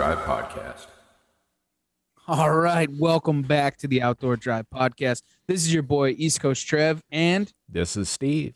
Drive 0.00 0.20
Podcast. 0.20 0.86
All 2.26 2.54
right, 2.54 2.88
welcome 2.90 3.42
back 3.42 3.76
to 3.76 3.86
the 3.86 4.00
Outdoor 4.00 4.36
Drive 4.36 4.64
podcast. 4.74 5.20
This 5.46 5.60
is 5.60 5.74
your 5.74 5.82
boy 5.82 6.14
East 6.16 6.40
Coast 6.40 6.66
Trev, 6.66 7.02
and 7.10 7.52
This 7.68 7.98
is 7.98 8.08
Steve. 8.08 8.54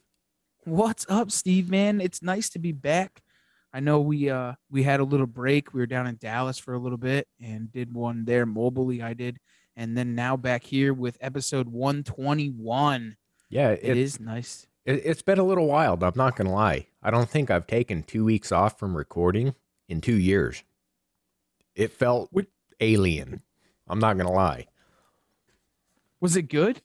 what's 0.64 1.04
up, 1.10 1.30
Steve? 1.30 1.68
Man, 1.68 2.00
it's 2.00 2.22
nice 2.22 2.48
to 2.48 2.58
be 2.58 2.72
back. 2.72 3.20
I 3.74 3.80
know 3.80 4.00
we 4.00 4.30
uh 4.30 4.54
we 4.70 4.84
had 4.84 5.00
a 5.00 5.04
little 5.04 5.26
break. 5.26 5.74
We 5.74 5.80
were 5.80 5.86
down 5.86 6.06
in 6.06 6.16
Dallas 6.16 6.58
for 6.58 6.72
a 6.72 6.78
little 6.78 6.96
bit 6.96 7.28
and 7.38 7.70
did 7.70 7.92
one 7.92 8.24
there 8.24 8.46
mobily. 8.46 9.02
I 9.04 9.12
did, 9.12 9.36
and 9.76 9.94
then 9.98 10.14
now 10.14 10.38
back 10.38 10.64
here 10.64 10.94
with 10.94 11.18
episode 11.20 11.68
one 11.68 12.04
twenty 12.04 12.48
one. 12.48 13.18
Yeah, 13.50 13.72
It 13.72 13.80
it 13.82 13.96
is 13.98 14.18
nice. 14.18 14.66
It, 14.86 15.02
it's 15.04 15.20
been 15.20 15.38
a 15.38 15.44
little 15.44 15.66
wild. 15.66 16.02
I'm 16.02 16.12
not 16.16 16.36
gonna 16.36 16.54
lie. 16.54 16.86
I 17.02 17.10
don't 17.10 17.28
think 17.28 17.50
I've 17.50 17.66
taken 17.66 18.02
two 18.02 18.24
weeks 18.24 18.50
off 18.50 18.78
from 18.78 18.96
recording 18.96 19.54
in 19.90 20.00
two 20.00 20.16
years. 20.16 20.64
It 21.74 21.92
felt 21.92 22.28
What- 22.32 22.46
alien. 22.80 23.42
I'm 23.88 23.98
not 23.98 24.16
gonna 24.16 24.32
lie. 24.32 24.66
Was 26.20 26.36
it 26.36 26.42
good? 26.48 26.80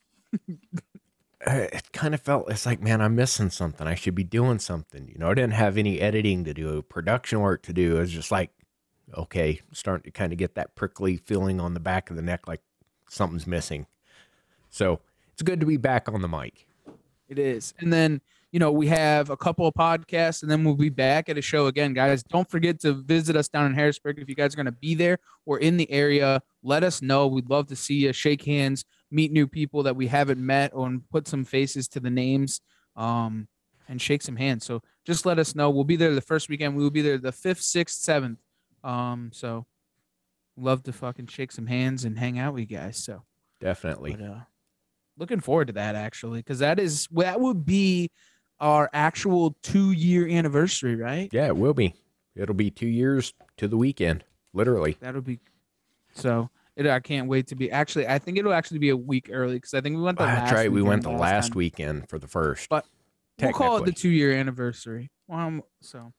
Uh, 1.48 1.68
It 1.72 1.92
kind 1.94 2.14
of 2.14 2.22
felt 2.22 2.50
it's 2.52 2.66
like, 2.66 2.82
man, 2.82 3.02
I'm 3.02 3.16
missing 3.16 3.50
something. 3.50 3.88
I 3.88 3.96
should 3.96 4.16
be 4.16 4.24
doing 4.26 4.60
something. 4.60 5.08
You 5.08 5.18
know, 5.18 5.30
I 5.30 5.34
didn't 5.34 5.54
have 5.54 5.78
any 5.78 6.02
editing 6.02 6.44
to 6.44 6.54
do, 6.54 6.82
production 6.82 7.40
work 7.40 7.62
to 7.64 7.74
do. 7.74 7.96
It 7.98 8.00
was 8.02 8.12
just 8.12 8.30
like, 8.32 8.52
okay, 9.14 9.62
starting 9.72 10.04
to 10.04 10.12
kind 10.12 10.34
of 10.34 10.38
get 10.38 10.56
that 10.56 10.76
prickly 10.76 11.16
feeling 11.18 11.60
on 11.62 11.74
the 11.74 11.80
back 11.80 12.10
of 12.10 12.16
the 12.18 12.22
neck, 12.22 12.48
like 12.48 12.62
something's 13.10 13.48
missing. 13.48 13.86
So 14.70 15.00
it's 15.32 15.42
good 15.42 15.60
to 15.62 15.66
be 15.66 15.78
back 15.78 16.10
on 16.10 16.22
the 16.22 16.28
mic. 16.28 16.68
It 17.30 17.40
is. 17.40 17.74
And 17.80 17.94
then, 17.94 18.20
you 18.52 18.60
know, 18.60 18.72
we 18.72 18.88
have 18.88 19.30
a 19.30 19.38
couple 19.38 19.68
of 19.68 19.74
podcasts 19.76 20.42
and 20.42 20.50
then 20.50 20.64
we'll 20.64 20.76
be 20.76 20.90
back 20.90 21.30
at 21.30 21.38
a 21.38 21.42
show 21.42 21.68
again, 21.68 21.94
guys. 21.94 22.24
Don't 22.24 22.50
forget 22.50 22.80
to 22.82 22.94
visit 22.94 23.36
us 23.36 23.48
down 23.48 23.68
in 23.68 23.76
Harrisburg. 23.76 24.18
If 24.20 24.28
you 24.28 24.36
guys 24.36 24.54
are 24.54 24.56
going 24.56 24.66
to 24.66 24.72
be 24.72 24.96
there 24.96 25.20
or 25.46 25.60
in 25.60 25.78
the 25.78 25.90
area, 25.92 26.42
let 26.64 26.84
us 26.84 27.02
know. 27.02 27.28
We'd 27.28 27.50
love 27.50 27.68
to 27.68 27.76
see 27.76 27.96
you 27.96 28.14
shake 28.14 28.44
hands, 28.44 28.86
meet 29.12 29.32
new 29.32 29.46
people 29.48 29.84
that 29.84 29.96
we 29.96 30.08
haven't 30.08 30.44
met, 30.44 30.72
or 30.74 30.98
put 31.12 31.28
some 31.28 31.46
faces 31.46 31.88
to 31.90 32.00
the 32.00 32.10
names 32.10 32.62
um, 32.96 33.48
and 33.88 34.02
shake 34.02 34.24
some 34.24 34.36
hands. 34.36 34.66
So 34.66 34.82
just 35.06 35.28
let 35.28 35.38
us 35.38 35.54
know. 35.54 35.70
We'll 35.70 35.84
be 35.84 35.96
there 35.96 36.16
the 36.16 36.22
first 36.22 36.50
weekend. 36.50 36.76
We 36.76 36.84
will 36.84 36.90
be 36.90 37.02
there 37.02 37.20
the 37.20 37.32
5th, 37.32 37.62
6th, 37.62 38.38
7th. 38.84 38.90
Um, 38.90 39.30
so 39.32 39.68
love 40.58 40.82
to 40.84 40.94
fucking 40.94 41.28
shake 41.28 41.52
some 41.52 41.68
hands 41.68 42.04
and 42.04 42.18
hang 42.18 42.40
out 42.40 42.54
with 42.54 42.62
you 42.62 42.78
guys. 42.78 42.98
So. 42.98 43.24
Definitely. 43.60 44.16
But, 44.16 44.26
uh, 44.26 44.40
looking 45.20 45.42
forward 45.42 45.68
to 45.68 45.74
that 45.74 45.96
actually, 45.96 46.40
because 46.40 46.60
that 46.60 46.80
is 46.80 47.08
that 47.12 47.40
would 47.40 47.66
be 47.66 48.10
our 48.60 48.90
actual 48.94 49.56
two 49.62 49.92
year 49.92 50.28
anniversary, 50.28 50.96
right? 50.96 51.30
Yeah, 51.32 51.48
it 51.48 51.58
will 51.58 51.74
be. 51.74 51.96
It'll 52.36 52.56
be 52.56 52.70
two 52.70 52.88
years 52.88 53.34
to 53.58 53.68
the 53.68 53.78
weekend, 53.78 54.24
literally. 54.54 54.98
That'll 55.00 55.22
be 55.22 55.40
so. 56.14 56.50
It, 56.76 56.88
I 56.88 57.00
can't 57.02 57.28
wait 57.28 57.48
to 57.48 57.56
be. 57.56 57.70
Actually, 57.70 58.08
I 58.08 58.20
think 58.20 58.38
it'll 58.38 58.54
actually 58.54 58.80
be 58.80 58.90
a 58.90 58.96
week 58.98 59.30
early 59.32 59.56
because 59.56 59.74
I 59.74 59.82
think 59.82 59.98
we 59.98 60.02
went 60.02 60.18
the 60.18 60.26
That's 60.26 60.52
last. 60.52 60.54
right. 60.54 60.72
We 60.72 60.82
weekend 60.82 60.88
went 60.90 61.04
the 61.04 61.10
last 61.12 61.50
time. 61.50 61.58
weekend 61.58 62.10
for 62.10 62.18
the 62.20 62.28
first. 62.28 62.70
But 62.70 62.86
We'll 63.42 63.54
call 63.54 63.78
it 63.78 63.86
the 63.86 63.92
two 63.92 64.10
year 64.10 64.34
anniversary. 64.34 65.12
Um, 65.30 65.64
so 65.82 66.14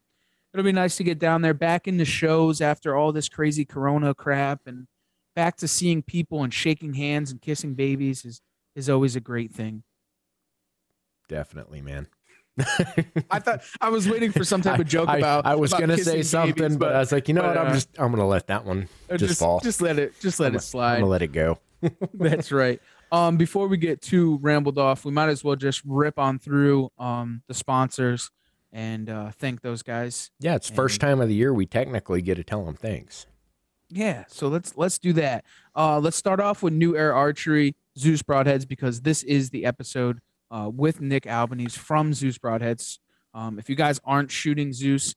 it'll 0.53 0.65
be 0.65 0.73
nice 0.73 0.97
to 0.97 1.05
get 1.05 1.19
down 1.19 1.43
there, 1.43 1.55
back 1.55 1.87
in 1.89 1.97
the 1.97 2.05
shows 2.05 2.61
after 2.61 2.97
all 2.97 3.13
this 3.13 3.29
crazy 3.29 3.65
Corona 3.65 4.15
crap, 4.15 4.67
and 4.67 4.87
back 5.35 5.57
to 5.59 5.69
seeing 5.69 6.03
people 6.03 6.43
and 6.43 6.53
shaking 6.53 6.95
hands 6.95 7.31
and 7.31 7.41
kissing 7.41 7.75
babies 7.75 8.25
is 8.25 8.41
is 8.75 8.89
always 8.89 9.17
a 9.17 9.21
great 9.21 9.53
thing. 9.53 9.83
Definitely, 11.29 11.81
man. 11.81 12.09
I 13.31 13.39
thought 13.39 13.63
I 13.81 13.89
was 13.89 14.09
waiting 14.09 14.33
for 14.33 14.45
some 14.45 14.63
type 14.63 14.79
of 14.79 14.87
joke 14.89 15.09
I, 15.09 15.19
about. 15.19 15.47
I 15.47 15.55
was 15.55 15.73
about 15.73 15.81
gonna 15.81 15.99
say 15.99 16.23
something, 16.23 16.55
babies, 16.55 16.77
but, 16.77 16.95
I 16.95 16.99
was 17.01 17.13
like, 17.13 17.29
you 17.29 17.35
know 17.35 17.43
but, 17.43 17.57
what? 17.57 17.59
I'm 17.59 17.67
uh, 17.69 17.75
just 17.75 17.89
I'm 17.99 18.11
gonna 18.11 18.27
let 18.27 18.47
that 18.49 18.65
one 18.65 18.89
uh, 19.09 19.17
just, 19.17 19.31
just 19.31 19.41
fall. 19.41 19.61
Just 19.61 19.81
let 19.83 19.99
it. 19.99 20.19
Just 20.21 20.41
let 20.41 20.49
I'm 20.49 20.51
it 20.51 20.53
gonna- 20.53 20.59
I'm 20.59 20.63
slide. 20.63 20.95
gonna 20.97 21.07
let 21.07 21.23
it 21.23 21.33
go. 21.33 21.59
That's 22.15 22.53
right. 22.53 22.81
Um, 23.13 23.37
before 23.37 23.67
we 23.67 23.77
get 23.77 24.01
too 24.03 24.39
rambled 24.43 24.79
off, 24.79 25.05
we 25.05 25.13
might 25.13 25.29
as 25.29 25.43
well 25.43 25.57
just 25.57 25.83
rip 25.85 26.19
on 26.19 26.39
through 26.39 26.91
um 26.99 27.43
the 27.49 27.55
sponsors 27.55 28.31
and 28.73 29.11
uh, 29.11 29.31
thank 29.33 29.63
those 29.63 29.83
guys. 29.83 30.31
Yeah, 30.39 30.55
it's 30.55 30.71
first 30.71 31.01
time 31.01 31.21
of 31.21 31.29
the 31.29 31.35
year 31.35 31.53
we 31.53 31.67
technically 31.67 32.23
get 32.23 32.37
to 32.37 32.45
tell 32.45 32.65
them 32.65 32.77
thanks. 32.77 33.27
Yeah, 33.89 34.25
so 34.29 34.47
let's 34.49 34.77
let's 34.77 34.99
do 34.99 35.13
that. 35.15 35.45
Uh, 35.75 35.99
let's 35.99 36.17
start 36.17 36.41
off 36.41 36.63
with 36.63 36.73
New 36.73 36.97
Era 36.97 37.15
Archery, 37.17 37.75
Zeus 37.99 38.23
Broadheads, 38.23 38.67
because 38.69 39.01
this 39.01 39.25
is 39.25 39.51
the 39.51 39.65
episode 39.65 40.21
uh, 40.51 40.71
with 40.73 41.01
Nick 41.01 41.27
Albanese 41.27 41.79
from 41.79 42.13
Zeus 42.13 42.39
Broadheads. 42.39 42.99
Um, 43.35 43.59
if 43.59 43.69
you 43.69 43.77
guys 43.77 44.01
aren't 44.05 44.31
shooting 44.31 44.73
Zeus, 44.73 45.15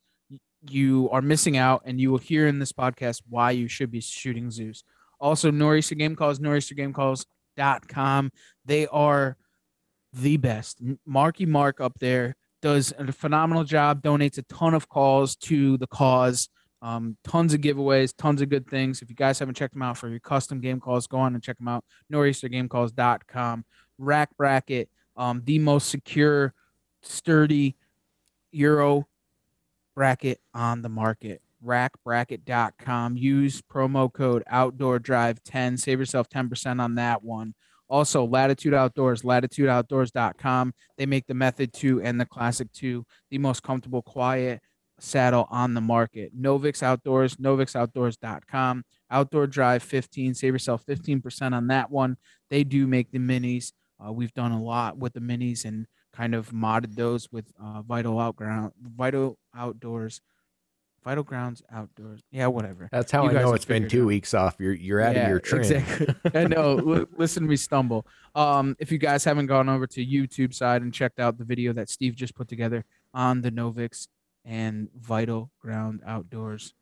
you 0.70 1.10
are 1.12 1.22
missing 1.22 1.58
out, 1.58 1.82
and 1.86 2.00
you 2.00 2.12
will 2.12 2.20
hear 2.20 2.48
in 2.48 2.60
this 2.60 2.72
podcast 2.72 3.22
why 3.30 3.52
you 3.52 3.68
should 3.68 3.92
be 3.92 4.02
shooting 4.02 4.50
Zeus. 4.52 4.84
Also, 5.20 5.52
Nor'easter 5.52 5.96
Game 5.96 6.16
Calls, 6.16 6.40
nor'eastergamecalls.com. 6.40 8.32
They 8.66 8.88
are 8.88 9.38
the 10.14 10.38
best. 10.38 10.82
Marky 11.06 11.46
Mark 11.46 11.82
up 11.82 11.98
there 12.00 12.36
does 12.62 12.94
a 12.98 13.12
phenomenal 13.12 13.64
job, 13.64 14.02
donates 14.02 14.38
a 14.38 14.44
ton 14.44 14.74
of 14.74 14.88
calls 14.88 15.36
to 15.36 15.78
the 15.78 15.88
cause. 15.88 16.50
Um, 16.82 17.18
tons 17.24 17.54
of 17.54 17.62
giveaways, 17.62 18.14
tons 18.18 18.42
of 18.42 18.50
good 18.50 18.68
things. 18.68 19.02
If 19.02 19.10
you 19.10 19.16
guys 19.16 19.40
haven't 19.40 19.56
checked 19.56 19.74
them 19.74 19.82
out 19.82 19.98
for 19.98 20.10
your 20.10 20.20
custom 20.20 20.60
game 20.60 20.80
calls, 20.80 21.08
go 21.08 21.18
on 21.18 21.34
and 21.34 21.44
check 21.44 21.58
them 21.58 21.68
out. 21.68 21.84
Nor'eastergamecalls.com. 22.12 23.66
Rack 23.98 24.30
Bracket, 24.38 24.90
um, 25.16 25.42
the 25.46 25.60
most 25.60 25.90
secure, 25.90 26.54
sturdy 27.02 27.76
Euro 28.52 29.08
bracket 29.96 30.40
on 30.54 30.82
the 30.82 30.90
market. 30.90 31.42
Rackbracket.com. 31.66 33.18
Use 33.18 33.62
promo 33.62 34.12
code 34.12 34.44
Outdoor 34.48 35.00
Drive 35.00 35.44
10. 35.44 35.78
Save 35.78 36.00
yourself 36.00 36.30
10% 36.30 36.82
on 36.82 36.96
that 36.96 37.24
one. 37.24 37.54
Also, 37.90 38.26
Latitude 38.26 38.74
Outdoors, 38.74 39.22
latitudeoutdoors.com. 39.22 40.74
They 40.98 41.06
make 41.06 41.28
the 41.28 41.34
Method 41.34 41.74
2 41.74 42.02
and 42.02 42.20
the 42.20 42.26
Classic 42.26 42.72
2 42.74 43.06
the 43.30 43.38
most 43.38 43.62
comfortable, 43.64 44.02
quiet 44.02 44.62
saddle 45.00 45.48
on 45.50 45.74
the 45.74 45.82
market. 45.82 46.40
Novix 46.40 46.82
Outdoors, 46.82 47.36
novixoutdoors.com. 47.38 48.84
Outdoor 49.12 49.48
Drive 49.48 49.84
15. 49.84 50.34
Save 50.34 50.54
yourself 50.54 50.86
15% 50.86 51.54
on 51.54 51.68
that 51.68 51.92
one. 51.92 52.18
They 52.50 52.64
do 52.64 52.88
make 52.88 53.12
the 53.12 53.20
minis. 53.20 53.74
Uh, 54.06 54.12
we've 54.12 54.34
done 54.34 54.52
a 54.52 54.62
lot 54.62 54.98
with 54.98 55.14
the 55.14 55.20
minis 55.20 55.66
and 55.66 55.88
kind 56.14 56.36
of 56.36 56.52
modded 56.52 56.96
those 56.96 57.32
with 57.32 57.46
uh, 57.62 57.82
Vital 57.82 58.20
Outground, 58.20 58.72
Vital 58.82 59.38
Outdoors 59.56 60.22
Vital 61.04 61.24
Grounds 61.24 61.62
Outdoors. 61.70 62.22
Yeah, 62.32 62.48
whatever. 62.48 62.88
That's 62.90 63.12
how 63.12 63.24
You 63.30 63.32
I 63.38 63.42
know 63.42 63.54
it's 63.54 63.66
been 63.66 63.90
two 63.90 64.04
out. 64.04 64.08
weeks 64.08 64.34
off. 64.34 64.56
You're 64.58 64.74
you're 64.74 65.02
out 65.02 65.18
of 65.18 65.28
your 65.28 65.40
trend. 65.42 65.70
Exactly. 65.70 66.16
I 66.34 66.46
know. 66.46 66.78
L- 66.78 67.06
listen 67.18 67.44
to 67.44 67.50
me 67.50 67.58
stumble. 67.58 68.08
Um, 68.36 68.76
if 68.80 68.90
you 68.90 68.98
guys 68.98 69.26
haven't 69.26 69.48
gone 69.48 69.68
over 69.68 69.86
to 69.86 70.06
YouTube 70.06 70.54
side 70.54 70.82
and 70.82 70.94
checked 70.94 71.20
out 71.20 71.38
the 71.38 71.44
video 71.44 71.74
that 71.74 71.90
Steve 71.90 72.16
just 72.16 72.36
put 72.36 72.48
together 72.48 72.86
on 73.14 73.42
the 73.42 73.52
Novix 73.52 74.08
and 74.46 74.88
Vital 74.98 75.52
Ground 75.60 76.00
Outdoors, 76.06 76.74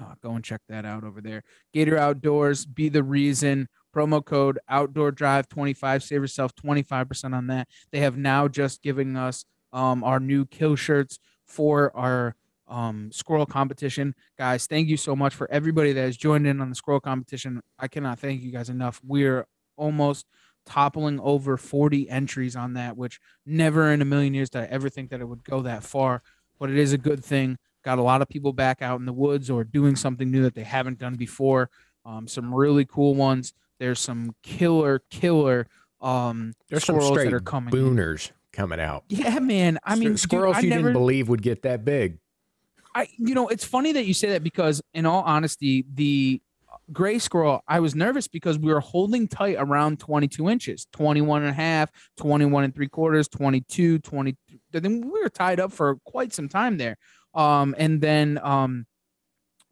uh, 0.00 0.14
go 0.22 0.30
and 0.30 0.42
check 0.42 0.62
that 0.70 0.86
out 0.86 1.04
over 1.04 1.20
there. 1.20 1.42
Gator 1.74 1.98
Outdoors, 1.98 2.64
be 2.64 2.88
the 2.88 3.02
reason. 3.02 3.68
Promo 3.96 4.22
code 4.22 4.58
Outdoor 4.68 5.10
Drive 5.10 5.48
25. 5.48 6.02
Save 6.02 6.20
yourself 6.20 6.54
25% 6.54 7.34
on 7.34 7.46
that. 7.46 7.68
They 7.92 8.00
have 8.00 8.18
now 8.18 8.46
just 8.46 8.82
given 8.82 9.16
us 9.16 9.46
um, 9.72 10.04
our 10.04 10.20
new 10.20 10.44
kill 10.44 10.76
shirts 10.76 11.18
for 11.46 11.96
our 11.96 12.36
um, 12.68 13.10
squirrel 13.10 13.46
competition. 13.46 14.14
Guys, 14.36 14.66
thank 14.66 14.88
you 14.88 14.98
so 14.98 15.16
much 15.16 15.34
for 15.34 15.50
everybody 15.50 15.92
that 15.92 16.02
has 16.02 16.16
joined 16.16 16.46
in 16.46 16.60
on 16.60 16.68
the 16.68 16.74
squirrel 16.74 17.00
competition. 17.00 17.62
I 17.78 17.88
cannot 17.88 18.18
thank 18.18 18.42
you 18.42 18.52
guys 18.52 18.68
enough. 18.68 19.00
We're 19.02 19.46
almost 19.76 20.26
toppling 20.66 21.18
over 21.20 21.56
40 21.56 22.10
entries 22.10 22.54
on 22.54 22.74
that, 22.74 22.98
which 22.98 23.18
never 23.46 23.90
in 23.92 24.02
a 24.02 24.04
million 24.04 24.34
years 24.34 24.50
did 24.50 24.62
I 24.62 24.66
ever 24.66 24.90
think 24.90 25.10
that 25.10 25.20
it 25.20 25.28
would 25.28 25.44
go 25.44 25.62
that 25.62 25.84
far. 25.84 26.22
But 26.58 26.68
it 26.68 26.76
is 26.76 26.92
a 26.92 26.98
good 26.98 27.24
thing. 27.24 27.56
Got 27.82 27.98
a 27.98 28.02
lot 28.02 28.20
of 28.20 28.28
people 28.28 28.52
back 28.52 28.82
out 28.82 29.00
in 29.00 29.06
the 29.06 29.12
woods 29.12 29.48
or 29.48 29.64
doing 29.64 29.96
something 29.96 30.30
new 30.30 30.42
that 30.42 30.54
they 30.54 30.64
haven't 30.64 30.98
done 30.98 31.14
before. 31.14 31.70
Um, 32.04 32.28
some 32.28 32.54
really 32.54 32.84
cool 32.84 33.14
ones. 33.14 33.52
There's 33.78 34.00
some 34.00 34.34
killer, 34.42 35.02
killer 35.10 35.66
um, 36.00 36.52
There's 36.68 36.84
some 36.84 36.96
squirrels 36.96 37.12
straight 37.14 37.24
that 37.26 37.34
are 37.34 37.40
coming. 37.40 37.72
booners 37.72 38.30
coming 38.52 38.80
out. 38.80 39.04
Yeah, 39.08 39.38
man. 39.38 39.78
I 39.84 39.96
mean, 39.96 40.10
dude, 40.10 40.20
squirrels 40.20 40.56
I 40.56 40.60
you 40.60 40.70
never, 40.70 40.82
didn't 40.82 40.94
believe 40.94 41.28
would 41.28 41.42
get 41.42 41.62
that 41.62 41.84
big. 41.84 42.18
I 42.94 43.08
you 43.18 43.34
know 43.34 43.48
it's 43.48 43.64
funny 43.64 43.92
that 43.92 44.06
you 44.06 44.14
say 44.14 44.30
that 44.30 44.42
because 44.42 44.80
in 44.94 45.04
all 45.04 45.22
honesty 45.22 45.84
the 45.94 46.40
gray 46.92 47.18
squirrel 47.18 47.62
I 47.68 47.80
was 47.80 47.94
nervous 47.94 48.26
because 48.26 48.58
we 48.58 48.72
were 48.72 48.80
holding 48.80 49.28
tight 49.28 49.56
around 49.58 50.00
22 50.00 50.48
inches 50.48 50.86
21 50.92 51.42
and 51.42 51.50
a 51.50 51.52
half 51.52 51.90
21 52.16 52.64
and 52.64 52.74
three 52.74 52.88
quarters 52.88 53.28
22 53.28 53.98
20 53.98 54.36
then 54.72 55.00
we 55.10 55.22
were 55.22 55.28
tied 55.28 55.60
up 55.60 55.72
for 55.72 55.96
quite 56.06 56.32
some 56.32 56.48
time 56.48 56.78
there 56.78 56.96
um 57.34 57.74
and 57.76 58.00
then 58.00 58.38
um 58.42 58.86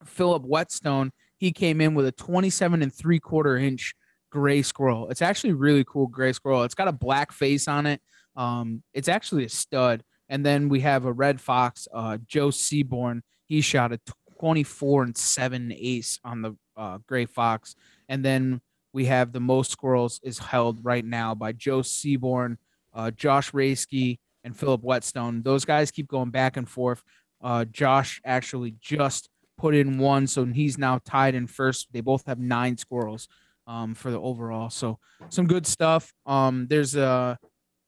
Philip 0.05 0.45
Whetstone 0.45 1.11
he 1.39 1.53
came 1.53 1.81
in 1.81 1.95
with 1.95 2.07
a 2.07 2.13
27 2.13 2.83
and 2.83 2.93
three 2.93 3.21
quarter 3.21 3.57
inch 3.57 3.95
gray 4.31 4.63
squirrel 4.63 5.09
it's 5.11 5.23
actually 5.23 5.53
really 5.53 5.85
cool 5.87 6.07
gray 6.07 6.33
squirrel 6.33 6.65
it's 6.65 6.75
got 6.75 6.89
a 6.89 6.93
black 6.93 7.31
face 7.33 7.69
on 7.69 7.87
it 7.87 8.01
um 8.37 8.83
it's 8.93 9.09
actually 9.09 9.45
a 9.45 9.49
stud 9.49 10.03
and 10.29 10.45
then 10.45 10.69
we 10.69 10.81
have 10.81 11.05
a 11.05 11.13
red 11.13 11.41
fox, 11.41 11.87
uh, 11.93 12.19
Joe 12.27 12.51
Seaborn. 12.51 13.23
He 13.47 13.61
shot 13.61 13.93
a 13.93 14.01
24 14.41 15.03
and 15.05 15.17
7 15.17 15.73
ace 15.77 16.19
on 16.25 16.43
the 16.43 16.57
uh, 16.77 16.99
gray 17.07 17.27
fox. 17.27 17.77
And 18.09 18.25
then 18.25 18.61
we 18.93 19.07
have 19.07 19.33
the 19.33 19.41
most 19.41 19.71
squirrels 19.71 20.21
is 20.23 20.39
held 20.39 20.85
right 20.85 21.05
now 21.05 21.35
by 21.35 21.53
Joe 21.53 21.83
Seaborn, 21.83 22.59
uh, 22.95 23.11
Josh 23.11 23.53
Raisky, 23.53 24.19
and 24.45 24.57
Philip 24.57 24.83
Whetstone. 24.83 25.43
Those 25.43 25.65
guys 25.65 25.91
keep 25.91 26.09
going 26.09 26.31
back 26.31 26.57
and 26.57 26.69
forth. 26.69 27.03
Uh, 27.43 27.65
Josh 27.65 28.21
actually 28.25 28.75
just 28.81 29.29
put 29.57 29.75
in 29.75 29.99
one, 29.99 30.27
so 30.27 30.45
he's 30.45 30.79
now 30.79 31.01
tied 31.05 31.35
in 31.35 31.47
first. 31.47 31.89
They 31.93 32.01
both 32.01 32.27
have 32.27 32.39
nine 32.39 32.77
squirrels 32.77 33.29
um, 33.67 33.95
for 33.95 34.11
the 34.11 34.21
overall. 34.21 34.71
So 34.71 34.99
some 35.29 35.47
good 35.47 35.67
stuff. 35.67 36.13
Um, 36.27 36.67
there's 36.69 36.95
a 36.95 37.39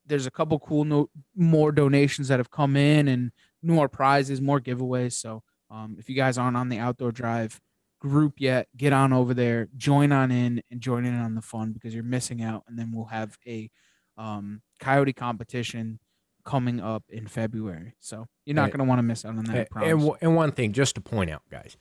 there's 0.06 0.26
a 0.26 0.30
couple 0.30 0.58
cool 0.60 0.84
no, 0.84 1.10
more 1.34 1.72
donations 1.72 2.28
that 2.28 2.38
have 2.38 2.50
come 2.50 2.76
in 2.76 3.08
and 3.08 3.32
more 3.62 3.88
prizes, 3.88 4.40
more 4.40 4.60
giveaways. 4.60 5.14
So 5.14 5.42
um, 5.70 5.96
if 5.98 6.08
you 6.08 6.14
guys 6.14 6.38
aren't 6.38 6.56
on 6.56 6.68
the 6.68 6.78
outdoor 6.78 7.10
drive 7.10 7.60
group 8.00 8.34
yet, 8.38 8.68
get 8.76 8.92
on 8.92 9.12
over 9.12 9.34
there, 9.34 9.68
join 9.76 10.12
on 10.12 10.30
in, 10.30 10.62
and 10.70 10.80
join 10.80 11.04
in 11.04 11.14
on 11.14 11.34
the 11.34 11.42
fun 11.42 11.72
because 11.72 11.92
you're 11.94 12.04
missing 12.04 12.42
out. 12.42 12.62
And 12.68 12.78
then 12.78 12.92
we'll 12.94 13.06
have 13.06 13.36
a 13.46 13.68
um, 14.16 14.62
coyote 14.78 15.12
competition 15.12 15.98
coming 16.46 16.80
up 16.80 17.04
in 17.10 17.26
February. 17.26 17.94
So 18.00 18.26
you're 18.46 18.54
not 18.56 18.70
going 18.70 18.78
to 18.78 18.84
want 18.84 19.00
to 19.00 19.02
miss 19.02 19.24
out 19.26 19.36
on 19.36 19.44
that. 19.44 19.68
And, 19.74 19.82
and 19.84 20.00
w- 20.00 20.16
and 20.22 20.34
one 20.34 20.52
thing, 20.52 20.72
just 20.72 20.94
to 20.94 21.02
point 21.02 21.28
out, 21.28 21.42
guys, 21.50 21.76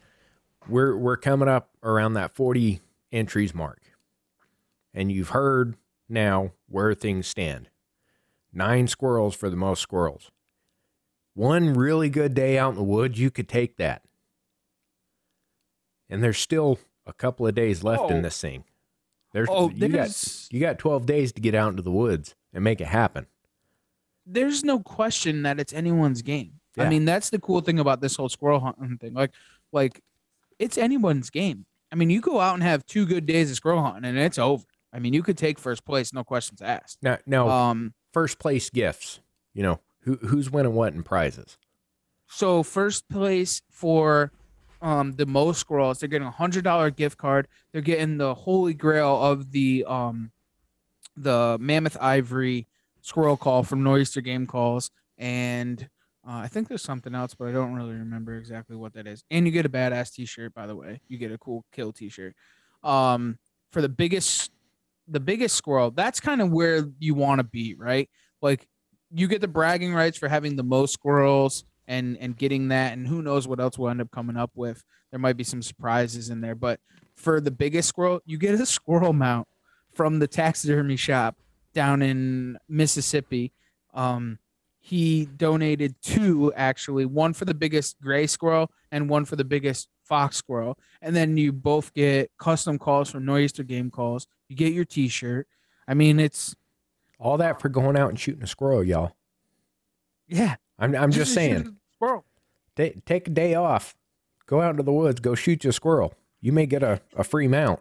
we're 0.68 0.98
we're 0.98 1.16
coming 1.16 1.48
up 1.48 1.70
around 1.84 2.14
that 2.16 2.36
40 2.36 2.82
entries 3.14 3.56
mark, 3.56 3.82
and 4.94 5.10
you've 5.12 5.30
heard 5.30 5.76
now 6.10 6.52
where 6.68 6.94
things 6.94 7.28
stand. 7.28 7.70
Nine 8.52 8.88
squirrels 8.88 9.36
for 9.36 9.50
the 9.50 9.56
most 9.56 9.82
squirrels. 9.82 10.32
One 11.34 11.74
really 11.74 12.10
good 12.10 12.34
day 12.34 12.58
out 12.58 12.70
in 12.72 12.76
the 12.76 12.84
woods, 12.84 13.20
you 13.20 13.30
could 13.32 13.48
take 13.50 13.78
that. 13.78 14.02
And 16.10 16.24
there's 16.24 16.38
still 16.38 16.80
a 17.06 17.14
couple 17.14 17.46
of 17.48 17.56
days 17.56 17.84
left 17.84 18.04
Oh. 18.04 18.10
in 18.10 18.22
this 18.22 18.40
thing. 18.40 18.64
There's 19.34 19.50
oh, 19.52 19.70
you 19.70 19.90
got 19.90 20.48
you 20.50 20.60
got 20.62 20.80
12 20.80 21.06
days 21.06 21.34
to 21.34 21.42
get 21.42 21.54
out 21.56 21.70
into 21.72 21.82
the 21.82 21.92
woods 21.92 22.36
and 22.54 22.64
make 22.64 22.80
it 22.80 22.88
happen. 22.88 23.28
There's 24.26 24.64
no 24.64 24.80
question 24.80 25.44
that 25.44 25.60
it's 25.60 25.74
anyone's 25.74 26.22
game. 26.22 26.54
I 26.78 26.90
mean, 26.90 27.06
that's 27.06 27.30
the 27.30 27.40
cool 27.40 27.62
thing 27.62 27.80
about 27.80 28.02
this 28.02 28.16
whole 28.18 28.28
squirrel 28.28 28.60
hunting 28.60 28.98
thing. 28.98 29.14
Like, 29.14 29.32
like 29.72 30.02
it's 30.60 30.78
anyone's 30.78 31.30
game. 31.30 31.66
I 31.92 31.96
mean, 31.96 32.10
you 32.10 32.20
go 32.20 32.42
out 32.42 32.56
and 32.56 32.64
have 32.64 32.86
two 32.86 33.06
good 33.06 33.26
days 33.26 33.50
of 33.50 33.56
squirrel 33.56 33.82
hunting, 33.82 34.04
and 34.04 34.18
it's 34.18 34.38
over. 34.38 34.66
I 34.92 35.00
mean, 35.00 35.14
you 35.14 35.24
could 35.24 35.38
take 35.38 35.58
first 35.60 35.86
place, 35.86 36.12
no 36.14 36.24
questions 36.26 36.62
asked. 36.62 36.98
Now, 37.02 37.18
now 37.26 37.48
Um, 37.50 37.94
first 38.12 38.40
place 38.40 38.70
gifts. 38.70 39.22
You 39.54 39.64
know 39.64 39.80
who 40.02 40.16
who's 40.18 40.50
winning 40.52 40.74
what 40.74 40.94
in 40.94 41.04
prizes. 41.04 41.58
so 42.28 42.62
first 42.64 43.08
place 43.10 43.62
for 43.72 44.32
um 44.82 45.14
the 45.14 45.26
most 45.26 45.60
squirrels, 45.62 46.00
they're 46.00 46.10
getting 46.10 46.28
a 46.28 46.32
hundred 46.32 46.66
dollar 46.66 46.90
gift 46.90 47.18
card. 47.18 47.48
They're 47.72 47.82
getting 47.82 48.18
the 48.18 48.34
holy 48.36 48.74
grail 48.74 49.16
of 49.24 49.52
the 49.52 49.86
um 49.88 50.32
the 51.16 51.58
mammoth 51.62 51.96
ivory 52.02 52.68
squirrel 53.06 53.38
call 53.38 53.62
from 53.62 53.84
Nor'easter 53.84 54.22
Game 54.22 54.48
Calls, 54.48 54.90
and 55.18 55.88
uh, 56.28 56.38
I 56.38 56.48
think 56.48 56.68
there's 56.68 56.82
something 56.82 57.14
else, 57.14 57.36
but 57.36 57.48
I 57.48 57.52
don't 57.52 57.76
really 57.76 57.94
remember 57.94 58.36
exactly 58.36 58.76
what 58.76 58.94
that 58.94 59.06
is. 59.06 59.24
And 59.30 59.46
you 59.46 59.52
get 59.52 59.66
a 59.66 59.70
badass 59.70 60.12
T-shirt, 60.12 60.56
by 60.56 60.66
the 60.66 60.76
way. 60.76 61.00
You 61.08 61.20
get 61.20 61.32
a 61.32 61.38
cool 61.38 61.64
kill 61.72 61.94
T-shirt. 61.94 62.36
Um, 62.84 63.38
for 63.72 63.82
the 63.82 63.90
biggest, 63.90 64.52
the 65.08 65.20
biggest 65.20 65.56
squirrel, 65.56 65.92
that's 65.92 66.20
kind 66.20 66.42
of 66.42 66.50
where 66.50 66.86
you 66.98 67.14
want 67.14 67.40
to 67.40 67.44
be, 67.44 67.76
right? 67.76 68.10
Like 68.42 68.68
you 69.14 69.28
get 69.28 69.42
the 69.42 69.48
bragging 69.48 69.94
rights 69.94 70.18
for 70.18 70.28
having 70.28 70.56
the 70.56 70.64
most 70.64 70.94
squirrels 70.94 71.64
and 71.88 72.18
and 72.18 72.36
getting 72.36 72.70
that, 72.70 72.94
and 72.94 73.08
who 73.08 73.22
knows 73.22 73.48
what 73.48 73.60
else 73.60 73.78
we'll 73.78 73.92
end 73.92 74.02
up 74.02 74.10
coming 74.10 74.38
up 74.38 74.52
with. 74.56 74.84
There 75.12 75.20
might 75.20 75.38
be 75.38 75.44
some 75.44 75.62
surprises 75.62 76.32
in 76.32 76.42
there, 76.42 76.56
but 76.56 76.80
for 77.16 77.40
the 77.40 77.52
biggest 77.52 77.90
squirrel, 77.90 78.22
you 78.26 78.40
get 78.40 78.60
a 78.60 78.66
squirrel 78.66 79.14
mount 79.14 79.48
from 79.94 80.18
the 80.18 80.28
taxidermy 80.28 80.96
shop 80.96 81.38
down 81.76 82.02
in 82.02 82.58
Mississippi. 82.68 83.54
Um, 83.94 84.40
he 84.80 85.26
donated 85.26 85.96
two 86.02 86.52
actually, 86.56 87.06
one 87.06 87.34
for 87.34 87.46
the 87.46 87.54
biggest 87.54 88.02
gray 88.02 88.26
squirrel 88.26 88.72
and 88.92 89.08
one 89.10 89.26
for 89.26 89.36
the 89.36 89.44
biggest 89.44 89.88
fox 90.04 90.38
squirrel. 90.38 90.78
And 91.02 91.16
then 91.16 91.38
you 91.38 91.52
both 91.52 91.94
get 91.94 92.32
custom 92.40 92.80
calls 92.80 93.12
from 93.12 93.26
Nor'easter 93.26 93.64
Game 93.64 93.90
Calls. 93.92 94.26
You 94.50 94.56
get 94.56 94.74
your 94.74 94.86
T-shirt. 94.86 95.48
I 95.88 95.94
mean, 95.94 96.20
it's 96.20 96.56
All 97.20 97.38
that 97.38 97.60
for 97.62 97.70
going 97.70 97.96
out 97.98 98.10
and 98.10 98.20
shooting 98.20 98.44
a 98.44 98.48
squirrel, 98.48 98.84
y'all. 98.84 99.12
yeah. 100.28 100.56
I'm 100.78 100.94
I'm 100.96 101.12
just 101.12 101.30
shoot 101.32 101.36
saying, 101.36 101.76
Squirrel. 101.96 102.26
ta- 102.76 103.00
take 103.06 103.28
a 103.30 103.32
day 103.32 103.56
off, 103.56 103.96
go 104.46 104.60
out 104.62 104.72
into 104.72 104.84
the 104.84 104.92
woods, 104.92 105.22
go 105.22 105.34
shoot 105.34 105.64
your 105.64 105.72
squirrel. 105.72 106.14
You 106.42 106.52
may 106.52 106.66
get 106.66 106.84
a, 106.84 107.00
a 107.16 107.24
free 107.24 107.48
mount. 107.48 107.80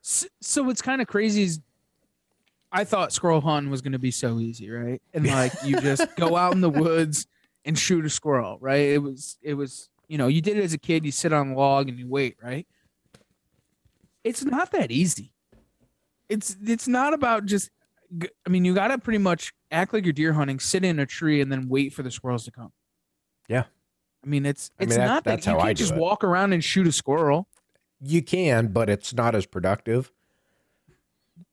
So, 0.00 0.26
so 0.40 0.62
what's 0.62 0.80
kind 0.80 1.02
of 1.02 1.08
crazy 1.08 1.42
is 1.42 1.60
I 2.72 2.84
thought 2.84 3.12
squirrel 3.12 3.40
hunting 3.40 3.70
was 3.70 3.80
going 3.82 3.92
to 3.92 3.98
be 3.98 4.10
so 4.10 4.38
easy, 4.40 4.70
right? 4.70 5.00
And 5.14 5.26
like 5.26 5.52
you 5.64 5.80
just 5.80 6.04
go 6.16 6.36
out 6.36 6.52
in 6.52 6.60
the 6.60 6.70
woods 6.70 7.26
and 7.64 7.78
shoot 7.78 8.04
a 8.04 8.10
squirrel, 8.10 8.58
right? 8.60 8.80
It 8.88 8.98
was 9.02 9.38
it 9.42 9.54
was 9.54 9.88
you 10.08 10.18
know 10.18 10.26
you 10.28 10.40
did 10.40 10.56
it 10.58 10.64
as 10.64 10.72
a 10.72 10.78
kid. 10.78 11.04
You 11.04 11.12
sit 11.12 11.32
on 11.32 11.50
a 11.50 11.54
log 11.56 11.88
and 11.88 11.98
you 11.98 12.08
wait, 12.08 12.36
right? 12.42 12.66
It's 14.24 14.44
not 14.44 14.72
that 14.72 14.90
easy. 14.90 15.32
It's 16.28 16.56
it's 16.64 16.88
not 16.88 17.14
about 17.14 17.46
just. 17.46 17.70
I 18.46 18.50
mean, 18.50 18.64
you 18.64 18.72
got 18.72 18.88
to 18.88 18.98
pretty 18.98 19.18
much 19.18 19.52
act 19.72 19.92
like 19.92 20.04
you're 20.04 20.12
deer 20.12 20.32
hunting, 20.32 20.60
sit 20.60 20.84
in 20.84 21.00
a 21.00 21.06
tree, 21.06 21.40
and 21.40 21.50
then 21.50 21.68
wait 21.68 21.92
for 21.92 22.04
the 22.04 22.10
squirrels 22.10 22.44
to 22.44 22.52
come. 22.52 22.72
Yeah. 23.48 23.64
I 24.24 24.28
mean, 24.28 24.46
it's 24.46 24.70
I 24.78 24.82
mean, 24.84 24.88
it's 24.90 24.96
that- 24.96 25.06
not 25.06 25.24
that 25.24 25.44
you 25.46 25.56
can't 25.56 25.76
just 25.76 25.92
it. 25.94 25.98
walk 25.98 26.22
around 26.22 26.52
and 26.52 26.62
shoot 26.62 26.86
a 26.86 26.92
squirrel. 26.92 27.48
You 28.00 28.22
can, 28.22 28.68
but 28.68 28.88
it's 28.90 29.12
not 29.14 29.34
as 29.34 29.46
productive. 29.46 30.12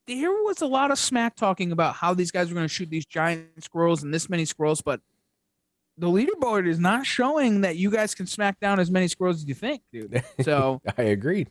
There 0.07 0.31
was 0.31 0.61
a 0.61 0.65
lot 0.65 0.91
of 0.91 0.99
smack 0.99 1.35
talking 1.35 1.71
about 1.71 1.95
how 1.95 2.13
these 2.13 2.31
guys 2.31 2.49
were 2.49 2.55
going 2.55 2.65
to 2.67 2.73
shoot 2.73 2.89
these 2.89 3.05
giant 3.05 3.63
squirrels 3.63 4.03
and 4.03 4.13
this 4.13 4.29
many 4.29 4.45
squirrels, 4.45 4.81
but 4.81 4.99
the 5.97 6.07
leaderboard 6.07 6.67
is 6.67 6.79
not 6.79 7.05
showing 7.05 7.61
that 7.61 7.77
you 7.77 7.89
guys 7.91 8.15
can 8.15 8.25
smack 8.27 8.59
down 8.59 8.79
as 8.79 8.89
many 8.91 9.07
squirrels 9.07 9.37
as 9.37 9.45
you 9.47 9.53
think, 9.53 9.81
dude. 9.91 10.23
So 10.43 10.81
I 10.97 11.03
agree. 11.03 11.47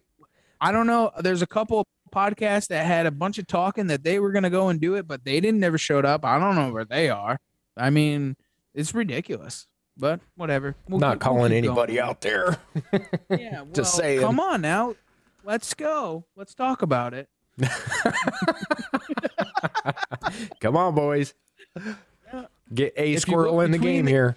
I 0.60 0.70
don't 0.72 0.86
know. 0.86 1.10
There's 1.20 1.42
a 1.42 1.46
couple 1.46 1.86
podcasts 2.14 2.68
that 2.68 2.84
had 2.86 3.06
a 3.06 3.10
bunch 3.10 3.38
of 3.38 3.46
talking 3.46 3.86
that 3.88 4.04
they 4.04 4.18
were 4.18 4.32
going 4.32 4.42
to 4.44 4.50
go 4.50 4.68
and 4.68 4.80
do 4.80 4.94
it, 4.96 5.08
but 5.08 5.24
they 5.24 5.40
didn't 5.40 5.60
never 5.60 5.78
showed 5.78 6.04
up. 6.04 6.24
I 6.24 6.38
don't 6.38 6.54
know 6.56 6.70
where 6.72 6.84
they 6.84 7.08
are. 7.08 7.38
I 7.76 7.90
mean, 7.90 8.36
it's 8.74 8.94
ridiculous. 8.94 9.66
but 9.96 10.20
whatever. 10.36 10.74
We'll 10.88 11.00
Not 11.00 11.14
keep- 11.20 11.22
we'll 11.26 11.36
calling 11.36 11.52
anybody 11.52 11.94
going. 11.94 12.08
out 12.08 12.20
there. 12.20 12.58
Yeah, 13.30 13.62
well, 13.62 13.66
Just 13.72 13.94
saying. 13.94 14.20
Come 14.20 14.40
on 14.40 14.60
now, 14.60 14.94
let's 15.44 15.72
go. 15.74 16.24
Let's 16.36 16.54
talk 16.54 16.82
about 16.82 17.14
it. 17.14 17.28
Come 20.60 20.76
on, 20.76 20.94
boys. 20.94 21.34
Get 22.72 22.94
a 22.96 23.02
If 23.04 23.08
you 23.12 23.18
squirrel 23.18 23.56
look 23.56 23.64
in 23.66 23.70
the 23.72 23.78
between 23.78 23.94
game 23.96 24.04
the- 24.06 24.10
here. 24.10 24.36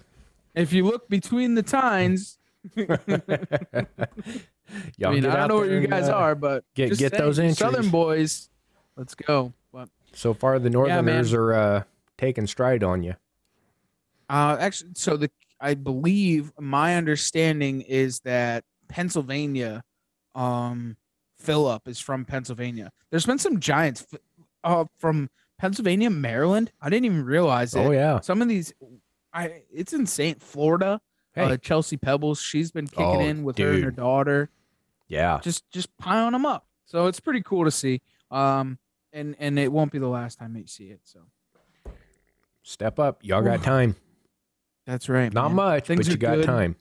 If 0.54 0.72
you 0.72 0.84
look 0.84 1.08
between 1.08 1.54
the 1.54 1.62
tines, 1.62 2.38
Y'all 2.76 2.86
I 5.10 5.14
mean, 5.14 5.22
get 5.22 5.30
I 5.30 5.36
don't 5.36 5.48
know 5.48 5.56
where 5.58 5.66
there 5.66 5.76
you 5.76 5.82
and, 5.82 5.90
guys 5.90 6.08
uh, 6.08 6.14
are, 6.14 6.34
but 6.34 6.64
get- 6.74 6.88
just 6.88 6.98
get 6.98 7.12
saying, 7.12 7.22
those 7.22 7.38
entries. 7.38 7.58
Southern 7.58 7.90
boys. 7.90 8.48
Let's 8.96 9.14
go. 9.14 9.52
But 9.72 9.88
So 10.12 10.32
far, 10.34 10.58
the 10.58 10.70
Northerners 10.70 11.32
are 11.34 11.52
uh, 11.52 11.82
taking 12.18 12.46
stride 12.46 12.82
on 12.82 13.02
you. 13.02 13.14
Uh, 14.28 14.56
actually, 14.58 14.90
so 14.94 15.16
the 15.16 15.30
I 15.60 15.74
believe 15.74 16.52
my 16.58 16.96
understanding 16.96 17.82
is 17.82 18.20
that 18.20 18.64
Pennsylvania, 18.88 19.82
um, 20.34 20.96
Philip 21.46 21.88
is 21.88 21.98
from 21.98 22.24
Pennsylvania. 22.24 22.90
There's 23.10 23.26
been 23.26 23.38
some 23.38 23.60
giants, 23.60 24.06
uh, 24.64 24.84
from 24.98 25.30
Pennsylvania, 25.58 26.10
Maryland. 26.10 26.70
I 26.80 26.90
didn't 26.90 27.06
even 27.06 27.24
realize 27.24 27.74
it. 27.74 27.78
Oh 27.80 27.90
yeah. 27.92 28.20
Some 28.20 28.42
of 28.42 28.48
these, 28.48 28.72
I 29.32 29.62
it's 29.72 29.92
insane. 29.92 30.36
Florida, 30.40 31.00
Hey. 31.34 31.42
uh, 31.42 31.56
Chelsea 31.58 31.96
Pebbles, 31.96 32.40
she's 32.40 32.70
been 32.70 32.86
kicking 32.86 33.04
Oh, 33.04 33.20
in 33.20 33.44
with 33.44 33.58
her 33.58 33.72
and 33.72 33.84
her 33.84 33.90
daughter, 33.90 34.48
Yeah. 35.08 35.38
just 35.42 35.68
just 35.70 35.96
piling 35.98 36.32
them 36.32 36.44
up. 36.46 36.66
So 36.86 37.06
it's 37.06 37.20
pretty 37.20 37.42
cool 37.42 37.64
to 37.64 37.70
see. 37.70 38.00
Um, 38.30 38.78
and 39.12 39.34
and 39.38 39.58
it 39.58 39.70
won't 39.72 39.92
be 39.92 39.98
the 39.98 40.08
last 40.08 40.38
time 40.38 40.56
you 40.56 40.66
see 40.66 40.86
it. 40.90 41.00
So 41.04 41.20
Step 42.62 42.98
up. 42.98 43.20
Y'all 43.22 43.42
got 43.42 43.62
time. 43.62 43.94
that's 44.86 45.08
right. 45.08 45.32
Not 45.32 45.48
man. 45.48 45.56
much, 45.56 45.86
Things 45.86 46.06
but 46.06 46.12
you 46.12 46.16
got 46.18 46.36
good. 46.36 46.46
time. 46.46 46.76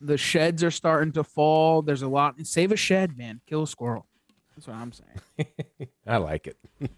The 0.00 0.16
sheds 0.16 0.64
are 0.64 0.70
starting 0.70 1.12
to 1.12 1.24
fall. 1.24 1.82
There's 1.82 2.02
a 2.02 2.08
lot. 2.08 2.34
Save 2.46 2.72
a 2.72 2.76
shed, 2.76 3.16
man. 3.18 3.40
Kill 3.46 3.62
a 3.64 3.66
squirrel. 3.66 4.06
That's 4.56 4.66
what 4.66 4.76
I'm 4.76 4.92
saying. 4.92 5.48
I 6.06 6.16
like 6.18 6.46
it. 6.46 6.56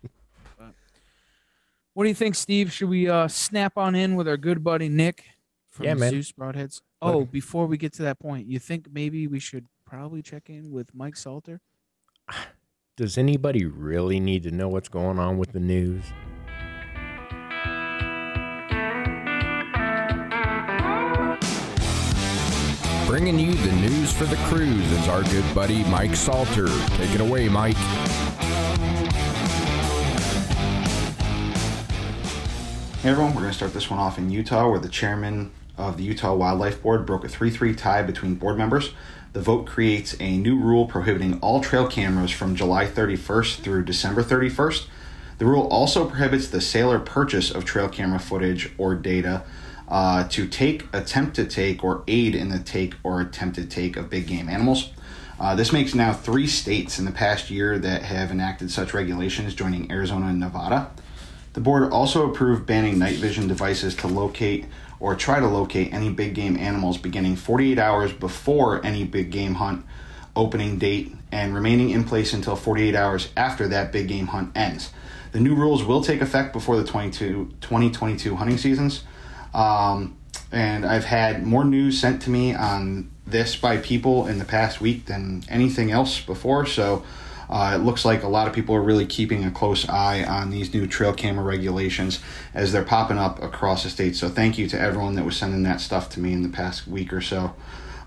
What 1.94 2.04
do 2.04 2.08
you 2.08 2.14
think, 2.14 2.34
Steve? 2.36 2.72
Should 2.72 2.88
we 2.88 3.08
uh, 3.08 3.28
snap 3.28 3.76
on 3.76 3.94
in 3.94 4.14
with 4.14 4.26
our 4.26 4.38
good 4.38 4.64
buddy 4.64 4.88
Nick 4.88 5.24
from 5.68 5.84
Yeah. 5.84 5.96
Zeus 6.08 6.32
Broadheads? 6.32 6.80
Oh, 7.02 7.20
him- 7.20 7.26
before 7.26 7.66
we 7.66 7.76
get 7.76 7.92
to 7.94 8.02
that 8.04 8.18
point, 8.18 8.46
you 8.46 8.58
think 8.58 8.88
maybe 8.90 9.26
we 9.26 9.38
should 9.38 9.66
probably 9.84 10.22
check 10.22 10.48
in 10.48 10.70
with 10.70 10.94
Mike 10.94 11.16
Salter? 11.16 11.60
Does 12.96 13.18
anybody 13.18 13.66
really 13.66 14.20
need 14.20 14.42
to 14.44 14.50
know 14.50 14.68
what's 14.68 14.88
going 14.88 15.18
on 15.18 15.36
with 15.36 15.52
the 15.52 15.60
news? 15.60 16.02
Bringing 23.12 23.38
you 23.38 23.52
the 23.52 23.72
news 23.72 24.10
for 24.10 24.24
the 24.24 24.36
cruise 24.46 24.90
is 24.90 25.06
our 25.06 25.22
good 25.24 25.44
buddy 25.54 25.84
Mike 25.84 26.16
Salter. 26.16 26.68
Take 26.96 27.14
it 27.14 27.20
away, 27.20 27.46
Mike. 27.46 27.76
Hey 32.96 33.10
everyone, 33.10 33.34
we're 33.34 33.42
going 33.42 33.50
to 33.50 33.52
start 33.52 33.74
this 33.74 33.90
one 33.90 33.98
off 33.98 34.16
in 34.16 34.30
Utah, 34.30 34.66
where 34.70 34.78
the 34.78 34.88
chairman 34.88 35.50
of 35.76 35.98
the 35.98 36.04
Utah 36.04 36.34
Wildlife 36.34 36.82
Board 36.82 37.04
broke 37.04 37.22
a 37.22 37.28
3 37.28 37.50
3 37.50 37.74
tie 37.74 38.00
between 38.02 38.36
board 38.36 38.56
members. 38.56 38.94
The 39.34 39.42
vote 39.42 39.66
creates 39.66 40.16
a 40.18 40.38
new 40.38 40.58
rule 40.58 40.86
prohibiting 40.86 41.38
all 41.40 41.60
trail 41.60 41.86
cameras 41.86 42.30
from 42.30 42.56
July 42.56 42.86
31st 42.86 43.56
through 43.56 43.84
December 43.84 44.22
31st. 44.22 44.86
The 45.36 45.44
rule 45.44 45.66
also 45.66 46.08
prohibits 46.08 46.48
the 46.48 46.62
sale 46.62 46.90
or 46.90 46.98
purchase 46.98 47.50
of 47.50 47.66
trail 47.66 47.90
camera 47.90 48.18
footage 48.18 48.72
or 48.78 48.94
data 48.94 49.42
uh, 49.92 50.26
to 50.28 50.48
take, 50.48 50.88
attempt 50.94 51.36
to 51.36 51.44
take, 51.44 51.84
or 51.84 52.02
aid 52.08 52.34
in 52.34 52.48
the 52.48 52.58
take 52.58 52.94
or 53.04 53.20
attempt 53.20 53.56
to 53.56 53.64
take 53.64 53.96
of 53.98 54.08
big 54.08 54.26
game 54.26 54.48
animals. 54.48 54.90
Uh, 55.38 55.54
this 55.54 55.70
makes 55.70 55.94
now 55.94 56.14
three 56.14 56.46
states 56.46 56.98
in 56.98 57.04
the 57.04 57.12
past 57.12 57.50
year 57.50 57.78
that 57.78 58.02
have 58.02 58.30
enacted 58.30 58.70
such 58.70 58.94
regulations, 58.94 59.54
joining 59.54 59.92
Arizona 59.92 60.28
and 60.28 60.40
Nevada. 60.40 60.90
The 61.52 61.60
board 61.60 61.92
also 61.92 62.30
approved 62.30 62.64
banning 62.64 62.98
night 62.98 63.16
vision 63.16 63.46
devices 63.46 63.94
to 63.96 64.06
locate 64.06 64.64
or 64.98 65.14
try 65.14 65.40
to 65.40 65.46
locate 65.46 65.92
any 65.92 66.08
big 66.08 66.34
game 66.34 66.56
animals 66.56 66.96
beginning 66.96 67.36
48 67.36 67.78
hours 67.78 68.12
before 68.14 68.84
any 68.86 69.04
big 69.04 69.30
game 69.30 69.54
hunt 69.54 69.84
opening 70.34 70.78
date 70.78 71.14
and 71.30 71.54
remaining 71.54 71.90
in 71.90 72.04
place 72.04 72.32
until 72.32 72.56
48 72.56 72.94
hours 72.94 73.28
after 73.36 73.68
that 73.68 73.92
big 73.92 74.08
game 74.08 74.28
hunt 74.28 74.56
ends. 74.56 74.90
The 75.32 75.40
new 75.40 75.54
rules 75.54 75.84
will 75.84 76.02
take 76.02 76.22
effect 76.22 76.54
before 76.54 76.78
the 76.78 76.84
22, 76.84 77.56
2022 77.60 78.36
hunting 78.36 78.56
seasons. 78.56 79.02
Um, 79.54 80.16
and 80.50 80.84
I've 80.84 81.04
had 81.04 81.46
more 81.46 81.64
news 81.64 82.00
sent 82.00 82.22
to 82.22 82.30
me 82.30 82.54
on 82.54 83.10
this 83.26 83.56
by 83.56 83.78
people 83.78 84.26
in 84.26 84.38
the 84.38 84.44
past 84.44 84.80
week 84.80 85.06
than 85.06 85.44
anything 85.48 85.90
else 85.90 86.20
before. 86.20 86.66
So 86.66 87.04
uh, 87.48 87.72
it 87.74 87.84
looks 87.84 88.04
like 88.04 88.22
a 88.22 88.28
lot 88.28 88.48
of 88.48 88.54
people 88.54 88.74
are 88.74 88.82
really 88.82 89.06
keeping 89.06 89.44
a 89.44 89.50
close 89.50 89.88
eye 89.88 90.24
on 90.24 90.50
these 90.50 90.72
new 90.72 90.86
trail 90.86 91.12
camera 91.12 91.44
regulations 91.44 92.20
as 92.54 92.72
they're 92.72 92.84
popping 92.84 93.18
up 93.18 93.42
across 93.42 93.82
the 93.84 93.90
state. 93.90 94.16
So 94.16 94.28
thank 94.28 94.58
you 94.58 94.68
to 94.68 94.80
everyone 94.80 95.14
that 95.14 95.24
was 95.24 95.36
sending 95.36 95.62
that 95.64 95.80
stuff 95.80 96.10
to 96.10 96.20
me 96.20 96.32
in 96.32 96.42
the 96.42 96.48
past 96.48 96.86
week 96.86 97.12
or 97.12 97.20
so. 97.20 97.54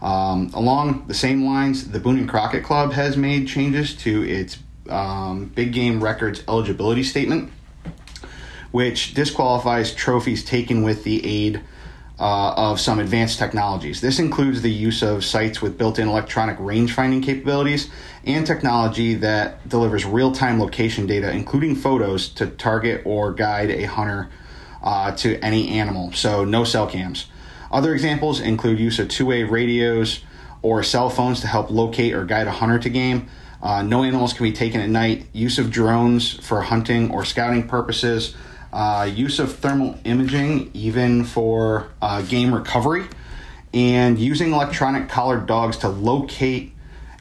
Um, 0.02 0.52
along 0.54 1.06
the 1.08 1.14
same 1.14 1.46
lines, 1.46 1.90
the 1.90 2.00
Boone 2.00 2.18
and 2.18 2.30
Crockett 2.30 2.64
Club 2.64 2.94
has 2.94 3.18
made 3.18 3.48
changes 3.48 3.96
to 3.98 4.24
its 4.28 4.60
um, 4.90 5.46
big 5.46 5.74
game 5.74 6.04
records 6.04 6.44
eligibility 6.48 7.04
statement 7.04 7.52
which 8.72 9.14
disqualifies 9.14 9.94
trophies 9.94 10.44
taken 10.44 10.84
with 10.84 11.04
the 11.04 11.26
aid 11.26 11.62
uh, 12.20 12.54
of 12.56 12.80
some 12.80 13.00
advanced 13.00 13.38
technologies. 13.40 14.02
This 14.02 14.20
includes 14.20 14.62
the 14.62 14.72
use 14.72 15.02
of 15.02 15.26
sights 15.26 15.62
with 15.62 15.78
built 15.78 16.00
in 16.00 16.08
electronic 16.08 16.58
range 16.60 16.94
finding 16.94 17.22
capabilities 17.22 17.90
and 18.24 18.46
technology 18.46 19.16
that 19.16 19.68
delivers 19.68 20.06
real 20.06 20.32
time 20.32 20.60
location 20.60 21.08
data, 21.08 21.32
including 21.32 21.76
photos, 21.76 22.30
to 22.30 22.48
target 22.48 23.02
or 23.06 23.34
guide 23.34 23.70
a 23.70 23.84
hunter 23.84 24.30
uh, 24.82 25.12
to 25.18 25.38
any 25.44 25.70
animal. 25.70 26.12
So, 26.14 26.46
no 26.46 26.64
cell 26.64 26.88
cams. 26.88 27.28
Other 27.72 27.94
examples 27.94 28.40
include 28.40 28.80
use 28.80 29.00
of 29.00 29.10
two 29.10 29.26
way 29.26 29.44
radios 29.44 30.22
or 30.62 30.82
cell 30.84 31.10
phones 31.10 31.42
to 31.42 31.48
help 31.48 31.70
locate 31.70 32.14
or 32.14 32.26
guide 32.26 32.48
a 32.48 32.52
hunter 32.52 32.80
to 32.80 32.90
game. 32.90 33.28
Uh, 33.62 33.82
no 33.82 34.04
animals 34.04 34.34
can 34.34 34.44
be 34.44 34.52
taken 34.54 34.80
at 34.80 34.90
night. 34.90 35.28
Use 35.34 35.60
of 35.60 35.72
drones 35.72 36.34
for 36.46 36.62
hunting 36.62 37.12
or 37.12 37.26
scouting 37.26 37.68
purposes. 37.68 38.36
Uh, 38.76 39.06
use 39.06 39.40
of 39.40 39.56
thermal 39.56 39.98
imaging, 40.04 40.70
even 40.74 41.24
for 41.24 41.88
uh, 42.02 42.22
game 42.24 42.54
recovery. 42.54 43.06
And 43.74 44.20
using 44.20 44.52
electronic 44.52 45.08
collared 45.08 45.46
dogs 45.46 45.78
to 45.78 45.88
locate 45.88 46.74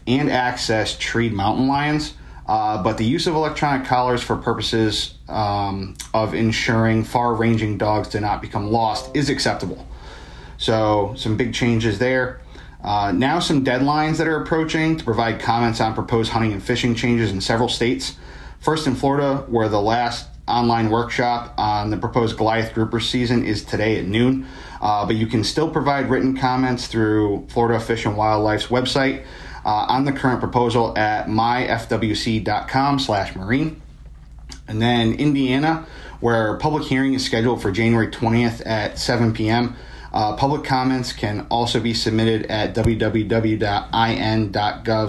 and 0.04 0.32
access 0.32 0.98
treed 0.98 1.32
mountain 1.32 1.68
lions. 1.68 2.14
Uh, 2.44 2.82
but 2.82 2.98
the 2.98 3.04
use 3.04 3.28
of 3.28 3.36
electronic 3.36 3.86
collars 3.86 4.20
for 4.20 4.34
purposes 4.36 5.14
um, 5.28 5.94
of 6.12 6.34
ensuring 6.34 7.04
far 7.04 7.34
ranging 7.36 7.78
dogs 7.78 8.08
do 8.08 8.18
not 8.18 8.42
become 8.42 8.72
lost 8.72 9.14
is 9.14 9.30
acceptable. 9.30 9.86
So, 10.58 11.14
some 11.16 11.36
big 11.36 11.54
changes 11.54 12.00
there. 12.00 12.40
Uh, 12.82 13.12
now, 13.12 13.38
some 13.38 13.64
deadlines 13.64 14.16
that 14.16 14.26
are 14.26 14.42
approaching 14.42 14.96
to 14.96 15.04
provide 15.04 15.40
comments 15.40 15.80
on 15.80 15.94
proposed 15.94 16.32
hunting 16.32 16.52
and 16.52 16.62
fishing 16.62 16.96
changes 16.96 17.30
in 17.30 17.40
several 17.40 17.68
states. 17.68 18.16
First, 18.58 18.88
in 18.88 18.96
Florida, 18.96 19.44
where 19.46 19.68
the 19.68 19.80
last 19.80 20.28
online 20.46 20.90
workshop 20.90 21.54
on 21.56 21.90
the 21.90 21.96
proposed 21.96 22.36
Goliath 22.36 22.74
grouper 22.74 23.00
season 23.00 23.44
is 23.44 23.64
today 23.64 23.98
at 23.98 24.06
noon. 24.06 24.46
Uh, 24.80 25.06
but 25.06 25.16
you 25.16 25.26
can 25.26 25.42
still 25.44 25.70
provide 25.70 26.10
written 26.10 26.36
comments 26.36 26.86
through 26.86 27.46
Florida 27.48 27.80
Fish 27.80 28.04
and 28.04 28.16
Wildlife's 28.16 28.66
website 28.66 29.24
uh, 29.64 29.86
on 29.88 30.04
the 30.04 30.12
current 30.12 30.40
proposal 30.40 30.96
at 30.98 31.26
myfwc.com 31.26 32.98
slash 32.98 33.34
marine. 33.34 33.80
And 34.68 34.80
then 34.80 35.14
Indiana, 35.14 35.86
where 36.20 36.56
public 36.56 36.84
hearing 36.84 37.14
is 37.14 37.24
scheduled 37.24 37.62
for 37.62 37.70
January 37.70 38.08
20th 38.08 38.62
at 38.66 38.98
7 38.98 39.32
p.m. 39.32 39.76
Uh, 40.12 40.36
public 40.36 40.64
comments 40.64 41.12
can 41.12 41.46
also 41.50 41.80
be 41.80 41.92
submitted 41.92 42.46
at 42.46 42.74
www.in.gov 42.74 43.52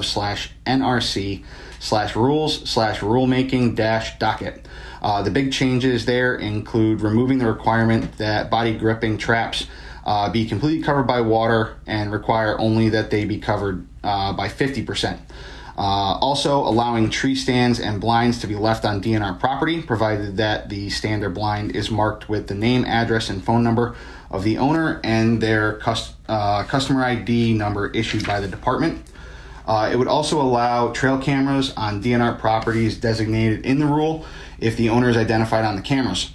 slash 0.04 0.52
nrc 0.66 1.44
slash 1.80 2.16
rules 2.16 2.68
slash 2.68 3.00
rulemaking 3.02 3.76
dash 3.76 4.18
docket. 4.18 4.66
Uh, 5.06 5.22
the 5.22 5.30
big 5.30 5.54
changes 5.54 6.06
there 6.06 6.34
include 6.34 7.00
removing 7.00 7.38
the 7.38 7.46
requirement 7.46 8.18
that 8.18 8.50
body 8.50 8.76
gripping 8.76 9.20
traps 9.20 9.68
uh, 10.04 10.28
be 10.32 10.48
completely 10.48 10.82
covered 10.82 11.04
by 11.04 11.22
water 11.22 11.76
and 11.86 12.12
require 12.12 12.60
only 12.60 12.90
that 12.90 13.12
they 13.12 13.24
be 13.24 13.38
covered 13.38 13.86
uh, 14.04 14.34
by 14.34 14.48
50%. 14.48 15.20
Uh, 15.78 15.82
also, 15.82 16.58
allowing 16.58 17.12
tree 17.12 17.36
stands 17.36 17.80
and 17.80 18.02
blinds 18.02 18.40
to 18.40 18.48
be 18.48 18.56
left 18.56 18.84
on 18.84 19.00
DNR 19.00 19.40
property, 19.40 19.80
provided 19.80 20.38
that 20.38 20.70
the 20.70 20.90
stand 20.90 21.24
or 21.24 21.30
blind 21.30 21.76
is 21.76 21.92
marked 21.92 22.28
with 22.28 22.48
the 22.48 22.56
name, 22.56 22.84
address, 22.84 23.30
and 23.30 23.44
phone 23.44 23.64
number 23.64 23.96
of 24.32 24.44
the 24.44 24.58
owner 24.58 25.00
and 25.04 25.40
their 25.40 25.74
cus- 25.74 26.16
uh, 26.28 26.64
customer 26.64 27.04
ID 27.04 27.54
number 27.54 27.92
issued 27.92 28.26
by 28.26 28.40
the 28.40 28.48
department. 28.48 29.04
Uh, 29.68 29.90
it 29.92 29.98
would 29.98 30.08
also 30.08 30.42
allow 30.42 30.90
trail 30.90 31.20
cameras 31.20 31.74
on 31.78 32.02
DNR 32.02 32.40
properties 32.40 32.98
designated 32.98 33.66
in 33.66 33.80
the 33.80 33.86
rule 33.86 34.26
if 34.60 34.78
the 34.78 34.90
owner 34.90 35.10
is 35.10 35.18
identified 35.18 35.66
on 35.66 35.76
the 35.76 35.82
cameras, 35.82 36.32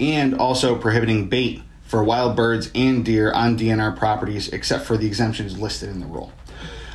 and 0.00 0.34
also 0.34 0.76
prohibiting 0.76 1.28
bait 1.28 1.62
for 1.84 2.02
wild 2.02 2.34
birds 2.36 2.70
and 2.74 3.04
deer 3.04 3.32
on 3.32 3.56
DNR 3.58 3.96
properties, 3.96 4.48
except 4.48 4.84
for 4.84 4.96
the 4.96 5.06
exemptions 5.06 5.58
listed 5.58 5.90
in 5.90 6.00
the 6.00 6.06
rule. 6.06 6.32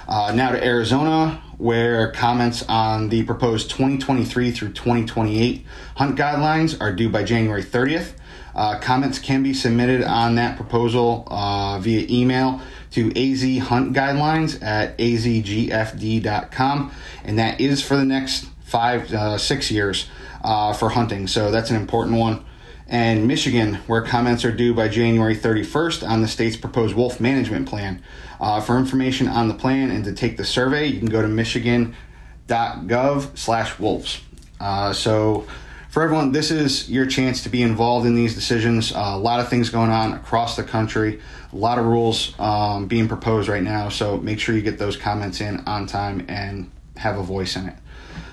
Uh, 0.07 0.33
now 0.33 0.51
to 0.51 0.65
Arizona, 0.65 1.41
where 1.59 2.11
comments 2.11 2.63
on 2.67 3.09
the 3.09 3.23
proposed 3.23 3.69
2023 3.69 4.51
through 4.51 4.69
2028 4.69 5.65
hunt 5.95 6.17
guidelines 6.17 6.81
are 6.81 6.91
due 6.91 7.09
by 7.09 7.23
January 7.23 7.63
30th. 7.63 8.13
Uh, 8.55 8.79
comments 8.79 9.19
can 9.19 9.43
be 9.43 9.53
submitted 9.53 10.03
on 10.03 10.35
that 10.35 10.55
proposal 10.55 11.27
uh, 11.27 11.77
via 11.79 12.07
email 12.09 12.59
to 12.91 13.09
AZ 13.09 13.43
Hunt 13.67 13.93
Guidelines 13.93 14.61
at 14.63 14.97
azgfd.com, 14.97 16.91
and 17.23 17.37
that 17.37 17.61
is 17.61 17.83
for 17.83 17.95
the 17.95 18.05
next 18.05 18.47
five, 18.63 19.13
uh, 19.13 19.37
six 19.37 19.69
years 19.69 20.07
uh, 20.43 20.73
for 20.73 20.89
hunting. 20.89 21.27
So 21.27 21.51
that's 21.51 21.69
an 21.69 21.75
important 21.75 22.17
one. 22.17 22.43
And 22.87 23.27
Michigan, 23.27 23.75
where 23.85 24.01
comments 24.01 24.43
are 24.45 24.51
due 24.51 24.73
by 24.73 24.87
January 24.87 25.35
31st 25.35 26.07
on 26.07 26.23
the 26.23 26.27
state's 26.27 26.57
proposed 26.57 26.95
wolf 26.95 27.19
management 27.19 27.69
plan. 27.69 28.01
Uh, 28.39 28.61
for 28.61 28.77
information 28.77 29.27
on 29.27 29.47
the 29.47 29.53
plan 29.53 29.91
and 29.91 30.03
to 30.05 30.13
take 30.13 30.37
the 30.37 30.45
survey, 30.45 30.87
you 30.87 30.97
can 30.97 31.09
go 31.09 31.21
to 31.21 31.27
michigan.gov 31.27 33.37
slash 33.37 33.77
wolves. 33.77 34.21
Uh, 34.59 34.91
so 34.91 35.45
for 35.89 36.03
everyone, 36.03 36.31
this 36.31 36.51
is 36.51 36.89
your 36.89 37.05
chance 37.05 37.43
to 37.43 37.49
be 37.49 37.61
involved 37.61 38.07
in 38.07 38.15
these 38.15 38.33
decisions. 38.33 38.91
Uh, 38.91 39.11
a 39.13 39.17
lot 39.17 39.39
of 39.39 39.49
things 39.49 39.69
going 39.69 39.91
on 39.91 40.13
across 40.13 40.55
the 40.55 40.63
country, 40.63 41.19
a 41.51 41.55
lot 41.55 41.77
of 41.77 41.85
rules 41.85 42.33
um, 42.39 42.87
being 42.87 43.07
proposed 43.07 43.49
right 43.49 43.63
now. 43.63 43.89
So 43.89 44.17
make 44.17 44.39
sure 44.39 44.55
you 44.55 44.61
get 44.61 44.79
those 44.79 44.97
comments 44.97 45.41
in 45.41 45.59
on 45.67 45.87
time 45.87 46.25
and 46.27 46.71
have 46.95 47.17
a 47.17 47.23
voice 47.23 47.55
in 47.55 47.69
it. 47.69 47.75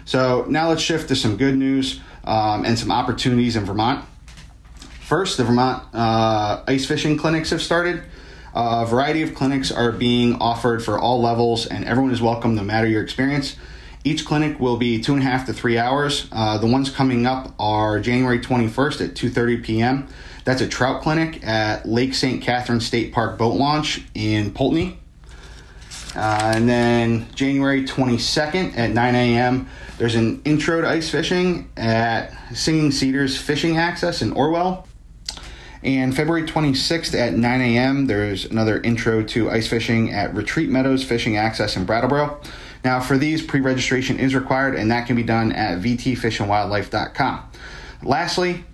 So 0.06 0.46
now 0.48 0.68
let's 0.68 0.82
shift 0.82 1.08
to 1.08 1.16
some 1.16 1.36
good 1.36 1.56
news 1.56 2.00
um, 2.22 2.64
and 2.64 2.78
some 2.78 2.92
opportunities 2.92 3.56
in 3.56 3.64
Vermont. 3.64 4.04
First, 5.00 5.36
the 5.36 5.44
Vermont 5.44 5.82
uh, 5.92 6.62
ice 6.66 6.86
fishing 6.86 7.18
clinics 7.18 7.50
have 7.50 7.60
started. 7.60 8.04
Uh, 8.54 8.84
a 8.84 8.86
variety 8.86 9.22
of 9.22 9.34
clinics 9.34 9.70
are 9.70 9.90
being 9.92 10.36
offered 10.36 10.82
for 10.82 10.98
all 10.98 11.20
levels, 11.20 11.66
and 11.66 11.84
everyone 11.84 12.12
is 12.12 12.22
welcome 12.22 12.54
no 12.54 12.62
matter 12.62 12.86
your 12.86 13.02
experience. 13.02 13.56
Each 14.04 14.24
clinic 14.24 14.60
will 14.60 14.76
be 14.76 15.00
two 15.00 15.12
and 15.14 15.22
a 15.22 15.26
half 15.26 15.46
to 15.46 15.52
three 15.52 15.76
hours. 15.76 16.28
Uh, 16.30 16.56
the 16.58 16.68
ones 16.68 16.88
coming 16.88 17.26
up 17.26 17.52
are 17.58 17.98
January 17.98 18.38
21st 18.38 19.08
at 19.08 19.14
2:30 19.14 19.64
p.m. 19.64 20.08
That's 20.44 20.60
a 20.60 20.68
trout 20.68 21.02
clinic 21.02 21.44
at 21.44 21.84
Lake 21.84 22.14
St. 22.14 22.40
Catherine 22.40 22.80
State 22.80 23.12
Park 23.12 23.36
Boat 23.36 23.56
Launch 23.56 24.04
in 24.14 24.52
Poultney. 24.52 24.98
Uh, 26.14 26.52
and 26.54 26.68
then 26.68 27.26
January 27.34 27.84
22nd 27.84 28.78
at 28.78 28.90
9 28.92 29.14
a.m., 29.14 29.68
there's 29.98 30.14
an 30.14 30.42
intro 30.44 30.82
to 30.82 30.88
ice 30.88 31.10
fishing 31.10 31.70
at 31.76 32.30
Singing 32.54 32.92
Cedars 32.92 33.38
Fishing 33.38 33.78
Access 33.78 34.20
in 34.20 34.32
Orwell. 34.32 34.86
And 35.82 36.14
February 36.14 36.42
26th 36.42 37.14
at 37.14 37.34
9 37.34 37.60
a.m., 37.60 38.06
there's 38.06 38.44
another 38.44 38.80
intro 38.80 39.22
to 39.22 39.50
ice 39.50 39.68
fishing 39.68 40.12
at 40.12 40.34
Retreat 40.34 40.68
Meadows 40.68 41.04
Fishing 41.04 41.36
Access 41.36 41.76
in 41.76 41.84
Brattleboro. 41.86 42.40
Now, 42.84 43.00
for 43.00 43.16
these, 43.16 43.42
pre 43.42 43.60
registration 43.60 44.18
is 44.18 44.34
required, 44.34 44.74
and 44.74 44.90
that 44.90 45.06
can 45.06 45.16
be 45.16 45.22
done 45.22 45.52
at 45.52 45.78
vtfishandwildlife.com. 45.80 47.50
Lastly, 48.02 48.64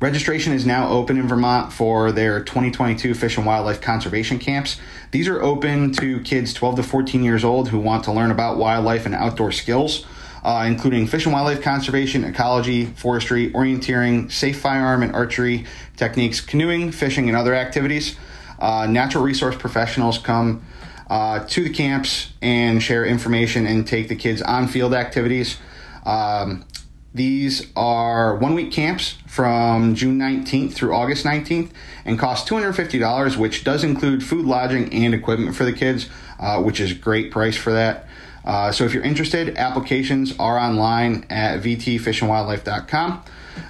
registration 0.00 0.52
is 0.52 0.66
now 0.66 0.88
open 0.88 1.16
in 1.16 1.28
Vermont 1.28 1.72
for 1.72 2.12
their 2.12 2.42
2022 2.42 3.14
Fish 3.14 3.36
and 3.36 3.46
Wildlife 3.46 3.80
Conservation 3.80 4.38
Camps. 4.38 4.78
These 5.12 5.28
are 5.28 5.40
open 5.40 5.92
to 5.92 6.20
kids 6.20 6.52
12 6.52 6.76
to 6.76 6.82
14 6.82 7.22
years 7.22 7.44
old 7.44 7.68
who 7.68 7.78
want 7.78 8.04
to 8.04 8.12
learn 8.12 8.30
about 8.30 8.58
wildlife 8.58 9.06
and 9.06 9.14
outdoor 9.14 9.52
skills 9.52 10.04
uh, 10.44 10.64
including 10.66 11.06
fish 11.06 11.24
and 11.24 11.32
wildlife 11.32 11.62
conservation, 11.62 12.24
ecology, 12.24 12.86
forestry, 12.86 13.50
orienteering, 13.52 14.30
safe 14.30 14.60
firearm 14.60 15.02
and 15.02 15.14
archery 15.14 15.66
techniques, 15.96 16.40
canoeing, 16.40 16.90
fishing, 16.90 17.28
and 17.28 17.36
other 17.36 17.54
activities. 17.54 18.16
Uh, 18.58 18.86
natural 18.86 19.24
resource 19.24 19.56
professionals 19.56 20.18
come 20.18 20.64
uh, 21.10 21.40
to 21.46 21.62
the 21.64 21.70
camps 21.70 22.32
and 22.40 22.82
share 22.82 23.04
information 23.04 23.66
and 23.66 23.86
take 23.86 24.08
the 24.08 24.16
kids 24.16 24.40
on 24.42 24.66
field 24.66 24.94
activities. 24.94 25.58
Um, 26.04 26.64
these 27.14 27.70
are 27.76 28.36
one 28.36 28.54
week 28.54 28.72
camps 28.72 29.16
from 29.26 29.94
June 29.94 30.18
19th 30.18 30.72
through 30.72 30.94
August 30.94 31.26
19th 31.26 31.70
and 32.06 32.18
cost 32.18 32.48
$250, 32.48 33.36
which 33.36 33.64
does 33.64 33.84
include 33.84 34.24
food, 34.24 34.46
lodging, 34.46 34.92
and 34.94 35.12
equipment 35.12 35.54
for 35.54 35.64
the 35.64 35.72
kids, 35.72 36.08
uh, 36.40 36.62
which 36.62 36.80
is 36.80 36.94
great 36.94 37.30
price 37.30 37.56
for 37.56 37.72
that. 37.72 38.06
Uh, 38.44 38.72
so 38.72 38.84
if 38.84 38.92
you're 38.92 39.02
interested, 39.02 39.56
applications 39.56 40.36
are 40.38 40.58
online 40.58 41.24
at 41.30 41.62
vtfishandwildlife.com. 41.62 43.24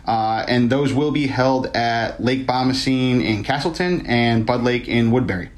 Uh, 0.06 0.44
and 0.48 0.70
those 0.70 0.92
will 0.92 1.11
be 1.11 1.26
held 1.26 1.66
at 1.76 2.22
Lake 2.22 2.46
Bomoseen 2.46 3.22
in 3.22 3.42
Castleton 3.44 4.06
and 4.06 4.46
Buck 4.46 4.62
Lake 4.62 4.88
in 4.88 5.11
Woodbury. 5.11 5.50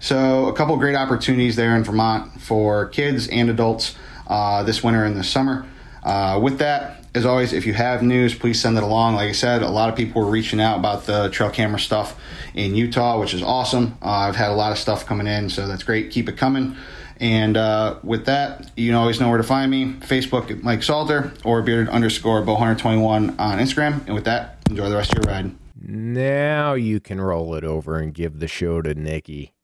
So 0.00 0.46
a 0.46 0.52
couple 0.52 0.76
great 0.76 0.96
opportunities 0.96 1.56
there 1.56 1.76
in 1.76 1.84
Vermont 1.84 2.40
for 2.40 2.86
kids 2.86 3.28
and 3.28 3.50
adults 3.50 3.96
uh, 4.26 4.62
this 4.62 4.82
winter 4.82 5.04
and 5.04 5.16
this 5.16 5.28
summer. 5.28 5.66
Uh, 6.02 6.38
with 6.42 6.58
that, 6.58 7.04
as 7.14 7.24
always, 7.24 7.52
if 7.52 7.66
you 7.66 7.72
have 7.72 8.02
news, 8.02 8.34
please 8.34 8.60
send 8.60 8.76
it 8.76 8.82
along. 8.82 9.14
Like 9.14 9.30
I 9.30 9.32
said, 9.32 9.62
a 9.62 9.70
lot 9.70 9.88
of 9.88 9.96
people 9.96 10.22
were 10.22 10.30
reaching 10.30 10.60
out 10.60 10.78
about 10.78 11.06
the 11.06 11.30
trail 11.30 11.50
camera 11.50 11.80
stuff 11.80 12.20
in 12.54 12.74
Utah, 12.74 13.18
which 13.18 13.32
is 13.32 13.42
awesome. 13.42 13.96
Uh, 14.02 14.10
I've 14.10 14.36
had 14.36 14.50
a 14.50 14.54
lot 14.54 14.70
of 14.70 14.78
stuff 14.78 15.06
coming 15.06 15.26
in, 15.26 15.48
so 15.48 15.66
that's 15.66 15.82
great. 15.82 16.10
Keep 16.10 16.28
it 16.28 16.36
coming. 16.36 16.76
And 17.18 17.56
uh, 17.56 17.98
with 18.02 18.26
that, 18.26 18.70
you 18.76 18.94
always 18.96 19.20
know 19.20 19.28
where 19.28 19.38
to 19.38 19.44
find 19.44 19.70
me 19.70 19.94
Facebook 20.00 20.62
Mike 20.62 20.82
Salter 20.82 21.32
or 21.44 21.62
bearded 21.62 21.88
underscore 21.88 22.42
bowhunter21 22.42 23.38
on 23.38 23.58
Instagram. 23.58 24.04
And 24.06 24.14
with 24.14 24.24
that, 24.24 24.58
enjoy 24.68 24.88
the 24.90 24.96
rest 24.96 25.16
of 25.16 25.24
your 25.24 25.32
ride. 25.32 25.54
Now 25.80 26.74
you 26.74 27.00
can 27.00 27.20
roll 27.20 27.54
it 27.54 27.64
over 27.64 27.98
and 27.98 28.12
give 28.12 28.38
the 28.38 28.48
show 28.48 28.82
to 28.82 28.94
Nikki. 28.94 29.54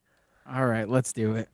All 0.50 0.66
right, 0.66 0.88
let's 0.88 1.12
do 1.12 1.34
it. 1.36 1.48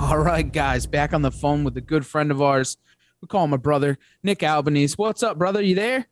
All 0.00 0.18
right, 0.18 0.50
guys, 0.50 0.86
back 0.86 1.14
on 1.14 1.22
the 1.22 1.30
phone 1.30 1.62
with 1.64 1.76
a 1.76 1.80
good 1.80 2.04
friend 2.04 2.30
of 2.32 2.42
ours. 2.42 2.76
We 3.20 3.28
call 3.28 3.44
him 3.44 3.52
a 3.52 3.58
brother, 3.58 3.98
Nick 4.22 4.42
Albanese. 4.42 4.94
What's 4.96 5.22
up, 5.22 5.38
brother? 5.38 5.62
You 5.62 5.76
there? 5.76 6.06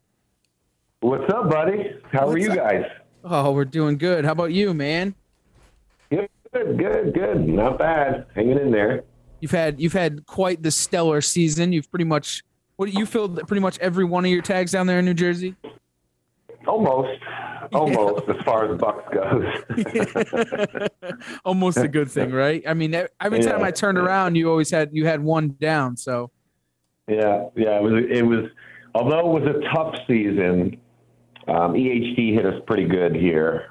What's 1.00 1.32
up, 1.32 1.50
buddy? 1.50 1.96
How 2.12 2.26
What's 2.26 2.34
are 2.34 2.38
you 2.38 2.50
up? 2.52 2.56
guys? 2.56 2.84
Oh, 3.24 3.52
we're 3.52 3.64
doing 3.64 3.98
good. 3.98 4.24
How 4.24 4.32
about 4.32 4.52
you, 4.52 4.72
man? 4.74 5.14
Good, 6.52 6.78
good, 6.78 7.14
good. 7.14 7.48
Not 7.48 7.78
bad. 7.78 8.26
Hanging 8.34 8.58
in 8.58 8.70
there. 8.70 9.04
You've 9.40 9.52
had 9.52 9.80
you've 9.80 9.92
had 9.92 10.26
quite 10.26 10.62
the 10.62 10.70
stellar 10.70 11.20
season. 11.20 11.72
You've 11.72 11.90
pretty 11.90 12.04
much 12.04 12.42
what 12.76 12.92
you 12.92 13.06
filled 13.06 13.36
pretty 13.46 13.60
much 13.60 13.78
every 13.78 14.04
one 14.04 14.24
of 14.24 14.30
your 14.30 14.42
tags 14.42 14.72
down 14.72 14.86
there 14.86 14.98
in 14.98 15.04
New 15.04 15.14
Jersey. 15.14 15.54
Almost. 16.66 17.20
Almost 17.72 18.28
as 18.28 18.36
far 18.42 18.72
as 18.72 18.78
Bucks 18.80 19.14
goes. 19.14 20.88
Almost 21.44 21.76
a 21.78 21.86
good 21.86 22.10
thing, 22.10 22.32
right? 22.32 22.64
I 22.66 22.74
mean, 22.74 22.92
every 23.20 23.38
time 23.42 23.60
Yeah. 23.60 23.66
I 23.66 23.70
turned 23.70 23.96
around, 23.96 24.34
you 24.34 24.50
always 24.50 24.70
had 24.70 24.90
you 24.92 25.06
had 25.06 25.22
one 25.22 25.50
down. 25.60 25.96
So 25.96 26.32
yeah, 27.06 27.44
yeah. 27.54 27.76
It 27.76 27.82
was. 27.82 28.04
It 28.10 28.26
was. 28.26 28.46
Although 28.96 29.36
it 29.36 29.40
was 29.44 29.54
a 29.56 29.60
tough 29.72 29.94
season, 30.08 30.80
um, 31.46 31.74
EHD 31.74 32.34
hit 32.34 32.44
us 32.44 32.60
pretty 32.66 32.86
good 32.86 33.14
here 33.14 33.70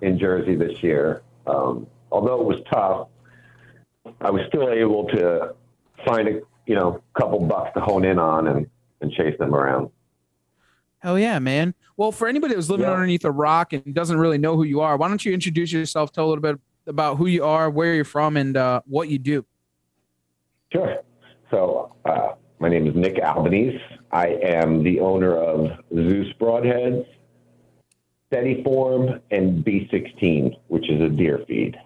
in 0.00 0.18
Jersey 0.18 0.56
this 0.56 0.82
year. 0.82 1.22
Um, 1.46 1.86
although 2.10 2.40
it 2.40 2.46
was 2.46 2.60
tough, 2.72 3.08
I 4.20 4.30
was 4.30 4.42
still 4.48 4.68
able 4.70 5.06
to 5.08 5.54
find 6.06 6.28
a 6.28 6.40
you 6.66 6.74
know 6.74 7.02
couple 7.18 7.40
bucks 7.46 7.70
to 7.74 7.80
hone 7.80 8.04
in 8.04 8.18
on 8.18 8.48
and 8.48 8.66
and 9.00 9.12
chase 9.12 9.36
them 9.38 9.54
around. 9.54 9.90
hell 10.98 11.18
yeah, 11.18 11.38
man. 11.38 11.74
Well, 11.96 12.10
for 12.12 12.26
anybody 12.28 12.52
that 12.54 12.56
was 12.56 12.70
living 12.70 12.86
Yeah. 12.86 12.92
underneath 12.92 13.24
a 13.24 13.30
rock 13.30 13.72
and 13.72 13.94
doesn't 13.94 14.18
really 14.18 14.38
know 14.38 14.56
who 14.56 14.64
you 14.64 14.80
are, 14.80 14.96
why 14.96 15.08
don't 15.08 15.24
you 15.24 15.32
introduce 15.32 15.72
yourself? 15.72 16.12
Tell 16.12 16.26
a 16.26 16.28
little 16.28 16.42
bit 16.42 16.58
about 16.86 17.16
who 17.16 17.26
you 17.26 17.44
are, 17.44 17.70
where 17.70 17.94
you're 17.94 18.04
from, 18.04 18.36
and 18.36 18.56
uh, 18.56 18.80
what 18.86 19.08
you 19.08 19.18
do. 19.18 19.44
Sure. 20.72 20.98
So, 21.50 21.94
uh, 22.04 22.32
my 22.60 22.68
name 22.68 22.86
is 22.86 22.94
Nick 22.94 23.18
Albanese. 23.20 23.80
I 24.12 24.28
am 24.42 24.82
the 24.82 25.00
owner 25.00 25.36
of 25.36 25.70
Zeus 25.94 26.32
Broadheads, 26.40 27.06
Steady 28.28 28.62
Form, 28.62 29.20
and 29.30 29.64
B16, 29.64 30.56
which 30.68 30.88
is 30.90 31.00
a 31.00 31.08
deer 31.08 31.44
feed. 31.48 31.76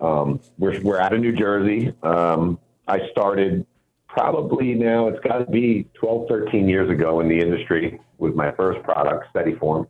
Um, 0.00 0.40
we're, 0.58 0.80
we're 0.82 1.00
out 1.00 1.12
of 1.12 1.20
New 1.20 1.32
Jersey. 1.32 1.92
Um, 2.02 2.58
I 2.86 3.08
started 3.10 3.66
probably 4.08 4.74
now, 4.74 5.08
it's 5.08 5.20
got 5.26 5.38
to 5.38 5.50
be 5.50 5.88
12, 5.94 6.28
13 6.28 6.68
years 6.68 6.90
ago 6.90 7.20
in 7.20 7.28
the 7.28 7.38
industry 7.38 8.00
with 8.18 8.34
my 8.34 8.52
first 8.52 8.82
product, 8.84 9.26
Steady 9.30 9.54
Form. 9.56 9.88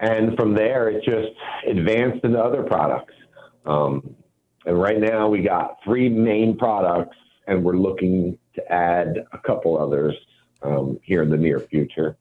And 0.00 0.36
from 0.36 0.54
there, 0.54 0.88
it 0.88 1.04
just 1.04 1.32
advanced 1.68 2.24
into 2.24 2.38
other 2.38 2.62
products. 2.62 3.14
Um, 3.66 4.16
and 4.66 4.80
right 4.80 4.98
now 4.98 5.28
we 5.28 5.42
got 5.42 5.78
three 5.84 6.08
main 6.08 6.56
products, 6.56 7.16
and 7.46 7.62
we're 7.62 7.76
looking 7.76 8.38
to 8.54 8.72
add 8.72 9.24
a 9.32 9.38
couple 9.38 9.78
others 9.78 10.14
um, 10.62 10.98
here 11.02 11.22
in 11.22 11.30
the 11.30 11.36
near 11.36 11.60
future 11.60 12.16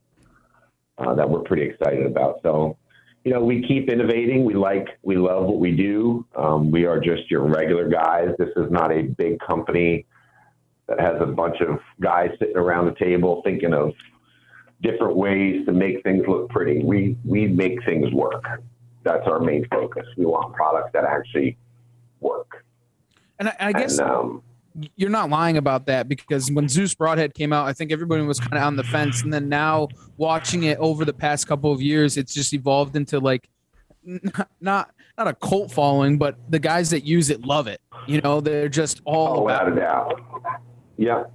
uh, 0.97 1.15
that 1.15 1.29
we're 1.29 1.41
pretty 1.41 1.63
excited 1.63 2.05
about. 2.05 2.39
So, 2.43 2.77
you 3.23 3.33
know, 3.33 3.41
we 3.43 3.61
keep 3.67 3.89
innovating. 3.89 4.45
We 4.45 4.53
like, 4.53 4.87
we 5.03 5.17
love 5.17 5.45
what 5.45 5.59
we 5.59 5.75
do. 5.75 6.25
Um, 6.35 6.71
we 6.71 6.85
are 6.85 6.99
just 6.99 7.29
your 7.29 7.43
regular 7.43 7.89
guys. 7.89 8.29
This 8.37 8.49
is 8.55 8.71
not 8.71 8.91
a 8.91 9.03
big 9.03 9.39
company 9.39 10.05
that 10.87 10.99
has 10.99 11.21
a 11.21 11.25
bunch 11.25 11.57
of 11.61 11.79
guys 11.99 12.31
sitting 12.39 12.57
around 12.57 12.85
the 12.85 12.95
table 12.95 13.41
thinking 13.43 13.73
of 13.73 13.93
different 14.81 15.15
ways 15.15 15.65
to 15.65 15.71
make 15.71 16.01
things 16.03 16.25
look 16.27 16.49
pretty. 16.49 16.81
We 16.83 17.17
we 17.25 17.47
make 17.47 17.83
things 17.85 18.11
work. 18.13 18.43
That's 19.03 19.27
our 19.27 19.39
main 19.39 19.67
focus. 19.69 20.05
We 20.17 20.25
want 20.25 20.53
products 20.55 20.91
that 20.93 21.03
actually 21.03 21.57
work. 22.21 22.65
And 23.37 23.49
I, 23.49 23.55
I 23.59 23.73
guess 23.73 23.99
And, 23.99 24.09
um, 24.09 24.43
you're 24.95 25.09
not 25.09 25.29
lying 25.29 25.57
about 25.57 25.85
that 25.87 26.07
because 26.07 26.51
when 26.51 26.67
Zeus 26.67 26.93
Broadhead 26.93 27.33
came 27.33 27.51
out, 27.51 27.67
I 27.67 27.73
think 27.73 27.91
everybody 27.91 28.23
was 28.23 28.39
kind 28.39 28.53
of 28.53 28.63
on 28.63 28.75
the 28.75 28.83
fence, 28.83 29.23
and 29.23 29.33
then 29.33 29.49
now 29.49 29.87
watching 30.17 30.63
it 30.63 30.77
over 30.79 31.05
the 31.05 31.13
past 31.13 31.47
couple 31.47 31.71
of 31.71 31.81
years, 31.81 32.17
it's 32.17 32.33
just 32.33 32.53
evolved 32.53 32.95
into 32.95 33.19
like 33.19 33.49
not 34.61 34.91
not, 35.17 35.27
a 35.27 35.33
cult 35.33 35.69
following, 35.69 36.17
but 36.17 36.37
the 36.49 36.59
guys 36.59 36.89
that 36.91 37.03
use 37.03 37.29
it 37.29 37.41
love 37.41 37.67
it. 37.67 37.81
You 38.07 38.21
know, 38.21 38.39
they're 38.39 38.69
just 38.69 39.01
all 39.03 39.41
Oh, 39.41 39.47
about 39.49 39.71
a 39.71 39.75
doubt. 39.75 40.21
Yeah. 40.95 41.25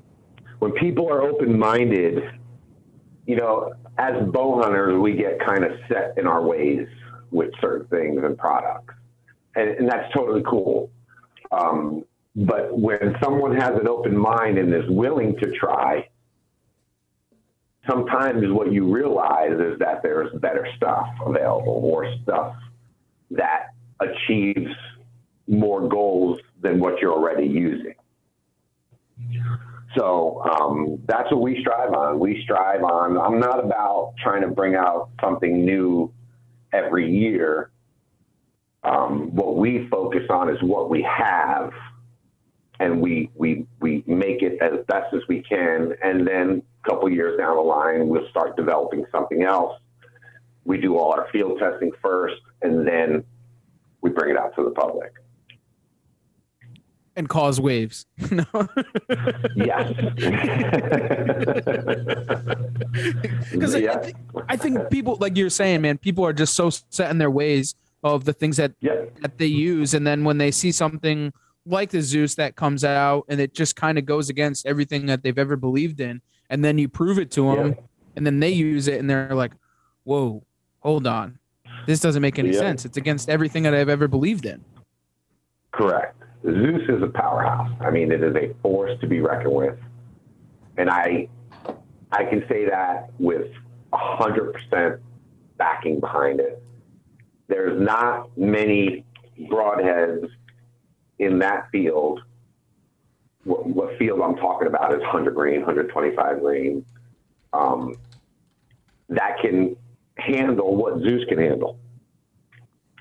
When 0.60 0.72
people 0.72 1.06
are 1.10 1.20
open 1.20 1.58
minded, 1.58 2.22
you 3.26 3.36
know, 3.36 3.74
as 3.98 4.14
bow 4.28 4.62
hunters, 4.62 4.98
we 4.98 5.12
get 5.12 5.38
kind 5.44 5.64
of 5.64 5.72
set 5.88 6.14
in 6.16 6.26
our 6.26 6.42
ways 6.42 6.88
with 7.30 7.50
certain 7.60 7.86
things 7.88 8.22
and 8.24 8.38
products. 8.38 8.94
And, 9.54 9.68
and 9.70 9.88
that's 9.88 10.10
totally 10.14 10.42
cool. 10.48 10.90
Um, 11.52 12.04
but 12.36 12.78
when 12.78 13.16
someone 13.22 13.54
has 13.56 13.78
an 13.78 13.86
open 13.86 14.16
mind 14.16 14.58
and 14.58 14.74
is 14.74 14.88
willing 14.88 15.36
to 15.38 15.52
try, 15.52 16.08
sometimes 17.88 18.42
what 18.50 18.72
you 18.72 18.92
realize 18.92 19.52
is 19.52 19.78
that 19.78 20.02
there's 20.02 20.32
better 20.40 20.66
stuff 20.76 21.06
available, 21.24 21.80
more 21.80 22.12
stuff 22.22 22.56
that 23.30 23.68
achieves 24.00 24.70
more 25.46 25.88
goals 25.88 26.40
than 26.60 26.80
what 26.80 27.00
you're 27.00 27.12
already 27.12 27.46
using. 27.46 27.94
So 29.96 30.42
um, 30.42 30.98
that's 31.06 31.30
what 31.30 31.40
we 31.40 31.60
strive 31.60 31.92
on. 31.92 32.18
We 32.18 32.42
strive 32.42 32.82
on. 32.82 33.16
I'm 33.18 33.38
not 33.38 33.64
about 33.64 34.14
trying 34.20 34.42
to 34.42 34.48
bring 34.48 34.74
out 34.74 35.10
something 35.20 35.64
new 35.64 36.12
every 36.72 37.10
year. 37.10 37.70
Um, 38.82 39.34
what 39.34 39.56
we 39.56 39.86
focus 39.88 40.24
on 40.30 40.50
is 40.50 40.60
what 40.62 40.90
we 40.90 41.02
have, 41.02 41.70
and 42.80 43.00
we 43.00 43.30
we 43.34 43.66
we 43.80 44.02
make 44.06 44.42
it 44.42 44.60
as 44.60 44.84
best 44.86 45.12
as 45.14 45.22
we 45.28 45.42
can. 45.42 45.94
And 46.02 46.26
then 46.26 46.62
a 46.84 46.88
couple 46.90 47.08
years 47.10 47.38
down 47.38 47.56
the 47.56 47.62
line, 47.62 48.08
we'll 48.08 48.28
start 48.30 48.56
developing 48.56 49.04
something 49.12 49.42
else. 49.42 49.78
We 50.64 50.78
do 50.78 50.96
all 50.96 51.12
our 51.12 51.28
field 51.30 51.58
testing 51.58 51.90
first, 52.02 52.40
and 52.62 52.86
then 52.86 53.24
we 54.00 54.10
bring 54.10 54.30
it 54.30 54.36
out 54.38 54.54
to 54.56 54.64
the 54.64 54.70
public. 54.70 55.12
and 57.16 57.28
cause 57.28 57.60
waves. 57.60 58.06
No. 58.32 58.44
Yes. 59.54 59.92
Because 63.52 63.74
I, 63.74 63.78
Yeah. 63.78 63.98
think, 63.98 64.16
I 64.48 64.56
think 64.56 64.90
people, 64.90 65.16
like 65.20 65.36
you're 65.36 65.50
saying, 65.50 65.82
man, 65.82 65.98
people 65.98 66.24
are 66.26 66.32
just 66.32 66.54
so 66.54 66.70
set 66.90 67.10
in 67.10 67.18
their 67.18 67.30
ways 67.30 67.74
of 68.02 68.24
the 68.24 68.32
things 68.32 68.56
that 68.56 68.72
Yeah. 68.80 69.04
that 69.22 69.38
they 69.38 69.46
use, 69.46 69.94
and 69.94 70.06
then 70.06 70.24
when 70.24 70.38
they 70.38 70.50
see 70.50 70.72
something 70.72 71.32
like 71.66 71.90
the 71.90 72.02
Zeus 72.02 72.34
that 72.34 72.56
comes 72.56 72.84
out, 72.84 73.24
and 73.28 73.40
it 73.40 73.54
just 73.54 73.76
kind 73.76 73.98
of 73.98 74.04
goes 74.04 74.28
against 74.28 74.66
everything 74.66 75.06
that 75.06 75.22
they've 75.22 75.38
ever 75.38 75.56
believed 75.56 76.00
in, 76.00 76.20
and 76.50 76.64
then 76.64 76.78
you 76.78 76.88
prove 76.88 77.18
it 77.18 77.30
to 77.32 77.54
them, 77.56 77.68
Yeah. 77.68 77.74
and 78.16 78.26
then 78.26 78.40
they 78.40 78.50
use 78.50 78.86
it, 78.88 79.00
and 79.00 79.08
they're 79.08 79.34
like, 79.34 79.52
"Whoa, 80.04 80.44
hold 80.80 81.06
on, 81.06 81.38
this 81.86 82.00
doesn't 82.00 82.20
make 82.22 82.38
any 82.38 82.50
Yeah. 82.50 82.58
sense. 82.58 82.84
It's 82.84 82.96
against 82.96 83.30
everything 83.30 83.62
that 83.62 83.74
I've 83.74 83.88
ever 83.88 84.08
believed 84.08 84.44
in." 84.44 84.62
Correct. 85.72 86.16
Zeus 86.44 86.82
is 86.88 87.02
a 87.02 87.06
powerhouse. 87.08 87.72
I 87.80 87.90
mean, 87.90 88.12
it 88.12 88.22
is 88.22 88.36
a 88.36 88.52
force 88.60 88.98
to 89.00 89.06
be 89.06 89.20
reckoned 89.20 89.54
with, 89.54 89.78
and 90.76 90.90
I, 90.90 91.28
I 92.12 92.24
can 92.24 92.44
say 92.48 92.66
that 92.66 93.10
with 93.18 93.50
hundred 93.92 94.52
percent 94.52 95.00
backing 95.56 96.00
behind 96.00 96.40
it. 96.40 96.62
There's 97.46 97.80
not 97.80 98.36
many 98.36 99.04
broadheads 99.48 100.28
in 101.18 101.38
that 101.40 101.68
field. 101.70 102.20
What, 103.44 103.66
what 103.66 103.98
field 103.98 104.20
I'm 104.20 104.36
talking 104.36 104.68
about 104.68 104.92
is 104.94 105.00
100 105.00 105.34
grain, 105.34 105.60
125 105.60 106.40
grain, 106.40 106.84
um, 107.52 107.96
that 109.08 109.38
can 109.40 109.76
handle 110.16 110.76
what 110.76 110.98
Zeus 111.00 111.24
can 111.28 111.38
handle. 111.38 111.78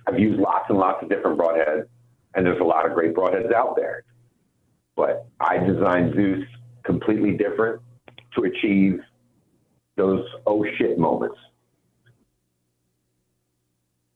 I've 0.06 0.20
used 0.20 0.40
lots 0.40 0.66
and 0.70 0.78
lots 0.78 1.02
of 1.02 1.10
different 1.10 1.40
broadheads 1.40 1.88
and 2.36 2.46
there's 2.46 2.60
a 2.60 2.64
lot 2.64 2.86
of 2.86 2.94
great 2.94 3.14
broadheads 3.14 3.54
out 3.54 3.76
there. 3.76 4.04
But 4.96 5.28
I 5.40 5.58
designed 5.58 6.14
Zeus 6.16 6.46
completely 6.84 7.32
different 7.32 7.82
to 8.36 8.44
achieve 8.44 9.00
those 9.96 10.26
oh 10.46 10.66
shit 10.78 10.98
moments. 10.98 11.38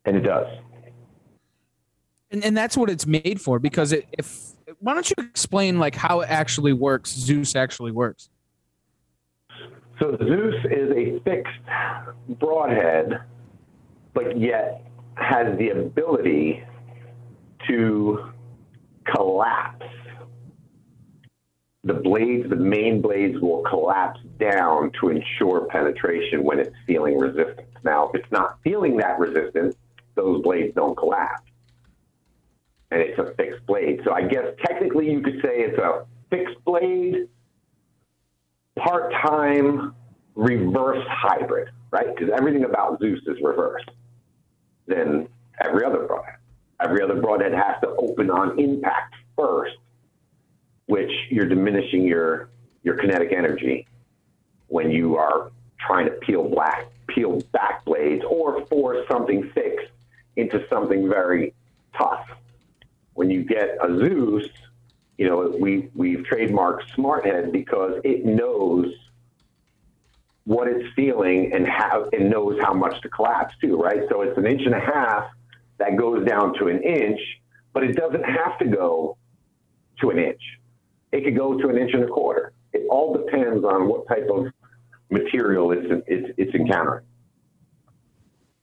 And 0.06 0.16
it 0.16 0.22
does. 0.22 0.48
And, 2.32 2.44
and 2.44 2.58
that's 2.58 2.76
what 2.78 2.90
it's 2.90 3.06
made 3.06 3.40
for 3.40 3.60
because 3.60 3.92
it, 3.92 4.06
if 4.18 4.52
why 4.80 4.94
don't 4.94 5.10
you 5.10 5.16
explain 5.20 5.80
like 5.80 5.96
how 5.96 6.22
it 6.22 6.30
actually 6.30 6.74
works 6.74 7.12
zeus 7.12 7.56
actually 7.56 7.92
works 7.92 8.30
So 10.00 10.16
Zeus 10.18 10.56
is 10.66 10.92
a 10.92 11.20
fixed 11.24 12.40
broadhead, 12.40 13.20
but 14.14 14.40
yet 14.40 14.84
has 15.16 15.58
the 15.58 15.70
ability 15.70 16.64
to 17.68 18.32
collapse. 19.16 19.86
The 21.84 21.96
blades, 21.96 22.50
the 22.50 22.56
main 22.56 23.02
blades 23.02 23.40
will 23.40 23.64
collapse 23.64 24.20
down 24.40 24.92
to 25.00 25.10
ensure 25.10 25.66
penetration 25.68 26.44
when 26.44 26.60
it's 26.60 26.76
feeling 26.86 27.18
resistance. 27.18 27.68
Now, 27.84 28.10
if 28.10 28.22
it's 28.22 28.32
not 28.32 28.60
feeling 28.64 28.98
that 28.98 29.18
resistance, 29.18 29.76
those 30.16 30.44
blades 30.44 30.76
don't 30.76 30.96
collapse. 30.96 31.47
And 32.92 33.02
it's 33.02 33.20
a 33.20 33.34
fixed 33.36 33.66
blade. 33.66 34.02
So 34.06 34.14
I 34.14 34.22
guess 34.22 34.46
technically 34.66 35.12
you 35.12 35.22
could 35.22 35.42
say 35.42 35.60
it's 35.60 35.78
a 35.78 36.06
fixed 36.30 36.64
blade 36.64 37.28
part-time 38.78 39.94
reverse 40.36 41.04
hybrid, 41.10 41.70
right? 41.92 42.16
Because 42.16 42.32
everything 42.36 42.64
about 42.64 43.00
Zeus 43.00 43.20
is 43.28 43.38
reversed 43.42 43.90
than 44.86 45.28
every 45.62 45.84
other 45.84 46.06
broadhead. 46.06 46.36
Every 46.80 47.02
other 47.02 47.20
broadhead 47.20 47.54
has 47.54 47.82
to 47.82 47.90
open 47.98 48.30
on 48.30 48.60
impact 48.60 49.16
first, 49.36 49.76
which 50.86 51.12
you're 51.30 51.48
diminishing 51.48 52.04
your 52.04 52.50
your 52.84 52.96
kinetic 52.96 53.34
energy 53.34 53.88
when 54.68 54.92
you 54.92 55.18
are 55.18 55.52
trying 55.80 56.06
to 56.06 56.12
peel 56.12 56.48
black 56.48 56.88
peel 57.08 57.42
back 57.52 57.84
blades 57.86 58.24
or 58.30 58.66
force 58.68 59.06
something 59.10 59.50
fixed 59.56 59.92
into 60.36 60.64
something 60.70 61.10
very 61.10 61.54
tough. 61.98 62.28
When 63.18 63.32
you 63.32 63.44
get 63.44 63.80
a 63.82 63.98
Zeus, 63.98 64.48
you 65.18 65.28
know, 65.28 65.52
we 65.60 65.90
we've 65.96 66.20
trademarked 66.20 66.84
SmartHead 66.96 67.52
because 67.52 68.00
it 68.04 68.24
knows 68.24 68.94
what 70.44 70.68
it's 70.68 70.88
feeling 70.96 71.52
and 71.52 71.68
how 71.68 72.08
and 72.14 72.30
knows 72.30 72.60
how 72.62 72.76
much 72.76 73.02
to 73.02 73.10
collapse 73.10 73.56
too, 73.60 73.76
right? 73.76 74.02
So 74.12 74.22
it's 74.22 74.38
an 74.38 74.46
inch 74.46 74.62
and 74.68 74.76
a 74.76 74.80
half 74.80 75.32
that 75.80 75.98
goes 75.98 76.28
down 76.28 76.54
to 76.60 76.68
an 76.68 76.84
inch, 76.84 77.20
but 77.74 77.84
it 77.84 77.96
doesn't 77.96 78.24
have 78.24 78.60
to 78.60 78.66
go 78.66 79.18
to 80.02 80.12
an 80.12 80.20
inch. 80.20 80.44
It 81.12 81.24
could 81.24 81.36
go 81.36 81.58
to 81.60 81.70
an 81.70 81.78
inch 81.80 81.96
and 81.96 82.04
a 82.04 82.08
quarter. 82.08 82.54
It 82.72 82.86
all 82.88 83.16
depends 83.18 83.66
on 83.66 83.88
what 83.88 84.08
type 84.08 84.28
of 84.32 84.46
material 85.10 85.72
it's 85.72 86.04
it's, 86.06 86.30
it's 86.38 86.54
encountering. 86.54 87.06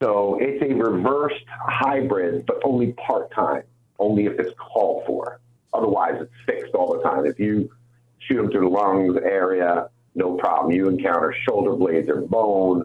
So 0.00 0.38
it's 0.40 0.62
a 0.62 0.72
reversed 0.72 1.44
hybrid, 1.48 2.46
but 2.46 2.60
only 2.62 2.92
part 2.92 3.32
time, 3.32 3.64
only 3.98 4.26
if 4.26 4.38
it's 4.38 4.52
called 4.58 5.04
for. 5.06 5.40
Otherwise, 5.72 6.14
it's 6.20 6.32
fixed 6.46 6.74
all 6.74 6.96
the 6.96 7.02
time. 7.02 7.26
If 7.26 7.38
you 7.38 7.70
shoot 8.18 8.36
them 8.36 8.50
through 8.50 8.68
the 8.68 8.74
lungs 8.74 9.16
area, 9.22 9.88
no 10.14 10.36
problem. 10.36 10.72
You 10.72 10.88
encounter 10.88 11.34
shoulder 11.46 11.74
blades 11.74 12.08
or 12.08 12.22
bone, 12.22 12.84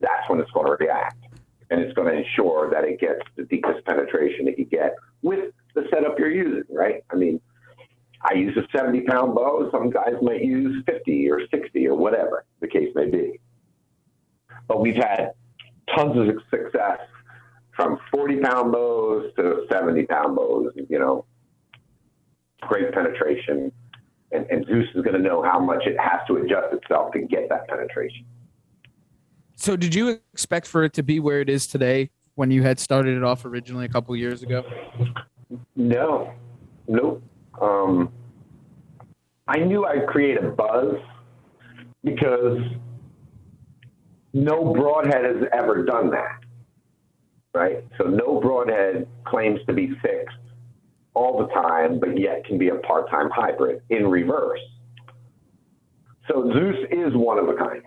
that's 0.00 0.28
when 0.28 0.40
it's 0.40 0.50
going 0.52 0.66
to 0.66 0.76
react. 0.80 1.16
And 1.70 1.80
it's 1.80 1.92
going 1.94 2.08
to 2.08 2.18
ensure 2.18 2.70
that 2.70 2.84
it 2.84 2.98
gets 2.98 3.20
the 3.36 3.44
deepest 3.44 3.84
penetration 3.84 4.46
that 4.46 4.58
you 4.58 4.64
get 4.64 4.96
with 5.22 5.52
the 5.74 5.84
setup 5.90 6.18
you're 6.18 6.32
using, 6.32 6.64
right? 6.68 7.04
I 7.10 7.16
mean, 7.16 7.40
I 8.22 8.34
use 8.34 8.56
a 8.56 8.66
70 8.76 9.02
pound 9.02 9.34
bow. 9.34 9.68
Some 9.70 9.90
guys 9.90 10.14
might 10.20 10.42
use 10.42 10.82
50 10.86 11.30
or 11.30 11.46
60 11.46 11.86
or 11.86 11.96
whatever 11.96 12.44
the 12.60 12.68
case 12.68 12.88
may 12.94 13.08
be. 13.08 13.40
But 14.66 14.80
we've 14.80 14.96
had 14.96 15.32
tons 15.94 16.16
of 16.16 16.42
success 16.50 17.00
from 17.80 17.98
40 18.10 18.40
pound 18.40 18.72
bows 18.72 19.32
to 19.36 19.66
70 19.70 20.04
pound 20.06 20.36
bows, 20.36 20.72
you 20.88 20.98
know, 20.98 21.24
great 22.60 22.92
penetration. 22.92 23.72
And, 24.32 24.46
and 24.50 24.64
Zeus 24.66 24.86
is 24.94 25.02
going 25.02 25.16
to 25.16 25.22
know 25.22 25.42
how 25.42 25.58
much 25.58 25.86
it 25.86 25.98
has 25.98 26.20
to 26.28 26.36
adjust 26.36 26.74
itself 26.74 27.12
to 27.12 27.20
get 27.20 27.48
that 27.48 27.66
penetration. 27.68 28.24
so 29.56 29.76
did 29.76 29.94
you 29.94 30.20
expect 30.32 30.66
for 30.66 30.84
it 30.84 30.92
to 30.92 31.02
be 31.02 31.18
where 31.18 31.40
it 31.40 31.48
is 31.48 31.66
today 31.66 32.10
when 32.36 32.50
you 32.50 32.62
had 32.62 32.78
started 32.78 33.16
it 33.16 33.24
off 33.24 33.44
originally 33.44 33.86
a 33.86 33.88
couple 33.88 34.14
years 34.14 34.42
ago 34.42 34.64
No, 35.74 36.32
nope. 36.86 37.22
Um, 37.60 38.12
I 39.48 39.58
knew 39.58 39.84
I'd 39.84 40.06
create 40.06 40.38
a 40.38 40.48
buzz 40.48 40.94
because 42.04 42.58
no 44.32 44.72
broadhead 44.72 45.24
has 45.24 45.48
ever 45.52 45.84
done 45.84 46.10
that, 46.10 46.39
right? 47.54 47.84
So 47.98 48.04
no 48.04 48.40
broadhead 48.40 49.06
claims 49.24 49.60
to 49.66 49.72
be 49.72 49.90
fixed 50.02 50.36
all 51.14 51.38
the 51.38 51.48
time, 51.52 51.98
but 51.98 52.18
yet 52.18 52.44
can 52.44 52.58
be 52.58 52.68
a 52.68 52.76
part-time 52.76 53.30
hybrid 53.30 53.82
in 53.90 54.06
reverse. 54.06 54.60
So 56.28 56.50
Zeus 56.52 56.76
is 56.90 57.12
one 57.14 57.38
of 57.38 57.48
a 57.48 57.54
kind. 57.54 57.82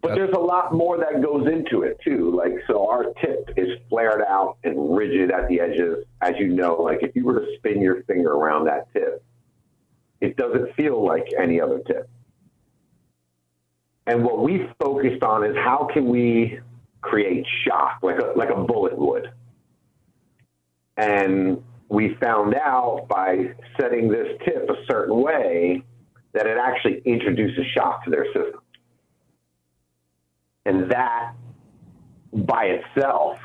But 0.00 0.14
there's 0.14 0.34
a 0.34 0.40
lot 0.40 0.72
more 0.72 0.96
that 0.98 1.22
goes 1.22 1.48
into 1.48 1.82
it 1.82 1.98
too. 2.04 2.30
Like, 2.30 2.52
so 2.66 2.88
our 2.88 3.12
tip 3.20 3.50
is 3.56 3.78
flared 3.88 4.22
out 4.28 4.56
and 4.62 4.96
rigid 4.96 5.32
at 5.32 5.48
the 5.48 5.60
edges. 5.60 6.04
As 6.20 6.34
you 6.38 6.48
know, 6.48 6.76
like 6.76 7.02
if 7.02 7.16
you 7.16 7.24
were 7.24 7.40
to 7.40 7.46
spin 7.56 7.80
your 7.80 8.02
finger 8.04 8.32
around 8.32 8.66
that 8.66 8.92
tip, 8.92 9.24
it 10.20 10.36
doesn't 10.36 10.74
feel 10.76 11.04
like 11.04 11.26
any 11.38 11.60
other 11.60 11.80
tip. 11.80 12.08
And 14.06 14.24
what 14.24 14.42
we 14.42 14.68
focused 14.80 15.22
on 15.22 15.44
is 15.44 15.56
how 15.56 15.88
can 15.92 16.08
we 16.08 16.60
create 17.00 17.46
shock 17.64 17.98
like 18.02 18.18
a, 18.18 18.32
like 18.36 18.50
a 18.50 18.56
bullet 18.56 18.96
would. 18.96 19.32
And 20.96 21.62
we 21.88 22.16
found 22.20 22.54
out 22.54 23.06
by 23.08 23.54
setting 23.80 24.08
this 24.08 24.28
tip 24.44 24.68
a 24.68 24.84
certain 24.90 25.20
way 25.20 25.82
that 26.32 26.46
it 26.46 26.58
actually 26.58 27.00
introduces 27.04 27.64
shock 27.74 28.04
to 28.04 28.10
their 28.10 28.26
system. 28.26 28.60
And 30.66 30.90
that 30.90 31.32
by 32.32 32.64
itself 32.64 33.38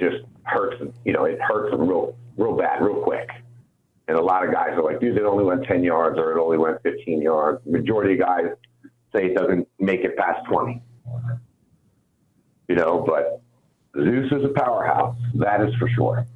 just 0.00 0.16
hurts, 0.42 0.78
them. 0.78 0.92
you 1.04 1.12
know, 1.12 1.24
it 1.24 1.40
hurts 1.40 1.70
them 1.70 1.88
real, 1.88 2.16
real 2.36 2.56
bad, 2.56 2.82
real 2.82 3.02
quick. 3.02 3.28
And 4.06 4.18
a 4.18 4.22
lot 4.22 4.46
of 4.46 4.52
guys 4.52 4.70
are 4.72 4.82
like, 4.82 5.00
dude, 5.00 5.16
it 5.16 5.24
only 5.24 5.44
went 5.44 5.64
10 5.64 5.82
yards 5.82 6.18
or 6.18 6.36
it 6.36 6.40
only 6.40 6.58
went 6.58 6.82
15 6.82 7.22
yards. 7.22 7.64
Majority 7.64 8.14
of 8.14 8.20
guys 8.20 8.46
say 9.14 9.26
it 9.26 9.34
doesn't 9.34 9.66
make 9.78 10.00
it 10.00 10.16
past 10.16 10.46
20. 10.46 10.82
You 12.68 12.76
know, 12.76 13.04
but 13.06 13.42
Zeus 13.96 14.32
is 14.32 14.44
a 14.44 14.48
powerhouse. 14.48 15.16
That 15.34 15.60
is 15.60 15.74
for 15.76 15.88
sure. 15.88 16.26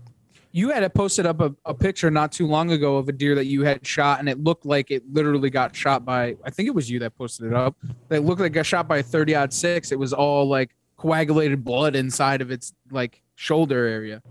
You 0.52 0.70
had 0.70 0.92
posted 0.94 1.26
up 1.26 1.40
a, 1.40 1.54
a 1.64 1.74
picture 1.74 2.10
not 2.10 2.32
too 2.32 2.46
long 2.46 2.72
ago 2.72 2.96
of 2.96 3.08
a 3.08 3.12
deer 3.12 3.34
that 3.34 3.46
you 3.46 3.64
had 3.64 3.86
shot, 3.86 4.18
and 4.18 4.28
it 4.28 4.42
looked 4.42 4.64
like 4.64 4.90
it 4.90 5.02
literally 5.12 5.50
got 5.50 5.76
shot 5.76 6.04
by. 6.04 6.36
I 6.42 6.50
think 6.50 6.68
it 6.68 6.74
was 6.74 6.90
you 6.90 6.98
that 7.00 7.16
posted 7.16 7.46
it 7.46 7.54
up. 7.54 7.76
That 8.08 8.24
looked 8.24 8.40
like 8.40 8.52
it 8.52 8.54
got 8.54 8.66
shot 8.66 8.88
by 8.88 8.98
a 8.98 9.02
thirty 9.02 9.34
aught 9.34 9.52
six. 9.52 9.92
It 9.92 9.98
was 9.98 10.12
all 10.12 10.48
like 10.48 10.74
coagulated 10.96 11.64
blood 11.64 11.94
inside 11.94 12.40
of 12.40 12.50
its 12.50 12.72
like 12.90 13.22
shoulder 13.34 13.84
area. 13.84 14.22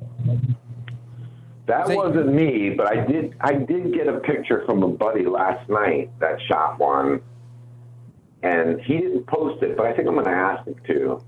That 1.67 1.87
wasn't 1.89 2.33
me, 2.33 2.71
but 2.71 2.87
I 2.87 3.05
did. 3.05 3.35
I 3.41 3.53
did 3.53 3.93
get 3.93 4.07
a 4.07 4.19
picture 4.19 4.63
from 4.65 4.83
a 4.83 4.87
buddy 4.87 5.25
last 5.25 5.69
night 5.69 6.09
that 6.19 6.39
shot 6.47 6.79
one, 6.79 7.21
and 8.41 8.81
he 8.81 8.97
didn't 8.97 9.27
post 9.27 9.61
it, 9.63 9.77
but 9.77 9.85
I 9.85 9.93
think 9.93 10.07
I'm 10.07 10.15
going 10.15 10.25
to 10.25 10.31
ask 10.31 10.65
him 10.65 10.75
to. 10.87 11.23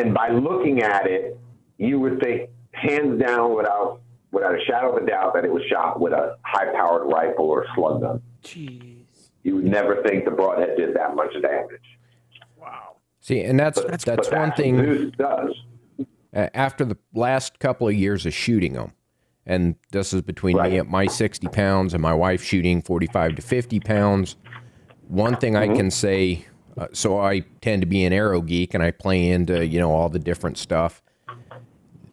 And 0.00 0.14
by 0.14 0.30
looking 0.30 0.82
at 0.82 1.06
it, 1.06 1.38
you 1.78 2.00
would 2.00 2.20
think 2.20 2.50
hands 2.72 3.20
down 3.20 3.54
without 3.56 4.00
without 4.32 4.54
a 4.54 4.64
shadow 4.64 4.96
of 4.96 5.02
a 5.02 5.06
doubt 5.06 5.34
that 5.34 5.44
it 5.44 5.52
was 5.52 5.62
shot 5.64 6.00
with 6.00 6.12
a 6.12 6.36
high 6.42 6.72
powered 6.72 7.10
rifle 7.10 7.46
or 7.46 7.66
slug 7.74 8.00
gun. 8.00 8.22
Jeez. 8.42 8.96
You 9.42 9.56
would 9.56 9.64
never 9.64 10.02
think 10.02 10.24
the 10.24 10.30
broadhead 10.30 10.76
did 10.76 10.94
that 10.94 11.16
much 11.16 11.32
damage. 11.42 11.80
Wow. 12.56 12.96
See, 13.20 13.40
and 13.40 13.58
that's 13.58 13.80
But- 13.80 13.90
that's, 13.90 14.04
but 14.04 14.32
one 14.32 14.48
what 14.50 14.56
thing. 14.56 15.10
Does. 15.10 15.54
after 16.32 16.84
the 16.84 16.96
last 17.12 17.58
couple 17.58 17.88
of 17.88 17.94
years 17.94 18.24
of 18.24 18.32
shooting 18.32 18.74
them, 18.74 18.92
and 19.46 19.74
this 19.90 20.12
is 20.12 20.22
between 20.22 20.62
me 20.62 20.78
at 20.78 20.88
my 20.88 21.06
60 21.06 21.48
pounds 21.48 21.92
and 21.92 22.02
my 22.02 22.14
wife 22.14 22.42
shooting 22.42 22.82
45 22.82 23.36
to 23.36 23.42
50 23.42 23.80
pounds. 23.80 24.36
One 25.08 25.36
thing 25.36 25.56
I 25.56 25.66
mm-hmm. 25.66 25.76
can 25.76 25.90
say, 25.90 26.46
uh, 26.78 26.86
so 26.92 27.18
I 27.18 27.40
tend 27.60 27.82
to 27.82 27.86
be 27.86 28.04
an 28.04 28.12
arrow 28.12 28.40
geek 28.40 28.74
and 28.74 28.82
I 28.82 28.90
play 28.90 29.30
into, 29.30 29.66
you 29.66 29.78
know, 29.80 29.92
all 29.92 30.08
the 30.08 30.18
different 30.18 30.58
stuff. 30.58 31.02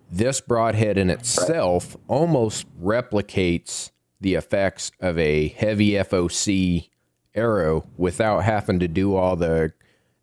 This 0.10 0.40
broadhead 0.40 0.98
in 0.98 1.10
itself 1.10 1.98
almost 2.08 2.66
replicates 2.82 3.92
the 4.22 4.36
effects 4.36 4.92
of 5.00 5.18
a 5.18 5.50
heavy 5.50 5.92
FOC 5.92 6.90
arrow 7.36 7.88
without 7.98 8.44
having 8.44 8.80
to 8.80 8.88
do 8.88 9.16
all 9.16 9.36
the 9.36 9.74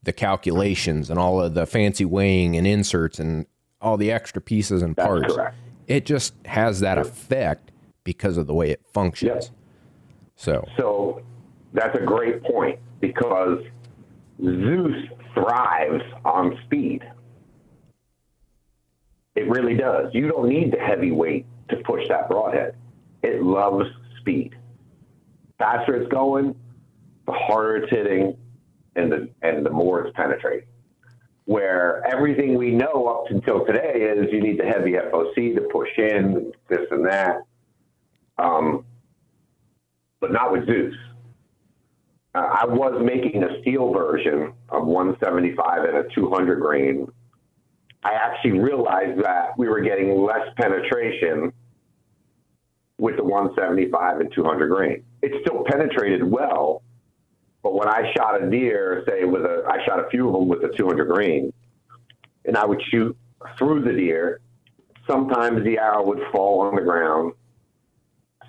the 0.02 0.12
calculations 0.12 1.08
and 1.08 1.18
all 1.18 1.40
of 1.40 1.54
the 1.54 1.64
fancy 1.64 2.04
weighing 2.04 2.56
and 2.56 2.66
inserts 2.66 3.18
and 3.18 3.46
all 3.80 3.96
the 3.96 4.12
extra 4.12 4.40
pieces 4.42 4.82
and 4.82 4.94
That's 4.96 5.06
parts. 5.06 5.34
correct. 5.34 5.56
It 5.86 6.04
just 6.04 6.34
has 6.44 6.80
that 6.80 6.98
effect 6.98 7.70
because 8.04 8.36
of 8.36 8.46
the 8.46 8.52
way 8.54 8.70
it 8.70 8.82
functions. 8.92 9.46
Yep. 9.46 9.56
So 10.36 10.68
So 10.76 11.22
that's 11.72 11.96
a 11.96 12.02
great 12.02 12.42
point 12.42 12.78
because 13.00 13.64
Zeus 14.42 14.96
thrives 15.34 16.02
on 16.24 16.58
speed. 16.64 17.02
It 19.34 19.48
really 19.48 19.74
does. 19.74 20.10
You 20.12 20.28
don't 20.28 20.48
need 20.48 20.72
the 20.72 20.78
heavy 20.78 21.10
weight 21.10 21.46
to 21.70 21.76
push 21.84 22.06
that 22.08 22.28
broadhead. 22.28 22.76
It 23.22 23.42
loves 23.42 23.86
speed. 24.20 24.56
Faster 25.58 25.96
it's 25.96 26.10
going, 26.10 26.54
the 27.26 27.32
harder 27.32 27.76
it's 27.76 27.90
hitting, 27.90 28.36
and 28.96 29.10
the 29.10 29.28
and 29.42 29.64
the 29.64 29.70
more 29.70 30.04
it's 30.04 30.16
penetrating. 30.16 30.68
Where 31.46 32.02
everything 32.06 32.56
we 32.56 32.70
know 32.70 33.06
up 33.06 33.30
until 33.30 33.66
today 33.66 34.14
is 34.16 34.32
you 34.32 34.40
need 34.40 34.58
the 34.58 34.64
heavy 34.64 34.92
FOC 34.92 35.54
to 35.54 35.62
push 35.72 35.90
in, 35.98 36.52
this 36.68 36.86
and 36.90 37.04
that. 37.06 37.42
Um, 38.38 38.84
but 40.20 40.32
not 40.32 40.52
with 40.52 40.66
Zeus. 40.66 40.94
I 42.34 42.66
was 42.66 43.00
making 43.00 43.44
a 43.44 43.60
steel 43.60 43.92
version 43.92 44.52
of 44.68 44.86
175 44.86 45.84
and 45.84 45.96
a 45.98 46.04
200 46.14 46.60
grain. 46.60 47.06
I 48.02 48.12
actually 48.12 48.58
realized 48.58 49.22
that 49.22 49.56
we 49.56 49.68
were 49.68 49.80
getting 49.80 50.20
less 50.20 50.48
penetration 50.56 51.52
with 52.98 53.16
the 53.16 53.24
175 53.24 54.20
and 54.20 54.32
200 54.34 54.68
grain. 54.68 55.04
It 55.22 55.32
still 55.42 55.64
penetrated 55.64 56.24
well, 56.24 56.82
but 57.62 57.74
when 57.74 57.88
I 57.88 58.12
shot 58.16 58.42
a 58.42 58.50
deer, 58.50 59.04
say 59.08 59.24
with 59.24 59.42
a, 59.42 59.64
I 59.68 59.84
shot 59.86 60.04
a 60.04 60.10
few 60.10 60.28
of 60.28 60.34
them 60.34 60.48
with 60.48 60.60
the 60.60 60.76
200 60.76 61.06
grain, 61.06 61.52
and 62.44 62.56
I 62.56 62.66
would 62.66 62.82
shoot 62.90 63.16
through 63.58 63.84
the 63.84 63.92
deer. 63.92 64.40
Sometimes 65.08 65.64
the 65.64 65.78
arrow 65.78 66.04
would 66.04 66.20
fall 66.32 66.62
on 66.62 66.74
the 66.74 66.82
ground. 66.82 67.32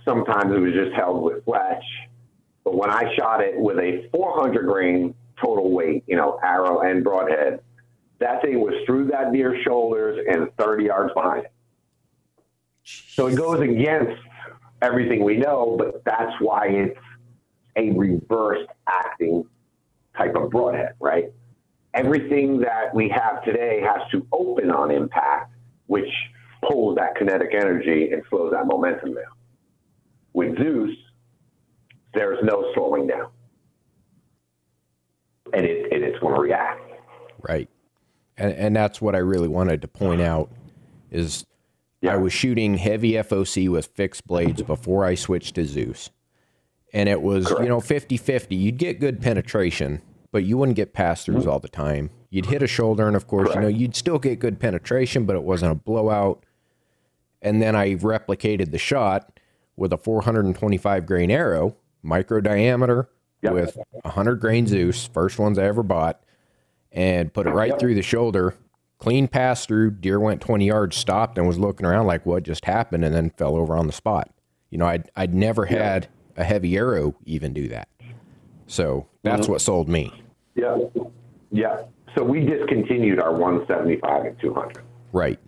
Sometimes 0.04 0.54
it 0.54 0.60
was 0.60 0.74
just 0.74 0.94
held 0.96 1.24
with 1.24 1.44
fletch. 1.46 1.84
But 2.66 2.76
when 2.76 2.90
I 2.90 3.16
shot 3.16 3.42
it 3.42 3.58
with 3.58 3.78
a 3.78 4.10
400 4.12 4.66
grain 4.66 5.16
total 5.42 5.72
weight, 5.72 6.04
you 6.08 6.18
know, 6.18 6.40
arrow 6.44 6.82
and 6.82 7.04
broadhead, 7.04 7.62
that 8.20 8.42
thing 8.42 8.60
was 8.60 8.74
through 8.86 9.08
that 9.08 9.32
deer's 9.32 9.62
shoulders 9.64 10.26
and 10.28 10.50
30 10.58 10.86
yards 10.86 11.14
behind 11.14 11.46
it. 11.46 11.52
So 12.84 13.28
it 13.28 13.36
goes 13.36 13.62
against 13.62 14.20
everything 14.82 15.24
we 15.24 15.38
know, 15.38 15.76
but 15.78 16.04
that's 16.06 16.34
why 16.40 16.68
it's 16.68 17.00
a 17.76 17.92
reversed 17.92 18.70
acting 18.88 19.46
type 20.18 20.36
of 20.36 20.50
broadhead, 20.50 20.94
right? 21.00 21.32
Everything 21.94 22.60
that 22.62 22.94
we 22.94 23.10
have 23.10 23.44
today 23.44 23.82
has 23.82 24.10
to 24.12 24.26
open 24.32 24.72
on 24.72 24.92
impact, 24.92 25.54
which 25.88 26.10
pulls 26.64 26.96
that 26.96 27.16
kinetic 27.16 27.54
energy 27.54 28.12
and 28.12 28.24
slows 28.30 28.52
that 28.52 28.66
momentum 28.66 29.14
down. 29.14 29.24
With 30.34 30.58
Zeus, 30.58 30.96
there's 32.16 32.40
no 32.44 32.72
slowing 32.74 33.08
down. 33.08 33.30
And, 35.54 35.66
it, 35.66 35.94
and 35.94 36.04
it's 36.04 36.20
going 36.20 36.34
to 36.34 36.42
react. 36.42 36.82
Right. 37.48 37.70
And, 38.38 38.54
and 38.54 38.76
that's 38.76 39.02
what 39.02 39.16
I 39.16 39.20
really 39.20 39.48
wanted 39.48 39.82
to 39.84 39.88
point 39.88 40.22
out 40.22 40.50
is 41.12 41.46
I 42.08 42.18
was 42.18 42.34
shooting 42.34 42.76
heavy 42.76 43.14
FOC 43.14 43.70
with 43.70 43.88
fixed 43.88 44.28
blades 44.28 44.62
before 44.62 45.06
I 45.06 45.16
switched 45.16 45.56
to 45.56 45.66
Zeus. 45.66 46.10
And 46.94 47.10
it 47.10 47.22
was, 47.22 47.50
you 47.60 47.68
know, 47.68 47.80
50 47.80 48.18
50. 48.18 48.56
You'd 48.56 48.78
get 48.78 49.00
good 49.00 49.22
penetration, 49.22 50.02
but 50.32 50.44
you 50.44 50.58
wouldn't 50.58 50.76
get 50.76 50.94
pass 50.94 51.26
throughs 51.26 51.42
mm-hmm. 51.42 51.50
all 51.50 51.60
the 51.60 51.68
time. 51.68 52.10
You'd 52.30 52.46
hit 52.48 52.62
a 52.62 52.68
shoulder, 52.68 53.08
and 53.08 53.16
of 53.16 53.28
course, 53.28 53.54
you 53.54 53.62
know, 53.62 53.68
you'd 53.68 53.96
still 53.96 54.20
get 54.20 54.40
good 54.40 54.60
penetration, 54.60 55.26
but 55.26 55.36
it 55.36 55.44
wasn't 55.44 55.72
a 55.72 55.76
blowout. 55.76 56.46
And 57.42 57.62
then 57.62 57.76
I 57.76 57.96
replicated 57.96 58.72
the 58.72 58.78
shot 58.78 59.40
with 59.76 59.94
a 59.94 59.98
425 59.98 61.06
grain 61.06 61.32
arrow, 61.32 61.76
micro 62.06 62.40
diameter, 62.40 63.10
with 63.44 63.78
100 64.04 64.36
grain 64.40 64.66
Zeus, 64.66 65.06
first 65.08 65.38
ones 65.38 65.60
I 65.60 65.66
ever 65.66 65.84
bought, 65.84 66.24
and 66.92 67.32
put 67.34 67.46
it 67.48 67.52
right 67.52 67.78
through 67.78 67.96
the 67.96 68.02
shoulder. 68.02 68.56
Clean 68.98 69.28
pass 69.28 69.66
through. 69.66 69.92
Deer 69.92 70.20
went 70.20 70.42
20 70.42 70.66
yards, 70.66 70.96
stopped, 70.96 71.38
and 71.38 71.46
was 71.46 71.60
looking 71.60 71.86
around 71.86 72.08
like 72.08 72.26
what 72.26 72.44
just 72.44 72.66
happened, 72.66 73.04
and 73.06 73.14
then 73.14 73.30
fell 73.32 73.56
over 73.56 73.76
on 73.76 73.86
the 73.88 73.94
spot. 73.94 74.32
You 74.72 74.78
know, 74.80 74.88
I'd, 74.88 75.10
I'd 75.16 75.34
never 75.34 75.66
had 75.66 76.08
a 76.38 76.44
heavy 76.44 76.76
arrow 76.78 77.16
even 77.26 77.54
do 77.54 77.68
that. 77.68 77.88
So 78.68 79.06
that's 79.22 79.46
Mhm. 79.48 79.50
what 79.52 79.62
sold 79.62 79.90
me. 79.90 80.12
Yeah. 80.56 80.78
Yeah. 81.52 81.84
So 82.16 82.24
we 82.24 82.46
discontinued 82.46 83.20
our 83.20 83.34
175 83.34 84.26
and 84.26 84.40
200 84.40 84.84
Right. 85.12 85.40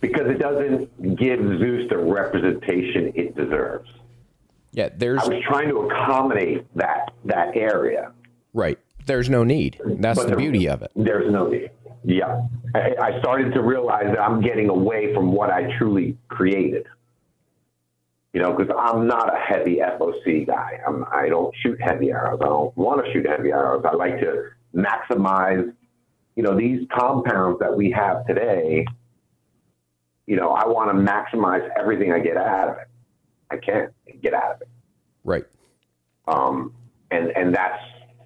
because 0.00 0.28
it 0.30 0.38
doesn't 0.38 1.16
give 1.16 1.40
Zeus 1.58 1.90
the 1.90 1.98
representation 1.98 3.12
it 3.14 3.34
deserves. 3.36 3.90
Yeah, 4.74 4.88
there's 4.96 5.22
I 5.22 5.28
was 5.28 5.42
trying 5.46 5.68
to 5.68 5.78
accommodate 5.88 6.66
that 6.74 7.12
that 7.24 7.56
area. 7.56 8.12
Right. 8.52 8.78
there's 9.06 9.30
no 9.30 9.44
need. 9.44 9.80
That's 9.84 10.18
But 10.18 10.30
the 10.30 10.36
beauty 10.36 10.68
of 10.68 10.82
it. 10.82 10.90
There's 10.96 11.30
no 11.32 11.48
need. 11.48 11.70
Yeah. 12.04 12.42
I, 12.74 12.94
I 13.00 13.20
started 13.20 13.54
to 13.54 13.62
realize 13.62 14.06
that 14.06 14.20
I'm 14.20 14.40
getting 14.40 14.68
away 14.68 15.14
from 15.14 15.32
what 15.32 15.50
I 15.50 15.76
truly 15.78 16.16
created. 16.28 16.86
You 18.32 18.42
know, 18.42 18.52
because 18.52 18.74
I'm 18.76 19.06
not 19.06 19.32
a 19.32 19.38
heavy 19.38 19.76
FOC 19.76 20.46
guy. 20.46 20.80
I'm, 20.86 21.04
I 21.12 21.28
don't 21.28 21.54
shoot 21.62 21.80
heavy 21.80 22.10
arrows. 22.10 22.40
I 22.42 22.46
don't 22.46 22.76
want 22.76 23.04
to 23.04 23.12
shoot 23.12 23.26
heavy 23.26 23.50
arrows. 23.50 23.84
I 23.88 23.94
like 23.94 24.18
to 24.20 24.50
maximize, 24.74 25.72
you 26.34 26.42
know, 26.42 26.56
these 26.56 26.84
compounds 26.92 27.60
that 27.60 27.76
we 27.76 27.92
have 27.92 28.26
today. 28.26 28.84
You 30.26 30.36
know, 30.36 30.50
I 30.50 30.66
want 30.66 30.90
to 30.90 31.12
maximize 31.12 31.68
everything 31.78 32.12
I 32.12 32.18
get 32.18 32.36
out 32.36 32.70
of 32.70 32.76
it. 32.78 32.88
I 33.54 33.64
can't 33.64 33.92
get 34.22 34.34
out 34.34 34.56
of 34.56 34.60
it. 34.62 34.68
Right. 35.24 35.44
Um, 36.28 36.74
and, 37.10 37.28
and 37.36 37.54
that's 37.54 37.82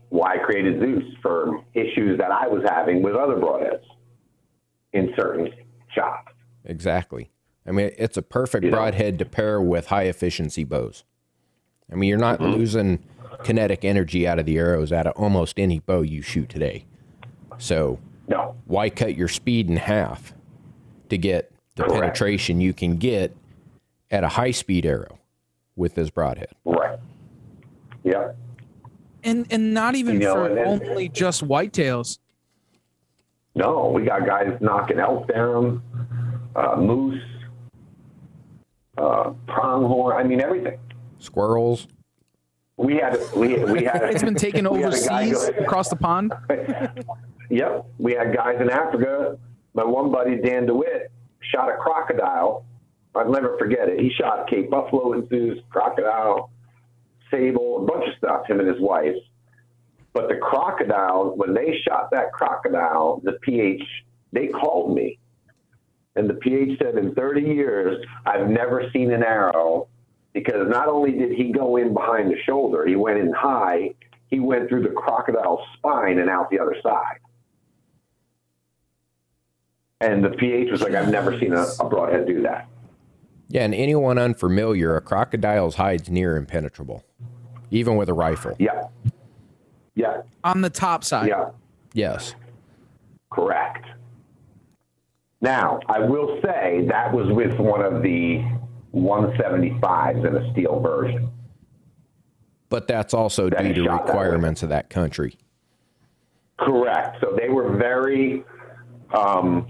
why 0.09 0.35
I 0.35 0.38
created 0.38 0.81
Zeus 0.81 1.05
for 1.23 1.62
issues 1.75 2.19
that 2.19 2.31
I 2.31 2.47
was 2.49 2.62
having 2.69 3.03
with 3.03 3.14
other 3.14 3.35
broadheads 3.37 3.83
in 4.93 5.12
certain 5.17 5.51
shops. 5.95 6.33
Exactly. 6.64 7.31
I 7.67 7.73
mean, 7.73 7.91
it's 7.99 8.17
a 8.17 8.23
perfect 8.23 8.64
You 8.64 8.71
know? 8.71 8.77
broadhead 8.79 9.19
to 9.19 9.25
pair 9.25 9.61
with 9.61 9.88
high 9.88 10.05
efficiency 10.05 10.64
bows. 10.64 11.05
I 11.93 11.97
mean, 11.97 12.09
you're 12.09 12.19
not 12.19 12.41
losing 12.41 13.05
kinetic 13.45 13.85
energy 13.85 14.27
out 14.27 14.38
of 14.38 14.47
the 14.47 14.59
arrows 14.59 14.93
out 14.93 15.07
of 15.07 15.12
almost 15.17 15.59
any 15.59 15.79
bow 15.81 16.03
you 16.03 16.23
shoot 16.23 16.49
today. 16.49 16.85
So 17.59 17.99
No, 18.29 18.57
why 18.67 18.91
cut 18.91 19.17
your 19.17 19.29
speed 19.29 19.69
in 19.69 19.77
half 19.77 20.33
to 21.11 21.19
get 21.19 21.53
the 21.77 21.85
Correct. 21.85 22.01
penetration 22.01 22.61
you 22.61 22.73
can 22.73 22.97
get 22.97 23.35
at 24.11 24.25
a 24.25 24.29
high 24.29 24.51
speed 24.51 24.85
arrow 24.87 25.17
with 25.79 25.95
this 25.95 26.11
broadhead? 26.11 26.49
right. 26.64 26.99
Yeah. 28.05 28.33
And 29.25 29.47
and 29.51 29.73
not 29.75 29.95
even 29.95 30.14
You 30.14 30.21
know, 30.21 30.35
for 30.49 30.55
then- 30.55 30.67
only 30.88 31.09
just 31.09 31.45
whitetails. 31.47 32.19
No, 33.55 33.88
we 33.88 34.05
got 34.05 34.25
guys 34.27 34.57
knocking 34.61 34.99
elk 35.01 35.27
down, 35.29 35.83
uh, 36.55 36.77
moose, 36.77 37.21
uh, 38.97 39.33
pronghorn. 39.49 40.17
I 40.17 40.23
mean, 40.23 40.41
everything. 40.41 40.79
Squirrels. 41.19 41.88
We 42.77 42.97
had, 42.99 43.19
we, 43.35 43.57
we 43.64 43.83
had, 43.85 44.03
It's 44.05 44.23
been 44.23 44.37
taken 44.37 44.69
we 44.71 44.81
had 44.83 44.95
a 44.95 45.01
guy 45.05 45.25
overseas 45.31 45.51
go- 45.51 45.64
across 45.64 45.88
the 45.88 45.97
pond. 45.97 46.33
Yep, 47.51 47.87
we 47.99 48.12
had 48.12 48.35
guys 48.37 48.61
in 48.61 48.69
Africa. 48.69 49.38
My 49.73 49.83
one 49.83 50.12
buddy 50.12 50.37
Dan 50.37 50.67
DeWitt 50.67 51.11
shot 51.41 51.71
a 51.71 51.79
crocodile. 51.79 52.67
I'll 53.14 53.31
never 53.31 53.57
forget 53.59 53.88
it. 53.88 54.01
He 54.01 54.11
shot 54.11 54.49
Cape 54.49 54.71
Buffalo 54.71 55.12
and 55.12 55.29
Zeus, 55.29 55.59
crocodile, 55.71 56.51
sable, 57.31 57.83
a 57.83 57.87
bunch 57.87 58.09
of 58.09 58.14
stuff. 58.18 58.47
Him 58.47 58.61
and 58.61 58.68
his 58.68 58.81
wife. 58.81 59.16
But 60.12 60.29
the 60.29 60.37
crocodile, 60.37 61.33
when 61.37 61.55
they 61.55 61.79
shot 61.87 62.11
that 62.12 62.33
crocodile, 62.33 63.21
the 63.25 63.33
PH, 63.42 63.83
they 64.33 64.49
called 64.49 64.94
me, 64.94 65.18
and 66.16 66.29
the 66.29 66.35
PH 66.35 66.79
said, 66.79 66.97
"In 66.97 67.14
30 67.14 67.42
years, 67.42 68.05
I've 68.27 68.49
never 68.49 68.90
seen 68.90 69.12
an 69.12 69.23
arrow." 69.23 69.88
Because 70.35 70.68
not 70.68 70.88
only 70.88 71.12
did 71.12 71.33
he 71.33 71.51
go 71.53 71.77
in 71.77 71.94
behind 71.94 72.31
the 72.31 72.38
shoulder, 72.44 72.87
he 72.87 72.94
went 72.94 73.18
in 73.18 73.33
high, 73.33 73.94
he 74.29 74.40
went 74.40 74.68
through 74.68 74.83
the 74.83 74.90
crocodile's 74.90 75.66
spine 75.77 76.18
and 76.18 76.29
out 76.29 76.51
the 76.51 76.61
other 76.61 76.77
side. 76.83 77.18
And 80.01 80.23
the 80.23 80.31
PH 80.31 80.71
was 80.71 80.83
like, 80.83 80.94
I've 80.94 81.09
never 81.09 81.38
seen 81.40 81.53
a, 81.55 81.66
a 81.81 81.88
broadhead 81.88 82.27
do 82.27 82.42
that. 82.42 82.68
Yeah, 83.49 83.65
and 83.65 83.75
anyone 83.75 84.19
unfamiliar, 84.19 84.97
a 84.97 85.01
crocodile's 85.01 85.77
hide's 85.77 86.11
near 86.11 86.37
impenetrable, 86.37 87.05
even 87.71 87.97
with 87.97 88.09
a 88.09 88.15
rifle. 88.15 88.55
Yeah. 88.59 88.89
Yeah. 89.95 90.23
On 90.45 90.61
the 90.61 90.71
top 90.71 91.03
side. 91.03 91.29
Yeah. 91.29 91.51
Yes. 91.95 92.35
Correct. 93.33 93.87
Now, 95.41 95.81
I 95.89 96.01
will 96.01 96.41
say 96.43 96.87
that 96.89 97.13
was 97.13 97.27
with 97.31 97.59
one 97.59 97.81
of 97.83 98.03
the 98.03 98.45
175s 98.95 100.27
in 100.27 100.37
a 100.37 100.53
steel 100.53 100.81
version. 100.81 101.31
But 102.69 102.87
that's 102.87 103.15
also 103.15 103.49
That 103.49 103.63
due 103.63 103.73
to 103.75 103.85
shot 103.85 104.07
requirements 104.07 104.63
of 104.63 104.69
that 104.69 104.91
country. 104.91 105.39
Correct. 106.59 107.17
So 107.21 107.37
they 107.41 107.49
were 107.49 107.77
very 107.77 108.45
um, 109.15 109.69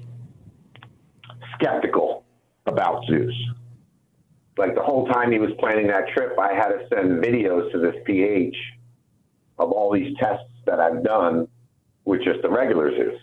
skeptical 1.54 2.24
about 2.66 3.04
Zeus. 3.06 3.34
Like 4.58 4.74
the 4.74 4.82
whole 4.82 5.06
time 5.06 5.30
he 5.30 5.38
was 5.38 5.50
planning 5.58 5.86
that 5.86 6.08
trip, 6.08 6.36
I 6.38 6.52
had 6.52 6.68
to 6.68 6.86
send 6.92 7.22
videos 7.22 7.70
to 7.72 7.78
this 7.78 7.94
PH 8.04 8.56
of 9.58 9.70
all 9.72 9.92
these 9.92 10.16
tests 10.18 10.44
that 10.66 10.80
I've 10.80 11.02
done 11.04 11.46
with 12.04 12.22
just 12.24 12.42
the 12.42 12.50
regular 12.50 12.90
Zeus. 12.96 13.20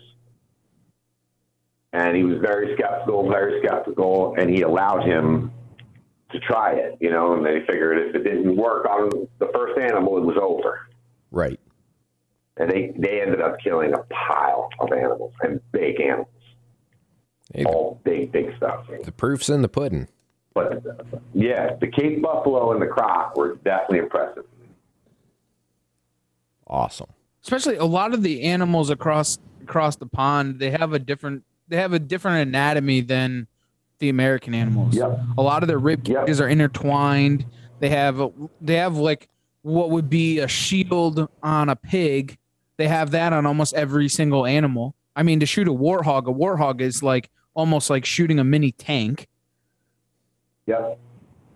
And 1.94 2.16
he 2.16 2.24
was 2.24 2.40
very 2.42 2.76
skeptical, 2.76 3.30
very 3.30 3.62
skeptical, 3.64 4.36
and 4.38 4.50
he 4.50 4.62
allowed 4.64 5.04
him 5.06 5.52
to 6.32 6.40
try 6.40 6.74
it, 6.74 6.98
you 7.00 7.10
know, 7.10 7.34
and 7.36 7.46
they 7.46 7.62
figured 7.66 7.98
if 8.10 8.16
it 8.16 8.24
didn't 8.24 8.56
work 8.58 8.86
on 8.86 9.10
the 9.40 9.48
first 9.54 9.78
animal, 9.80 10.18
it 10.18 10.22
was 10.26 10.38
over 10.42 10.88
Right. 11.32 11.60
and 12.58 12.70
they 12.70 12.94
they 12.98 13.22
ended 13.22 13.42
up 13.42 13.58
killing 13.64 13.94
a 13.94 14.00
pile 14.10 14.70
of 14.80 14.92
animals 14.92 15.34
and 15.42 15.62
big 15.72 16.00
animals, 16.02 16.28
Hey, 17.54 17.64
all 17.66 18.02
big 18.04 18.32
big 18.32 18.56
stuff. 18.58 18.86
the 19.04 19.12
proof's 19.12 19.50
in 19.50 19.62
the 19.62 19.70
pudding. 19.70 20.08
But 20.56 20.82
yeah, 21.34 21.76
the 21.76 21.88
Cape 21.88 22.22
Buffalo 22.22 22.72
and 22.72 22.82
the 22.82 22.88
Croc 22.88 23.36
were 23.36 23.56
definitely 23.66 24.00
impressive. 24.00 24.46
Awesome. 26.66 27.10
Especially 27.44 27.76
a 27.76 27.86
lot 27.86 28.14
of 28.14 28.24
the 28.24 28.42
animals 28.44 28.90
across 28.90 29.38
across 29.62 29.98
the 29.98 30.06
pond, 30.08 30.60
they 30.60 30.72
have 30.72 30.94
a 30.94 31.00
different 31.00 31.44
they 31.68 31.78
have 31.78 31.94
a 31.94 32.00
different 32.00 32.48
anatomy 32.48 33.02
than 33.02 33.48
the 34.00 34.10
American 34.10 34.54
animals. 34.54 34.96
Yep. 34.96 35.20
A 35.38 35.42
lot 35.42 35.62
of 35.62 35.68
their 35.68 35.78
rib 35.78 36.08
Yep. 36.08 36.26
cages 36.26 36.42
are 36.42 36.48
intertwined. 36.48 37.46
They 37.80 37.90
have 37.90 38.20
they 38.62 38.76
have 38.78 38.96
like 38.98 39.28
what 39.62 39.90
would 39.92 40.10
be 40.10 40.40
a 40.40 40.48
shield 40.48 41.28
on 41.44 41.70
a 41.70 41.76
pig. 41.76 42.38
They 42.78 42.88
have 42.88 43.12
that 43.12 43.34
on 43.34 43.46
almost 43.46 43.74
every 43.74 44.08
single 44.10 44.46
animal. 44.46 44.96
I 45.18 45.24
mean, 45.24 45.40
to 45.42 45.46
shoot 45.46 45.68
a 45.68 45.72
warthog, 45.72 46.28
a 46.28 46.34
warthog 46.34 46.82
is 46.82 47.04
like 47.04 47.30
almost 47.54 47.90
like 47.90 48.06
shooting 48.06 48.40
a 48.40 48.44
mini 48.44 48.72
tank. 48.72 49.28
Yep. 50.68 51.00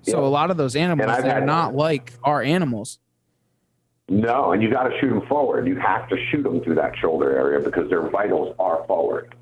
So 0.04 0.22
Yeah. 0.22 0.28
a 0.28 0.30
lot 0.30 0.52
of 0.52 0.58
those 0.58 0.76
animals, 0.76 1.08
they're 1.22 1.34
had- 1.34 1.46
not 1.46 1.76
like 1.76 2.14
our 2.24 2.42
animals. 2.42 3.00
No, 4.08 4.54
and 4.54 4.64
you 4.64 4.72
got 4.72 4.84
to 4.88 4.98
shoot 5.00 5.10
them 5.10 5.22
forward. 5.28 5.68
You 5.68 5.76
have 5.78 6.08
to 6.10 6.18
shoot 6.32 6.44
them 6.44 6.62
through 6.62 6.76
that 6.76 6.96
shoulder 6.98 7.38
area 7.38 7.60
because 7.60 7.90
their 7.90 8.10
vitals 8.10 8.56
are 8.58 8.84
forward. 8.86 9.36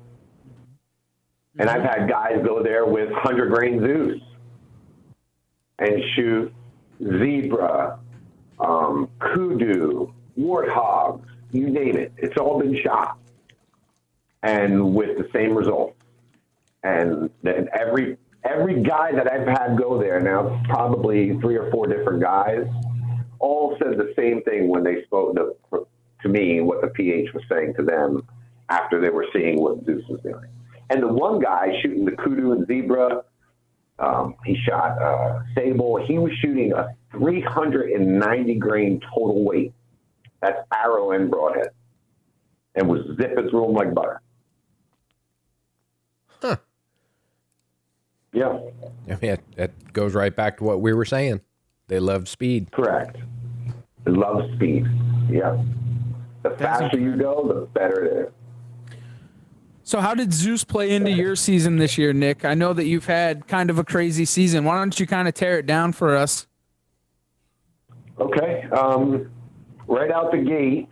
And 1.58 1.70
I've 1.70 1.82
had 1.82 2.08
guys 2.08 2.42
go 2.44 2.62
there 2.62 2.84
with 2.84 3.10
100 3.10 3.50
grain 3.50 3.80
Zeus 3.80 4.20
and 5.78 6.02
shoot 6.14 6.52
zebra, 7.02 7.98
um, 8.60 9.08
kudu, 9.20 10.12
warthogs, 10.38 11.24
you 11.50 11.68
name 11.70 11.96
it. 11.96 12.12
It's 12.18 12.36
all 12.36 12.60
been 12.60 12.76
shot. 12.82 13.16
And 14.42 14.94
with 14.94 15.16
the 15.18 15.28
same 15.32 15.54
result. 15.56 15.94
And 16.84 17.30
then 17.42 17.68
every 17.72 18.18
every 18.44 18.82
guy 18.82 19.12
that 19.12 19.30
I've 19.30 19.46
had 19.46 19.76
go 19.78 20.00
there 20.00 20.20
now, 20.20 20.62
probably 20.68 21.38
three 21.40 21.56
or 21.56 21.70
four 21.70 21.86
different 21.86 22.22
guys, 22.22 22.66
all 23.38 23.76
said 23.78 23.98
the 23.98 24.12
same 24.16 24.42
thing 24.42 24.68
when 24.68 24.82
they 24.82 25.04
spoke 25.04 25.36
to, 25.36 25.86
to 26.22 26.28
me 26.28 26.60
what 26.60 26.80
the 26.80 26.88
PH 26.88 27.32
was 27.32 27.42
saying 27.50 27.74
to 27.76 27.84
them 27.84 28.26
after 28.68 29.00
they 29.00 29.10
were 29.10 29.26
seeing 29.32 29.60
what 29.60 29.84
Zeus 29.84 30.02
was 30.08 30.20
doing. 30.22 30.48
And 30.90 31.02
the 31.02 31.08
one 31.08 31.40
guy 31.40 31.68
shooting 31.82 32.04
the 32.04 32.12
kudu 32.12 32.52
and 32.52 32.66
zebra, 32.66 33.22
um, 33.98 34.36
he 34.44 34.56
shot 34.56 35.00
uh, 35.00 35.40
sable. 35.54 36.04
He 36.04 36.18
was 36.18 36.32
shooting 36.40 36.72
a 36.72 36.94
390 37.12 38.54
grain 38.54 39.00
total 39.12 39.44
weight. 39.44 39.72
That's 40.40 40.58
arrow 40.72 41.10
and 41.12 41.30
broadhead, 41.30 41.70
and 42.76 42.88
was 42.88 43.00
zipping 43.20 43.50
through 43.50 43.62
them 43.66 43.72
like 43.72 43.92
butter. 43.92 44.20
Yeah, 48.32 48.58
I 49.06 49.10
mean, 49.10 49.18
that, 49.20 49.40
that 49.56 49.92
goes 49.92 50.14
right 50.14 50.34
back 50.34 50.58
to 50.58 50.64
what 50.64 50.80
we 50.80 50.92
were 50.92 51.04
saying. 51.04 51.40
They 51.88 51.98
love 51.98 52.28
speed. 52.28 52.70
correct. 52.72 53.16
I 54.06 54.10
love 54.10 54.42
speed. 54.54 54.86
Yeah. 55.30 55.62
The 56.42 56.50
faster 56.50 56.98
you 56.98 57.16
go, 57.16 57.46
the 57.48 57.66
better 57.78 58.04
it 58.04 58.26
is. 58.26 58.32
So 59.82 60.00
how 60.00 60.14
did 60.14 60.32
Zeus 60.34 60.64
play 60.64 60.94
into 60.94 61.10
your 61.10 61.34
season 61.34 61.78
this 61.78 61.96
year, 61.96 62.12
Nick? 62.12 62.44
I 62.44 62.52
know 62.52 62.74
that 62.74 62.84
you've 62.84 63.06
had 63.06 63.46
kind 63.46 63.70
of 63.70 63.78
a 63.78 63.84
crazy 63.84 64.26
season. 64.26 64.64
Why 64.64 64.76
don't 64.76 64.98
you 65.00 65.06
kind 65.06 65.26
of 65.26 65.34
tear 65.34 65.58
it 65.58 65.66
down 65.66 65.92
for 65.92 66.14
us? 66.14 66.46
Okay. 68.20 68.64
Um, 68.70 69.30
right 69.86 70.10
out 70.10 70.30
the 70.30 70.38
gate, 70.38 70.88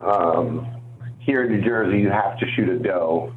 um, 0.00 0.80
here 1.18 1.42
in 1.42 1.52
New 1.52 1.62
Jersey, 1.64 1.98
you 1.98 2.10
have 2.10 2.38
to 2.38 2.46
shoot 2.54 2.68
a 2.68 2.78
doe 2.78 3.34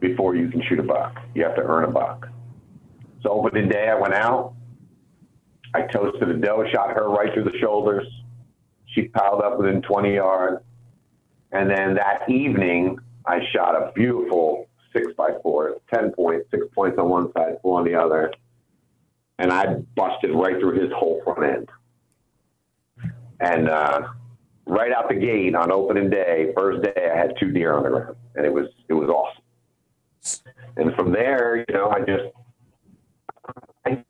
before 0.00 0.36
you 0.36 0.50
can 0.50 0.62
shoot 0.68 0.78
a 0.78 0.82
buck. 0.82 1.16
You 1.34 1.44
have 1.44 1.56
to 1.56 1.62
earn 1.62 1.84
a 1.84 1.90
buck. 1.90 2.28
So 3.22 3.30
opening 3.30 3.68
day, 3.68 3.88
I 3.88 3.94
went 3.94 4.14
out. 4.14 4.54
I 5.74 5.82
toasted 5.82 6.28
a 6.28 6.34
doe, 6.34 6.66
shot 6.70 6.90
her 6.94 7.08
right 7.08 7.32
through 7.32 7.44
the 7.44 7.58
shoulders. 7.58 8.06
She 8.86 9.08
piled 9.08 9.42
up 9.42 9.58
within 9.58 9.80
20 9.82 10.14
yards. 10.14 10.62
And 11.52 11.70
then 11.70 11.94
that 11.94 12.28
evening, 12.28 12.98
I 13.26 13.40
shot 13.52 13.74
a 13.74 13.92
beautiful 13.92 14.68
six 14.92 15.08
by 15.16 15.30
four, 15.42 15.76
10 15.92 16.12
points, 16.12 16.50
six 16.50 16.66
points 16.74 16.98
on 16.98 17.08
one 17.08 17.32
side, 17.32 17.56
four 17.62 17.78
on 17.78 17.84
the 17.84 17.94
other. 17.94 18.32
And 19.38 19.50
I 19.50 19.76
busted 19.96 20.30
right 20.34 20.58
through 20.60 20.80
his 20.80 20.92
whole 20.92 21.22
front 21.24 21.44
end. 21.44 21.68
And 23.40 23.68
uh, 23.68 24.08
right 24.66 24.92
out 24.92 25.08
the 25.08 25.14
gate 25.14 25.54
on 25.54 25.72
opening 25.72 26.10
day, 26.10 26.52
first 26.56 26.82
day, 26.82 27.10
I 27.12 27.16
had 27.16 27.34
two 27.38 27.50
deer 27.50 27.74
on 27.74 27.82
the 27.82 27.90
ground, 27.90 28.16
and 28.36 28.46
it 28.46 28.52
was 28.52 28.68
it 28.88 28.94
was 28.94 29.08
awesome. 29.08 29.42
And 30.76 30.94
from 30.94 31.12
there, 31.12 31.64
you 31.68 31.74
know, 31.74 31.90
I 31.90 32.00
just 32.00 32.24
I, 33.84 34.04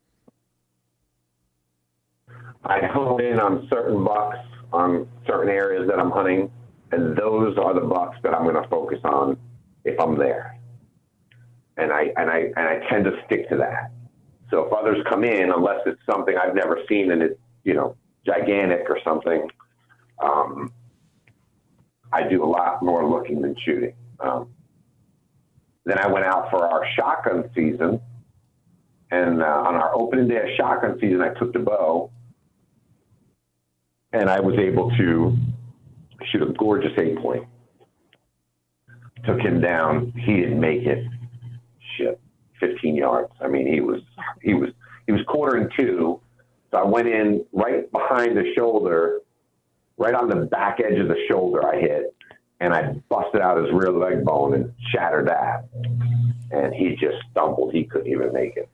I 2.65 2.85
hone 2.87 3.21
in 3.21 3.39
on 3.39 3.67
certain 3.69 4.03
bucks 4.03 4.37
on 4.71 5.07
certain 5.27 5.49
areas 5.49 5.87
that 5.87 5.99
I'm 5.99 6.11
hunting, 6.11 6.51
and 6.91 7.15
those 7.15 7.57
are 7.57 7.73
the 7.73 7.85
bucks 7.85 8.17
that 8.23 8.33
I'm 8.33 8.43
going 8.43 8.61
to 8.61 8.67
focus 8.69 8.99
on 9.03 9.37
if 9.83 9.99
I'm 9.99 10.17
there. 10.17 10.57
And 11.77 11.91
I 11.91 12.13
and 12.17 12.29
I 12.29 12.51
and 12.55 12.67
I 12.67 12.79
tend 12.89 13.05
to 13.05 13.11
stick 13.25 13.49
to 13.49 13.57
that. 13.57 13.91
So 14.49 14.65
if 14.65 14.73
others 14.73 14.97
come 15.09 15.23
in, 15.23 15.51
unless 15.51 15.79
it's 15.85 15.99
something 16.09 16.35
I've 16.37 16.55
never 16.55 16.79
seen 16.87 17.11
and 17.11 17.21
it's 17.21 17.39
you 17.63 17.73
know 17.73 17.95
gigantic 18.25 18.89
or 18.89 18.99
something, 19.03 19.49
um, 20.23 20.71
I 22.11 22.27
do 22.27 22.43
a 22.43 22.45
lot 22.45 22.83
more 22.83 23.09
looking 23.09 23.41
than 23.41 23.55
shooting. 23.65 23.93
Um, 24.19 24.49
then 25.85 25.97
I 25.99 26.07
went 26.07 26.25
out 26.25 26.49
for 26.49 26.65
our 26.65 26.87
shotgun 26.95 27.49
season, 27.55 27.99
and 29.11 29.41
uh, 29.41 29.45
on 29.45 29.75
our 29.75 29.93
opening 29.95 30.27
day 30.27 30.37
of 30.37 30.55
shotgun 30.55 30.97
season, 30.99 31.21
I 31.21 31.29
took 31.33 31.51
the 31.51 31.59
bow, 31.59 32.11
and 34.13 34.29
I 34.29 34.39
was 34.39 34.55
able 34.57 34.89
to 34.91 35.35
shoot 36.31 36.41
a 36.41 36.53
gorgeous 36.53 36.91
eight 36.97 37.17
point. 37.17 37.45
Took 39.25 39.39
him 39.39 39.59
down. 39.59 40.13
He 40.15 40.37
didn't 40.37 40.59
make 40.59 40.83
it. 40.83 41.05
Shit, 41.97 42.19
15 42.59 42.95
yards. 42.95 43.31
I 43.41 43.47
mean, 43.47 43.67
he 43.67 43.81
was 43.81 44.01
he 44.41 44.53
was 44.53 44.69
he 45.07 45.11
was 45.11 45.21
quartering 45.27 45.69
to. 45.77 46.19
So 46.71 46.77
I 46.77 46.83
went 46.83 47.07
in 47.07 47.45
right 47.53 47.91
behind 47.91 48.37
the 48.37 48.53
shoulder, 48.55 49.19
right 49.97 50.13
on 50.13 50.29
the 50.29 50.45
back 50.47 50.79
edge 50.79 50.99
of 50.99 51.07
the 51.07 51.17
shoulder. 51.27 51.65
I 51.65 51.79
hit, 51.79 52.15
and 52.59 52.73
I 52.73 52.93
busted 53.09 53.41
out 53.41 53.63
his 53.63 53.71
rear 53.73 53.91
leg 53.91 54.23
bone 54.23 54.53
and 54.53 54.73
shattered 54.91 55.27
that. 55.27 55.65
And 56.51 56.73
he 56.73 56.95
just 56.95 57.17
stumbled. 57.31 57.73
He 57.73 57.83
couldn't 57.85 58.11
even 58.11 58.31
make 58.33 58.57
it. 58.57 58.69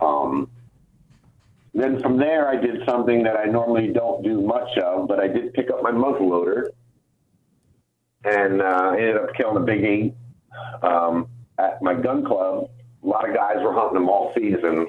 Um, 0.00 0.48
then 1.80 2.00
from 2.00 2.16
there, 2.16 2.48
I 2.48 2.56
did 2.56 2.82
something 2.86 3.22
that 3.24 3.36
I 3.36 3.44
normally 3.44 3.92
don't 3.92 4.22
do 4.22 4.40
much 4.40 4.76
of, 4.78 5.08
but 5.08 5.20
I 5.20 5.28
did 5.28 5.52
pick 5.54 5.70
up 5.70 5.82
my 5.82 5.90
muzzle 5.90 6.28
loader 6.28 6.72
and 8.24 8.60
uh, 8.60 8.92
ended 8.96 9.16
up 9.16 9.34
killing 9.36 9.56
a 9.56 9.60
big 9.60 9.84
eight 9.84 10.14
um, 10.82 11.28
at 11.58 11.80
my 11.82 11.94
gun 11.94 12.24
club. 12.24 12.70
A 13.02 13.06
lot 13.06 13.28
of 13.28 13.34
guys 13.34 13.56
were 13.62 13.72
hunting 13.72 13.94
them 13.94 14.08
all 14.08 14.32
season, 14.36 14.88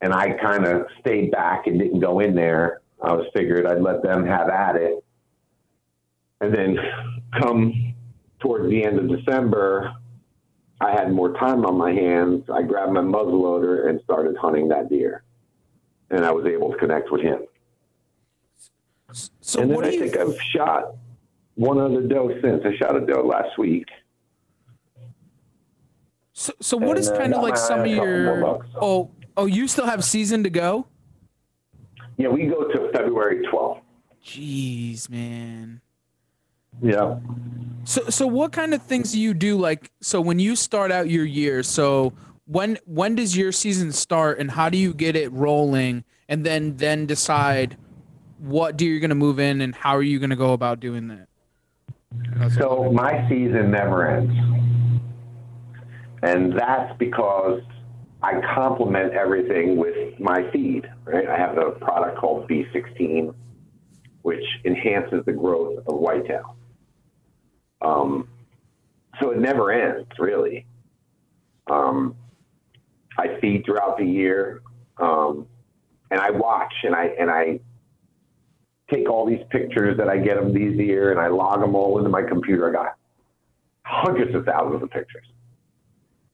and 0.00 0.12
I 0.12 0.32
kind 0.42 0.66
of 0.66 0.86
stayed 1.00 1.30
back 1.30 1.66
and 1.66 1.78
didn't 1.78 2.00
go 2.00 2.20
in 2.20 2.34
there. 2.34 2.82
I 3.02 3.12
was 3.12 3.26
figured 3.34 3.66
I'd 3.66 3.80
let 3.80 4.02
them 4.02 4.26
have 4.26 4.48
at 4.48 4.76
it, 4.76 5.04
and 6.40 6.54
then 6.54 6.78
come 7.40 7.94
towards 8.40 8.68
the 8.68 8.84
end 8.84 8.98
of 8.98 9.08
December, 9.08 9.92
I 10.80 10.90
had 10.92 11.10
more 11.10 11.32
time 11.34 11.64
on 11.64 11.76
my 11.76 11.92
hands. 11.92 12.44
I 12.52 12.62
grabbed 12.62 12.92
my 12.92 13.00
muzzleloader 13.00 13.88
and 13.88 14.00
started 14.04 14.36
hunting 14.36 14.68
that 14.68 14.90
deer, 14.90 15.24
and 16.10 16.24
I 16.24 16.30
was 16.30 16.46
able 16.46 16.72
to 16.72 16.78
connect 16.78 17.10
with 17.10 17.22
him. 17.22 17.40
So 19.40 19.60
and 19.60 19.70
then 19.70 19.76
what 19.76 19.86
I 19.86 19.96
think 19.96 20.16
I've 20.16 20.38
shot 20.52 20.94
one 21.54 21.78
other 21.78 22.02
doe 22.02 22.30
since. 22.42 22.62
I 22.64 22.76
shot 22.76 22.96
a 22.96 23.04
doe 23.04 23.22
last 23.22 23.58
week. 23.58 23.86
so, 26.32 26.52
so 26.60 26.76
what 26.76 26.98
is 26.98 27.08
and, 27.08 27.16
uh, 27.16 27.20
kind 27.20 27.34
of 27.34 27.42
like 27.42 27.56
some 27.56 27.80
of 27.80 27.86
eye 27.86 27.92
on 27.92 27.96
a 27.96 28.00
couple 28.00 28.08
your 28.08 28.40
bucks. 28.40 28.66
oh 28.80 29.10
oh 29.36 29.46
you 29.46 29.66
still 29.66 29.86
have 29.86 30.04
season 30.04 30.44
to 30.44 30.50
go? 30.50 30.86
Yeah, 32.18 32.28
we 32.28 32.46
go 32.46 32.68
to 32.68 32.90
February 32.92 33.44
12th. 33.46 33.80
Jeez, 34.24 35.10
man. 35.10 35.80
Yeah. 36.82 37.18
So 37.84 38.02
so 38.10 38.26
what 38.26 38.52
kind 38.52 38.74
of 38.74 38.82
things 38.82 39.12
do 39.12 39.20
you 39.20 39.32
do 39.32 39.56
like 39.56 39.90
so 40.00 40.20
when 40.20 40.38
you 40.38 40.56
start 40.56 40.92
out 40.92 41.08
your 41.08 41.24
year 41.24 41.62
so 41.62 42.12
when 42.46 42.78
when 42.86 43.14
does 43.14 43.36
your 43.36 43.52
season 43.52 43.92
start 43.92 44.38
and 44.38 44.50
how 44.50 44.68
do 44.68 44.78
you 44.78 44.94
get 44.94 45.16
it 45.16 45.30
rolling 45.32 46.04
and 46.28 46.46
then 46.46 46.76
then 46.76 47.06
decide 47.06 47.76
what 48.38 48.76
deer 48.76 48.90
you're 48.90 49.00
going 49.00 49.10
to 49.10 49.14
move 49.14 49.38
in 49.38 49.60
and 49.60 49.74
how 49.74 49.96
are 49.96 50.02
you 50.02 50.18
going 50.18 50.30
to 50.30 50.36
go 50.36 50.52
about 50.52 50.80
doing 50.80 51.08
that? 51.08 51.28
So 52.52 52.90
my 52.92 53.28
season 53.28 53.70
never 53.70 54.08
ends. 54.08 54.34
And 56.22 56.58
that's 56.58 56.96
because 56.98 57.62
I 58.22 58.40
complement 58.54 59.12
everything 59.12 59.76
with 59.76 60.18
my 60.18 60.48
feed, 60.50 60.88
right? 61.04 61.28
I 61.28 61.36
have 61.36 61.58
a 61.58 61.72
product 61.72 62.18
called 62.18 62.48
B16, 62.48 63.34
which 64.22 64.44
enhances 64.64 65.24
the 65.24 65.32
growth 65.32 65.78
of 65.86 65.98
whitetail. 65.98 66.56
Um, 67.82 68.28
so 69.20 69.30
it 69.30 69.38
never 69.38 69.70
ends, 69.70 70.08
really. 70.18 70.66
Um, 71.70 72.16
I 73.18 73.38
feed 73.40 73.64
throughout 73.64 73.98
the 73.98 74.04
year, 74.04 74.62
um, 74.98 75.46
and 76.10 76.20
I 76.20 76.30
watch 76.30 76.72
and 76.82 76.94
I 76.94 77.06
and 77.18 77.30
I 77.30 77.60
take 78.90 79.10
all 79.10 79.26
these 79.26 79.44
pictures 79.50 79.96
that 79.98 80.08
I 80.08 80.18
get 80.18 80.36
of 80.36 80.54
these 80.54 80.78
year 80.78 81.10
and 81.10 81.20
I 81.20 81.28
log 81.28 81.60
them 81.60 81.74
all 81.74 81.98
into 81.98 82.10
my 82.10 82.22
computer. 82.22 82.68
I 82.68 82.72
got 82.72 82.96
hundreds 83.82 84.34
of 84.34 84.44
thousands 84.44 84.82
of 84.82 84.90
pictures. 84.90 85.26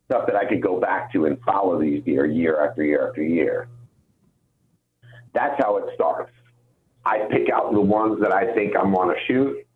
Stuff 0.06 0.26
that 0.26 0.36
I 0.36 0.44
could 0.44 0.62
go 0.62 0.78
back 0.78 1.12
to 1.12 1.24
and 1.26 1.40
follow 1.42 1.80
these 1.80 2.02
deer 2.04 2.26
year 2.26 2.66
after 2.66 2.84
year 2.84 3.08
after 3.08 3.22
year. 3.22 3.68
That's 5.32 5.54
how 5.62 5.78
it 5.78 5.84
starts. 5.94 6.32
I 7.04 7.26
pick 7.30 7.48
out 7.50 7.72
the 7.72 7.80
ones 7.80 8.20
that 8.20 8.32
I 8.32 8.52
think 8.54 8.76
I 8.76 8.84
want 8.84 9.16
to 9.16 9.24
shoot, 9.26 9.66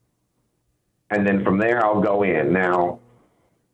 and 1.10 1.26
then 1.26 1.42
from 1.42 1.58
there 1.58 1.84
I'll 1.84 2.00
go 2.00 2.22
in. 2.22 2.52
Now, 2.52 3.00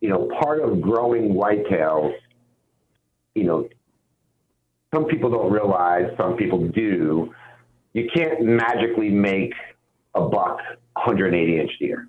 you 0.00 0.08
know, 0.08 0.30
part 0.40 0.60
of 0.60 0.80
growing 0.80 1.34
whitetails, 1.34 2.14
you 3.34 3.44
know, 3.44 3.68
some 4.94 5.06
people 5.06 5.30
don't 5.30 5.50
realize, 5.50 6.10
some 6.16 6.36
people 6.36 6.66
do, 6.68 7.32
you 7.92 8.08
can't 8.14 8.42
magically 8.42 9.10
make 9.10 9.52
a 10.14 10.20
buck 10.20 10.58
180 10.94 11.60
inch 11.60 11.70
deer. 11.78 12.08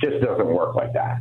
Just 0.00 0.22
doesn't 0.22 0.46
work 0.46 0.74
like 0.74 0.92
that. 0.92 1.20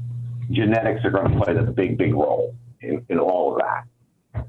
Genetics 0.52 1.04
are 1.06 1.12
going 1.12 1.32
to 1.32 1.44
play 1.44 1.54
the 1.54 1.64
big, 1.64 1.98
big 1.98 2.14
role 2.14 2.56
in, 2.82 3.06
in 3.10 3.20
all 3.20 3.54
of 3.54 3.62
that. 3.62 4.48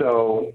So 0.00 0.52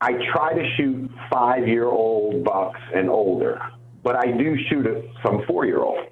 I 0.00 0.12
try 0.32 0.54
to 0.54 0.76
shoot 0.76 1.10
five 1.30 1.68
year 1.68 1.86
old 1.86 2.44
bucks 2.44 2.80
and 2.94 3.08
older, 3.08 3.60
but 4.02 4.16
I 4.16 4.32
do 4.32 4.56
shoot 4.68 4.86
some 5.24 5.42
four 5.46 5.64
year 5.66 5.80
olds. 5.80 6.10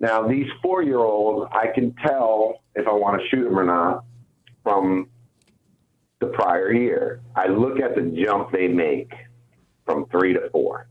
Now, 0.00 0.26
these 0.26 0.46
four 0.62 0.82
year 0.82 0.98
olds, 0.98 1.50
I 1.54 1.68
can 1.72 1.94
tell 2.04 2.61
if 2.74 2.86
I 2.86 2.92
want 2.92 3.20
to 3.20 3.28
shoot 3.28 3.44
them 3.44 3.58
or 3.58 3.64
not 3.64 4.04
from 4.62 5.08
the 6.20 6.28
prior 6.28 6.72
year. 6.72 7.20
I 7.34 7.48
look 7.48 7.80
at 7.80 7.94
the 7.94 8.24
jump 8.24 8.52
they 8.52 8.68
make 8.68 9.12
from 9.84 10.06
three 10.06 10.32
to 10.32 10.48
four. 10.50 10.86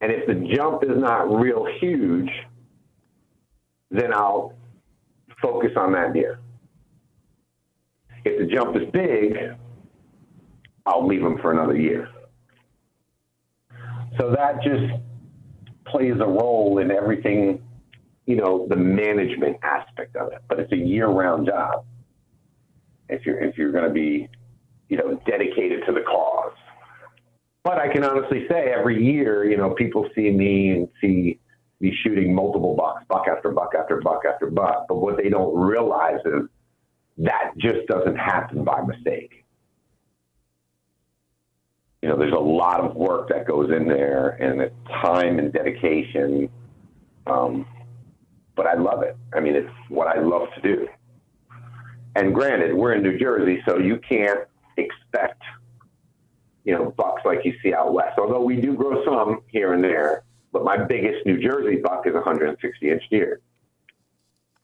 And 0.00 0.12
if 0.12 0.26
the 0.26 0.54
jump 0.54 0.82
is 0.82 0.98
not 0.98 1.32
real 1.32 1.66
huge, 1.80 2.30
then 3.90 4.12
I'll 4.12 4.52
focus 5.40 5.70
on 5.76 5.92
that 5.92 6.12
deer. 6.12 6.40
If 8.24 8.38
the 8.40 8.54
jump 8.54 8.76
is 8.76 8.82
big, 8.92 9.36
I'll 10.86 11.06
leave 11.06 11.22
them 11.22 11.38
for 11.40 11.52
another 11.52 11.76
year. 11.76 12.08
So 14.18 14.34
that 14.36 14.62
just 14.62 14.92
plays 15.86 16.14
a 16.20 16.26
role 16.26 16.78
in 16.78 16.90
everything, 16.90 17.63
you 18.26 18.36
know, 18.36 18.66
the 18.68 18.76
management 18.76 19.58
aspect 19.62 20.16
of 20.16 20.32
it. 20.32 20.38
But 20.48 20.60
it's 20.60 20.72
a 20.72 20.76
year-round 20.76 21.46
job. 21.46 21.84
If 23.08 23.26
you're 23.26 23.38
if 23.40 23.58
you're 23.58 23.72
going 23.72 23.84
to 23.84 23.90
be, 23.90 24.28
you 24.88 24.96
know, 24.96 25.20
dedicated 25.26 25.82
to 25.86 25.92
the 25.92 26.00
cause. 26.00 26.52
But 27.62 27.78
I 27.78 27.92
can 27.92 28.04
honestly 28.04 28.46
say 28.48 28.72
every 28.76 29.02
year, 29.02 29.48
you 29.48 29.56
know, 29.56 29.70
people 29.70 30.08
see 30.14 30.30
me 30.30 30.70
and 30.70 30.88
see 31.00 31.38
me 31.80 31.96
shooting 32.02 32.34
multiple 32.34 32.74
bucks, 32.74 33.04
buck 33.08 33.26
after 33.28 33.50
buck 33.50 33.72
after 33.78 34.00
buck 34.00 34.22
after 34.30 34.50
buck. 34.50 34.86
But 34.88 34.96
what 34.96 35.16
they 35.16 35.28
don't 35.28 35.54
realize 35.54 36.20
is 36.24 36.42
that 37.18 37.52
just 37.58 37.86
doesn't 37.86 38.16
happen 38.16 38.64
by 38.64 38.82
mistake. 38.82 39.44
You 42.02 42.10
know, 42.10 42.18
there's 42.18 42.34
a 42.34 42.38
lot 42.38 42.80
of 42.80 42.96
work 42.96 43.28
that 43.30 43.46
goes 43.46 43.70
in 43.70 43.88
there 43.88 44.30
and 44.30 44.60
it's 44.60 44.74
time 45.02 45.38
and 45.38 45.52
dedication. 45.52 46.50
Um, 47.26 47.66
but 48.56 48.66
I 48.66 48.74
love 48.74 49.02
it. 49.02 49.16
I 49.34 49.40
mean, 49.40 49.54
it's 49.54 49.70
what 49.88 50.06
I 50.06 50.20
love 50.20 50.48
to 50.54 50.60
do. 50.60 50.88
And 52.16 52.34
granted, 52.34 52.74
we're 52.74 52.94
in 52.94 53.02
New 53.02 53.18
Jersey, 53.18 53.62
so 53.66 53.78
you 53.78 53.98
can't 53.98 54.40
expect 54.76 55.42
you 56.64 56.72
know, 56.72 56.92
bucks 56.96 57.22
like 57.24 57.44
you 57.44 57.54
see 57.62 57.74
out 57.74 57.92
west. 57.92 58.18
Although 58.18 58.42
we 58.42 58.56
do 58.56 58.74
grow 58.74 59.04
some 59.04 59.40
here 59.48 59.74
and 59.74 59.84
there, 59.84 60.24
but 60.52 60.64
my 60.64 60.76
biggest 60.76 61.24
New 61.26 61.40
Jersey 61.40 61.76
buck 61.76 62.06
is 62.06 62.14
160 62.14 62.90
inch 62.90 63.02
deer. 63.10 63.40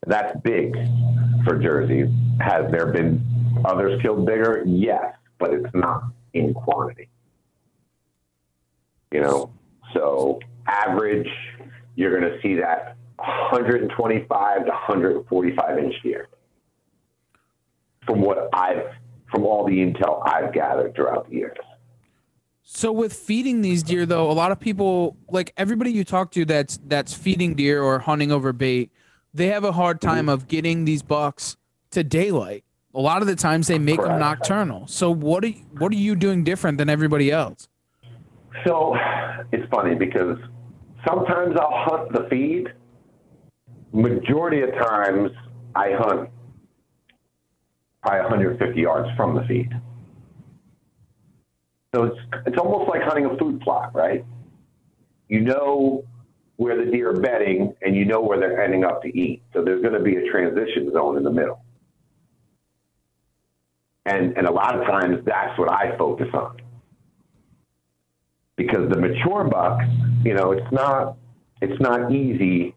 That's 0.06 0.38
big 0.40 0.74
for 1.44 1.58
Jersey. 1.58 2.10
Has 2.40 2.70
there 2.70 2.86
been 2.86 3.22
others 3.66 4.00
killed 4.00 4.24
bigger? 4.24 4.62
Yes, 4.66 5.14
but 5.38 5.52
it's 5.52 5.74
not 5.74 6.04
in 6.32 6.54
quantity. 6.54 7.10
You 9.12 9.20
know, 9.20 9.52
so 9.92 10.38
average, 10.66 11.28
you're 11.96 12.18
going 12.18 12.32
to 12.32 12.40
see 12.40 12.54
that 12.54 12.96
125 13.20 14.64
to 14.64 14.70
145 14.70 15.78
inch 15.78 15.94
deer. 16.02 16.28
From 18.06 18.20
what 18.22 18.48
I've, 18.52 18.94
from 19.30 19.44
all 19.44 19.64
the 19.64 19.72
intel 19.72 20.22
I've 20.26 20.52
gathered 20.52 20.94
throughout 20.94 21.28
the 21.28 21.36
years. 21.36 21.56
So 22.62 22.92
with 22.92 23.12
feeding 23.12 23.62
these 23.62 23.82
deer 23.82 24.06
though, 24.06 24.30
a 24.30 24.32
lot 24.32 24.52
of 24.52 24.60
people 24.60 25.16
like 25.28 25.52
everybody 25.56 25.92
you 25.92 26.04
talk 26.04 26.30
to 26.32 26.44
that's 26.44 26.78
that's 26.86 27.12
feeding 27.12 27.54
deer 27.54 27.82
or 27.82 27.98
hunting 27.98 28.30
over 28.30 28.52
bait, 28.52 28.90
they 29.34 29.48
have 29.48 29.64
a 29.64 29.72
hard 29.72 30.00
time 30.00 30.28
of 30.28 30.48
getting 30.48 30.84
these 30.84 31.02
bucks 31.02 31.56
to 31.90 32.04
daylight. 32.04 32.64
A 32.94 33.00
lot 33.00 33.22
of 33.22 33.28
the 33.28 33.36
times 33.36 33.66
they 33.66 33.78
make 33.78 34.00
them 34.00 34.18
nocturnal. 34.18 34.86
So 34.86 35.10
what 35.10 35.44
are 35.44 35.48
you, 35.48 35.64
what 35.78 35.92
are 35.92 35.96
you 35.96 36.16
doing 36.16 36.42
different 36.42 36.78
than 36.78 36.88
everybody 36.88 37.30
else? 37.30 37.68
So 38.66 38.96
it's 39.52 39.68
funny 39.70 39.94
because 39.94 40.38
sometimes 41.06 41.56
I'll 41.58 41.70
hunt 41.72 42.12
the 42.12 42.26
feed. 42.28 42.68
Majority 43.92 44.62
of 44.62 44.72
times 44.74 45.30
I 45.74 45.92
hunt 45.92 46.30
probably 48.02 48.20
150 48.20 48.80
yards 48.80 49.08
from 49.16 49.34
the 49.34 49.42
feed. 49.42 49.70
So 51.94 52.04
it's 52.04 52.18
it's 52.46 52.58
almost 52.58 52.88
like 52.88 53.02
hunting 53.02 53.26
a 53.26 53.36
food 53.36 53.60
plot, 53.60 53.94
right? 53.94 54.24
You 55.28 55.40
know 55.40 56.04
where 56.56 56.76
the 56.82 56.90
deer 56.90 57.10
are 57.10 57.20
bedding 57.20 57.74
and 57.82 57.96
you 57.96 58.04
know 58.04 58.20
where 58.20 58.38
they're 58.38 58.62
ending 58.62 58.84
up 58.84 59.02
to 59.02 59.08
eat. 59.08 59.42
So 59.52 59.64
there's 59.64 59.82
going 59.82 59.94
to 59.94 60.00
be 60.00 60.16
a 60.16 60.30
transition 60.30 60.92
zone 60.92 61.16
in 61.16 61.24
the 61.24 61.30
middle. 61.30 61.64
And 64.06 64.36
and 64.36 64.46
a 64.46 64.52
lot 64.52 64.78
of 64.78 64.86
times 64.86 65.24
that's 65.24 65.58
what 65.58 65.70
I 65.70 65.96
focus 65.96 66.28
on 66.32 66.58
because 68.56 68.90
the 68.90 68.98
mature 68.98 69.44
bucks, 69.44 69.86
you 70.22 70.34
know, 70.34 70.52
it's 70.52 70.70
not 70.70 71.16
it's 71.60 71.80
not 71.80 72.12
easy 72.12 72.74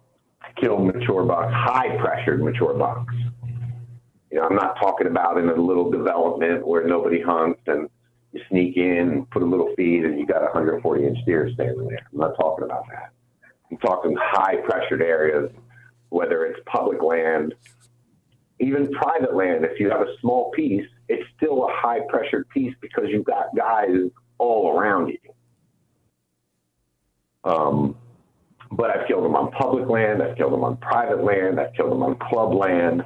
kill 0.59 0.77
mature 0.79 1.23
bucks, 1.25 1.51
high 1.53 1.97
pressured 1.97 2.41
mature 2.43 2.73
bucks. 2.73 3.13
You 4.31 4.39
know, 4.39 4.47
I'm 4.47 4.55
not 4.55 4.77
talking 4.79 5.07
about 5.07 5.37
in 5.37 5.49
a 5.49 5.55
little 5.55 5.91
development 5.91 6.65
where 6.65 6.87
nobody 6.87 7.21
hunts 7.21 7.61
and 7.67 7.89
you 8.31 8.41
sneak 8.49 8.77
in 8.77 9.27
put 9.31 9.43
a 9.43 9.45
little 9.45 9.73
feed 9.75 10.05
and 10.05 10.19
you 10.19 10.25
got 10.25 10.41
a 10.41 10.45
140 10.45 11.05
inch 11.05 11.17
deer 11.25 11.49
standing 11.53 11.87
there. 11.87 12.07
I'm 12.11 12.19
not 12.19 12.35
talking 12.35 12.65
about 12.65 12.85
that. 12.89 13.11
I'm 13.69 13.77
talking 13.77 14.15
high 14.19 14.57
pressured 14.57 15.01
areas, 15.01 15.51
whether 16.09 16.45
it's 16.45 16.59
public 16.65 17.01
land, 17.01 17.53
even 18.59 18.91
private 18.91 19.35
land. 19.35 19.65
If 19.65 19.79
you 19.79 19.89
have 19.89 20.01
a 20.01 20.15
small 20.19 20.51
piece, 20.51 20.87
it's 21.09 21.23
still 21.37 21.65
a 21.65 21.71
high 21.71 21.99
pressured 22.09 22.49
piece 22.49 22.73
because 22.81 23.05
you've 23.09 23.25
got 23.25 23.55
guys 23.55 24.09
all 24.37 24.77
around 24.77 25.09
you. 25.09 25.19
Um, 27.43 27.95
but 28.75 28.89
I've 28.89 29.07
killed 29.07 29.23
them 29.23 29.35
on 29.35 29.51
public 29.51 29.87
land. 29.87 30.21
I've 30.21 30.35
killed 30.35 30.51
them 30.51 30.63
on 30.63 30.77
private 30.77 31.23
land. 31.23 31.59
I've 31.59 31.73
killed 31.75 31.91
them 31.91 32.01
on 32.01 32.17
club 32.17 32.53
land. 32.53 33.03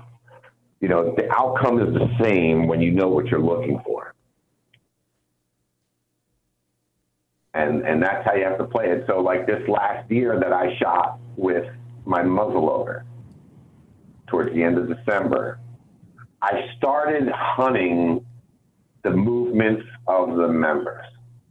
You 0.80 0.88
know, 0.88 1.13
the 1.15 1.30
outcome 1.32 1.80
is 1.82 1.93
the 1.93 2.07
same 2.24 2.68
when 2.68 2.82
you 2.82 2.91
know 2.91 3.09
what 3.09 3.28
you're 3.28 3.41
looking 3.41 3.80
for. 3.86 4.13
And, 7.53 7.86
and 7.86 8.01
that's 8.01 8.24
how 8.26 8.36
you 8.36 8.45
have 8.45 8.59
to 8.59 8.65
play 8.65 8.91
it. 8.91 9.05
So, 9.07 9.20
like 9.20 9.47
this 9.47 9.68
last 9.68 10.09
year 10.11 10.39
that 10.39 10.53
I 10.53 10.78
shot 10.78 11.20
with 11.36 11.65
my 12.05 12.22
muzzleloader 12.22 13.03
towards 14.28 14.53
the 14.53 14.63
end 14.63 14.78
of 14.78 14.88
December, 14.88 15.59
I 16.41 16.70
started 16.78 17.28
hunting 17.34 18.24
the 19.03 19.09
movements 19.09 19.84
of 20.07 20.38
the 20.38 20.47
members, 20.47 21.05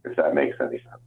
if 0.05 0.15
that 0.15 0.33
makes 0.33 0.55
any 0.61 0.77
sense. 0.77 1.01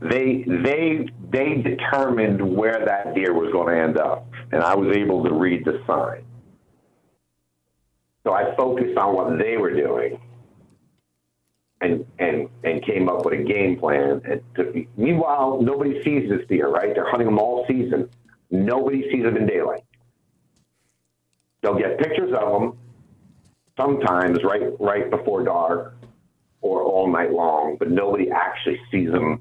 They 0.00 0.44
they 0.46 1.08
they 1.30 1.54
determined 1.62 2.40
where 2.56 2.84
that 2.84 3.14
deer 3.14 3.32
was 3.32 3.50
going 3.52 3.74
to 3.74 3.82
end 3.82 3.98
up, 3.98 4.26
and 4.52 4.62
I 4.62 4.74
was 4.74 4.94
able 4.96 5.24
to 5.24 5.32
read 5.32 5.64
the 5.64 5.82
sign. 5.86 6.24
So 8.24 8.32
I 8.32 8.54
focused 8.56 8.98
on 8.98 9.14
what 9.14 9.38
they 9.38 9.56
were 9.56 9.72
doing, 9.72 10.20
and 11.80 12.04
and 12.18 12.48
and 12.64 12.84
came 12.84 13.08
up 13.08 13.24
with 13.24 13.40
a 13.40 13.42
game 13.42 13.78
plan. 13.78 14.20
And 14.24 14.42
to, 14.56 14.86
meanwhile, 14.96 15.62
nobody 15.62 16.02
sees 16.02 16.28
this 16.28 16.46
deer, 16.48 16.68
right? 16.68 16.94
They're 16.94 17.08
hunting 17.08 17.28
them 17.28 17.38
all 17.38 17.64
season. 17.66 18.10
Nobody 18.50 19.10
sees 19.10 19.24
them 19.24 19.36
in 19.36 19.46
daylight. 19.46 19.84
They'll 21.62 21.78
get 21.78 21.98
pictures 21.98 22.34
of 22.34 22.60
them 22.60 22.78
sometimes 23.78 24.42
right 24.44 24.78
right 24.78 25.10
before 25.10 25.44
dark 25.44 25.94
or 26.60 26.82
all 26.82 27.10
night 27.10 27.32
long, 27.32 27.76
but 27.78 27.90
nobody 27.90 28.30
actually 28.30 28.80
sees 28.90 29.10
them 29.10 29.40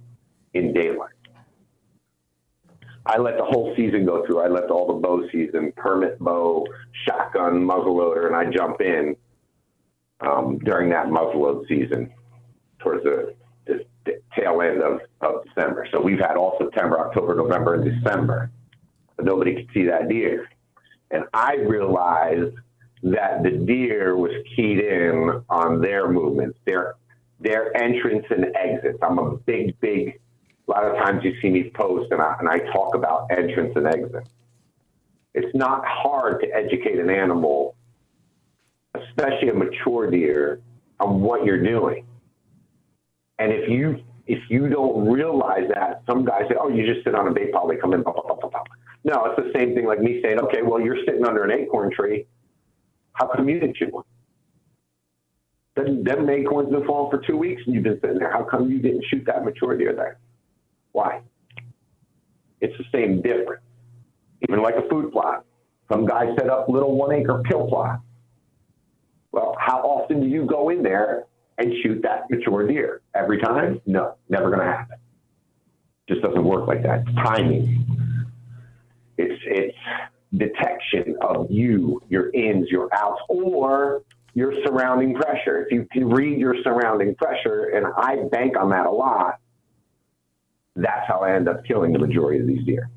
in 0.56 0.74
daylight. 0.74 1.12
I 3.06 3.18
let 3.18 3.38
the 3.38 3.46
whole 3.46 3.74
season 3.76 4.06
go 4.06 4.26
through. 4.26 4.42
I 4.42 4.48
let 4.48 4.72
all 4.72 4.88
the 4.88 4.94
bow 4.94 5.28
season, 5.32 5.72
permit 5.76 6.18
bow, 6.18 6.66
shotgun, 7.06 7.64
muzzleloader, 7.64 8.26
and 8.26 8.36
I 8.36 8.46
jump 8.50 8.82
in 8.82 9.16
um, 10.22 10.58
during 10.60 10.90
that 10.90 11.08
muzzleload 11.08 11.68
season 11.68 12.12
towards 12.80 13.04
the, 13.04 13.36
the, 13.68 13.86
the 14.06 14.22
tail 14.36 14.62
end 14.62 14.82
of, 14.82 15.02
of 15.22 15.44
December. 15.46 15.88
So 15.92 16.02
we've 16.02 16.20
had 16.20 16.36
all 16.36 16.58
September, 16.58 17.00
October, 17.00 17.36
November, 17.36 17.76
and 17.76 17.84
December, 17.84 18.50
but 19.18 19.26
nobody 19.26 19.54
could 19.54 19.70
see 19.72 19.84
that 19.86 20.10
deer. 20.10 20.50
And 21.12 21.26
I 21.32 21.58
realized 21.58 22.56
that 23.04 23.44
the 23.44 23.52
deer 23.52 24.18
was 24.18 24.32
keyed 24.56 24.80
in 24.80 25.44
on 25.48 25.80
their 25.80 26.10
movements, 26.12 26.58
their 26.66 26.96
their 27.40 27.76
entrance 27.78 28.26
and 28.30 28.46
exits. 28.56 28.98
I'm 29.04 29.20
a 29.20 29.38
big, 29.38 29.80
big 29.80 30.20
a 30.68 30.72
lot 30.72 30.84
of 30.84 30.96
times 30.98 31.24
you 31.24 31.34
see 31.42 31.50
me 31.50 31.72
post 31.76 32.12
and 32.12 32.22
I, 32.22 32.36
and 32.40 32.50
I 32.50 32.60
talk 32.72 32.96
about 32.96 33.28
entrance 33.32 33.74
and 33.76 33.88
exit. 33.88 34.28
It's 35.34 35.54
not 35.56 35.86
hard 35.86 36.42
to 36.42 36.48
educate 36.48 36.98
an 36.98 37.10
animal, 37.10 37.76
especially 38.96 39.50
a 39.50 39.54
mature 39.54 40.10
deer, 40.10 40.62
on 41.00 41.22
what 41.22 41.46
you're 41.46 41.62
doing. 41.62 42.06
And 43.38 43.52
if 43.52 43.70
you 43.70 44.02
if 44.28 44.40
you 44.50 44.70
don't 44.70 45.08
realize 45.08 45.70
that, 45.76 46.02
some 46.08 46.26
guys 46.26 46.44
say, 46.50 46.56
"Oh, 46.60 46.70
you 46.70 46.86
just 46.92 47.04
sit 47.04 47.14
on 47.14 47.28
a 47.28 47.32
bait 47.32 47.52
pile, 47.52 47.68
they 47.68 47.76
come 47.76 47.94
in." 47.94 48.02
Blah, 48.02 48.14
blah, 48.14 48.24
blah, 48.24 48.36
blah, 48.38 48.50
blah. 48.50 48.64
No, 49.04 49.26
it's 49.26 49.36
the 49.36 49.52
same 49.60 49.76
thing 49.76 49.86
like 49.86 50.00
me 50.00 50.22
saying, 50.24 50.40
"Okay, 50.40 50.62
well, 50.62 50.80
you're 50.80 50.98
sitting 51.06 51.26
under 51.26 51.44
an 51.44 51.52
acorn 51.52 51.92
tree. 51.92 52.26
How 53.14 53.28
come 53.28 53.50
you 53.50 53.60
didn't 53.60 53.78
shoot 53.78 53.94
one?" 53.94 54.06
Then 55.76 56.04
them 56.04 56.30
acorns 56.30 56.70
been 56.70 56.86
falling 56.86 57.12
for 57.12 57.26
two 57.28 57.38
weeks 57.38 57.62
and 57.66 57.76
you've 57.76 57.84
been 57.84 58.00
sitting 58.00 58.20
there. 58.20 58.32
How 58.32 58.44
come 58.44 58.72
you 58.72 58.80
didn't 58.80 59.04
shoot 59.10 59.26
that 59.26 59.44
mature 59.44 59.78
deer 59.78 59.94
there? 59.94 60.18
Why? 60.96 61.24
It's 62.62 62.74
the 62.78 62.86
same 62.94 63.22
difference. 63.22 63.66
Even 64.48 64.62
like 64.62 64.76
a 64.76 64.88
food 64.88 65.12
plot. 65.12 65.44
Some 65.92 66.06
guy 66.06 66.34
set 66.38 66.50
up 66.50 66.70
little 66.70 66.96
one 66.96 67.12
acre 67.12 67.44
kill 67.50 67.68
plot. 67.68 68.00
Well, 69.34 69.58
how 69.60 69.80
often 69.80 70.22
do 70.22 70.28
you 70.28 70.46
go 70.46 70.70
in 70.70 70.84
there 70.84 71.26
and 71.58 71.74
shoot 71.84 72.02
that 72.04 72.30
mature 72.30 72.66
deer? 72.66 73.02
Every 73.14 73.42
time? 73.42 73.82
No, 73.86 74.16
never 74.30 74.48
going 74.48 74.60
to 74.60 74.72
happen. 74.72 74.96
Just 76.08 76.22
doesn't 76.22 76.46
work 76.46 76.66
like 76.66 76.82
that. 76.84 77.02
It's 77.02 77.16
timing. 77.18 77.86
It's 79.18 79.42
it's 79.48 79.78
detection 80.34 81.18
of 81.22 81.52
you, 81.52 82.02
your 82.08 82.30
ins, 82.34 82.70
your 82.70 82.88
outs, 82.94 83.22
or 83.28 84.04
your 84.34 84.54
surrounding 84.64 85.14
pressure. 85.14 85.66
If 85.66 85.74
you 85.74 85.88
can 85.92 86.10
read 86.10 86.40
your 86.40 86.56
surrounding 86.64 87.16
pressure, 87.16 87.72
and 87.76 87.86
I 87.98 88.30
bank 88.32 88.58
on 88.58 88.70
that 88.70 88.86
a 88.86 88.92
lot, 88.92 89.40
that's 90.76 91.08
how 91.08 91.20
I 91.22 91.34
end 91.36 91.48
up 91.48 91.64
killing 91.66 91.94
the 91.94 92.00
majority 92.00 92.40
of 92.40 92.48
these 92.48 92.64
deer. 92.66 92.90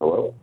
Hello? 0.00 0.34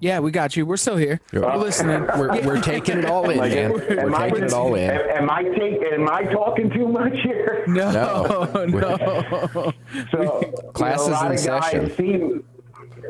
Yeah, 0.00 0.18
we 0.18 0.32
got 0.32 0.56
you. 0.56 0.66
We're 0.66 0.78
still 0.78 0.96
here. 0.96 1.20
We're 1.32 1.56
listening. 1.56 2.02
We're, 2.18 2.44
we're 2.44 2.60
taking 2.60 2.98
it 2.98 3.04
all 3.04 3.30
in, 3.30 3.38
man. 3.38 3.72
We're 3.72 4.00
Am 4.00 4.14
I- 4.14 4.30
taking 4.30 4.44
it 4.46 4.52
all 4.52 4.74
in. 4.74 4.90
Am, 4.90 5.00
am 5.22 5.30
I 5.30 5.42
take, 5.44 5.80
am 5.92 6.08
I 6.08 6.24
talking 6.24 6.70
too 6.70 6.88
much 6.88 7.12
here? 7.22 7.64
No, 7.68 7.92
No. 7.92 8.64
no. 8.66 9.72
So 10.10 10.40
Class 10.74 11.04
you 11.06 11.12
know, 11.12 11.30
is 11.30 11.46
in 11.46 11.62
session. 11.62 11.96
Seem, 11.96 12.44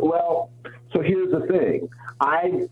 well, 0.00 0.50
so 0.92 1.00
here's 1.00 1.30
the 1.32 1.46
thing. 1.46 1.88
I 2.20 2.68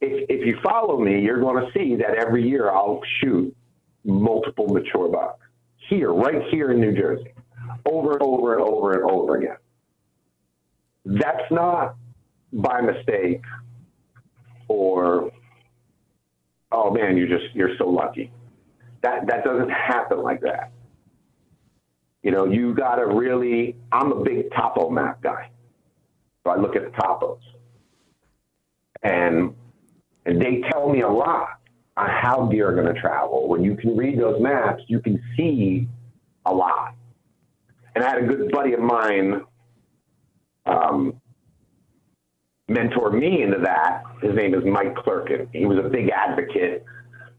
if 0.00 0.26
if 0.28 0.46
you 0.46 0.58
follow 0.62 1.00
me, 1.00 1.20
you're 1.20 1.40
going 1.40 1.64
to 1.66 1.72
see 1.72 1.96
that 1.96 2.14
every 2.14 2.48
year 2.48 2.70
I'll 2.70 3.00
shoot 3.20 3.54
multiple 4.04 4.66
mature 4.68 5.08
bucks 5.08 5.40
here, 5.88 6.12
right 6.12 6.42
here 6.50 6.70
in 6.72 6.80
New 6.80 6.92
Jersey, 6.92 7.32
over 7.86 8.12
and 8.12 8.22
over 8.22 8.54
and 8.54 8.62
over 8.62 8.92
and 8.92 9.10
over 9.10 9.36
again. 9.36 9.56
That's 11.04 11.50
not 11.50 11.96
by 12.52 12.80
mistake 12.80 13.42
or 14.68 15.30
oh 16.70 16.90
man, 16.90 17.16
you're 17.16 17.28
just 17.28 17.54
you're 17.54 17.76
so 17.78 17.88
lucky. 17.88 18.30
That 19.02 19.26
that 19.26 19.44
doesn't 19.44 19.70
happen 19.70 20.22
like 20.22 20.40
that. 20.42 20.72
You 22.22 22.30
know, 22.30 22.44
you 22.44 22.74
gotta 22.74 23.06
really 23.06 23.76
I'm 23.90 24.12
a 24.12 24.22
big 24.22 24.50
topo 24.54 24.90
map 24.90 25.22
guy. 25.22 25.50
So 26.44 26.52
I 26.52 26.56
look 26.56 26.76
at 26.76 26.82
the 26.82 26.90
topos. 26.90 27.40
And 29.02 29.54
and 30.24 30.40
they 30.40 30.62
tell 30.70 30.88
me 30.88 31.02
a 31.02 31.08
lot 31.08 31.58
how 31.96 32.46
deer 32.50 32.68
are 32.68 32.74
gonna 32.74 32.98
travel. 32.98 33.48
When 33.48 33.62
you 33.62 33.76
can 33.76 33.96
read 33.96 34.18
those 34.18 34.40
maps, 34.40 34.82
you 34.86 35.00
can 35.00 35.22
see 35.36 35.88
a 36.46 36.52
lot. 36.52 36.94
And 37.94 38.02
I 38.02 38.08
had 38.08 38.24
a 38.24 38.26
good 38.26 38.50
buddy 38.50 38.72
of 38.72 38.80
mine 38.80 39.42
um, 40.64 41.20
mentor 42.68 43.10
me 43.10 43.42
into 43.42 43.58
that. 43.58 44.02
His 44.22 44.34
name 44.34 44.54
is 44.54 44.64
Mike 44.64 44.94
Clerkin. 44.94 45.48
He 45.52 45.66
was 45.66 45.78
a 45.78 45.88
big 45.88 46.10
advocate 46.10 46.84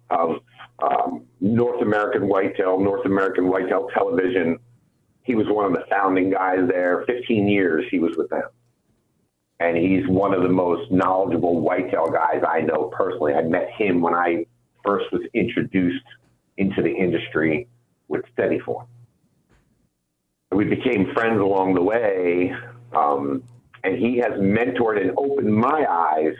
of 0.10 0.38
um, 0.82 1.26
North 1.42 1.82
American 1.82 2.28
whitetail, 2.28 2.80
North 2.80 3.06
American 3.06 3.48
whitetail 3.48 3.88
television. 3.94 4.60
He 5.24 5.36
was 5.36 5.48
one 5.48 5.66
of 5.66 5.74
the 5.74 5.86
founding 5.90 6.32
guys 6.32 6.68
there. 6.68 7.04
15 7.08 7.48
years 7.48 7.86
he 7.90 8.00
was 8.00 8.16
with 8.18 8.30
them. 8.30 8.44
And 9.64 9.78
he's 9.78 10.06
one 10.10 10.34
of 10.34 10.44
the 10.44 10.50
most 10.50 10.92
knowledgeable 10.92 11.62
whitetail 11.62 12.10
guys 12.12 12.44
I 12.46 12.60
know 12.60 12.92
personally. 12.94 13.34
I 13.34 13.44
met 13.44 13.70
him 13.72 14.02
when 14.02 14.14
I 14.14 14.46
first 14.84 15.06
was 15.14 15.22
introduced 15.34 16.04
into 16.58 16.82
the 16.82 16.94
industry 16.94 17.70
with 18.10 18.26
Steadyform. 18.38 18.88
We 20.52 20.66
became 20.66 21.14
friends 21.14 21.40
along 21.40 21.76
the 21.76 21.82
way. 21.82 22.54
Um, 22.94 23.42
and 23.86 23.98
he 23.98 24.18
has 24.18 24.34
mentored 24.34 25.00
and 25.02 25.12
opened 25.18 25.56
my 25.56 25.86
eyes 25.90 26.36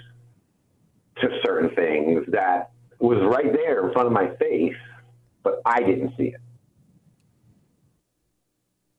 to 1.22 1.30
certain 1.46 1.74
things 1.76 2.26
that 2.28 2.72
was 3.00 3.20
right 3.24 3.54
there 3.54 3.88
in 3.88 3.94
front 3.94 4.08
of 4.08 4.14
my 4.14 4.36
face, 4.36 4.76
but 5.44 5.62
I 5.66 5.80
didn't 5.80 6.12
see 6.18 6.34
it. 6.36 6.42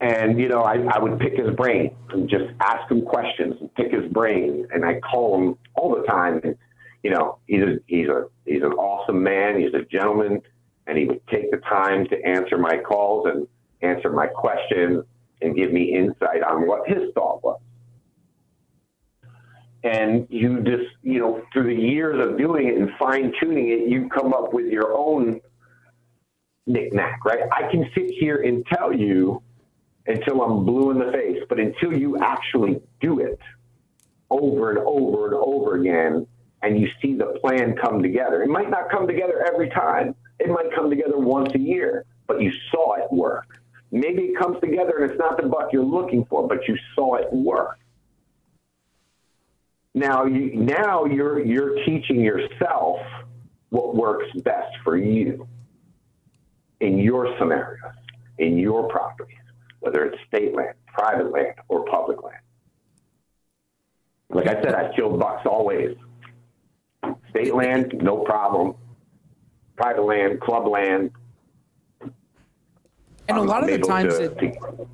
And 0.04 0.38
you 0.38 0.48
know, 0.50 0.60
I, 0.60 0.74
I 0.90 0.98
would 0.98 1.18
pick 1.18 1.32
his 1.32 1.56
brain 1.56 1.96
and 2.10 2.28
just 2.28 2.44
ask 2.60 2.90
him 2.90 3.06
questions 3.06 3.54
and 3.58 3.74
pick 3.74 3.90
his 3.90 4.04
brain, 4.12 4.66
and 4.70 4.84
I 4.84 5.00
call 5.00 5.34
him 5.34 5.58
all 5.76 5.96
the 5.96 6.02
time. 6.02 6.42
And 6.44 6.58
you 7.02 7.08
know, 7.10 7.38
he's 7.46 7.62
a, 7.62 7.78
he's 7.86 8.08
a 8.08 8.26
he's 8.44 8.62
an 8.62 8.72
awesome 8.72 9.22
man. 9.22 9.58
He's 9.58 9.72
a 9.72 9.82
gentleman, 9.90 10.42
and 10.86 10.98
he 10.98 11.06
would 11.06 11.26
take 11.28 11.50
the 11.50 11.56
time 11.56 12.06
to 12.08 12.22
answer 12.22 12.58
my 12.58 12.76
calls 12.76 13.28
and 13.32 13.48
answer 13.80 14.10
my 14.10 14.26
questions 14.26 15.04
and 15.40 15.56
give 15.56 15.72
me 15.72 15.94
insight 15.94 16.42
on 16.42 16.66
what 16.66 16.86
his 16.86 17.10
thought 17.14 17.42
was 17.42 17.58
and 19.84 20.26
you 20.30 20.62
just 20.62 20.84
you 21.02 21.18
know 21.18 21.42
through 21.52 21.74
the 21.74 21.82
years 21.82 22.26
of 22.26 22.38
doing 22.38 22.68
it 22.68 22.76
and 22.76 22.88
fine 22.98 23.30
tuning 23.38 23.68
it 23.68 23.86
you 23.86 24.08
come 24.08 24.32
up 24.32 24.54
with 24.54 24.66
your 24.72 24.96
own 24.96 25.38
knickknack 26.66 27.22
right 27.26 27.40
i 27.52 27.70
can 27.70 27.84
sit 27.94 28.10
here 28.18 28.36
and 28.42 28.64
tell 28.66 28.90
you 28.94 29.42
until 30.06 30.42
i'm 30.42 30.64
blue 30.64 30.90
in 30.90 30.98
the 30.98 31.10
face 31.12 31.42
but 31.48 31.58
until 31.58 31.92
you 31.92 32.18
actually 32.18 32.80
do 33.00 33.20
it 33.20 33.38
over 34.30 34.70
and 34.70 34.78
over 34.78 35.26
and 35.26 35.34
over 35.34 35.76
again 35.76 36.26
and 36.64 36.80
you 36.80 36.88
see 37.02 37.14
the 37.14 37.38
plan 37.42 37.76
come 37.76 38.02
together. 38.02 38.42
It 38.42 38.48
might 38.48 38.70
not 38.70 38.90
come 38.90 39.06
together 39.06 39.44
every 39.46 39.68
time. 39.68 40.14
It 40.40 40.48
might 40.48 40.74
come 40.74 40.88
together 40.88 41.18
once 41.18 41.54
a 41.54 41.58
year 41.58 42.04
but 42.26 42.40
you 42.40 42.50
saw 42.70 42.94
it 42.94 43.12
work. 43.12 43.60
Maybe 43.90 44.22
it 44.22 44.38
comes 44.38 44.58
together 44.60 44.98
and 44.98 45.10
it's 45.10 45.18
not 45.18 45.36
the 45.36 45.46
buck 45.46 45.72
you're 45.72 45.84
looking 45.84 46.24
for 46.24 46.48
but 46.48 46.66
you 46.66 46.76
saw 46.94 47.16
it 47.16 47.32
work. 47.32 47.78
Now 49.94 50.24
you 50.24 50.54
now 50.54 51.04
you're 51.04 51.44
you're 51.44 51.84
teaching 51.84 52.20
yourself 52.20 52.98
what 53.68 53.94
works 53.94 54.26
best 54.42 54.74
for 54.82 54.96
you 54.96 55.46
in 56.80 56.98
your 56.98 57.36
scenarios, 57.38 57.94
in 58.38 58.58
your 58.58 58.88
properties, 58.88 59.36
whether 59.84 60.04
it's 60.06 60.16
state 60.26 60.54
land, 60.54 60.74
private 60.86 61.30
land, 61.30 61.54
or 61.68 61.84
public 61.84 62.22
land. 62.22 62.38
Like 64.30 64.48
I 64.48 64.54
said, 64.62 64.74
I 64.74 64.94
killed 64.96 65.20
bucks 65.20 65.46
always. 65.46 65.96
State 67.30 67.54
land, 67.54 67.94
no 68.00 68.18
problem. 68.18 68.74
Private 69.76 70.02
land, 70.02 70.40
club 70.40 70.66
land. 70.66 71.10
And 73.28 73.38
a 73.38 73.42
lot 73.42 73.62
of 73.62 73.70
the 73.70 73.78
times, 73.78 74.16
to, 74.16 74.24
it, 74.24 74.38
to, 74.38 74.88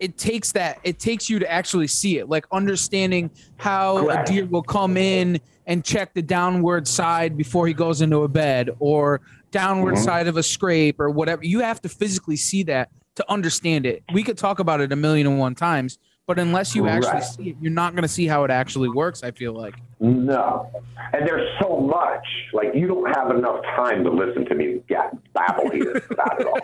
it 0.00 0.18
takes 0.18 0.52
that 0.52 0.78
it 0.84 0.98
takes 0.98 1.28
you 1.28 1.38
to 1.38 1.50
actually 1.50 1.86
see 1.86 2.18
it 2.18 2.28
like 2.28 2.46
understanding 2.50 3.30
how 3.56 4.04
Correct. 4.04 4.28
a 4.28 4.32
deer 4.32 4.46
will 4.46 4.62
come 4.62 4.96
in 4.96 5.40
and 5.66 5.84
check 5.84 6.12
the 6.14 6.22
downward 6.22 6.86
side 6.88 7.36
before 7.36 7.66
he 7.66 7.74
goes 7.74 8.00
into 8.00 8.22
a 8.22 8.28
bed 8.28 8.70
or 8.78 9.20
downward 9.50 9.94
Mhm. 9.94 10.04
side 10.04 10.26
of 10.26 10.36
a 10.36 10.42
scrape 10.42 10.98
or 10.98 11.10
whatever 11.10 11.44
you 11.44 11.60
have 11.60 11.80
to 11.82 11.88
physically 11.88 12.36
see 12.36 12.62
that 12.64 12.90
to 13.16 13.30
understand 13.30 13.86
it 13.86 14.02
we 14.12 14.22
could 14.22 14.38
talk 14.38 14.58
about 14.58 14.80
it 14.80 14.92
a 14.92 14.96
million 14.96 15.26
and 15.26 15.38
one 15.38 15.54
times 15.54 15.98
but 16.26 16.38
unless 16.38 16.74
you 16.74 16.88
actually 16.88 17.12
Right. 17.12 17.22
see 17.24 17.50
it 17.50 17.56
you're 17.60 17.72
not 17.72 17.92
going 17.94 18.02
to 18.02 18.08
see 18.08 18.26
how 18.26 18.44
it 18.44 18.50
actually 18.50 18.88
works 18.88 19.22
i 19.22 19.30
feel 19.30 19.52
like 19.52 19.74
No. 20.00 20.70
And 21.12 21.26
there's 21.26 21.48
so 21.62 21.78
much. 21.80 22.26
Like, 22.52 22.74
you 22.74 22.88
don't 22.88 23.10
have 23.16 23.30
enough 23.30 23.62
time 23.76 24.02
to 24.04 24.10
listen 24.10 24.44
to 24.46 24.54
me 24.54 24.80
get 24.88 25.12
babble 25.32 25.70
here 25.70 26.02
about 26.10 26.40
it 26.40 26.46
all. 26.46 26.58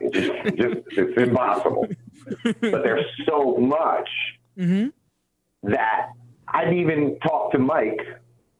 It's 0.00 0.16
just, 0.18 0.56
just, 0.56 0.98
it's 0.98 1.22
impossible. 1.22 1.86
But 2.42 2.82
there's 2.82 3.06
so 3.28 3.56
much 3.56 4.08
mm-hmm. 4.58 4.88
that 5.70 6.10
I've 6.48 6.72
even 6.72 7.16
talked 7.20 7.52
to 7.52 7.58
Mike, 7.60 8.00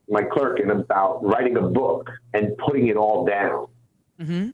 my 0.08 0.22
Clerkin 0.22 0.70
about 0.70 1.24
writing 1.24 1.56
a 1.56 1.62
book 1.62 2.08
and 2.32 2.56
putting 2.58 2.86
it 2.86 2.96
all 2.96 3.26
down. 3.26 3.66
Mm-hmm. 4.20 4.48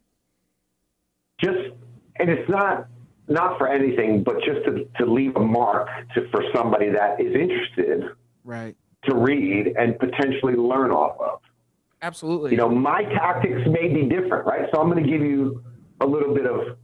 Just, 1.38 1.74
and 2.18 2.30
it's 2.30 2.48
not 2.48 2.88
not 3.28 3.58
for 3.58 3.68
anything, 3.68 4.24
but 4.24 4.36
just 4.44 4.64
to, 4.64 4.88
to 4.98 5.10
leave 5.10 5.36
a 5.36 5.40
mark 5.40 5.88
to, 6.14 6.28
for 6.32 6.42
somebody 6.52 6.90
that 6.90 7.20
is 7.20 7.32
interested 7.32 8.10
right 8.44 8.76
to 9.04 9.14
read 9.14 9.74
and 9.78 9.98
potentially 9.98 10.54
learn 10.54 10.90
off 10.90 11.18
of. 11.20 11.40
absolutely 12.02 12.50
you 12.50 12.56
know, 12.56 12.68
my 12.68 13.02
tactics 13.04 13.62
may 13.66 13.88
be 13.88 14.02
different, 14.02 14.46
right? 14.46 14.68
So 14.72 14.80
I'm 14.80 14.90
going 14.90 15.02
to 15.02 15.10
give 15.10 15.22
you 15.22 15.62
a 16.00 16.06
little 16.06 16.34
bit 16.34 16.46
of, 16.46 16.76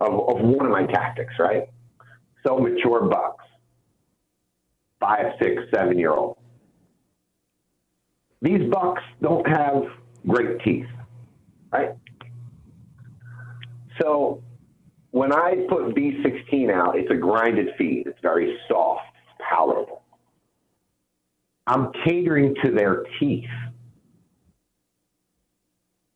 of, 0.00 0.28
of 0.28 0.40
one 0.40 0.66
of 0.66 0.72
my 0.72 0.86
tactics, 0.86 1.32
right? 1.38 1.68
So 2.46 2.58
mature 2.58 3.08
bucks, 3.08 3.44
five, 5.00 5.26
six, 5.40 5.62
seven 5.74 5.98
year 5.98 6.12
old. 6.12 6.36
These 8.42 8.70
bucks 8.70 9.02
don't 9.22 9.46
have 9.48 9.84
great 10.26 10.60
teeth, 10.62 10.86
right? 11.72 11.94
So 14.02 14.42
when 15.14 15.32
I 15.32 15.54
put 15.68 15.94
B16 15.94 16.72
out, 16.72 16.96
it's 16.98 17.10
a 17.10 17.14
grinded 17.14 17.68
feed. 17.78 18.04
It's 18.06 18.18
very 18.20 18.58
soft, 18.68 19.04
it's 19.14 19.46
palatable. 19.48 20.02
I'm 21.66 21.92
catering 22.04 22.54
to 22.62 22.70
their 22.70 23.04
teeth 23.18 23.48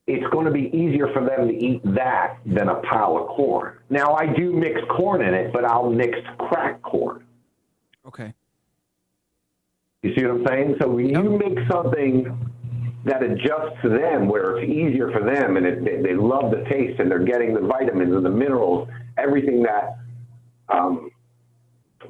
it's 0.09 0.27
going 0.33 0.47
to 0.47 0.51
be 0.51 0.71
easier 0.75 1.13
for 1.13 1.23
them 1.23 1.49
to 1.49 1.55
eat 1.55 1.83
that 1.95 2.39
than 2.47 2.71
a 2.71 2.77
pile 2.77 3.19
of 3.19 3.29
corn. 3.29 3.77
Now, 3.91 4.15
I 4.15 4.27
do 4.27 4.55
mix 4.55 4.81
corn 4.97 5.21
in 5.21 5.35
it, 5.35 5.53
but 5.53 5.67
I'll 5.67 5.91
mix 5.91 6.19
cracked 6.39 6.83
corn. 6.83 7.25
okay 8.07 8.33
You 10.03 10.15
see 10.17 10.25
what 10.25 10.41
I'm 10.41 10.47
saying? 10.47 10.77
So 10.81 10.89
when 10.89 11.11
you 11.11 11.39
make 11.39 11.59
something 11.71 12.51
that 13.05 13.23
adjusts 13.23 13.81
to 13.83 13.89
them, 13.89 14.29
where 14.29 14.59
it's 14.59 14.71
easier 14.71 15.11
for 15.11 15.25
them 15.25 15.57
and 15.57 15.67
it, 15.67 15.85
they, 15.85 16.03
they 16.03 16.15
love 16.15 16.51
the 16.51 16.65
taste 16.69 17.01
and 17.01 17.11
they're 17.11 17.25
getting 17.25 17.55
the 17.55 17.61
vitamins 17.61 18.15
and 18.15 18.25
the 18.25 18.31
minerals, 18.31 18.89
everything 19.17 19.63
that 19.63 19.99
um, 20.69 21.11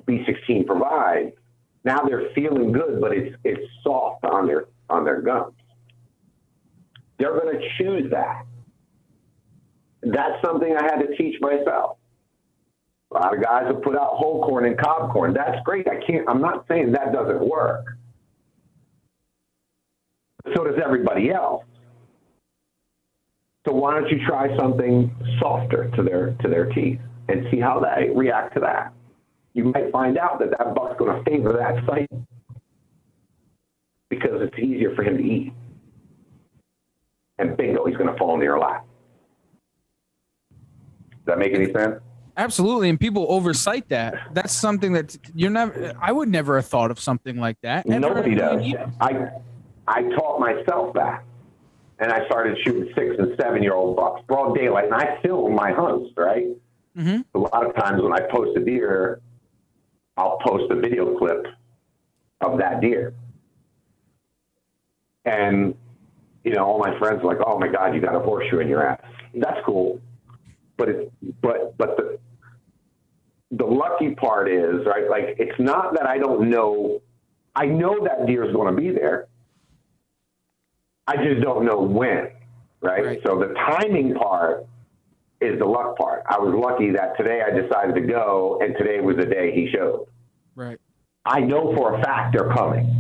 B16 0.06 0.66
provides, 0.66 1.32
now 1.84 2.00
they're 2.06 2.30
feeling 2.34 2.72
good, 2.72 3.00
but 3.00 3.12
it's 3.12 3.34
it's 3.44 3.62
soft 3.82 4.24
on 4.24 4.46
their 4.46 4.66
on 4.90 5.04
their 5.04 5.20
gums. 5.20 5.54
They're 7.18 7.38
going 7.38 7.58
to 7.58 7.68
choose 7.78 8.10
that. 8.10 8.44
That's 10.02 10.42
something 10.44 10.76
I 10.76 10.84
had 10.84 10.98
to 10.98 11.16
teach 11.16 11.40
myself. 11.40 11.98
A 13.10 13.14
lot 13.14 13.34
of 13.34 13.42
guys 13.42 13.64
have 13.66 13.82
put 13.82 13.96
out 13.96 14.10
whole 14.12 14.44
corn 14.44 14.66
and 14.66 14.78
cob 14.78 15.12
corn. 15.12 15.32
That's 15.34 15.58
great. 15.64 15.88
I 15.88 16.04
can't. 16.06 16.28
I'm 16.28 16.40
not 16.40 16.66
saying 16.68 16.92
that 16.92 17.12
doesn't 17.12 17.48
work. 17.48 17.97
So 20.54 20.64
does 20.64 20.76
everybody 20.82 21.30
else. 21.30 21.64
So 23.66 23.74
why 23.74 23.94
don't 23.94 24.08
you 24.08 24.24
try 24.26 24.56
something 24.56 25.14
softer 25.40 25.90
to 25.96 26.02
their 26.02 26.30
to 26.42 26.48
their 26.48 26.66
teeth 26.66 27.00
and 27.28 27.46
see 27.50 27.60
how 27.60 27.80
they 27.80 28.10
react 28.14 28.54
to 28.54 28.60
that? 28.60 28.92
You 29.52 29.64
might 29.64 29.90
find 29.92 30.16
out 30.16 30.38
that 30.38 30.50
that 30.56 30.74
buck's 30.74 30.98
going 30.98 31.22
to 31.22 31.30
favor 31.30 31.52
that 31.52 31.84
site 31.86 32.08
because 34.08 34.40
it's 34.40 34.58
easier 34.58 34.94
for 34.94 35.02
him 35.02 35.18
to 35.18 35.22
eat. 35.22 35.52
And 37.38 37.56
bingo, 37.56 37.84
he's 37.86 37.96
going 37.96 38.10
to 38.10 38.16
fall 38.16 38.34
into 38.34 38.44
your 38.44 38.58
lap. 38.58 38.86
Does 40.50 41.26
that 41.26 41.38
make 41.38 41.54
any 41.54 41.72
sense? 41.72 41.96
Absolutely, 42.36 42.88
and 42.88 42.98
people 42.98 43.26
oversight 43.28 43.88
that. 43.88 44.14
That's 44.32 44.52
something 44.52 44.92
that 44.92 45.16
you're 45.34 45.50
never. 45.50 45.92
I 46.00 46.12
would 46.12 46.28
never 46.28 46.56
have 46.56 46.66
thought 46.66 46.90
of 46.92 47.00
something 47.00 47.36
like 47.36 47.60
that. 47.62 47.86
Nobody 47.86 48.34
does. 48.36 48.62
I 49.00 49.30
I 49.88 50.02
taught 50.14 50.38
myself 50.38 50.94
that, 50.94 51.24
and 51.98 52.12
I 52.12 52.24
started 52.26 52.58
shooting 52.64 52.92
six 52.94 53.16
and 53.18 53.34
seven 53.40 53.62
year 53.62 53.74
old 53.74 53.96
bucks, 53.96 54.22
broad 54.26 54.54
daylight, 54.54 54.84
and 54.84 54.94
I 54.94 55.18
film 55.22 55.54
my 55.54 55.72
hunts. 55.72 56.10
Right. 56.16 56.48
Mhm. 56.96 57.24
A 57.34 57.38
lot 57.38 57.64
of 57.64 57.74
times 57.74 58.02
when 58.02 58.12
I 58.12 58.20
post 58.20 58.56
a 58.56 58.60
deer, 58.60 59.20
I'll 60.16 60.38
post 60.38 60.70
a 60.70 60.76
video 60.76 61.16
clip 61.16 61.46
of 62.40 62.58
that 62.58 62.80
deer, 62.80 63.14
and 65.24 65.74
you 66.44 66.52
know 66.52 66.64
all 66.64 66.78
my 66.78 66.98
friends 66.98 67.22
are 67.22 67.26
like, 67.26 67.38
"Oh 67.44 67.58
my 67.58 67.68
God, 67.68 67.94
you 67.94 68.00
got 68.00 68.14
a 68.14 68.20
horseshoe 68.20 68.58
in 68.58 68.68
your 68.68 68.86
ass." 68.86 69.00
That's 69.34 69.60
cool, 69.64 70.00
but 70.76 70.88
it 70.88 71.12
but 71.40 71.76
but 71.78 71.96
the 71.96 72.18
the 73.52 73.64
lucky 73.64 74.14
part 74.14 74.50
is 74.50 74.84
right. 74.86 75.08
Like 75.08 75.36
it's 75.38 75.58
not 75.58 75.94
that 75.94 76.06
I 76.06 76.18
don't 76.18 76.50
know 76.50 77.00
I 77.56 77.66
know 77.66 78.04
that 78.04 78.26
deer 78.26 78.44
is 78.44 78.54
going 78.54 78.72
to 78.74 78.80
be 78.80 78.90
there. 78.90 79.26
I 81.08 81.16
just 81.16 81.40
don't 81.40 81.64
know 81.64 81.80
when, 81.80 82.28
right? 82.82 83.04
Right. 83.04 83.20
So 83.26 83.38
the 83.38 83.54
timing 83.54 84.14
part 84.14 84.66
is 85.40 85.58
the 85.58 85.64
luck 85.64 85.96
part. 85.96 86.22
I 86.28 86.38
was 86.38 86.54
lucky 86.54 86.90
that 86.90 87.16
today 87.16 87.40
I 87.40 87.50
decided 87.50 87.94
to 87.94 88.02
go, 88.02 88.58
and 88.60 88.76
today 88.76 89.00
was 89.00 89.16
the 89.16 89.24
day 89.24 89.50
he 89.54 89.70
showed. 89.74 90.06
Right. 90.54 90.78
I 91.24 91.40
know 91.40 91.74
for 91.74 91.94
a 91.98 92.02
fact 92.02 92.36
they're 92.36 92.52
coming. 92.52 92.94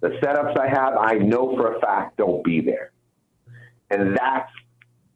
The 0.00 0.18
setups 0.22 0.58
I 0.58 0.68
have, 0.68 0.96
I 0.98 1.18
know 1.18 1.54
for 1.54 1.76
a 1.76 1.80
fact 1.80 2.16
they'll 2.16 2.42
be 2.42 2.62
there, 2.62 2.90
and 3.90 4.16
that's 4.16 4.50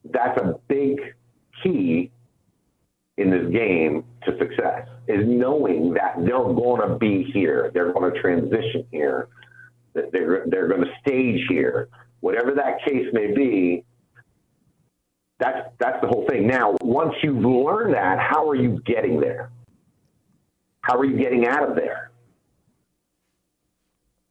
that's 0.05 0.39
a 0.39 0.61
big 0.69 0.99
key 1.63 2.11
in 3.17 3.31
this 3.31 3.51
game 3.51 4.05
to 4.25 4.37
success 4.39 4.87
is 5.09 5.25
knowing 5.27 5.95
that 5.95 6.17
they're 6.19 6.53
going 6.53 6.87
to 6.87 6.97
be 6.97 7.25
here, 7.33 7.71
they're 7.73 7.93
going 7.95 8.13
to 8.13 8.21
transition 8.21 8.87
here, 8.93 9.29
that 9.95 10.13
they're 10.13 10.45
they're 10.49 10.69
going 10.69 10.83
to 10.83 10.91
stage 11.01 11.41
here, 11.49 11.89
whatever 12.21 12.53
that 12.55 12.85
case 12.85 13.07
may 13.13 13.33
be. 13.33 13.85
That's 15.39 15.69
that's 15.79 16.01
the 16.01 16.09
whole 16.09 16.27
thing. 16.29 16.47
Now, 16.47 16.77
once 16.81 17.15
you've 17.23 17.45
learned 17.45 17.95
that, 17.95 18.19
how 18.19 18.49
are 18.49 18.55
you 18.55 18.81
getting 18.87 19.21
there? 19.21 19.51
How 20.81 20.97
are 20.97 21.05
you 21.05 21.19
getting 21.19 21.47
out 21.47 21.69
of 21.69 21.77
there? 21.77 22.11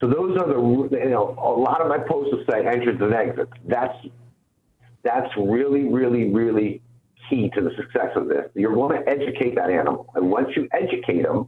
So 0.01 0.07
those 0.07 0.38
are 0.38 0.47
the 0.47 0.97
you 0.99 1.09
know 1.09 1.36
a 1.38 1.53
lot 1.59 1.81
of 1.81 1.88
my 1.88 1.99
posts 1.99 2.33
will 2.33 2.43
say 2.49 2.65
entrance 2.65 2.99
and 3.01 3.13
exits. 3.13 3.51
That's 3.67 3.95
that's 5.03 5.29
really 5.38 5.83
really 5.83 6.29
really 6.31 6.81
key 7.29 7.49
to 7.55 7.61
the 7.61 7.71
success 7.75 8.11
of 8.15 8.27
this. 8.27 8.49
You're 8.55 8.73
going 8.73 9.01
to 9.01 9.09
educate 9.09 9.55
that 9.55 9.69
animal, 9.69 10.11
and 10.15 10.29
once 10.29 10.49
you 10.55 10.67
educate 10.73 11.23
them, 11.23 11.47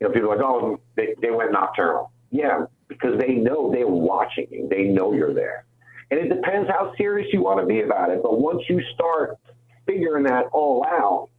you 0.00 0.08
know 0.08 0.10
people 0.10 0.30
are 0.32 0.36
like 0.36 0.44
oh 0.44 0.80
they, 0.96 1.14
they 1.22 1.30
went 1.30 1.52
nocturnal. 1.52 2.10
Yeah, 2.30 2.66
because 2.90 3.18
they 3.18 3.34
know 3.34 3.70
they're 3.72 3.86
watching 3.86 4.46
you. 4.50 4.68
They 4.68 4.82
know 4.82 5.14
you're 5.14 5.28
mm-hmm. 5.28 5.36
there, 5.36 5.64
and 6.10 6.20
it 6.20 6.28
depends 6.28 6.68
how 6.68 6.92
serious 6.98 7.32
you 7.32 7.40
want 7.42 7.60
to 7.60 7.66
be 7.66 7.80
about 7.80 8.10
it. 8.10 8.22
But 8.22 8.38
once 8.38 8.60
you 8.68 8.82
start 8.94 9.38
figuring 9.86 10.24
that 10.24 10.46
all 10.52 10.84
out, 10.84 11.30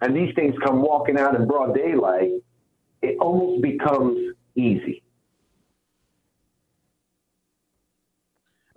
and 0.00 0.16
these 0.16 0.34
things 0.34 0.54
come 0.64 0.82
walking 0.82 1.16
out 1.16 1.36
in 1.36 1.46
broad 1.46 1.74
daylight, 1.74 2.32
it 3.02 3.16
almost 3.20 3.62
becomes 3.62 4.34
easy. 4.56 5.04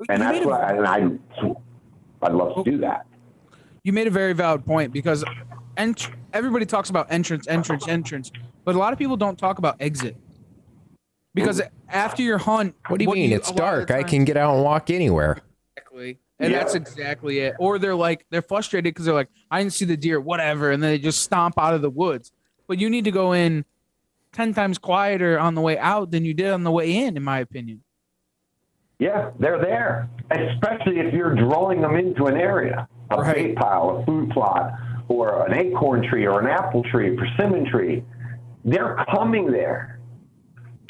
And 0.10 0.20
You 0.20 0.26
that's 0.26 0.46
a- 0.46 0.48
why, 0.48 0.72
and 0.72 0.88
I, 0.88 2.26
I'd 2.26 2.34
love 2.34 2.64
to 2.64 2.72
do 2.72 2.78
that. 2.80 3.06
you 3.84 3.94
made 3.94 4.08
a 4.08 4.12
very 4.12 4.34
valid 4.34 4.66
point 4.66 4.92
because 4.92 5.24
ent- 5.78 6.10
everybody 6.34 6.66
talks 6.66 6.90
about 6.90 7.08
entrance, 7.12 7.48
entrance, 7.48 7.88
entrance, 7.88 8.32
but 8.66 8.76
a 8.76 8.78
lot 8.78 8.94
of 8.94 9.00
people 9.00 9.16
don't 9.16 9.38
talk 9.38 9.60
about 9.60 9.76
exit. 9.80 10.16
Because 11.34 11.62
after 11.90 12.22
your 12.24 12.38
hunt, 12.38 12.76
What 12.88 13.00
do 13.00 13.06
you 13.06 13.12
mean? 13.14 13.32
it's 13.32 13.50
a 13.50 13.54
lot 13.54 13.60
of 13.60 13.66
dark. 13.66 13.88
the 13.88 13.96
I 13.98 14.02
time- 14.02 14.10
can 14.10 14.26
get 14.26 14.38
out 14.38 14.56
and 14.56 14.64
walk 14.64 14.90
anywhere. 14.90 15.38
Exactly. 15.78 16.20
And 16.40 16.52
Yeah. 16.52 16.60
that's 16.60 16.76
exactly 16.76 17.40
it. 17.40 17.56
Or 17.60 17.78
they're 17.80 17.96
like 17.96 18.26
they're 18.32 18.42
frustrated 18.42 18.94
because 18.94 19.06
they're 19.06 19.14
like, 19.16 19.30
I 19.50 19.60
didn't 19.60 19.74
see 19.74 19.86
the 19.86 19.96
deer, 19.98 20.20
whatever, 20.20 20.72
and 20.72 20.82
then 20.82 20.92
they 20.92 20.98
just 20.98 21.22
stomp 21.22 21.56
out 21.58 21.74
of 21.74 21.82
the 21.82 21.90
woods. 21.90 22.32
But 22.68 22.80
you 22.80 22.90
need 22.90 23.06
to 23.06 23.12
go 23.12 23.32
in 23.34 23.64
ten 24.34 24.54
times 24.54 24.78
quieter 24.78 25.38
on 25.40 25.56
the 25.56 25.62
way 25.62 25.78
out 25.78 26.12
than 26.12 26.26
you 26.26 26.34
did 26.34 26.52
on 26.52 26.64
the 26.64 26.72
way 26.72 26.94
in, 26.96 27.16
in 27.16 27.24
my 27.24 27.40
opinion. 27.40 27.84
Yeah, 29.00 29.32
they're 29.40 29.60
there, 29.60 30.10
especially 30.32 31.00
if 31.00 31.14
you're 31.14 31.34
drawing 31.36 31.82
them 31.82 31.96
into 31.96 32.26
an 32.28 32.38
area, 32.38 32.88
a 33.10 33.18
Right. 33.18 33.36
bait 33.36 33.56
pile, 33.56 33.98
a 33.98 34.06
food 34.06 34.30
plot, 34.32 34.74
or 35.08 35.46
an 35.48 35.54
acorn 35.54 36.04
tree, 36.08 36.26
or 36.28 36.40
an 36.40 36.48
apple 36.48 36.84
tree, 36.84 37.14
a 37.14 37.18
persimmon 37.18 37.66
tree. 37.66 38.04
They're 38.64 38.96
coming 39.12 39.52
there. 39.52 39.98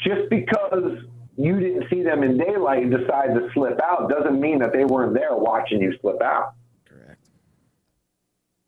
Just 0.02 0.28
because 0.30 0.98
you 1.36 1.60
didn't 1.60 1.88
see 1.88 2.02
them 2.02 2.22
in 2.22 2.36
daylight 2.36 2.82
and 2.82 2.90
decided 2.90 3.34
to 3.34 3.48
slip 3.54 3.80
out 3.82 4.10
doesn't 4.10 4.40
mean 4.40 4.58
that 4.58 4.72
they 4.72 4.84
weren't 4.84 5.14
there 5.14 5.34
watching 5.34 5.80
you 5.80 5.96
slip 6.00 6.20
out. 6.20 6.54
Correct. 6.84 7.28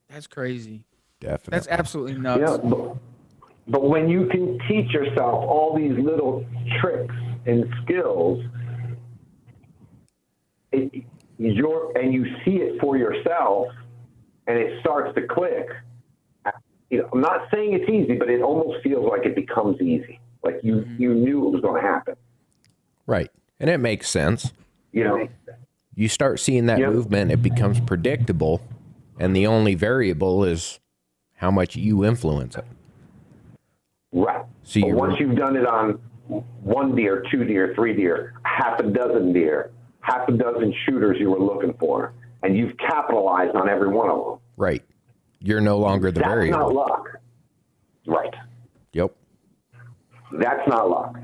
That's 0.09 0.27
crazy. 0.27 0.85
Definitely. 1.21 1.51
That's 1.51 1.69
absolutely 1.69 2.15
nuts. 2.19 2.41
Yeah, 2.41 2.57
but, 2.69 2.97
but 3.67 3.89
when 3.89 4.09
you 4.09 4.27
can 4.27 4.59
teach 4.69 4.93
yourself 4.93 5.45
all 5.45 5.77
these 5.77 5.99
little 5.99 6.45
tricks 6.81 7.15
and 7.47 7.65
skills, 7.83 8.45
it, 10.73 11.05
you're, 11.39 11.97
and 11.99 12.13
you 12.13 12.25
see 12.45 12.57
it 12.57 12.81
for 12.81 12.97
yourself, 12.97 13.69
and 14.47 14.59
it 14.59 14.81
starts 14.81 15.15
to 15.17 15.27
click. 15.27 15.69
You 16.91 16.99
know, 16.99 17.09
I'm 17.13 17.21
not 17.21 17.49
saying 17.53 17.73
it's 17.73 17.91
easy, 17.91 18.17
but 18.17 18.31
it 18.31 18.43
almost 18.43 18.83
feels 18.83 19.09
like 19.11 19.27
it 19.27 19.35
becomes 19.35 19.81
easy. 19.81 20.21
Like 20.45 20.61
you, 20.63 20.77
mm-hmm. 20.77 21.03
you 21.03 21.15
knew 21.15 21.47
it 21.47 21.51
was 21.51 21.61
going 21.61 21.81
to 21.83 21.89
happen. 21.89 22.15
right. 23.07 23.31
And 23.61 23.71
it 23.71 23.79
makes 23.79 24.11
sense. 24.11 24.53
You 24.93 25.05
know, 25.05 25.29
You 25.95 26.09
start 26.09 26.41
seeing 26.41 26.67
that 26.67 26.81
Yep. 26.81 26.93
movement, 26.93 27.31
it 27.31 27.41
becomes 27.43 27.81
predictable. 27.81 28.61
And 29.19 29.35
the 29.35 29.47
only 29.47 29.75
variable 29.77 30.45
is 30.45 30.81
how 31.37 31.51
much 31.53 31.77
you 31.77 32.05
influence 32.05 32.57
it. 32.57 32.65
right. 34.13 34.45
So 34.65 34.81
once 34.89 35.21
you've 35.21 35.37
done 35.37 35.57
it 35.57 35.67
on 35.67 36.01
one 36.63 36.95
deer, 36.97 37.23
two 37.31 37.45
deer, 37.45 37.73
three 37.75 37.95
deer, 37.95 38.35
half 38.45 38.81
a 38.81 38.85
dozen 38.85 39.33
deer, 39.33 39.71
half 40.01 40.29
a 40.29 40.33
dozen 40.33 40.75
shooters 40.85 41.17
you 41.21 41.31
were 41.31 41.39
looking 41.41 41.75
for, 41.75 42.13
and 42.43 42.57
you've 42.57 42.77
capitalized 42.79 43.55
on 43.55 43.69
every 43.69 43.89
one 43.89 44.11
of 44.11 44.25
them. 44.25 44.39
Right. 44.57 44.83
You're 45.41 45.61
no 45.61 45.79
longer 45.79 46.11
the 46.11 46.21
That's 46.21 46.51
not 46.51 46.73
luck. 46.75 47.09
Right. 48.07 48.35
That's 50.39 50.67
not 50.69 50.91
luck. 50.91 51.17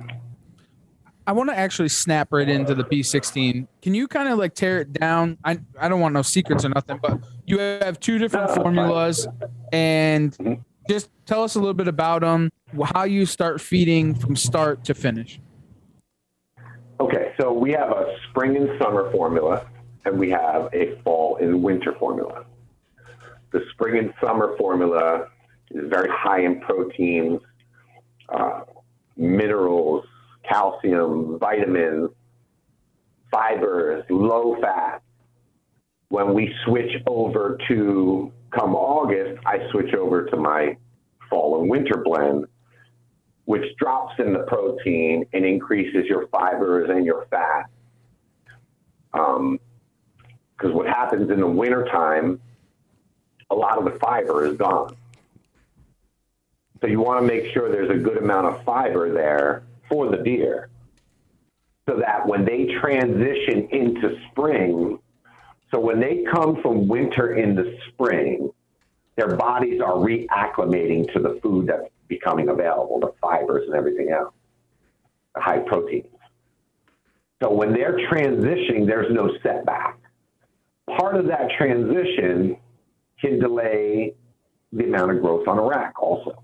I 1.26 1.32
want 1.32 1.50
to 1.50 1.58
actually 1.58 1.90
snap 1.90 2.28
right 2.32 2.48
into 2.48 2.74
the 2.74 2.84
B16. 2.84 3.66
Can 3.82 3.94
you 3.94 4.08
kind 4.08 4.28
of 4.28 4.38
like 4.38 4.54
tear 4.54 4.80
it 4.80 4.92
down? 4.92 5.38
I 5.44 5.60
I 5.78 5.88
don't 5.88 6.00
want 6.00 6.14
no 6.14 6.22
secrets 6.22 6.64
or 6.64 6.70
nothing, 6.70 6.98
but 7.00 7.20
you 7.46 7.58
have 7.58 8.00
two 8.00 8.18
different 8.18 8.50
formulas, 8.50 9.28
and 9.72 10.64
just 10.88 11.10
tell 11.26 11.42
us 11.42 11.54
a 11.54 11.58
little 11.58 11.74
bit 11.74 11.88
about 11.88 12.22
them, 12.22 12.50
how 12.94 13.04
you 13.04 13.26
start 13.26 13.60
feeding 13.60 14.14
from 14.14 14.34
start 14.34 14.84
to 14.84 14.94
finish. 14.94 15.40
Okay, 16.98 17.32
so 17.40 17.52
we 17.52 17.70
have 17.72 17.90
a 17.90 18.16
spring 18.28 18.56
and 18.56 18.70
summer 18.80 19.10
formula, 19.12 19.66
and 20.04 20.18
we 20.18 20.30
have 20.30 20.68
a 20.72 21.00
fall 21.02 21.36
and 21.36 21.62
winter 21.62 21.94
formula. 21.98 22.44
The 23.52 23.64
spring 23.72 23.98
and 23.98 24.14
summer 24.20 24.56
formula 24.56 25.28
is 25.70 25.88
very 25.88 26.10
high 26.10 26.40
in 26.40 26.60
proteins, 26.60 27.40
uh, 28.28 28.62
minerals, 29.20 30.04
calcium, 30.48 31.38
vitamins, 31.38 32.10
fibers, 33.30 34.04
low 34.08 34.56
fat. 34.60 35.02
When 36.08 36.34
we 36.34 36.52
switch 36.64 36.90
over 37.06 37.58
to 37.68 38.32
come 38.50 38.74
August, 38.74 39.40
I 39.46 39.58
switch 39.70 39.94
over 39.94 40.24
to 40.24 40.36
my 40.36 40.76
fall 41.28 41.60
and 41.60 41.70
winter 41.70 41.98
blend, 42.02 42.46
which 43.44 43.64
drops 43.76 44.14
in 44.18 44.32
the 44.32 44.40
protein 44.40 45.24
and 45.32 45.44
increases 45.44 46.06
your 46.06 46.26
fibers 46.28 46.88
and 46.90 47.04
your 47.04 47.26
fat. 47.30 47.66
Um, 49.12 49.60
because 50.56 50.74
what 50.74 50.86
happens 50.86 51.30
in 51.30 51.40
the 51.40 51.46
wintertime, 51.46 52.40
a 53.50 53.54
lot 53.54 53.78
of 53.78 53.84
the 53.84 53.98
fiber 53.98 54.44
is 54.46 54.56
gone. 54.56 54.96
So 56.80 56.86
you 56.86 57.00
want 57.00 57.20
to 57.20 57.26
make 57.26 57.52
sure 57.52 57.70
there's 57.70 57.90
a 57.90 58.02
good 58.02 58.16
amount 58.16 58.46
of 58.46 58.64
fiber 58.64 59.12
there 59.12 59.64
for 59.88 60.08
the 60.10 60.16
deer 60.18 60.70
so 61.88 61.96
that 61.96 62.26
when 62.26 62.44
they 62.44 62.66
transition 62.80 63.68
into 63.70 64.16
spring, 64.30 64.98
so 65.70 65.78
when 65.78 66.00
they 66.00 66.24
come 66.32 66.60
from 66.62 66.88
winter 66.88 67.34
into 67.34 67.76
spring, 67.88 68.50
their 69.16 69.36
bodies 69.36 69.80
are 69.80 69.94
reacclimating 69.94 71.12
to 71.12 71.20
the 71.20 71.38
food 71.42 71.66
that's 71.66 71.90
becoming 72.08 72.48
available, 72.48 73.00
the 73.00 73.12
fibers 73.20 73.66
and 73.66 73.74
everything 73.74 74.10
else, 74.10 74.34
the 75.34 75.40
high 75.40 75.58
proteins. 75.58 76.06
So 77.42 77.52
when 77.52 77.72
they're 77.72 77.98
transitioning, 78.10 78.86
there's 78.86 79.12
no 79.12 79.30
setback. 79.42 79.98
Part 80.98 81.16
of 81.16 81.26
that 81.26 81.50
transition 81.56 82.56
can 83.20 83.38
delay 83.38 84.14
the 84.72 84.84
amount 84.84 85.12
of 85.12 85.20
growth 85.20 85.46
on 85.48 85.58
a 85.58 85.62
rack 85.62 86.00
also. 86.02 86.42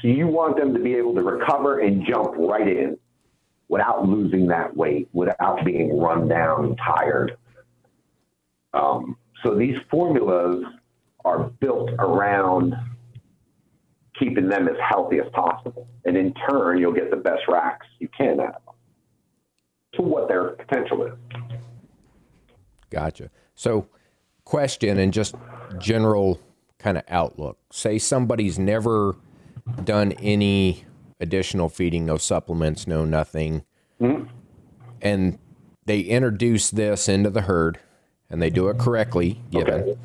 So 0.00 0.08
you 0.08 0.26
want 0.26 0.56
them 0.56 0.72
to 0.74 0.80
be 0.80 0.94
able 0.94 1.14
to 1.14 1.22
recover 1.22 1.80
and 1.80 2.04
jump 2.06 2.34
right 2.36 2.66
in 2.66 2.98
without 3.68 4.06
losing 4.06 4.46
that 4.48 4.76
weight, 4.76 5.08
without 5.12 5.64
being 5.64 5.98
run 5.98 6.28
down 6.28 6.64
and 6.64 6.78
tired. 6.78 7.36
Um, 8.72 9.16
so 9.42 9.54
these 9.54 9.76
formulas 9.90 10.64
are 11.24 11.44
built 11.60 11.90
around 11.98 12.74
keeping 14.18 14.48
them 14.48 14.68
as 14.68 14.76
healthy 14.86 15.18
as 15.18 15.30
possible. 15.32 15.86
And 16.04 16.16
in 16.16 16.34
turn, 16.48 16.78
you'll 16.78 16.92
get 16.92 17.10
the 17.10 17.16
best 17.16 17.42
racks 17.48 17.86
you 17.98 18.08
can 18.08 18.40
out 18.40 18.56
of 18.56 18.64
them 18.64 18.74
to 19.94 20.02
what 20.02 20.28
their 20.28 20.50
potential 20.50 21.04
is. 21.04 21.12
Gotcha. 22.90 23.30
So, 23.54 23.86
question 24.44 24.98
and 24.98 25.12
just 25.12 25.34
general 25.78 26.40
kind 26.78 26.98
of 26.98 27.04
outlook. 27.08 27.58
Say 27.70 27.98
somebody's 27.98 28.58
never 28.58 29.16
done 29.84 30.12
any 30.12 30.84
additional 31.20 31.68
feeding, 31.68 32.06
no 32.06 32.16
supplements, 32.16 32.86
no 32.86 33.04
nothing, 33.04 33.64
mm-hmm. 34.00 34.26
and 35.02 35.38
they 35.86 36.00
introduce 36.00 36.70
this 36.70 37.08
into 37.08 37.30
the 37.30 37.42
herd 37.42 37.78
and 38.30 38.40
they 38.40 38.50
do 38.50 38.68
it 38.68 38.78
correctly, 38.78 39.40
given. 39.50 39.74
Okay. 39.74 39.98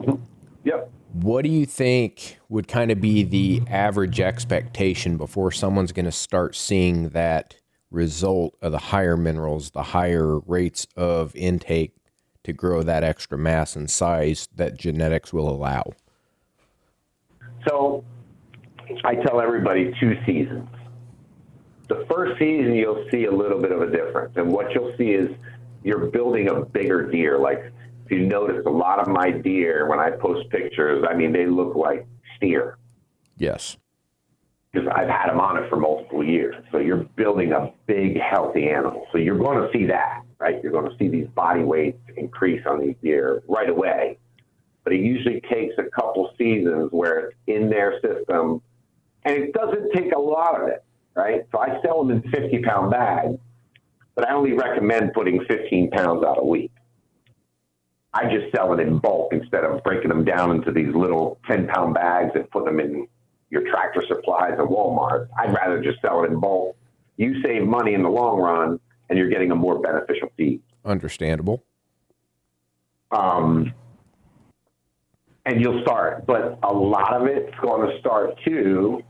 Mm-hmm. 0.00 0.24
Yep. 0.64 0.90
What 1.12 1.44
do 1.44 1.50
you 1.50 1.66
think 1.66 2.38
would 2.48 2.66
kind 2.66 2.90
of 2.90 3.00
be 3.00 3.22
the 3.22 3.62
average 3.70 4.18
expectation 4.18 5.16
before 5.16 5.52
someone's 5.52 5.92
going 5.92 6.06
to 6.06 6.12
start 6.12 6.56
seeing 6.56 7.10
that 7.10 7.54
result 7.92 8.56
of 8.60 8.72
the 8.72 8.78
higher 8.78 9.16
minerals, 9.16 9.70
the 9.70 9.82
higher 9.82 10.40
rates 10.40 10.88
of 10.96 11.34
intake 11.36 11.94
to 12.42 12.52
grow 12.52 12.82
that 12.82 13.04
extra 13.04 13.38
mass 13.38 13.76
and 13.76 13.88
size 13.88 14.48
that 14.56 14.76
genetics 14.76 15.32
will 15.32 15.48
allow? 15.48 15.92
So 17.68 18.04
I 19.04 19.14
tell 19.16 19.40
everybody 19.40 19.92
two 20.00 20.16
seasons. 20.26 20.68
The 21.88 22.06
first 22.10 22.38
season, 22.38 22.74
you'll 22.74 23.06
see 23.10 23.24
a 23.26 23.30
little 23.30 23.60
bit 23.60 23.72
of 23.72 23.82
a 23.82 23.90
difference. 23.90 24.34
And 24.36 24.50
what 24.50 24.72
you'll 24.72 24.94
see 24.96 25.10
is 25.10 25.28
you're 25.82 26.06
building 26.06 26.48
a 26.48 26.64
bigger 26.64 27.10
deer. 27.10 27.38
Like 27.38 27.72
if 28.06 28.10
you 28.10 28.26
notice, 28.26 28.64
a 28.66 28.70
lot 28.70 29.00
of 29.00 29.08
my 29.08 29.30
deer, 29.30 29.88
when 29.88 29.98
I 29.98 30.10
post 30.10 30.48
pictures, 30.50 31.04
I 31.08 31.14
mean, 31.14 31.32
they 31.32 31.46
look 31.46 31.74
like 31.74 32.06
steer. 32.36 32.78
Yes. 33.36 33.76
Because 34.72 34.88
I've 34.94 35.08
had 35.08 35.28
them 35.28 35.40
on 35.40 35.62
it 35.62 35.68
for 35.68 35.76
multiple 35.76 36.24
years. 36.24 36.56
So 36.72 36.78
you're 36.78 37.04
building 37.16 37.52
a 37.52 37.72
big, 37.86 38.18
healthy 38.18 38.68
animal. 38.68 39.06
So 39.12 39.18
you're 39.18 39.38
going 39.38 39.58
to 39.58 39.68
see 39.72 39.86
that, 39.86 40.22
right? 40.38 40.62
You're 40.62 40.72
going 40.72 40.90
to 40.90 40.96
see 40.98 41.08
these 41.08 41.28
body 41.28 41.62
weights 41.62 42.00
increase 42.16 42.62
on 42.66 42.80
these 42.80 42.96
deer 43.02 43.42
right 43.48 43.68
away. 43.68 44.18
But 44.82 44.94
it 44.94 45.00
usually 45.00 45.40
takes 45.42 45.74
a 45.78 45.84
couple 45.84 46.30
seasons 46.36 46.88
where 46.92 47.28
it's 47.28 47.36
in 47.46 47.70
their 47.70 48.00
system. 48.00 48.60
And 49.24 49.36
it 49.36 49.52
doesn't 49.52 49.92
take 49.92 50.12
a 50.12 50.18
lot 50.18 50.60
of 50.60 50.68
it, 50.68 50.84
right? 51.14 51.42
So 51.52 51.58
I 51.58 51.80
sell 51.82 52.04
them 52.04 52.22
in 52.22 52.30
50 52.30 52.62
pound 52.62 52.90
bags, 52.90 53.38
but 54.14 54.28
I 54.28 54.32
only 54.32 54.52
recommend 54.52 55.12
putting 55.12 55.44
15 55.44 55.90
pounds 55.90 56.24
out 56.24 56.38
a 56.38 56.44
week. 56.44 56.72
I 58.12 58.24
just 58.32 58.54
sell 58.54 58.72
it 58.72 58.80
in 58.80 58.98
bulk 58.98 59.32
instead 59.32 59.64
of 59.64 59.82
breaking 59.82 60.08
them 60.08 60.24
down 60.24 60.52
into 60.52 60.70
these 60.70 60.94
little 60.94 61.40
10 61.48 61.66
pound 61.66 61.94
bags 61.94 62.30
and 62.34 62.48
put 62.50 62.64
them 62.64 62.78
in 62.78 63.08
your 63.50 63.62
tractor 63.70 64.02
supplies 64.06 64.52
at 64.52 64.66
Walmart. 64.66 65.28
I'd 65.38 65.52
rather 65.54 65.82
just 65.82 66.00
sell 66.00 66.22
it 66.22 66.30
in 66.30 66.38
bulk. 66.38 66.76
You 67.16 67.42
save 67.42 67.64
money 67.64 67.94
in 67.94 68.02
the 68.02 68.08
long 68.08 68.38
run 68.38 68.78
and 69.08 69.18
you're 69.18 69.28
getting 69.28 69.50
a 69.50 69.56
more 69.56 69.80
beneficial 69.80 70.30
feed. 70.36 70.62
Understandable. 70.84 71.64
Um, 73.10 73.72
and 75.46 75.60
you'll 75.60 75.82
start, 75.82 76.26
but 76.26 76.58
a 76.62 76.72
lot 76.72 77.14
of 77.14 77.26
it's 77.26 77.54
going 77.60 77.88
to 77.88 77.98
start 77.98 78.38
too. 78.44 79.02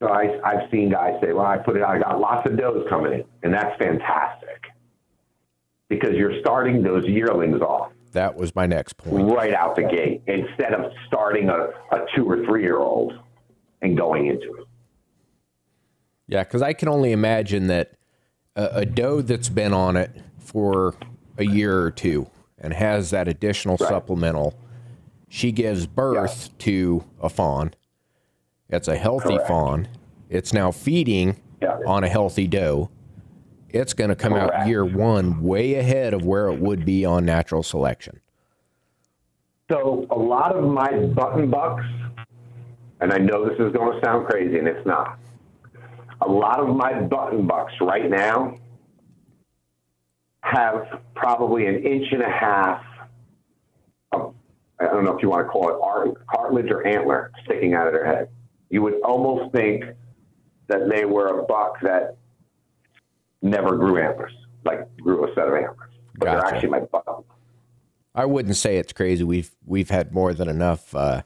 So 0.00 0.08
I, 0.08 0.38
I've 0.44 0.70
seen 0.70 0.90
guys 0.90 1.14
say, 1.22 1.32
well, 1.32 1.46
I 1.46 1.56
put 1.56 1.76
it 1.76 1.82
out, 1.82 1.96
I 1.96 1.98
got 1.98 2.20
lots 2.20 2.48
of 2.48 2.56
does 2.58 2.86
coming 2.88 3.12
in, 3.14 3.24
and 3.42 3.52
that's 3.52 3.76
fantastic 3.78 4.64
because 5.88 6.14
you're 6.14 6.38
starting 6.40 6.82
those 6.82 7.04
yearlings 7.06 7.62
off 7.62 7.92
that 8.16 8.34
was 8.34 8.54
my 8.54 8.66
next 8.66 8.96
point. 8.96 9.30
Right 9.30 9.52
out 9.52 9.76
the 9.76 9.82
gate, 9.82 10.22
instead 10.26 10.72
of 10.72 10.90
starting 11.06 11.50
a, 11.50 11.68
a 11.92 12.06
two 12.14 12.28
or 12.28 12.44
three 12.46 12.62
year 12.62 12.78
old 12.78 13.12
and 13.82 13.96
going 13.96 14.26
into 14.26 14.54
it. 14.54 14.66
Yeah, 16.26 16.42
because 16.42 16.62
I 16.62 16.72
can 16.72 16.88
only 16.88 17.12
imagine 17.12 17.66
that 17.66 17.92
a, 18.56 18.64
a, 18.72 18.86
doe 18.86 19.20
that's 19.20 19.50
been 19.50 19.74
on 19.74 19.96
it 19.96 20.10
for 20.38 20.94
a 21.36 21.44
year 21.44 21.82
or 21.82 21.90
two 21.90 22.28
and 22.58 22.72
has 22.72 23.10
that 23.10 23.28
additional 23.28 23.76
right. 23.78 23.88
supplemental, 23.88 24.58
she 25.28 25.52
gives 25.52 25.86
birth 25.86 26.48
yeah. 26.48 26.64
to 26.64 27.04
a 27.20 27.28
fawn. 27.28 27.74
It's 28.68 28.88
a 28.88 28.96
healthy 28.96 29.34
Correct. 29.34 29.48
fawn. 29.48 29.88
It's 30.28 30.52
now 30.52 30.70
feeding 30.72 31.40
yeah. 31.62 31.78
on 31.86 32.04
a 32.04 32.08
healthy 32.08 32.46
doe 32.46 32.90
it's 33.70 33.92
going 33.92 34.10
to 34.10 34.16
come 34.16 34.32
Correct. 34.32 34.54
out 34.54 34.66
year 34.66 34.84
one 34.84 35.42
way 35.42 35.74
ahead 35.74 36.14
of 36.14 36.24
where 36.24 36.48
it 36.48 36.58
would 36.58 36.84
be 36.84 37.04
on 37.04 37.24
natural 37.24 37.62
selection. 37.62 38.20
So 39.70 40.06
a 40.10 40.16
lot 40.16 40.54
of 40.54 40.64
my 40.64 40.90
button 41.06 41.50
bucks, 41.50 41.84
and 43.00 43.12
I 43.12 43.18
know 43.18 43.48
this 43.48 43.58
is 43.58 43.72
going 43.72 43.98
to 43.98 44.04
sound 44.04 44.26
crazy, 44.26 44.58
and 44.58 44.68
it's 44.68 44.86
not. 44.86 45.18
A 46.22 46.28
lot 46.28 46.60
of 46.60 46.74
my 46.74 47.00
button 47.00 47.46
bucks 47.46 47.72
right 47.80 48.08
now 48.08 48.58
have 50.42 51.00
probably 51.14 51.66
an 51.66 51.84
inch 51.84 52.06
and 52.12 52.22
a 52.22 52.30
half 52.30 52.82
of, 54.12 54.34
I 54.80 54.84
don't 54.84 55.04
know 55.04 55.16
if 55.16 55.22
you 55.22 55.28
want 55.28 55.46
to 55.46 55.50
call 55.50 55.68
it 55.70 56.16
cartilage 56.28 56.70
or 56.70 56.86
antler 56.86 57.32
sticking 57.44 57.74
out 57.74 57.88
of 57.88 57.92
their 57.92 58.06
head. 58.06 58.28
You 58.70 58.82
would 58.82 59.00
almost 59.02 59.54
think 59.54 59.84
that 60.68 60.88
they 60.88 61.04
were 61.04 61.40
a 61.40 61.42
buck 61.44 61.80
that 61.82 62.16
never 63.42 63.76
grew 63.76 64.02
antlers, 64.02 64.32
like 64.64 64.94
grew 64.96 65.30
a 65.30 65.34
set 65.34 65.48
of 65.48 65.54
antlers. 65.54 65.90
But 66.18 66.26
gotcha. 66.26 66.36
they're 66.36 66.54
actually 66.54 66.70
my 66.70 66.80
buck. 66.80 67.24
I 68.14 68.24
wouldn't 68.24 68.56
say 68.56 68.78
it's 68.78 68.92
crazy. 68.92 69.24
We've 69.24 69.50
we've 69.64 69.90
had 69.90 70.12
more 70.12 70.32
than 70.32 70.48
enough 70.48 70.94
uh, 70.94 71.22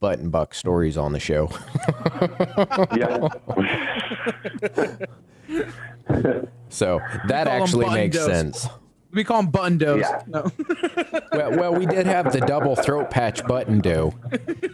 button 0.00 0.30
buck 0.30 0.54
stories 0.54 0.96
on 0.96 1.12
the 1.12 1.20
show. 1.20 1.46
so 6.68 7.00
that 7.28 7.46
actually 7.46 7.88
makes 7.90 8.22
sense. 8.22 8.66
We 9.14 9.24
call 9.24 9.42
them 9.42 9.50
button 9.50 9.78
does. 9.78 10.00
Yeah. 10.00 10.22
No. 10.26 10.50
well, 11.32 11.50
well, 11.56 11.74
we 11.74 11.86
did 11.86 12.06
have 12.06 12.32
the 12.32 12.40
double 12.40 12.76
throat 12.76 13.10
patch 13.10 13.44
button 13.46 13.80
doe, 13.80 14.14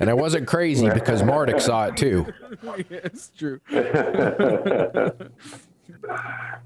and 0.00 0.08
I 0.08 0.14
wasn't 0.14 0.46
crazy 0.46 0.88
because 0.88 1.22
Mardik 1.22 1.60
saw 1.60 1.86
it 1.86 1.96
too. 1.96 2.26
yeah, 2.62 2.84
it's 2.90 3.30
true 3.36 3.60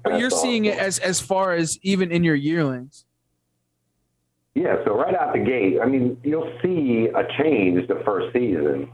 but 0.03 0.19
you're 0.19 0.29
seeing 0.29 0.65
it 0.65 0.77
as 0.77 0.99
as 0.99 1.19
far 1.19 1.53
as 1.53 1.79
even 1.81 2.11
in 2.11 2.23
your 2.23 2.35
yearlings. 2.35 3.05
Yeah, 4.53 4.77
so 4.85 4.95
right 4.97 5.13
out 5.13 5.33
the 5.33 5.39
gate, 5.39 5.79
I 5.83 5.85
mean, 5.85 6.17
you'll 6.23 6.57
see 6.63 7.09
a 7.13 7.27
change 7.37 7.87
the 7.89 8.01
first 8.05 8.31
season, 8.31 8.89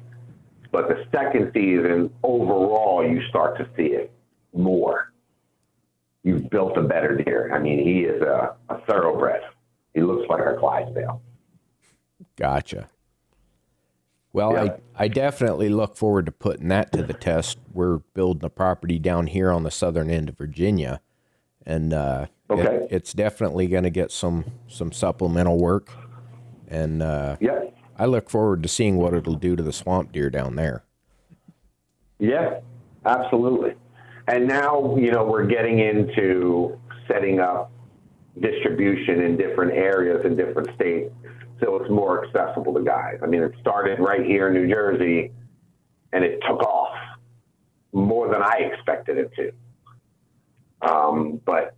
but 0.71 0.87
the 0.87 1.05
second 1.11 1.51
season, 1.53 2.11
overall, 2.23 3.07
you 3.07 3.21
start 3.29 3.57
to 3.59 3.69
see 3.77 3.93
it 3.93 4.11
more. 4.55 5.10
You've 6.23 6.49
built 6.49 6.77
a 6.77 6.81
better 6.81 7.17
deer. 7.17 7.51
I 7.53 7.59
mean, 7.59 7.79
he 7.79 8.01
is 8.01 8.21
a, 8.21 8.55
a 8.69 8.79
thoroughbred. 8.81 9.41
He 9.93 10.01
looks 10.01 10.29
like 10.29 10.41
a 10.45 10.55
Clydesdale. 10.57 11.21
Gotcha. 12.35 12.89
Well, 14.33 14.53
yeah. 14.53 14.77
I, 14.95 15.05
I 15.05 15.07
definitely 15.07 15.69
look 15.69 15.97
forward 15.97 16.25
to 16.27 16.31
putting 16.31 16.69
that 16.69 16.91
to 16.93 17.03
the 17.03 17.13
test. 17.13 17.57
We're 17.73 17.97
building 17.97 18.45
a 18.45 18.49
property 18.49 18.97
down 18.97 19.27
here 19.27 19.51
on 19.51 19.63
the 19.63 19.71
southern 19.71 20.09
end 20.09 20.29
of 20.29 20.37
Virginia, 20.37 21.01
and 21.65 21.93
uh, 21.93 22.27
okay. 22.49 22.75
it, 22.75 22.87
it's 22.91 23.13
definitely 23.13 23.67
going 23.67 23.83
to 23.83 23.89
get 23.89 24.11
some 24.11 24.45
some 24.67 24.93
supplemental 24.93 25.57
work. 25.57 25.89
And 26.69 27.03
uh, 27.03 27.35
yeah, 27.41 27.65
I 27.97 28.05
look 28.05 28.29
forward 28.29 28.63
to 28.63 28.69
seeing 28.69 28.95
what 28.95 29.13
it'll 29.13 29.35
do 29.35 29.57
to 29.57 29.63
the 29.63 29.73
swamp 29.73 30.13
deer 30.13 30.29
down 30.29 30.55
there. 30.55 30.83
Yeah, 32.19 32.61
absolutely. 33.05 33.73
And 34.31 34.47
now 34.47 34.95
you 34.97 35.11
know 35.11 35.23
we're 35.25 35.45
getting 35.45 35.79
into 35.79 36.79
setting 37.07 37.39
up 37.39 37.71
distribution 38.39 39.21
in 39.21 39.37
different 39.37 39.73
areas 39.73 40.23
in 40.23 40.37
different 40.37 40.73
states 40.75 41.11
so 41.61 41.75
it's 41.75 41.89
more 41.89 42.25
accessible 42.25 42.73
to 42.73 42.81
guys. 42.81 43.19
I 43.21 43.27
mean, 43.27 43.43
it 43.43 43.53
started 43.61 43.99
right 43.99 44.25
here 44.25 44.47
in 44.47 44.53
New 44.53 44.67
Jersey, 44.67 45.31
and 46.11 46.23
it 46.23 46.39
took 46.47 46.61
off 46.63 46.95
more 47.93 48.31
than 48.31 48.41
I 48.41 48.71
expected 48.73 49.17
it 49.17 49.31
to. 49.35 50.89
Um, 50.89 51.41
but 51.45 51.75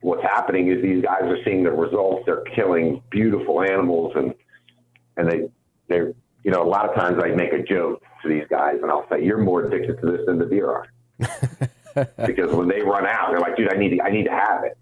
what's 0.00 0.22
happening 0.22 0.68
is 0.70 0.82
these 0.82 1.02
guys 1.02 1.22
are 1.22 1.38
seeing 1.44 1.64
the 1.64 1.72
results. 1.72 2.24
They're 2.26 2.44
killing 2.54 3.02
beautiful 3.10 3.62
animals, 3.62 4.12
and 4.16 4.34
and 5.16 5.30
they 5.30 5.48
they're 5.88 6.12
you 6.44 6.50
know 6.50 6.62
a 6.62 6.68
lot 6.68 6.88
of 6.88 6.94
times 6.94 7.22
I 7.22 7.28
make 7.28 7.52
a 7.52 7.62
joke 7.62 8.02
to 8.22 8.28
these 8.28 8.44
guys, 8.50 8.76
and 8.82 8.90
I'll 8.90 9.08
say, 9.08 9.24
"You're 9.24 9.38
more 9.38 9.64
addicted 9.64 9.98
to 10.02 10.10
this 10.10 10.20
than 10.26 10.38
the 10.38 10.46
deer 10.46 10.68
are," 10.68 10.86
because 12.26 12.52
when 12.52 12.68
they 12.68 12.82
run 12.82 13.06
out, 13.06 13.30
they're 13.30 13.40
like, 13.40 13.56
"Dude, 13.56 13.72
I 13.72 13.76
need 13.76 13.90
to, 13.90 14.02
I 14.02 14.10
need 14.10 14.24
to 14.24 14.32
have 14.32 14.64
it." 14.64 14.76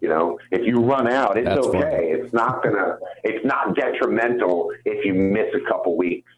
You 0.00 0.08
know, 0.08 0.38
if 0.50 0.66
you 0.66 0.80
run 0.80 1.08
out, 1.08 1.36
it's 1.38 1.48
That's 1.48 1.66
okay. 1.66 1.80
funny. 1.80 2.06
It's 2.08 2.32
not 2.32 2.62
gonna. 2.62 2.98
It's 3.24 3.44
not 3.44 3.74
detrimental 3.74 4.72
if 4.84 5.04
you 5.04 5.14
miss 5.14 5.52
a 5.54 5.68
couple 5.68 5.96
weeks. 5.96 6.30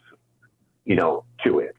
You 0.85 0.97
know, 0.97 1.25
to 1.45 1.59
it. 1.59 1.77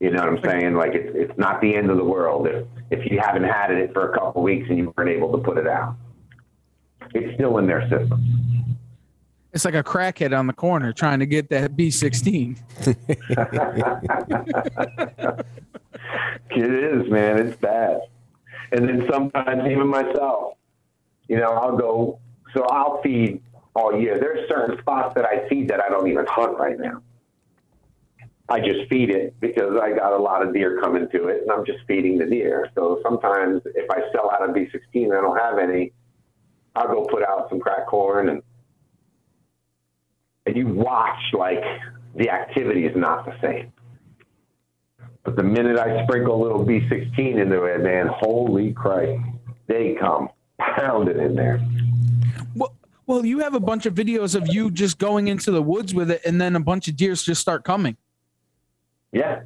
You 0.00 0.10
know 0.10 0.20
what 0.20 0.28
I'm 0.28 0.44
saying? 0.44 0.74
Like 0.74 0.94
it's 0.94 1.10
it's 1.14 1.38
not 1.38 1.60
the 1.60 1.74
end 1.74 1.90
of 1.90 1.96
the 1.96 2.04
world 2.04 2.46
if 2.46 2.66
if 2.90 3.10
you 3.10 3.18
haven't 3.20 3.44
had 3.44 3.70
it 3.70 3.92
for 3.92 4.10
a 4.10 4.14
couple 4.18 4.42
weeks 4.42 4.66
and 4.68 4.78
you 4.78 4.92
weren't 4.96 5.10
able 5.10 5.32
to 5.32 5.38
put 5.38 5.58
it 5.58 5.66
out. 5.66 5.96
It's 7.14 7.34
still 7.34 7.58
in 7.58 7.66
their 7.66 7.88
system. 7.88 8.22
It's 9.54 9.64
like 9.64 9.74
a 9.74 9.84
crackhead 9.84 10.36
on 10.36 10.46
the 10.46 10.52
corner 10.52 10.92
trying 10.92 11.20
to 11.20 11.26
get 11.26 11.48
that 11.50 11.76
B16. 11.76 12.58
It 16.50 16.72
is, 16.72 17.10
man. 17.10 17.38
It's 17.38 17.56
bad. 17.56 18.00
And 18.72 18.88
then 18.88 19.06
sometimes 19.10 19.64
even 19.68 19.88
myself, 19.88 20.54
you 21.28 21.36
know, 21.36 21.52
I'll 21.52 21.76
go. 21.76 22.20
So 22.54 22.64
I'll 22.64 23.02
feed 23.02 23.42
all 23.74 23.98
year. 23.98 24.18
There's 24.18 24.48
certain 24.48 24.78
spots 24.78 25.14
that 25.16 25.24
I 25.24 25.48
feed 25.48 25.68
that 25.68 25.80
I 25.80 25.88
don't 25.88 26.08
even 26.08 26.26
hunt 26.28 26.58
right 26.58 26.78
now. 26.78 27.02
I 28.48 28.60
just 28.60 28.88
feed 28.90 29.10
it 29.10 29.34
because 29.40 29.76
I 29.80 29.92
got 29.92 30.12
a 30.12 30.18
lot 30.18 30.46
of 30.46 30.52
deer 30.52 30.78
coming 30.80 31.08
to 31.08 31.28
it, 31.28 31.42
and 31.42 31.50
I'm 31.50 31.64
just 31.64 31.78
feeding 31.88 32.18
the 32.18 32.26
deer. 32.26 32.68
So 32.74 33.00
sometimes 33.02 33.62
if 33.74 33.90
I 33.90 34.02
sell 34.12 34.30
out 34.30 34.48
of 34.48 34.54
B16 34.54 34.78
and 34.94 35.14
I 35.14 35.20
don't 35.20 35.38
have 35.38 35.58
any, 35.58 35.92
I'll 36.76 36.88
go 36.88 37.04
put 37.06 37.22
out 37.24 37.48
some 37.48 37.58
crack 37.58 37.86
corn 37.86 38.28
and 38.28 38.42
and 40.46 40.56
you 40.56 40.66
watch 40.66 41.20
like 41.32 41.62
the 42.16 42.30
activity 42.30 42.86
is 42.86 42.96
not 42.96 43.24
the 43.24 43.34
same. 43.40 43.72
But 45.24 45.36
the 45.36 45.42
minute 45.42 45.78
I 45.78 46.04
sprinkle 46.04 46.40
a 46.40 46.40
little 46.42 46.64
B16 46.64 47.40
into 47.40 47.64
it, 47.64 47.82
man, 47.82 48.08
holy 48.08 48.72
Christ, 48.72 49.22
they 49.66 49.96
come 49.98 50.28
pounding 50.58 51.18
in 51.18 51.34
there. 51.34 51.64
Well, 52.54 52.74
well, 53.06 53.24
you 53.24 53.40
have 53.40 53.54
a 53.54 53.60
bunch 53.60 53.86
of 53.86 53.94
videos 53.94 54.34
of 54.34 54.46
you 54.52 54.70
just 54.70 54.98
going 54.98 55.28
into 55.28 55.50
the 55.50 55.62
woods 55.62 55.94
with 55.94 56.10
it, 56.10 56.22
and 56.24 56.40
then 56.40 56.56
a 56.56 56.60
bunch 56.60 56.88
of 56.88 56.96
deers 56.96 57.22
just 57.22 57.40
start 57.40 57.64
coming. 57.64 57.96
Yeah. 59.12 59.42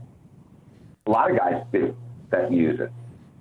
A 1.07 1.11
lot 1.11 1.30
of 1.30 1.38
guys 1.38 1.62
do 1.72 1.96
that 2.30 2.53
use 2.53 2.78
it. 2.80 2.90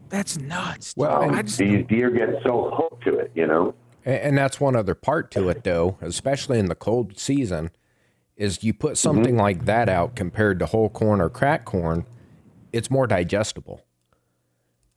That's 0.09 0.37
nuts. 0.37 0.93
Well, 0.95 1.33
I 1.33 1.41
just, 1.41 1.57
These 1.57 1.85
deer 1.87 2.09
get 2.09 2.29
so 2.43 2.71
hooked 2.73 3.03
to 3.05 3.17
it, 3.17 3.31
you 3.35 3.47
know? 3.47 3.75
And, 4.07 4.15
and 4.15 4.37
that's 4.37 4.59
one 4.59 4.75
other 4.75 4.95
part 4.95 5.29
to 5.31 5.49
it, 5.49 5.63
though, 5.65 5.97
especially 6.01 6.57
in 6.57 6.67
the 6.67 6.75
cold 6.75 7.19
season, 7.19 7.69
is 8.37 8.63
you 8.63 8.73
put 8.73 8.97
something 8.97 9.33
Mm-hmm. 9.33 9.41
like 9.41 9.65
that 9.65 9.89
out 9.89 10.15
compared 10.15 10.59
to 10.59 10.65
whole 10.67 10.89
corn 10.89 11.19
or 11.19 11.29
crack 11.29 11.65
corn, 11.65 12.05
it's 12.71 12.89
more 12.89 13.05
digestible. 13.05 13.83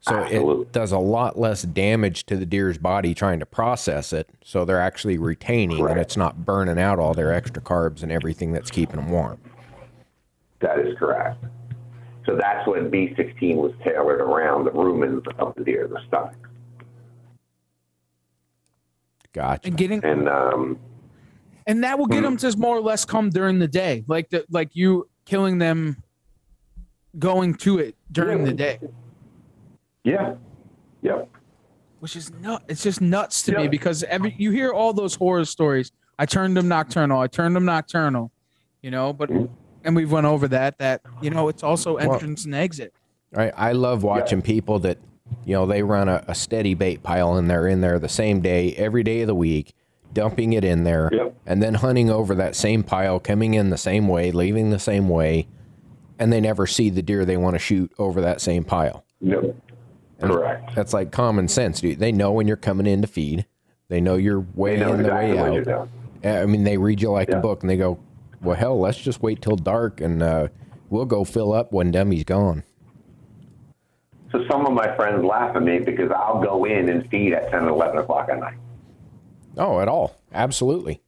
So 0.03 0.15
Absolutely. 0.17 0.63
it 0.63 0.73
does 0.73 0.93
a 0.93 0.99
lot 0.99 1.39
less 1.39 1.63
damage 1.63 2.25
to 2.27 2.37
the 2.37 2.47
deer's 2.47 2.79
body 2.79 3.13
trying 3.15 3.39
to 3.41 3.47
process 3.47 4.15
it. 4.15 4.31
So 4.43 4.65
they're 4.65 4.81
actually 4.81 5.19
retaining 5.19 5.87
and 5.87 5.99
it's 5.99 6.17
not 6.17 6.47
burning 6.47 6.79
out 6.79 6.99
all 6.99 7.13
their 7.13 7.33
extra 7.35 7.63
carbs 7.63 8.03
and 8.03 8.11
everything 8.11 8.53
that's 8.53 8.71
keeping 8.71 8.97
them 8.97 9.11
warm. 9.11 9.39
That 10.61 10.79
is 10.79 10.97
correct. 10.99 11.45
So 12.25 12.37
that's 12.37 12.67
when 12.67 12.91
B16 12.91 13.57
was 13.57 13.73
tailored 13.85 14.21
around 14.23 14.65
the 14.65 14.71
rumens 14.71 15.27
of 15.39 15.55
the 15.57 15.65
deer, 15.65 15.87
the 15.89 16.01
stomach. 16.09 16.49
Gotcha. 19.33 19.69
and 19.69 19.77
getting 19.77 20.05
And 20.05 20.29
um, 20.29 20.79
and 21.67 21.85
that 21.85 21.99
will 21.99 22.07
get 22.07 22.23
them 22.23 22.37
to 22.39 22.57
more 22.59 22.77
or 22.77 22.81
less 22.81 23.05
come 23.05 23.31
during 23.31 23.59
the 23.59 23.69
day, 23.69 24.05
like 24.09 24.31
the 24.31 24.45
like 24.51 24.75
you 24.75 25.09
killing 25.25 25.59
them, 25.59 26.03
going 27.19 27.55
to 27.55 27.79
it 27.79 27.95
during 28.11 28.45
the 28.45 28.53
day, 28.53 28.79
yeah, 30.05 30.35
yep. 31.03 31.29
which 32.01 32.17
is 32.17 32.33
nut. 32.33 32.65
It's 32.69 32.83
just 32.83 33.01
nuts 33.01 33.43
to 33.43 33.57
me 33.57 33.69
because 33.69 34.03
every 34.05 34.35
you 34.39 34.51
hear 34.51 34.73
all 34.73 34.93
those 34.93 35.15
horror 35.15 35.45
stories. 35.45 35.93
I 36.19 36.27
turned 36.27 36.57
them 36.57 36.69
nocturnal. 36.69 37.21
I 37.21 37.29
turned 37.29 37.57
them 37.57 37.65
nocturnal. 37.65 38.33
You 38.83 38.91
know, 38.91 39.13
but 39.13 39.31
and 39.85 39.95
we've 39.95 40.11
went 40.11 40.27
over 40.27 40.49
that. 40.49 40.79
That 40.79 41.03
you 41.23 41.31
know, 41.31 41.49
it's 41.49 41.63
also 41.63 41.97
entrance 41.97 42.45
and 42.45 42.55
exit. 42.55 42.93
Right. 43.33 43.53
I 43.57 43.73
love 43.73 44.03
watching 44.03 44.43
people 44.43 44.81
that, 44.81 44.99
you 45.45 45.55
know, 45.55 45.67
they 45.67 45.83
run 45.83 46.09
a, 46.09 46.25
a 46.29 46.35
steady 46.35 46.75
bait 46.75 47.03
pile 47.03 47.37
and 47.37 47.49
they're 47.51 47.67
in 47.69 47.81
there 47.81 47.99
the 47.99 48.09
same 48.09 48.41
day, 48.41 48.75
every 48.75 49.03
day 49.03 49.21
of 49.23 49.27
the 49.27 49.35
week, 49.35 49.75
dumping 50.13 50.53
it 50.53 50.65
in 50.65 50.85
there, 50.85 51.09
Yep. 51.13 51.35
and 51.47 51.63
then 51.63 51.75
hunting 51.75 52.11
over 52.11 52.35
that 52.35 52.55
same 52.57 52.83
pile, 52.83 53.19
coming 53.21 53.55
in 53.55 53.71
the 53.71 53.79
same 53.79 54.09
way, 54.09 54.31
leaving 54.33 54.71
the 54.71 54.79
same 54.79 55.09
way, 55.09 55.47
and 56.19 56.33
they 56.33 56.41
never 56.41 56.67
see 56.67 56.91
the 56.91 57.03
deer 57.03 57.25
they 57.25 57.37
want 57.37 57.55
to 57.55 57.59
shoot 57.59 57.91
over 57.99 58.21
that 58.21 58.41
same 58.41 58.65
pile. 58.65 59.05
Yep. 59.21 59.57
Correct. 60.21 60.75
That's 60.75 60.93
like 60.93 61.13
common 61.13 61.49
sense, 61.49 61.81
dude. 61.81 61.99
They 61.99 62.13
know 62.13 62.33
when 62.33 62.47
you're 62.47 62.57
coming 62.59 62.87
in 62.87 63.01
to 63.03 63.09
feed. 63.09 63.47
They 63.89 64.01
know 64.01 64.17
your 64.17 64.45
way 64.55 64.77
know 64.77 64.93
in, 64.93 65.01
exactly 65.01 65.37
the 65.37 65.43
way 65.43 65.73
out. 65.73 65.89
I 66.43 66.47
mean, 66.47 66.65
they 66.65 66.77
read 66.77 67.01
you 67.01 67.11
like 67.11 67.29
Yeah. 67.31 67.39
a 67.39 67.41
book, 67.41 67.63
and 67.63 67.71
they 67.71 67.77
go, 67.79 67.99
"Well, 68.43 68.55
hell, 68.57 68.79
let's 68.79 68.99
just 68.99 69.23
wait 69.23 69.41
till 69.41 69.57
dark, 69.57 70.01
and 70.03 70.23
uh, 70.23 70.49
we'll 70.91 71.07
go 71.07 71.25
fill 71.25 71.53
up 71.55 71.73
when 71.73 71.91
Dummy's 71.91 72.25
gone." 72.25 72.65
So 74.33 74.45
some 74.49 74.65
of 74.67 74.73
my 74.73 74.95
friends 74.97 75.25
laugh 75.25 75.57
at 75.57 75.63
me 75.63 75.79
because 75.81 76.11
I'll 76.11 76.41
go 76.43 76.65
in 76.65 76.89
and 76.89 77.09
feed 77.11 77.33
at 77.33 77.51
10 77.51 77.65
or 77.65 77.69
11 77.71 77.99
o'clock 77.99 78.29
at 78.31 78.39
night. 78.39 78.59
Oh, 79.57 79.81
at 79.81 79.89
all, 79.89 80.17
absolutely. 80.33 81.03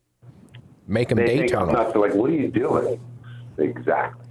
Make 0.89 1.09
them 1.11 1.18
They 1.18 1.27
day 1.27 1.39
think 1.39 1.53
I'm 1.55 1.66
tunnel. 1.68 1.75
nuts. 1.75 1.93
They're 1.93 2.03
like, 2.03 2.14
what 2.14 2.31
are 2.31 2.35
you 2.35 2.49
doing? 2.49 3.01
Exactly. 3.59 4.27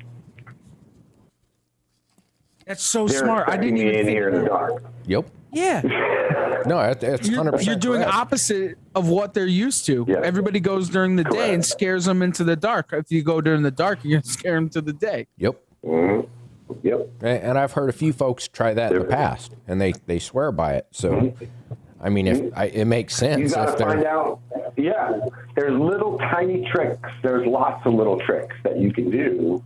That's 2.66 2.84
so 2.84 3.08
They're 3.08 3.20
smart. 3.20 3.50
I 3.50 3.58
didn't 3.58 3.78
even 3.78 3.90
in 3.96 4.06
think 4.06 4.10
here 4.10 4.30
in 4.30 4.42
the 4.44 4.48
dark. 4.48 4.84
Yep. 5.06 5.30
Yeah. 5.54 5.82
No, 6.64 6.80
it- 6.80 7.02
it's 7.02 7.28
hundred 7.28 7.54
percent. 7.54 7.66
you're 7.66 7.76
doing 7.76 8.04
opposite 8.04 8.78
of 8.94 9.10
what 9.10 9.34
they're 9.34 9.48
used 9.48 9.84
to. 9.88 10.06
Yeah. 10.08 10.22
Everybody 10.24 10.60
goes 10.60 10.90
during 10.90 11.16
the 11.16 11.24
day 11.24 11.56
and 11.56 11.66
scares 11.66 12.06
them 12.06 12.22
into 12.22 12.44
the 12.44 12.56
dark. 12.56 12.94
If 12.94 13.12
you 13.12 13.24
go 13.24 13.42
during 13.42 13.64
the 13.64 13.72
dark, 13.72 13.98
you're 14.04 14.20
gonna 14.20 14.32
scare 14.32 14.54
them 14.54 14.70
to 14.70 14.82
the 14.82 14.94
day. 14.94 15.26
Yep. 15.38 15.60
hmm 15.84 16.20
Yep. 16.84 17.10
And 17.22 17.58
I've 17.58 17.74
heard 17.74 17.90
a 17.90 17.94
few 17.94 18.14
folks 18.14 18.48
try 18.48 18.74
that 18.74 18.92
in 18.92 19.00
the 19.00 19.06
past, 19.06 19.56
and 19.68 19.80
they 19.80 19.94
they 20.06 20.20
swear 20.20 20.52
by 20.52 20.74
it. 20.74 20.88
So, 20.92 21.12
mm-hmm. 21.12 21.46
I 22.00 22.10
mean, 22.10 22.28
if 22.28 22.38
mm-hmm. 22.40 22.60
I, 22.60 22.66
it 22.66 22.86
makes 22.86 23.14
You 23.22 23.28
sense 23.28 23.54
got 23.54 23.70
if 23.70 23.78
to 23.78 23.86
find 23.86 24.06
out. 24.06 24.40
Yeah, 24.78 25.20
there's 25.56 25.80
little 25.80 26.18
tiny 26.18 26.68
tricks. 26.72 27.10
There's 27.22 27.46
lots 27.46 27.86
of 27.86 27.94
little 27.94 28.20
tricks 28.20 28.56
that 28.64 28.80
you 28.80 28.92
can 28.94 29.12
do 29.12 29.64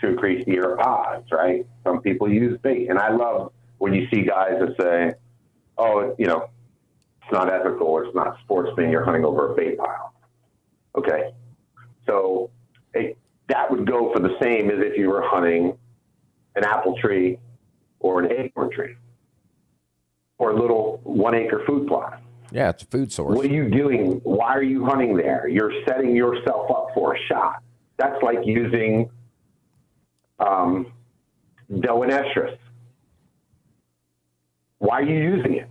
to 0.00 0.08
increase 0.08 0.46
your 0.46 0.80
odds, 0.80 1.30
right? 1.32 1.66
Some 1.84 2.00
people 2.02 2.30
use 2.30 2.58
bait, 2.62 2.88
and 2.88 2.98
I 2.98 3.10
love 3.10 3.52
when 3.78 3.94
you 3.94 4.08
see 4.12 4.22
guys 4.22 4.54
that 4.60 4.74
say, 4.80 5.14
"Oh, 5.76 6.14
you 6.18 6.26
know, 6.26 6.50
it's 7.22 7.32
not 7.32 7.52
ethical 7.52 7.86
or 7.86 8.04
it's 8.04 8.14
not 8.14 8.38
sportsman. 8.44 8.90
You're 8.90 9.04
hunting 9.04 9.24
over 9.24 9.52
a 9.52 9.54
bait 9.54 9.78
pile." 9.78 10.12
Okay, 10.96 11.32
so 12.06 12.50
it, 12.94 13.16
that 13.48 13.70
would 13.70 13.86
go 13.86 14.12
for 14.12 14.20
the 14.20 14.36
same 14.40 14.70
as 14.70 14.78
if 14.78 14.96
you 14.96 15.08
were 15.08 15.22
hunting 15.22 15.76
an 16.56 16.64
apple 16.64 16.96
tree 17.00 17.38
or 18.00 18.20
an 18.22 18.30
acorn 18.32 18.70
tree 18.70 18.96
or 20.38 20.52
a 20.52 20.60
little 20.60 21.00
one 21.04 21.34
acre 21.34 21.62
food 21.66 21.88
plot. 21.88 22.20
yeah, 22.52 22.70
it's 22.70 22.82
a 22.82 22.86
food 22.86 23.12
source. 23.12 23.36
What 23.36 23.46
are 23.46 23.52
you 23.52 23.68
doing? 23.68 24.20
Why 24.22 24.54
are 24.54 24.62
you 24.62 24.84
hunting 24.84 25.16
there? 25.16 25.48
You're 25.48 25.72
setting 25.86 26.14
yourself 26.14 26.70
up 26.70 26.88
for 26.94 27.14
a 27.14 27.18
shot. 27.28 27.62
That's 27.96 28.22
like 28.22 28.38
using 28.44 29.10
um, 30.38 30.92
doe 31.80 32.02
and 32.02 32.12
estrus. 32.12 32.56
Why 34.78 35.00
are 35.00 35.02
you 35.02 35.36
using 35.36 35.54
it? 35.56 35.68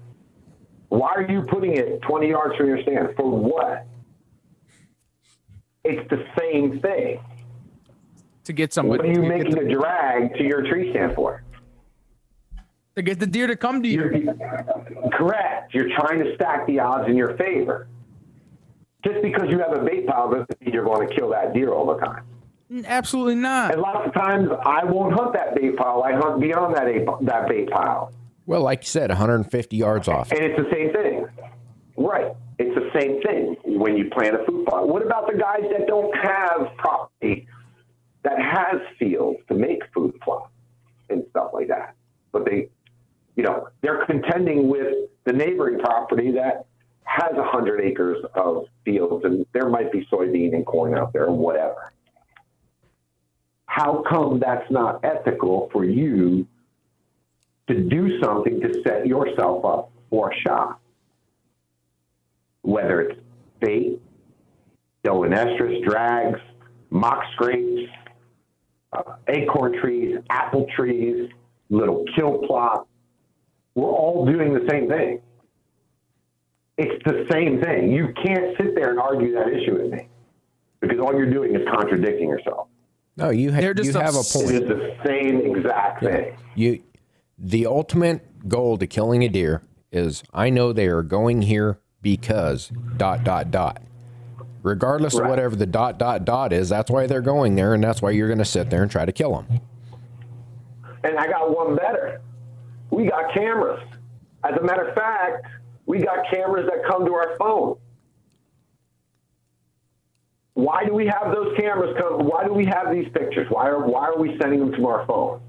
Why 0.89 1.09
are 1.15 1.29
you 1.29 1.43
putting 1.43 1.75
it 1.77 2.01
20 2.01 2.27
yards 2.27 2.55
from 2.55 2.67
your 2.67 2.81
stand? 2.81 3.09
For 3.15 3.29
what? 3.29 3.87
It's 5.83 6.09
the 6.09 6.25
same 6.37 6.81
thing. 6.81 7.19
To 8.47 8.53
get 8.53 8.71
somebody 8.71 9.09
What 9.09 9.17
are 9.17 9.21
you 9.21 9.27
making 9.27 9.55
the, 9.55 9.59
a 9.59 9.69
drag 9.69 10.33
to 10.35 10.43
your 10.43 10.61
tree 10.61 10.91
stand 10.91 11.13
for? 11.15 11.43
to 12.95 13.01
get 13.01 13.19
the 13.19 13.27
deer 13.27 13.45
to 13.45 13.57
come 13.57 13.83
to 13.83 13.89
you. 13.89 14.09
You're, 14.09 15.09
correct. 15.11 15.73
You're 15.75 15.89
trying 15.99 16.23
to 16.23 16.33
stack 16.35 16.65
the 16.65 16.79
odds 16.79 17.09
in 17.09 17.15
your 17.17 17.35
favor. 17.37 17.89
Just 19.05 19.21
because 19.21 19.49
you 19.49 19.59
have 19.59 19.73
a 19.73 19.83
bait 19.83 20.07
pile 20.07 20.29
doesn't 20.31 20.61
mean 20.61 20.73
you're 20.73 20.85
going 20.85 21.07
to 21.09 21.13
kill 21.13 21.29
that 21.31 21.53
deer 21.53 21.73
all 21.73 21.85
the 21.85 21.97
time. 21.99 22.23
Absolutely 22.85 23.35
not. 23.35 23.73
And 23.73 23.81
lots 23.81 24.07
of 24.07 24.13
times 24.13 24.49
I 24.65 24.85
won't 24.85 25.13
hunt 25.13 25.33
that 25.33 25.53
bait 25.53 25.75
pile. 25.75 26.01
I 26.03 26.13
hunt 26.13 26.39
beyond 26.41 26.73
that 26.75 26.87
a- 26.87 27.17
that 27.25 27.49
bait 27.49 27.69
pile, 27.69 28.13
Well, 28.45 28.61
like 28.61 28.79
you 28.83 28.87
said, 28.87 29.09
150 29.09 29.75
yards 29.75 30.07
off. 30.07 30.31
and 30.31 30.39
it's 30.39 30.57
the 30.57 30.69
same 30.73 30.91
thing. 30.93 31.27
Right. 31.97 32.31
It's 32.59 32.73
the 32.73 32.89
same 32.99 33.21
thing 33.21 33.57
when 33.77 33.97
you 33.97 34.09
plant 34.09 34.35
a 34.41 34.45
food 34.45 34.65
plot. 34.67 34.87
What 34.87 35.05
about 35.05 35.27
the 35.31 35.37
guys 35.37 35.63
that 35.77 35.85
don't 35.85 36.15
have 36.17 36.69
property 36.77 37.45
that 38.27 38.39
has 38.39 38.81
fields 38.99 39.39
to 39.47 39.53
make 39.53 39.81
food 39.93 40.19
plots 40.21 40.51
and 41.09 41.23
stuff 41.29 41.51
like 41.53 41.67
that? 41.67 41.95
But 42.31 42.45
they, 42.45 42.69
you 43.35 43.43
know, 43.43 43.69
they're 43.81 44.05
contending 44.05 44.67
with 44.67 45.09
the 45.25 45.33
neighboring 45.33 45.79
property 45.79 46.31
that 46.31 46.65
has 47.03 47.31
a 47.37 47.43
hundred 47.43 47.81
acres 47.81 48.17
of 48.35 48.65
fields, 48.83 49.23
and 49.25 49.45
there 49.53 49.69
might 49.69 49.91
be 49.91 50.05
soybean 50.11 50.53
and 50.53 50.65
corn 50.65 50.97
out 50.97 51.13
there, 51.13 51.25
or 51.25 51.35
whatever. 51.35 51.93
How 53.65 54.03
come 54.09 54.39
that's 54.39 54.69
not 54.71 55.03
ethical 55.03 55.69
for 55.71 55.85
you 55.85 56.47
to 57.67 57.83
do 57.83 58.19
something 58.21 58.61
to 58.61 58.81
set 58.85 59.05
yourself 59.05 59.65
up 59.65 59.91
or 60.09 60.33
shot. 60.45 60.79
Whether 62.61 63.01
it's 63.01 63.19
bait, 63.59 64.01
doe 65.03 65.23
in 65.23 65.31
estrus, 65.31 65.83
drags, 65.83 66.39
mock 66.89 67.23
scrapes, 67.33 67.91
uh, 68.93 69.01
acorn 69.27 69.79
trees, 69.79 70.17
apple 70.29 70.65
trees, 70.75 71.29
little 71.69 72.05
kill 72.15 72.39
plot, 72.47 72.87
we're 73.75 73.89
all 73.89 74.25
doing 74.25 74.53
the 74.53 74.65
same 74.69 74.87
thing. 74.87 75.21
It's 76.77 77.03
the 77.05 77.25
same 77.31 77.61
thing. 77.61 77.91
You 77.91 78.13
can't 78.23 78.55
sit 78.57 78.75
there 78.75 78.91
and 78.91 78.99
argue 78.99 79.33
that 79.33 79.47
issue 79.47 79.81
with 79.81 79.91
me 79.91 80.07
because 80.79 80.99
all 80.99 81.13
you're 81.13 81.29
doing 81.31 81.55
is 81.55 81.61
contradicting 81.71 82.29
yourself. 82.29 82.67
No, 83.15 83.31
you, 83.31 83.51
ha- 83.51 83.61
They're 83.61 83.73
just 83.73 83.93
you 83.93 83.99
have 83.99 84.13
a 84.15 84.21
point. 84.23 84.51
is 84.51 84.61
the 84.61 84.95
same 85.05 85.55
exact 85.55 86.03
thing. 86.03 86.37
You, 86.55 86.83
the 87.37 87.65
ultimate 87.65 88.47
goal 88.47 88.77
to 88.77 88.85
killing 88.85 89.23
a 89.23 89.27
deer 89.29 89.63
is 89.91 90.23
I 90.33 90.49
know 90.51 90.71
they 90.71 90.87
are 90.87 91.01
going 91.01 91.41
here 91.43 91.79
because 92.01 92.71
dot 92.97 93.23
dot 93.23 93.49
dot. 93.49 93.81
Regardless 94.67 95.13
of 95.17 95.27
whatever 95.27 95.55
the 95.55 95.65
dot 95.65 95.97
dot 95.97 96.25
dot 96.25 96.51
is, 96.51 96.67
that's 96.67 96.91
why 96.91 97.07
they're 97.07 97.21
going 97.21 97.55
there, 97.55 97.73
and 97.73 97.81
that's 97.81 98.01
why 98.01 98.11
you're 98.11 98.27
going 98.27 98.37
to 98.37 98.45
sit 98.45 98.69
there 98.69 98.83
and 98.83 98.91
try 98.91 99.05
to 99.05 99.13
kill 99.13 99.33
them. 99.33 99.61
And 101.05 101.17
I 101.17 101.27
got 101.27 101.55
one 101.55 101.77
better. 101.77 102.21
We 102.91 103.07
got 103.07 103.33
cameras. 103.33 103.81
As 104.43 104.57
a 104.57 104.63
matter 104.63 104.89
of 104.89 104.95
fact, 104.95 105.45
we 105.85 105.99
got 105.99 106.29
cameras 106.29 106.67
that 106.69 106.85
come 106.85 107.05
to 107.05 107.13
our 107.13 107.37
phone. 107.37 107.77
Why 110.55 110.83
do 110.83 110.93
we 110.93 111.05
have 111.05 111.31
those 111.33 111.55
cameras 111.57 111.95
come? 111.97 112.25
Why 112.25 112.43
do 112.43 112.51
we 112.51 112.65
have 112.65 112.91
these 112.91 113.07
pictures? 113.13 113.47
Why 113.49 113.67
are 113.67 113.87
why 113.87 114.07
are 114.07 114.17
we 114.17 114.37
sending 114.41 114.59
them 114.59 114.73
to 114.73 114.87
our 114.87 115.05
phone? 115.05 115.39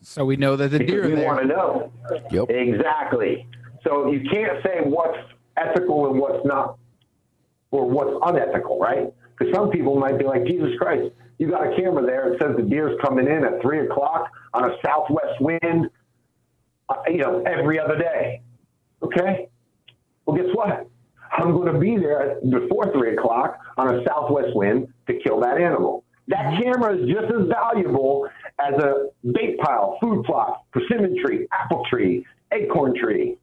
So 0.00 0.24
we 0.24 0.36
know 0.36 0.54
that 0.54 0.70
the 0.70 0.78
deer 0.78 1.02
Because 1.02 1.18
are 1.18 1.20
we 1.20 1.24
want 1.24 1.40
to 1.40 1.46
know. 1.46 1.92
Yep. 2.30 2.50
Exactly. 2.50 3.48
So 3.82 4.12
you 4.12 4.28
can't 4.30 4.62
say 4.64 4.80
what's 4.84 5.18
ethical 5.56 6.10
and 6.10 6.20
what's 6.20 6.44
not, 6.44 6.78
or 7.72 7.88
what's 7.88 8.12
unethical, 8.24 8.78
right? 8.78 9.12
Because 9.36 9.52
some 9.52 9.70
people 9.70 9.98
might 9.98 10.18
be 10.18 10.24
like, 10.24 10.46
Jesus 10.46 10.70
Christ, 10.78 11.10
you 11.38 11.50
got 11.50 11.66
a 11.66 11.74
camera 11.76 12.06
there. 12.06 12.32
It 12.32 12.40
says 12.40 12.54
the 12.56 12.62
deer's 12.62 12.96
coming 13.02 13.26
in 13.26 13.44
at 13.44 13.60
three 13.60 13.80
o'clock 13.80 14.30
on 14.54 14.70
a 14.70 14.74
southwest 14.84 15.40
wind, 15.40 15.90
uh, 16.88 16.94
you 17.08 17.18
know, 17.18 17.42
every 17.44 17.80
other 17.80 17.98
day. 17.98 18.42
Okay. 19.02 19.48
Well, 20.24 20.36
guess 20.36 20.54
what? 20.54 20.86
I'm 21.32 21.52
going 21.52 21.72
to 21.72 21.80
be 21.80 21.96
there 21.96 22.38
before 22.48 22.92
three 22.92 23.16
o'clock 23.16 23.58
on 23.78 23.94
a 23.94 24.04
southwest 24.04 24.54
wind 24.54 24.88
to 25.08 25.18
kill 25.18 25.40
that 25.40 25.58
animal. 25.60 26.04
That 26.28 26.62
camera 26.62 26.96
is 26.96 27.08
just 27.08 27.32
as 27.32 27.48
valuable 27.48 28.28
as 28.60 28.74
a 28.74 29.08
bait 29.32 29.58
pile, 29.58 29.98
food 30.00 30.24
plot, 30.24 30.62
persimmon 30.72 31.16
tree, 31.24 31.48
apple 31.50 31.84
tree, 31.90 32.24
acorn 32.52 32.94
tree, 32.94 33.38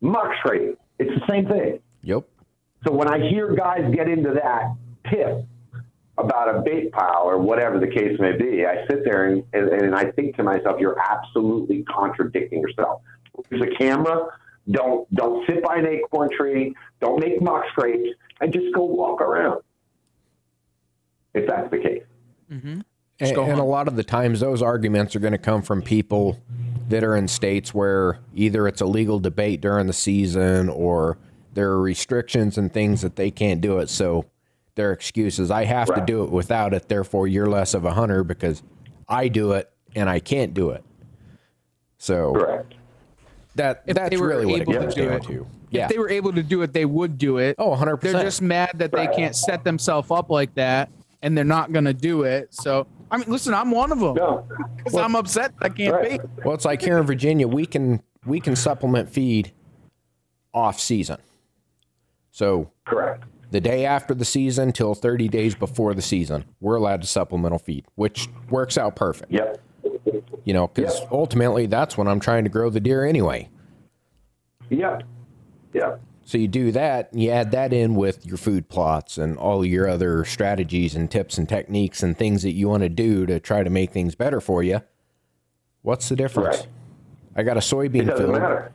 muck 0.00 0.30
tree. 0.44 0.74
It's 0.98 1.10
the 1.18 1.26
same 1.32 1.46
thing. 1.46 1.78
Yep. 2.02 2.28
So 2.86 2.92
when 2.92 3.08
I 3.08 3.18
hear 3.28 3.54
guys 3.54 3.90
get 3.92 4.08
into 4.08 4.32
that 4.34 4.74
tip 5.10 5.44
about 6.18 6.54
a 6.54 6.62
bait 6.62 6.92
pile 6.92 7.24
or 7.24 7.38
whatever 7.38 7.80
the 7.80 7.86
case 7.88 8.18
may 8.20 8.36
be, 8.36 8.64
I 8.64 8.86
sit 8.86 9.04
there 9.04 9.26
and, 9.26 9.42
and, 9.52 9.68
and 9.68 9.94
I 9.94 10.10
think 10.12 10.36
to 10.36 10.42
myself, 10.42 10.78
you're 10.78 10.98
absolutely 10.98 11.82
contradicting 11.82 12.60
yourself. 12.60 13.02
There's 13.50 13.62
a 13.62 13.76
camera. 13.76 14.26
Don't 14.70 15.12
don't 15.14 15.46
sit 15.46 15.62
by 15.62 15.76
an 15.76 15.86
acorn 15.86 16.30
tree. 16.36 16.74
Don't 17.00 17.20
make 17.20 17.40
mock 17.40 17.64
scrapes, 17.70 18.08
and 18.40 18.52
just 18.52 18.74
go 18.74 18.84
walk 18.84 19.20
around. 19.20 19.62
If 21.34 21.46
that's 21.46 21.70
the 21.70 21.78
case. 21.78 22.02
Mm-hmm. 22.50 22.80
And, 23.20 23.34
go 23.34 23.44
and 23.44 23.60
a 23.60 23.64
lot 23.64 23.88
of 23.88 23.96
the 23.96 24.04
times, 24.04 24.40
those 24.40 24.62
arguments 24.62 25.14
are 25.14 25.20
going 25.20 25.32
to 25.32 25.38
come 25.38 25.62
from 25.62 25.82
people 25.82 26.38
that 26.88 27.04
are 27.04 27.16
in 27.16 27.28
states 27.28 27.74
where 27.74 28.18
either 28.34 28.66
it's 28.66 28.80
a 28.80 28.86
legal 28.86 29.18
debate 29.18 29.60
during 29.60 29.86
the 29.86 29.92
season 29.92 30.68
or 30.68 31.16
there 31.56 31.70
are 31.70 31.80
restrictions 31.80 32.58
and 32.58 32.70
things 32.72 33.00
that 33.00 33.16
they 33.16 33.30
can't 33.30 33.62
do 33.62 33.78
it. 33.78 33.88
So 33.88 34.26
their 34.74 34.92
excuse 34.92 35.38
is, 35.38 35.50
I 35.50 35.64
have 35.64 35.92
to 35.94 36.04
do 36.06 36.22
it 36.22 36.30
without 36.30 36.74
it. 36.74 36.86
Therefore, 36.88 37.26
you're 37.26 37.46
less 37.48 37.72
of 37.72 37.86
a 37.86 37.92
hunter 37.94 38.22
because 38.22 38.62
I 39.08 39.28
do 39.28 39.52
it 39.52 39.70
and 39.94 40.08
I 40.10 40.20
can't 40.20 40.52
do 40.52 40.68
it. 40.70 40.84
So 41.96 42.34
Correct. 42.34 42.74
that 43.54 43.82
If 43.86 43.96
that's 43.96 44.10
they 44.10 44.18
were 44.18 44.28
really 44.28 44.44
what 44.44 44.60
it 44.60 44.68
able 44.68 44.86
to 44.86 44.94
do 44.94 45.04
down 45.08 45.12
it. 45.14 45.22
to. 45.24 45.46
Yeah. 45.70 45.84
If 45.86 45.92
they 45.92 45.98
were 45.98 46.10
able 46.10 46.34
to 46.34 46.42
do 46.42 46.60
it, 46.60 46.74
they 46.74 46.84
would 46.84 47.16
do 47.16 47.38
it. 47.38 47.56
Oh, 47.58 47.70
100%. 47.74 48.00
They're 48.02 48.22
just 48.22 48.42
mad 48.42 48.72
that 48.74 48.92
they 48.92 49.06
can't 49.06 49.34
set 49.34 49.64
themselves 49.64 50.10
up 50.10 50.28
like 50.28 50.54
that, 50.56 50.90
and 51.22 51.34
they're 51.36 51.42
not 51.44 51.72
gonna 51.72 51.94
do 51.94 52.22
it. 52.24 52.52
So 52.54 52.86
I 53.10 53.16
mean, 53.16 53.26
listen, 53.30 53.54
I'm 53.54 53.70
one 53.70 53.92
of 53.92 53.98
them 54.00 54.14
No. 54.14 54.46
because 54.76 54.94
I'm 54.94 55.16
upset 55.16 55.54
I 55.62 55.70
can't 55.70 55.94
Right. 55.94 56.20
bait. 56.20 56.44
Well, 56.44 56.54
it's 56.54 56.66
like 56.66 56.82
here 56.82 56.98
in 56.98 57.06
Virginia, 57.06 57.48
we 57.48 57.64
can 57.64 58.02
we 58.26 58.40
can 58.40 58.56
supplement 58.56 59.08
feed 59.08 59.52
off 60.52 60.78
season. 60.78 61.16
So 62.36 62.70
Correct. 62.84 63.24
the 63.50 63.62
day 63.62 63.86
after 63.86 64.12
the 64.12 64.26
season 64.26 64.70
till 64.70 64.94
30 64.94 65.26
days 65.28 65.54
before 65.54 65.94
the 65.94 66.02
season, 66.02 66.44
we're 66.60 66.74
allowed 66.76 67.00
to 67.00 67.06
supplemental 67.08 67.58
feed, 67.58 67.86
which 67.94 68.28
works 68.50 68.76
out 68.76 68.94
perfect. 68.94 69.32
Yep. 69.32 69.58
You 70.44 70.52
know, 70.52 70.68
because 70.68 71.00
Yeah. 71.00 71.06
ultimately 71.10 71.64
that's 71.64 71.96
when 71.96 72.06
I'm 72.06 72.20
trying 72.20 72.44
to 72.44 72.50
grow 72.50 72.68
the 72.68 72.78
deer 72.78 73.06
anyway. 73.06 73.48
Yep. 74.68 75.04
Yep. 75.72 76.00
So 76.26 76.36
you 76.36 76.46
do 76.46 76.72
that, 76.72 77.10
and 77.10 77.22
you 77.22 77.30
add 77.30 77.52
that 77.52 77.72
in 77.72 77.94
with 77.94 78.26
your 78.26 78.36
food 78.36 78.68
plots 78.68 79.16
and 79.16 79.38
all 79.38 79.64
your 79.64 79.88
other 79.88 80.22
strategies 80.26 80.94
and 80.94 81.10
tips 81.10 81.38
and 81.38 81.48
techniques 81.48 82.02
and 82.02 82.18
things 82.18 82.42
that 82.42 82.52
you 82.52 82.68
want 82.68 82.82
to 82.82 82.90
do 82.90 83.24
to 83.24 83.40
try 83.40 83.62
to 83.62 83.70
make 83.70 83.92
things 83.92 84.14
better 84.14 84.42
for 84.42 84.62
you. 84.62 84.82
What's 85.80 86.10
the 86.10 86.16
difference? 86.16 86.58
Right. 86.58 86.66
I 87.36 87.42
got 87.44 87.56
a 87.56 87.60
soybean 87.60 88.14
field. 88.14 88.32
matter. 88.32 88.72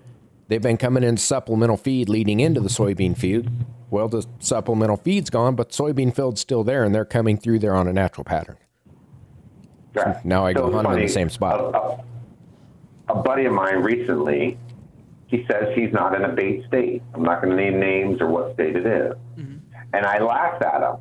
They've 0.51 0.61
been 0.61 0.75
coming 0.75 1.01
in 1.01 1.15
supplemental 1.15 1.77
feed 1.77 2.09
leading 2.09 2.41
into 2.41 2.59
the 2.59 2.67
soybean 2.67 3.17
field. 3.17 3.47
Well, 3.89 4.09
the 4.09 4.27
supplemental 4.39 4.97
feed's 4.97 5.29
gone, 5.29 5.55
but 5.55 5.69
soybean 5.69 6.13
field's 6.13 6.41
still 6.41 6.65
there, 6.65 6.83
and 6.83 6.93
they're 6.93 7.05
coming 7.05 7.37
through 7.37 7.59
there 7.59 7.73
on 7.73 7.87
a 7.87 7.93
natural 7.93 8.25
pattern. 8.25 8.57
Right. 9.93 10.25
Now 10.25 10.45
I 10.45 10.51
go 10.51 10.65
it's 10.67 10.75
hunt 10.75 10.87
'em 10.89 10.93
in 10.95 11.03
the 11.03 11.07
same 11.07 11.29
spot. 11.29 11.61
A, 11.61 11.77
a- 11.77 13.17
a 13.17 13.23
buddy 13.23 13.45
of 13.45 13.53
mine 13.53 13.77
recently, 13.77 14.57
he 15.27 15.45
says 15.49 15.73
he's 15.73 15.93
not 15.93 16.13
in 16.15 16.25
a 16.25 16.33
bait 16.33 16.65
state. 16.67 17.01
I'm 17.13 17.23
not 17.23 17.41
going 17.41 17.55
to 17.55 17.63
name 17.63 17.79
names 17.79 18.19
or 18.19 18.27
what 18.27 18.53
state 18.55 18.75
it 18.75 18.85
is. 18.85 19.13
Mm-hmm. 19.37 19.57
And 19.93 20.05
I 20.05 20.19
laughed 20.21 20.63
at 20.65 20.81
him. 20.81 20.97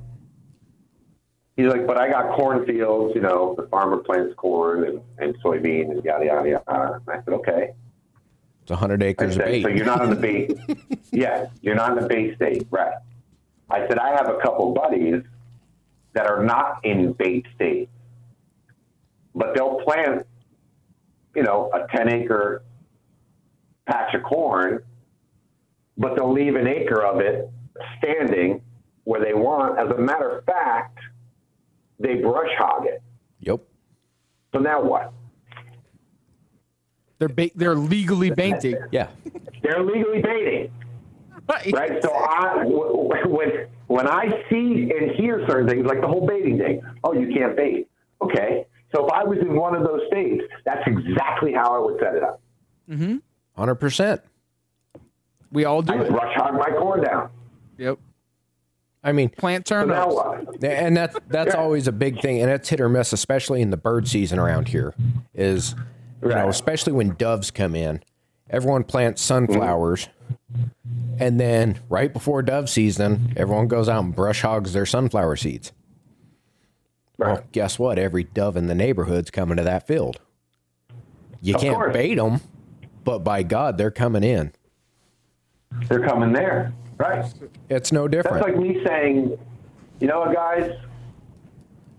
He's 1.56 1.66
like, 1.66 1.88
but 1.88 1.98
I 1.98 2.08
got 2.08 2.36
cornfields, 2.36 3.16
you 3.16 3.20
know, 3.20 3.56
the 3.56 3.66
farmer 3.66 3.96
plants 3.96 4.32
corn 4.36 4.84
and, 4.84 5.00
and 5.18 5.34
soybean 5.42 5.90
and 5.90 6.04
yada, 6.04 6.24
yada, 6.26 6.48
yada. 6.50 7.00
And 7.04 7.10
I 7.20 7.24
said, 7.24 7.34
okay. 7.34 7.72
It's 8.70 8.80
100 8.80 9.02
I 9.02 9.06
acres 9.06 9.36
of 9.36 9.44
bait. 9.44 9.62
so 9.64 9.68
you're 9.68 9.84
not 9.84 10.04
in 10.04 10.10
the 10.10 10.16
bait. 10.16 10.52
yeah, 11.10 11.46
you're 11.60 11.74
not 11.74 11.96
in 11.96 12.02
the 12.04 12.08
bait 12.08 12.36
state, 12.36 12.68
right? 12.70 12.94
I 13.68 13.80
said 13.88 13.98
I 13.98 14.10
have 14.10 14.28
a 14.28 14.38
couple 14.40 14.72
buddies 14.72 15.24
that 16.12 16.28
are 16.28 16.44
not 16.44 16.84
in 16.84 17.12
bait 17.14 17.46
state, 17.56 17.88
but 19.34 19.54
they'll 19.56 19.80
plant, 19.80 20.24
you 21.34 21.42
know, 21.42 21.68
a 21.74 21.86
10 21.96 22.08
acre 22.12 22.62
patch 23.86 24.14
of 24.14 24.22
corn, 24.22 24.84
but 25.98 26.14
they'll 26.14 26.32
leave 26.32 26.54
an 26.54 26.68
acre 26.68 27.04
of 27.04 27.20
it 27.20 27.50
standing 27.98 28.62
where 29.02 29.20
they 29.20 29.34
want. 29.34 29.80
As 29.80 29.90
a 29.90 29.98
matter 30.00 30.38
of 30.38 30.44
fact, 30.44 30.96
they 31.98 32.16
brush 32.16 32.50
hog 32.56 32.86
it. 32.86 33.02
Yep. 33.40 33.62
So 34.52 34.60
now 34.60 34.80
what? 34.80 35.12
They're 37.20 37.28
ba- 37.28 37.50
they're 37.54 37.76
legally 37.76 38.30
baiting. 38.30 38.76
Yeah. 38.90 39.08
They're 39.62 39.84
legally 39.84 40.22
baiting. 40.22 40.72
Right. 41.48 41.72
right? 41.72 42.02
So 42.02 42.12
I, 42.14 42.58
w- 42.64 43.08
w- 43.08 43.28
when 43.28 43.66
when 43.88 44.08
I 44.08 44.26
see 44.48 44.90
and 44.98 45.10
hear 45.12 45.44
certain 45.48 45.68
things, 45.68 45.84
like 45.86 46.00
the 46.00 46.06
whole 46.08 46.26
baiting 46.26 46.58
thing, 46.58 46.80
oh, 47.04 47.12
you 47.12 47.32
can't 47.32 47.56
bait. 47.56 47.88
Okay, 48.22 48.66
so 48.94 49.06
if 49.06 49.12
I 49.12 49.22
was 49.24 49.38
in 49.38 49.54
one 49.56 49.74
of 49.74 49.82
those 49.84 50.00
states, 50.08 50.42
that's 50.64 50.82
exactly 50.86 51.52
how 51.52 51.74
I 51.74 51.78
would 51.78 51.98
set 52.00 52.14
it 52.14 52.22
up. 52.22 52.40
Mm-hmm. 52.88 53.16
100%. 53.62 54.20
We 55.52 55.64
all 55.64 55.82
do 55.82 55.92
I 55.94 56.02
it. 56.02 56.10
brush 56.10 56.34
hog 56.36 56.54
my 56.54 56.70
corn 56.70 57.02
down. 57.02 57.30
Yep. 57.78 57.98
I 59.02 59.12
mean, 59.12 59.28
Plant 59.30 59.66
So 59.68 59.74
turnips. 59.86 60.06
what? 60.14 60.62
and 60.64 60.96
that's 60.96 61.16
that's 61.28 61.54
Yeah. 61.54 61.60
always 61.60 61.88
a 61.88 61.92
big 61.92 62.20
thing, 62.20 62.40
and 62.42 62.50
it's 62.50 62.68
hit 62.68 62.80
or 62.80 62.88
miss, 62.88 63.12
especially 63.12 63.60
in 63.62 63.70
the 63.70 63.76
bird 63.78 64.06
season 64.06 64.38
around 64.38 64.68
here. 64.68 64.94
Is 65.34 65.74
you 66.22 66.28
know, 66.28 66.48
especially 66.48 66.92
when 66.92 67.14
doves 67.14 67.50
come 67.50 67.74
in, 67.74 68.02
everyone 68.48 68.84
plants 68.84 69.22
sunflowers, 69.22 70.08
and 71.18 71.38
then 71.40 71.78
right 71.88 72.12
before 72.12 72.42
dove 72.42 72.68
season, 72.68 73.32
everyone 73.36 73.68
goes 73.68 73.88
out 73.88 74.04
and 74.04 74.14
brush 74.14 74.42
hogs 74.42 74.72
their 74.72 74.86
sunflower 74.86 75.36
seeds. 75.36 75.72
Right. 77.18 77.34
Well, 77.34 77.44
guess 77.52 77.78
what? 77.78 77.98
Every 77.98 78.24
dove 78.24 78.56
in 78.56 78.66
the 78.66 78.74
neighborhood's 78.74 79.30
coming 79.30 79.56
to 79.58 79.62
that 79.64 79.86
field. 79.86 80.20
You 81.42 81.54
Of 81.54 81.60
can't 81.60 81.74
course. 81.76 81.92
bait 81.92 82.14
them, 82.16 82.40
but 83.04 83.20
by 83.20 83.42
God, 83.42 83.76
they're 83.78 83.90
coming 83.90 84.24
in. 84.24 84.52
They're 85.88 86.04
coming 86.06 86.32
there, 86.32 86.72
right? 86.98 87.32
It's 87.68 87.92
no 87.92 88.08
different. 88.08 88.44
That's 88.44 88.48
like 88.56 88.58
me 88.58 88.82
saying, 88.84 89.38
you 90.00 90.06
know 90.08 90.20
what, 90.20 90.34
guys, 90.34 90.72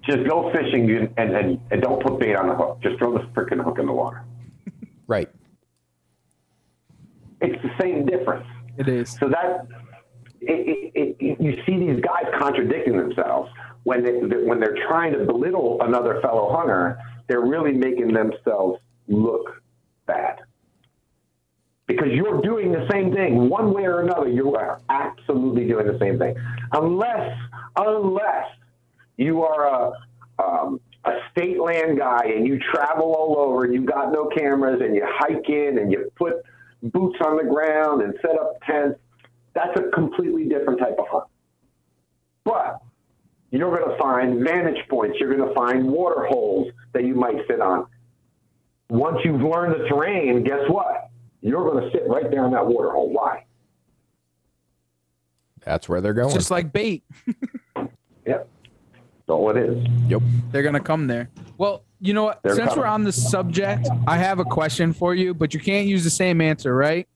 just 0.03 0.27
go 0.27 0.51
fishing 0.51 0.89
and, 0.89 1.13
and, 1.17 1.35
and, 1.35 1.59
and 1.71 1.81
don't 1.81 2.01
put 2.03 2.19
bait 2.19 2.35
on 2.35 2.47
the 2.47 2.55
hook. 2.55 2.79
Just 2.81 2.97
throw 2.97 3.13
the 3.13 3.23
freaking 3.35 3.63
hook 3.63 3.79
in 3.79 3.85
the 3.85 3.93
water. 3.93 4.23
right. 5.07 5.29
It's 7.39 7.61
the 7.63 7.71
same 7.79 8.05
difference. 8.05 8.45
It 8.77 8.87
is. 8.87 9.17
So 9.19 9.29
that 9.29 9.67
it, 10.41 10.91
it, 10.95 11.15
it, 11.19 11.41
you 11.41 11.61
see 11.65 11.77
these 11.77 12.01
guys 12.01 12.25
contradicting 12.39 12.97
themselves 12.97 13.49
when 13.83 14.03
they 14.03 14.11
when 14.11 14.59
they're 14.59 14.77
trying 14.87 15.13
to 15.13 15.25
belittle 15.25 15.79
another 15.81 16.19
fellow 16.21 16.55
hunter. 16.55 16.99
They're 17.27 17.41
really 17.41 17.71
making 17.71 18.13
themselves 18.13 18.79
look 19.07 19.61
bad 20.05 20.39
because 21.87 22.09
you're 22.11 22.41
doing 22.41 22.71
the 22.71 22.87
same 22.91 23.13
thing 23.13 23.49
one 23.49 23.73
way 23.73 23.85
or 23.85 24.01
another. 24.01 24.29
You 24.29 24.55
are 24.55 24.81
absolutely 24.89 25.67
doing 25.67 25.87
the 25.87 25.97
same 25.99 26.17
thing, 26.17 26.35
unless 26.73 27.37
unless 27.75 28.47
you 29.17 29.43
are 29.43 29.65
a 29.67 29.91
um, 30.41 30.79
a 31.05 31.11
state 31.31 31.59
land 31.59 31.97
guy 31.97 32.25
and 32.25 32.47
you 32.47 32.59
travel 32.59 33.15
all 33.15 33.37
over 33.37 33.65
and 33.65 33.73
you 33.73 33.83
got 33.83 34.11
no 34.11 34.27
cameras 34.27 34.81
and 34.83 34.95
you 34.95 35.05
hike 35.07 35.49
in 35.49 35.79
and 35.79 35.91
you 35.91 36.11
put 36.15 36.43
boots 36.83 37.17
on 37.25 37.37
the 37.37 37.43
ground 37.43 38.01
and 38.01 38.13
set 38.21 38.39
up 38.39 38.61
tents. 38.65 38.99
That's 39.53 39.77
a 39.79 39.89
completely 39.91 40.45
different 40.47 40.79
type 40.79 40.95
of 40.99 41.05
hunt. 41.09 41.25
But 42.43 42.81
you're 43.51 43.75
going 43.75 43.89
to 43.89 43.97
find 43.97 44.43
vantage 44.43 44.87
points. 44.89 45.17
You're 45.19 45.35
going 45.35 45.47
to 45.47 45.53
find 45.55 45.87
water 45.87 46.25
holes 46.25 46.69
that 46.93 47.03
you 47.03 47.15
might 47.15 47.45
sit 47.47 47.61
on. 47.61 47.87
Once 48.89 49.17
you've 49.23 49.41
learned 49.41 49.73
the 49.73 49.87
terrain, 49.87 50.43
guess 50.43 50.61
what? 50.67 51.09
You're 51.41 51.69
going 51.69 51.83
to 51.83 51.91
sit 51.91 52.07
right 52.07 52.29
there 52.29 52.45
in 52.45 52.51
that 52.51 52.65
water 52.65 52.91
hole. 52.91 53.11
Why? 53.11 53.45
That's 55.63 55.89
where 55.89 56.01
they're 56.01 56.13
going. 56.13 56.27
It's 56.27 56.35
just 56.35 56.51
like 56.51 56.71
bait. 56.71 57.03
Yep. 58.23 58.47
All 59.31 59.49
it 59.49 59.57
is. 59.57 59.87
yep. 60.07 60.21
They're 60.51 60.63
gonna 60.63 60.79
come 60.79 61.07
there. 61.07 61.29
Well, 61.57 61.83
you 61.99 62.13
know 62.13 62.23
what? 62.23 62.41
They're 62.43 62.55
Since 62.55 62.75
we're 62.75 62.85
on 62.85 63.03
the 63.03 63.11
subject, 63.11 63.87
I 64.07 64.17
have 64.17 64.39
a 64.39 64.45
question 64.45 64.93
for 64.93 65.15
you, 65.15 65.33
but 65.33 65.53
you 65.53 65.59
can't 65.59 65.87
use 65.87 66.03
the 66.03 66.09
same 66.09 66.41
answer, 66.41 66.75
right? 66.75 67.07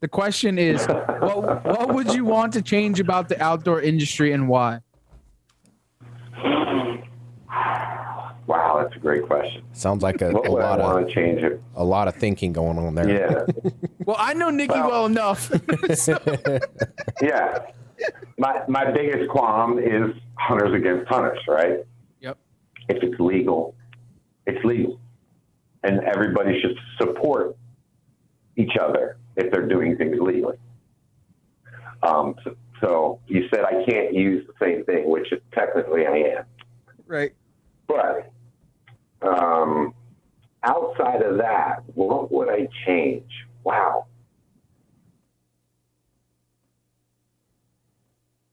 The 0.00 0.08
question 0.08 0.58
is, 0.58 0.84
what, 1.20 1.64
what 1.64 1.94
would 1.94 2.14
you 2.14 2.24
want 2.24 2.54
to 2.54 2.62
change 2.62 3.00
about 3.00 3.28
the 3.28 3.40
outdoor 3.42 3.82
industry 3.82 4.32
and 4.32 4.48
why? 4.48 4.80
Wow, 8.80 8.84
that's 8.88 8.96
a 8.96 9.00
great 9.00 9.26
question. 9.26 9.62
Sounds 9.72 10.02
like 10.02 10.22
a, 10.22 10.30
a 10.30 10.50
lot 10.50 10.80
of 10.80 11.08
change 11.10 11.42
it? 11.42 11.60
a 11.76 11.84
lot 11.84 12.08
of 12.08 12.14
thinking 12.16 12.52
going 12.52 12.78
on 12.78 12.94
there. 12.94 13.08
Yeah. 13.08 13.46
Well, 14.06 14.16
I 14.18 14.34
know 14.34 14.50
Nikki 14.50 14.72
well, 14.72 14.88
Well- 14.88 15.06
enough. 15.06 15.52
So- 15.94 16.18
yeah. 17.22 17.66
My 18.38 18.62
my 18.66 18.90
biggest 18.90 19.28
qualm 19.30 19.78
is 19.78 20.16
hunters 20.34 20.74
against 20.74 21.06
hunters, 21.08 21.38
right? 21.46 21.80
yep. 22.20 22.36
If 22.88 23.02
it's 23.02 23.20
legal, 23.20 23.74
it's 24.46 24.64
legal. 24.64 24.98
And 25.84 26.00
everybody 26.00 26.60
should 26.60 26.76
support 26.98 27.56
each 28.56 28.72
other 28.80 29.18
if 29.36 29.52
they're 29.52 29.68
doing 29.68 29.96
things 29.96 30.16
legally. 30.18 30.56
Um, 32.02 32.34
so, 32.42 32.56
so 32.80 33.20
you 33.28 33.48
said 33.52 33.64
I 33.64 33.84
can't 33.84 34.14
use 34.14 34.46
the 34.46 34.54
same 34.64 34.84
thing, 34.86 35.08
which 35.10 35.30
is 35.30 35.40
technically 35.52 36.06
I 36.06 36.38
am. 36.38 36.44
Right. 37.06 37.32
But 37.86 38.32
um, 39.22 39.94
outside 40.62 41.22
of 41.22 41.36
that, 41.38 41.82
what 41.94 42.30
would 42.32 42.48
I 42.48 42.68
change? 42.86 43.30
Wow. 43.64 44.06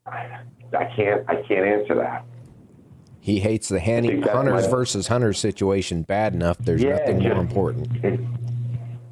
I, 0.05 0.39
I 0.77 0.85
can't. 0.95 1.23
I 1.29 1.35
can't 1.47 1.65
answer 1.65 1.95
that. 1.95 2.23
He 3.19 3.39
hates 3.39 3.67
the 3.67 3.79
handy 3.79 4.09
think 4.09 4.27
hunters 4.29 4.63
my- 4.65 4.69
versus 4.71 5.07
hunters 5.07 5.37
situation 5.37 6.03
bad 6.03 6.33
enough. 6.33 6.57
There's 6.59 6.81
Yeah, 6.81 6.97
nothing 6.97 7.21
just- 7.21 7.33
more 7.33 7.41
important. 7.43 8.05
It, 8.05 8.19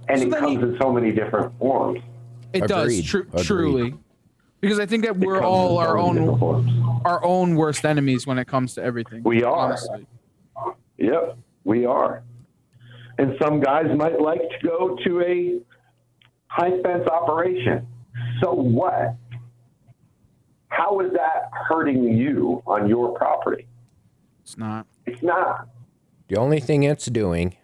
and 0.07 0.19
So 0.21 0.27
it 0.27 0.29
then 0.31 0.39
comes 0.39 0.63
in 0.63 0.77
so 0.81 0.93
many 0.93 1.11
different 1.11 1.57
forms. 1.59 1.99
It 2.53 2.67
does, 2.67 2.83
Agreed. 2.93 3.05
tru- 3.05 3.21
Agreed. 3.33 3.43
truly. 3.45 3.93
Because 4.61 4.79
I 4.79 4.85
think 4.85 5.03
that 5.03 5.17
we're 5.17 5.41
all 5.41 5.77
our 5.77 5.97
own 5.97 7.01
our 7.03 7.23
own 7.25 7.55
worst 7.55 7.83
enemies 7.85 8.25
when 8.25 8.37
it 8.39 8.47
comes 8.47 8.73
to 8.75 8.81
everything. 8.83 9.21
We 9.23 9.43
are. 9.43 9.53
honestly. 9.53 10.07
Yep, 10.97 11.37
we 11.65 11.85
are. 11.85 12.23
And 13.17 13.35
some 13.41 13.59
guys 13.59 13.85
might 13.95 14.21
like 14.21 14.41
to 14.41 14.67
go 14.67 14.97
to 15.05 15.21
a 15.21 15.59
high 16.47 16.81
fence 16.81 17.07
operation. 17.07 17.85
So 18.41 18.53
what? 18.53 19.15
How 20.69 20.99
is 21.01 21.11
that 21.13 21.49
hurting 21.67 22.03
you 22.03 22.61
on 22.65 22.87
your 22.87 23.17
property? 23.17 23.67
It's 24.43 24.57
not. 24.57 24.85
It's 25.05 25.21
not. 25.23 25.69
The 26.27 26.37
only 26.37 26.59
thing 26.59 26.83
it's 26.83 27.05
doing 27.05 27.55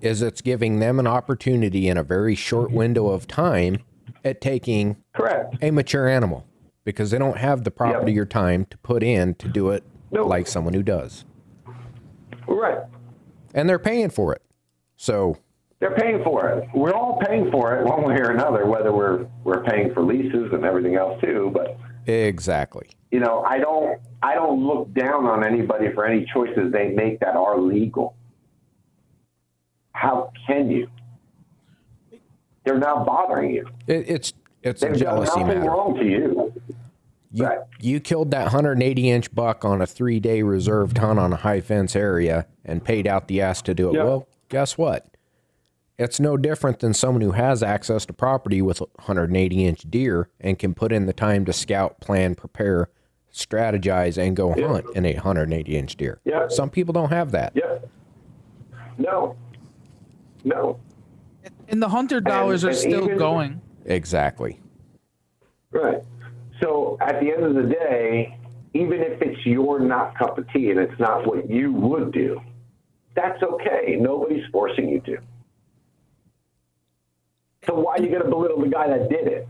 is 0.00 0.22
it's 0.22 0.40
giving 0.40 0.80
them 0.80 0.98
an 0.98 1.06
opportunity 1.06 1.88
in 1.88 1.96
a 1.96 2.02
very 2.02 2.34
short 2.34 2.68
mm-hmm. 2.68 2.78
window 2.78 3.08
of 3.08 3.26
time 3.26 3.78
at 4.24 4.40
taking 4.40 4.96
correct. 5.14 5.56
a 5.62 5.70
mature 5.70 6.08
animal 6.08 6.46
because 6.84 7.10
they 7.10 7.18
don't 7.18 7.38
have 7.38 7.64
the 7.64 7.70
property 7.70 8.12
Yep. 8.12 8.22
or 8.22 8.26
time 8.26 8.66
to 8.66 8.78
put 8.78 9.02
in 9.02 9.34
to 9.36 9.48
do 9.48 9.70
it 9.70 9.84
Nope. 10.10 10.28
like 10.28 10.46
someone 10.46 10.74
who 10.74 10.82
does. 10.82 11.24
Right. 12.46 12.78
And 13.54 13.68
they're 13.68 13.78
paying 13.78 14.10
for 14.10 14.32
it. 14.34 14.42
So, 14.96 15.36
They're 15.80 15.94
paying 15.96 16.22
for 16.24 16.48
it. 16.50 16.68
We're 16.74 16.94
all 16.94 17.18
paying 17.26 17.50
for 17.50 17.76
it 17.76 17.84
one 17.86 18.02
way 18.02 18.14
or 18.16 18.30
another, 18.30 18.66
whether 18.66 18.92
we're 18.92 19.26
we're 19.44 19.62
paying 19.64 19.92
for 19.92 20.02
leases 20.02 20.52
and 20.52 20.64
everything 20.64 20.96
else 20.96 21.20
too. 21.20 21.50
But 21.52 21.76
exactly. 22.10 22.88
you 23.10 23.20
know, 23.20 23.42
I 23.42 23.58
don't 23.58 24.00
I 24.22 24.34
don't 24.34 24.64
look 24.66 24.92
down 24.94 25.26
on 25.26 25.44
anybody 25.44 25.92
for 25.92 26.06
any 26.06 26.26
choices 26.32 26.72
they 26.72 26.88
make 26.90 27.20
that 27.20 27.36
are 27.36 27.58
legal. 27.60 28.16
How 29.92 30.32
can 30.46 30.70
you? 30.70 30.88
They're 32.64 32.78
not 32.78 33.04
bothering 33.06 33.50
you. 33.50 33.66
It, 33.86 34.08
it's 34.08 34.32
it's 34.62 34.82
a 34.82 34.86
They've 34.86 34.92
done 34.94 35.00
jealousy 35.00 35.40
nothing 35.40 35.58
matter. 35.58 35.70
wrong 35.70 35.94
to 35.96 36.04
you. 36.04 36.52
You, 37.36 37.46
Right. 37.46 37.58
you 37.80 37.98
killed 37.98 38.30
that 38.30 38.44
180 38.44 39.10
inch 39.10 39.34
buck 39.34 39.64
on 39.64 39.82
a 39.82 39.86
three 39.86 40.20
day 40.20 40.42
reserved 40.42 40.98
hunt 40.98 41.18
on 41.18 41.32
a 41.32 41.36
high 41.36 41.60
fence 41.60 41.96
area 41.96 42.46
and 42.64 42.84
paid 42.84 43.08
out 43.08 43.26
the 43.26 43.40
ass 43.42 43.60
to 43.62 43.74
do 43.74 43.88
it. 43.90 43.94
Yeah. 43.96 44.04
Well, 44.04 44.28
guess 44.48 44.78
what? 44.78 45.08
It's 45.98 46.20
no 46.20 46.36
different 46.36 46.78
than 46.78 46.94
someone 46.94 47.22
who 47.22 47.32
has 47.32 47.60
access 47.62 48.06
to 48.06 48.12
property 48.12 48.62
with 48.62 48.78
180 48.80 49.66
inch 49.66 49.80
deer 49.90 50.28
and 50.40 50.58
can 50.58 50.74
put 50.74 50.92
in 50.92 51.06
the 51.06 51.12
time 51.12 51.44
to 51.46 51.52
scout, 51.52 52.00
plan, 52.00 52.36
prepare, 52.36 52.88
strategize, 53.32 54.16
and 54.16 54.36
go 54.36 54.52
hunt 54.52 54.86
in 54.94 55.04
a 55.04 55.14
180 55.14 55.76
inch 55.76 55.96
deer. 55.96 56.20
Yeah. 56.24 56.46
Some 56.48 56.70
people 56.70 56.92
don't 56.92 57.10
have 57.10 57.32
that. 57.32 57.52
Yep. 57.56 57.88
No. 58.98 59.36
No. 60.44 60.78
And 61.68 61.82
the 61.82 61.88
hunter 61.88 62.20
dollars 62.20 62.64
are 62.64 62.68
and 62.68 62.76
still 62.78 63.04
even- 63.06 63.18
going. 63.18 63.60
Exactly. 63.86 64.60
Right. 65.72 66.00
So 66.62 66.98
at 67.00 67.20
the 67.20 67.32
end 67.32 67.44
of 67.44 67.54
the 67.54 67.62
day, 67.62 68.38
even 68.74 69.00
if 69.00 69.20
it's 69.22 69.44
your 69.46 69.80
not 69.80 70.16
cup 70.18 70.38
of 70.38 70.50
tea 70.52 70.70
and 70.70 70.80
it's 70.80 70.98
not 70.98 71.26
what 71.26 71.48
you 71.48 71.72
would 71.72 72.12
do, 72.12 72.40
that's 73.14 73.42
okay. 73.42 73.96
Nobody's 73.98 74.44
forcing 74.50 74.88
you 74.88 75.00
to. 75.00 75.18
So 77.66 77.74
why 77.74 77.94
are 77.94 78.02
you 78.02 78.08
going 78.08 78.22
to 78.22 78.28
belittle 78.28 78.60
the 78.60 78.68
guy 78.68 78.88
that 78.88 79.08
did 79.08 79.26
it? 79.26 79.48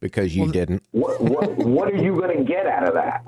Because 0.00 0.36
you 0.36 0.50
didn't. 0.50 0.82
What 0.92 1.20
what 1.20 1.56
what 1.58 1.92
are 1.92 1.96
you 1.96 2.14
going 2.16 2.36
to 2.38 2.44
get 2.44 2.66
out 2.66 2.86
of 2.86 2.94
that? 2.94 3.24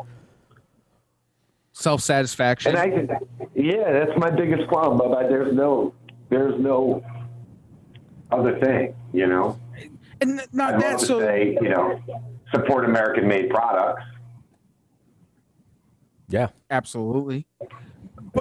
Self 1.72 2.02
satisfaction. 2.02 2.76
And 2.76 3.10
I, 3.10 3.18
yeah, 3.54 3.92
that's 3.92 4.18
my 4.18 4.30
biggest 4.30 4.66
problem. 4.68 4.98
But 4.98 5.28
there's 5.28 5.54
no, 5.54 5.94
there's 6.28 6.60
no 6.60 7.04
other 8.32 8.58
thing, 8.58 8.94
you 9.12 9.26
know. 9.26 9.58
And 10.20 10.40
I 10.40 10.44
not 10.52 10.72
love 10.72 10.80
that 10.82 10.98
to 11.00 11.06
so 11.06 11.20
say, 11.20 11.56
you 11.60 11.68
know, 11.68 12.02
support 12.52 12.84
American-made 12.84 13.50
products. 13.50 14.02
Yeah. 16.28 16.48
absolutely. 16.70 17.46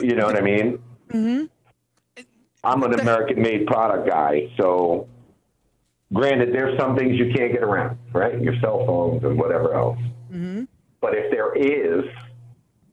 You 0.01 0.15
know 0.15 0.25
what 0.25 0.37
I 0.37 0.41
mean? 0.41 0.79
Mm-hmm. 1.09 1.45
I'm 2.63 2.83
an 2.83 2.99
American-made 2.99 3.67
product 3.67 4.09
guy, 4.09 4.51
so 4.57 5.07
granted, 6.13 6.53
there's 6.53 6.77
some 6.79 6.95
things 6.97 7.17
you 7.17 7.31
can't 7.33 7.53
get 7.53 7.63
around, 7.63 7.97
right? 8.11 8.41
Your 8.41 8.59
cell 8.59 8.85
phones 8.85 9.23
and 9.23 9.37
whatever 9.37 9.73
else. 9.73 9.99
Mm-hmm. 10.31 10.63
But 10.99 11.13
if 11.15 11.31
there 11.31 11.55
is, 11.55 12.03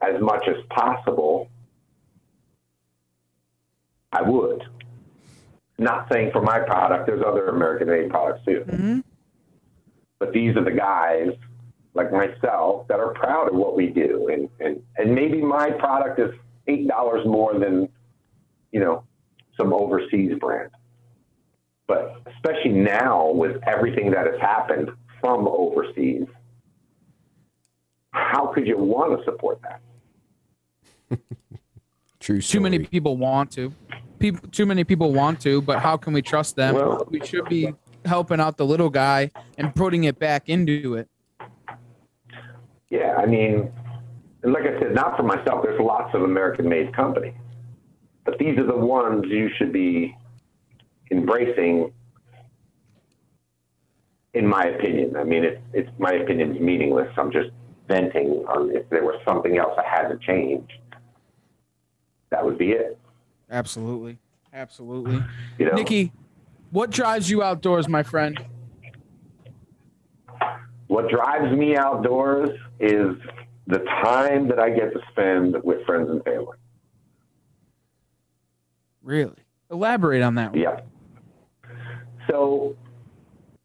as 0.01 0.21
much 0.21 0.47
as 0.47 0.57
possible, 0.71 1.49
I 4.13 4.23
would. 4.23 4.63
Not 5.79 6.09
saying 6.13 6.31
for 6.33 6.41
my 6.41 6.61
product, 6.61 7.07
there's 7.07 7.23
other 7.27 7.49
American-made 7.49 8.11
products 8.11 8.45
too. 8.45 8.65
Mm-hmm. 8.67 9.01
But 10.19 10.33
these 10.33 10.57
are 10.57 10.65
the 10.65 10.71
guys 10.71 11.31
like 11.95 12.13
myself 12.13 12.87
that 12.89 13.01
are 13.01 13.13
proud 13.15 13.49
of 13.49 13.55
what 13.55 13.77
we 13.77 13.89
do, 13.89 14.29
and 14.33 14.49
and 14.61 14.83
and 14.97 15.15
maybe 15.15 15.41
my 15.41 15.71
product 15.71 16.19
is 16.21 16.31
eight 16.67 16.87
dollars 16.89 17.27
more 17.27 17.59
than, 17.59 17.89
you 18.73 18.81
know, 18.81 19.05
some 19.57 19.73
overseas 19.73 20.39
brand. 20.39 20.71
But 21.87 22.23
especially 22.35 22.73
now 22.73 23.31
with 23.31 23.57
everything 23.67 24.11
that 24.13 24.27
has 24.27 24.41
happened 24.41 24.91
from 25.21 25.47
overseas, 25.47 26.27
how 28.11 28.47
could 28.47 28.67
you 28.67 28.79
want 28.79 29.19
to 29.19 29.25
support 29.25 29.61
that? 29.63 31.19
True 32.21 32.41
too 32.41 32.61
many 32.61 32.79
people 32.79 33.17
want 33.17 33.51
to. 33.53 33.73
People 34.25 34.49
too 34.49 34.65
many 34.65 34.85
people 34.85 35.13
want 35.13 35.39
to, 35.39 35.61
but 35.61 35.81
how 35.81 35.97
can 35.99 36.15
we 36.15 36.23
trust 36.23 36.57
them? 36.57 36.75
Well- 36.75 37.07
we 37.11 37.21
should 37.21 37.47
be 37.49 37.75
helping 38.07 38.41
out 38.41 38.57
the 38.57 38.65
little 38.65 38.89
guy 38.89 39.31
and 39.59 39.75
putting 39.75 40.05
it 40.05 40.19
back 40.19 40.49
into 40.49 40.95
it. 40.95 41.09
Yeah, 42.89 43.17
I 43.19 43.27
mean, 43.27 43.71
and 44.43 44.53
like 44.53 44.65
I 44.65 44.79
said, 44.79 44.95
not 44.95 45.17
for 45.17 45.25
myself. 45.25 45.63
There's 45.63 45.81
lots 45.81 46.15
of 46.15 46.23
American-made 46.23 46.95
companies, 46.95 47.35
but 48.25 48.39
these 48.39 48.59
are 48.59 48.67
the 48.67 48.77
ones 48.77 49.25
you 49.27 49.51
should 49.57 49.73
be 49.73 50.17
embracing. 51.11 51.93
In 54.33 54.47
my 54.47 54.65
opinion, 54.65 55.17
I 55.17 55.25
mean, 55.25 55.45
it's 55.45 55.61
it's 55.73 55.91
my 55.99 56.13
opinion 56.13 56.57
is 56.57 56.61
meaningless. 56.61 57.11
I'm 57.17 57.31
just 57.31 57.51
venting 57.89 58.45
on 58.49 58.71
if 58.75 58.89
there 58.91 59.05
was 59.05 59.17
something 59.27 59.59
else 59.59 59.75
I 59.79 59.87
had 59.89 60.09
to 60.09 60.19
change. 60.19 60.69
That 62.31 62.45
would 62.45 62.59
be 62.59 62.73
it. 62.73 62.99
Absolutely. 63.51 64.19
Absolutely. 64.53 65.23
You 65.59 65.67
know, 65.67 65.73
Nikki, 65.73 66.13
what 66.71 66.91
drives 66.91 67.31
you 67.31 67.43
outdoors, 67.43 67.89
my 67.89 68.03
friend? 68.03 68.45
what 70.95 71.09
drives 71.09 71.53
me 71.57 71.77
outdoors 71.77 72.51
is 72.79 73.17
the 73.67 73.79
time 74.03 74.49
that 74.49 74.59
I 74.59 74.71
get 74.71 74.93
to 74.93 75.01
spend 75.11 75.57
with 75.63 75.85
friends 75.87 76.09
and 76.11 76.23
family. 76.23 76.57
Really? 79.03 79.43
Elaborate 79.71 80.23
on 80.23 80.35
that 80.37 80.53
one. 80.53 80.61
Yeah. 80.61 80.81
So 82.31 82.77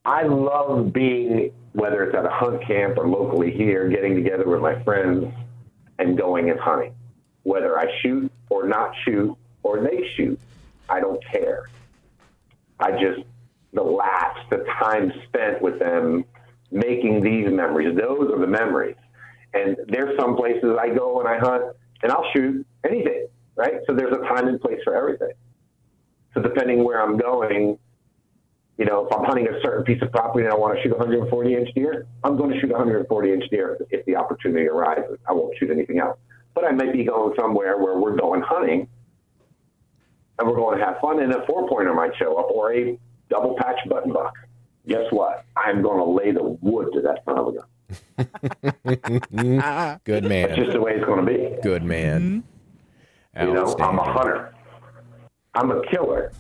I 0.06 0.24
love 0.24 0.92
being, 0.92 1.52
whether 1.74 2.04
it's 2.04 2.16
at 2.16 2.26
a 2.26 2.32
hunt 2.32 2.66
camp 2.66 2.98
or 2.98 3.08
locally 3.08 3.52
here, 3.52 3.90
getting 3.90 4.16
together 4.16 4.48
with 4.48 4.62
my 4.62 4.82
friends 4.84 5.26
and 6.00 6.18
going 6.18 6.50
and 6.50 6.60
hunting. 6.60 6.96
Whether 7.44 7.78
I 7.78 7.86
shoot 8.02 8.32
or 8.50 8.68
not 8.68 8.92
shoot 9.06 9.38
or 9.64 9.82
they 9.82 10.08
shoot, 10.16 10.40
I 10.88 11.00
don't 11.00 11.24
care. 11.26 11.70
I 12.80 12.92
just, 12.92 13.22
the 13.74 13.84
laughs, 13.84 14.40
the 14.50 14.66
time 14.80 15.12
spent 15.28 15.62
with 15.62 15.80
them 15.80 16.26
making 16.72 17.22
these 17.22 17.52
memories, 17.52 17.98
those 17.98 18.32
are 18.32 18.40
the 18.40 18.48
memories. 18.48 18.96
And 19.54 19.78
there's 19.88 20.18
some 20.20 20.36
places 20.36 20.78
I 20.80 20.90
go 20.90 21.20
and 21.20 21.28
I 21.28 21.38
hunt 21.40 21.76
and 22.02 22.12
I'll 22.12 22.30
shoot 22.34 22.66
anything, 22.84 23.28
right? 23.56 23.82
So 23.88 23.96
there's 23.96 24.14
a 24.14 24.22
time 24.28 24.48
and 24.48 24.62
place 24.62 24.80
for 24.84 24.96
everything. 24.96 25.34
So 26.34 26.42
depending 26.42 26.84
where 26.84 27.02
I'm 27.02 27.18
going, 27.18 27.78
you 28.78 28.86
know, 28.86 29.06
if 29.06 29.14
I'm 29.14 29.26
hunting 29.26 29.48
a 29.48 29.60
certain 29.62 29.84
piece 29.84 30.02
of 30.02 30.12
property 30.12 30.46
and 30.46 30.54
I 30.54 30.56
want 30.56 30.78
to 30.78 30.82
shoot 30.82 30.92
a 30.94 30.98
140 30.98 31.54
inch 31.54 31.70
deer, 31.76 32.08
I'm 32.24 32.38
going 32.38 32.52
to 32.52 32.60
shoot 32.60 32.70
a 32.70 32.74
140 32.74 33.34
inch 33.34 33.44
deer 33.50 33.78
if 33.90 34.06
the 34.06 34.16
opportunity 34.16 34.68
arises. 34.68 35.18
I 35.28 35.34
won't 35.34 35.58
shoot 35.58 35.70
anything 35.72 36.00
else. 36.00 36.18
But 36.54 36.66
I 36.66 36.72
might 36.72 36.94
be 36.94 37.04
going 37.04 37.36
somewhere 37.38 37.78
where 37.78 37.98
we're 37.98 38.16
going 38.16 38.42
hunting 38.42 38.88
and 40.40 40.48
we're 40.48 40.56
going 40.56 40.80
to 40.80 40.86
have 40.86 41.00
fun 41.00 41.20
and 41.20 41.34
a 41.34 41.46
four 41.46 41.68
pointer 41.68 41.94
might 41.94 42.16
show 42.18 42.38
up 42.38 42.50
or 42.50 42.74
a 42.74 42.98
double 43.30 43.56
patch 43.56 43.78
button 43.88 44.12
buck. 44.12 44.34
Guess 44.88 45.12
what? 45.12 45.46
I'm 45.56 45.82
going 45.82 45.98
to 45.98 46.06
lay 46.06 46.32
the 46.32 46.44
wood 46.62 46.92
to 46.94 47.02
that 47.02 47.24
son 47.26 47.38
of 47.38 47.48
a 47.48 47.52
gun. 47.52 47.66
Good 50.06 50.24
man. 50.24 50.48
That's 50.48 50.58
man. 50.58 50.66
just 50.66 50.72
the 50.72 50.82
way 50.82 50.94
it's 50.94 51.06
going 51.06 51.26
to 51.26 51.32
be. 51.32 51.62
Good 51.62 51.84
man. 51.84 52.44
You 53.40 53.54
know, 53.54 53.76
I'm 53.80 54.00
a 54.00 54.12
hunter. 54.12 54.54
I'm 55.54 55.72
a 55.72 55.86
killer. 55.90 56.32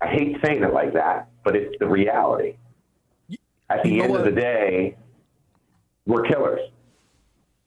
I 0.00 0.08
hate 0.08 0.36
saying 0.44 0.62
it 0.62 0.72
like 0.72 0.92
that, 0.94 1.28
but 1.44 1.56
it's 1.56 1.74
the 1.78 1.86
reality. 1.86 2.56
At 3.70 3.82
the 3.82 3.90
You 3.90 4.02
end 4.02 4.16
of 4.16 4.24
the 4.24 4.32
day, 4.32 4.96
we're 6.06 6.22
killers. 6.22 6.60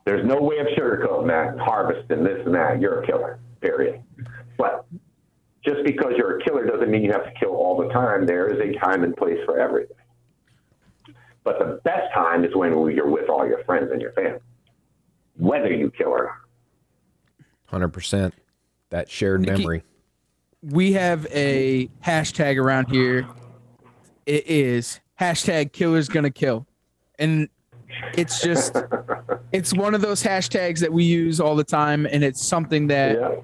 There's 0.05 0.25
no 0.25 0.41
way 0.41 0.57
of 0.57 0.67
sugarcoating 0.67 1.27
that, 1.27 1.59
harvesting 1.59 2.23
this 2.23 2.41
and 2.45 2.55
that. 2.55 2.81
You're 2.81 3.03
a 3.03 3.05
killer, 3.05 3.39
period. 3.61 4.01
But 4.57 4.85
just 5.63 5.83
because 5.85 6.13
you're 6.17 6.39
a 6.39 6.43
killer 6.43 6.65
doesn't 6.65 6.89
mean 6.89 7.03
you 7.03 7.11
have 7.11 7.23
to 7.25 7.31
kill 7.39 7.51
all 7.51 7.77
the 7.77 7.89
time. 7.93 8.25
There 8.25 8.47
is 8.47 8.59
a 8.59 8.77
time 8.79 9.03
and 9.03 9.15
place 9.15 9.37
for 9.45 9.59
everything. 9.59 9.95
But 11.43 11.59
the 11.59 11.79
best 11.83 12.13
time 12.13 12.43
is 12.45 12.55
when 12.55 12.71
you're 12.91 13.09
with 13.09 13.29
all 13.29 13.47
your 13.47 13.63
friends 13.63 13.89
and 13.91 14.01
your 14.01 14.11
family, 14.13 14.39
whether 15.37 15.71
you 15.73 15.91
kill 15.91 16.09
or 16.09 16.35
not. 17.71 17.81
100%. 17.91 18.33
That 18.89 19.09
shared 19.09 19.41
Nikki- 19.41 19.59
memory. 19.61 19.83
we 20.61 20.91
have 20.93 21.25
a 21.31 21.87
hashtag 22.05 22.57
around 22.61 22.89
here. 22.89 23.25
It 24.25 24.47
is 24.47 24.99
hashtag 25.19 25.71
killers 25.71 26.09
gonna 26.09 26.29
kill. 26.29 26.67
And 27.17 27.47
it's 28.13 28.41
just 28.41 28.75
it's 29.51 29.73
one 29.73 29.95
of 29.95 30.01
those 30.01 30.21
hashtags 30.21 30.79
that 30.79 30.91
we 30.91 31.03
use 31.05 31.39
all 31.39 31.55
the 31.55 31.63
time 31.63 32.05
and 32.05 32.23
it's 32.23 32.45
something 32.45 32.87
that 32.87 33.17
Yeah. 33.17 33.35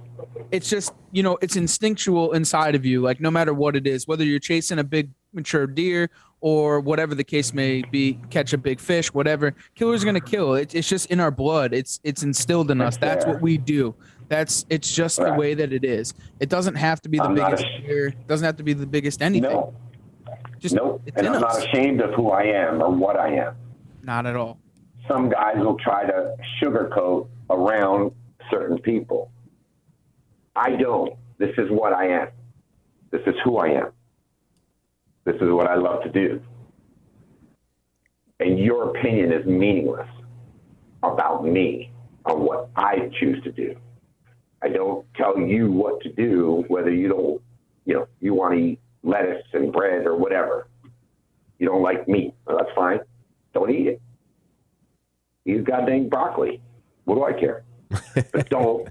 It's 0.52 0.70
just 0.70 0.94
you 1.12 1.24
know 1.24 1.38
it's 1.42 1.56
instinctual 1.56 2.34
inside 2.34 2.76
of 2.76 2.86
you 2.86 3.02
like 3.02 3.20
no 3.20 3.30
matter 3.32 3.54
what 3.54 3.76
it 3.76 3.86
is 3.88 4.08
whether 4.08 4.24
you're 4.24 4.40
chasing 4.40 4.80
a 4.80 4.84
big 4.84 5.10
mature 5.34 5.68
deer 5.68 6.10
or 6.42 6.80
whatever 6.80 7.16
the 7.16 7.24
case 7.24 7.54
may 7.54 7.82
be 7.92 8.20
catch 8.30 8.54
a 8.54 8.58
big 8.58 8.80
fish 8.80 9.14
whatever 9.14 9.54
killer's 9.76 10.04
gonna 10.04 10.20
kill. 10.22 10.56
It, 10.56 10.74
it's 10.76 10.88
just 10.88 11.10
in 11.12 11.20
our 11.20 11.32
blood. 11.32 11.74
It's 11.74 12.00
it's 12.04 12.24
instilled 12.24 12.70
in 12.72 12.80
us. 12.82 12.98
That's 12.98 13.26
what 13.26 13.42
we 13.42 13.58
do. 13.58 13.96
That's 14.30 14.66
it's 14.70 14.94
just 14.94 15.18
the 15.18 15.34
way 15.34 15.54
that 15.54 15.72
it 15.74 15.84
is. 15.84 16.14
It 16.40 16.50
doesn't 16.50 16.76
have 16.76 17.02
to 17.02 17.10
be 17.10 17.18
the 17.18 17.24
I'm 17.26 17.36
biggest 17.36 17.64
a- 17.66 17.82
deer. 17.82 18.08
It 18.08 18.28
doesn't 18.28 18.46
have 18.46 18.58
to 18.58 18.64
be 18.64 18.74
the 18.74 18.86
biggest 18.86 19.22
anything. 19.22 19.50
No, 19.52 19.74
just 20.60 20.76
Nope. 20.76 21.02
And 21.16 21.28
I'm 21.28 21.36
us. 21.36 21.42
not 21.42 21.66
ashamed 21.68 22.02
of 22.02 22.14
who 22.14 22.30
I 22.32 22.44
am 22.44 22.82
or 22.84 22.90
what 22.92 23.18
I 23.18 23.34
am. 23.36 23.56
not 24.04 24.26
at 24.26 24.36
all. 24.36 24.60
Some 25.08 25.30
guys 25.30 25.56
will 25.58 25.78
try 25.78 26.06
to 26.06 26.36
sugarcoat 26.62 27.28
around 27.50 28.12
certain 28.52 28.78
people. 28.78 29.32
I 30.58 30.76
don't. 30.76 31.14
This 31.38 31.52
is 31.58 31.70
what 31.70 31.94
I 31.94 32.08
am. 32.08 32.30
This 33.12 33.22
is 33.28 33.36
who 33.44 33.58
I 33.58 33.68
am. 33.68 33.92
This 35.24 35.36
is 35.36 35.50
what 35.52 35.68
I 35.68 35.76
love 35.76 36.04
to 36.04 36.10
do. 36.10 36.42
And 38.40 38.58
your 38.58 38.90
opinion 38.90 39.32
is 39.32 39.46
meaningless 39.46 40.08
about 41.04 41.46
me 41.46 41.92
on 42.26 42.42
what 42.42 42.70
I 42.76 43.10
choose 43.20 43.42
to 43.44 43.52
do. 43.52 43.76
I 44.64 44.70
don't 44.70 45.06
tell 45.16 45.40
you 45.40 45.72
what 45.72 46.02
to 46.02 46.12
do, 46.12 46.66
whether 46.68 46.92
you 46.92 47.08
don't, 47.08 47.42
you 47.86 47.94
know, 47.94 48.08
you 48.20 48.34
want 48.34 48.56
to 48.56 48.60
eat 48.60 48.80
lettuce 49.04 49.46
and 49.54 49.72
bread 49.72 50.08
or 50.08 50.16
whatever. 50.16 50.68
You 51.60 51.68
don't 51.68 51.84
like 51.84 52.08
meat. 52.08 52.34
Well, 52.46 52.58
that's 52.58 52.72
fine. 52.76 53.00
Don't 53.54 53.70
eat 53.70 53.88
it. 53.88 54.02
Eat 55.46 55.64
goddamn 55.66 56.10
broccoli. 56.10 56.62
What 57.06 57.16
do 57.16 57.24
I 57.24 57.40
care? 57.40 57.64
but 58.34 58.50
don't 58.50 58.90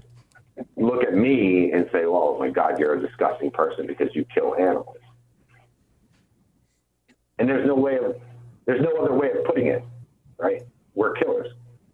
look 0.75 1.03
at 1.03 1.13
me 1.13 1.71
and 1.71 1.87
say, 1.91 2.03
"Oh 2.05 2.37
my 2.39 2.49
God, 2.49 2.79
you're 2.79 2.95
a 2.95 3.01
disgusting 3.01 3.51
person 3.51 3.87
because 3.87 4.09
you 4.13 4.25
kill 4.33 4.55
animals." 4.55 4.97
And 7.39 7.47
there's 7.47 7.67
no 7.67 7.75
way 7.75 7.97
of, 7.97 8.15
there's 8.65 8.81
no 8.81 8.91
other 9.03 9.13
way 9.13 9.29
of 9.31 9.45
putting 9.45 9.67
it, 9.67 9.83
right? 10.39 10.63
We're 10.95 11.13
killers 11.13 11.47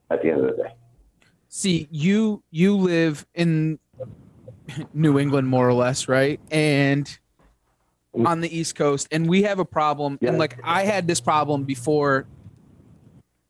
at 0.09 0.21
the 0.21 0.29
end 0.29 0.41
of 0.45 0.55
the 0.55 0.63
day. 0.63 0.69
see 1.49 1.87
you 1.91 2.41
you 2.51 2.75
live 2.77 3.25
in 3.35 3.77
new 4.93 5.19
england 5.19 5.47
more 5.47 5.67
or 5.67 5.73
less 5.73 6.07
right 6.07 6.39
and 6.51 7.05
mm-hmm. 8.15 8.25
on 8.25 8.41
the 8.41 8.57
east 8.57 8.75
coast 8.75 9.07
and 9.11 9.27
we 9.27 9.43
have 9.43 9.59
a 9.59 9.65
problem 9.65 10.17
and 10.21 10.37
like 10.37 10.57
i 10.63 10.83
had 10.83 11.07
this 11.07 11.19
problem 11.19 11.63
before 11.63 12.25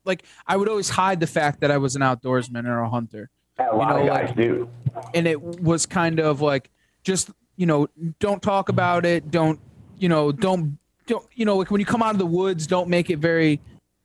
like 0.04 0.22
i 0.46 0.56
would 0.56 0.68
always 0.68 0.88
hide 0.90 1.20
the 1.20 1.26
fact 1.26 1.60
that 1.60 1.70
i 1.70 1.78
was 1.78 1.96
an 1.96 2.02
outdoorsman 2.02 2.66
or 2.66 2.80
a 2.80 2.88
hunter 2.88 3.30
A 3.58 3.74
lot 3.76 3.90
know, 3.96 4.02
of 4.02 4.06
guys 4.08 4.26
like- 4.28 4.36
do. 4.36 4.68
And 5.14 5.26
it 5.26 5.40
was 5.40 5.86
kind 5.86 6.20
of 6.20 6.40
like 6.40 6.70
just 7.02 7.30
you 7.56 7.66
know 7.66 7.88
don't 8.18 8.42
talk 8.42 8.68
about 8.68 9.04
it 9.04 9.30
don't 9.30 9.60
you 9.96 10.08
know 10.08 10.32
don't 10.32 10.78
don't 11.06 11.26
you 11.34 11.44
know 11.44 11.56
like 11.56 11.70
when 11.70 11.80
you 11.80 11.86
come 11.86 12.02
out 12.02 12.12
of 12.12 12.18
the 12.18 12.26
woods 12.26 12.66
don't 12.66 12.88
make 12.88 13.10
it 13.10 13.18
very 13.18 13.60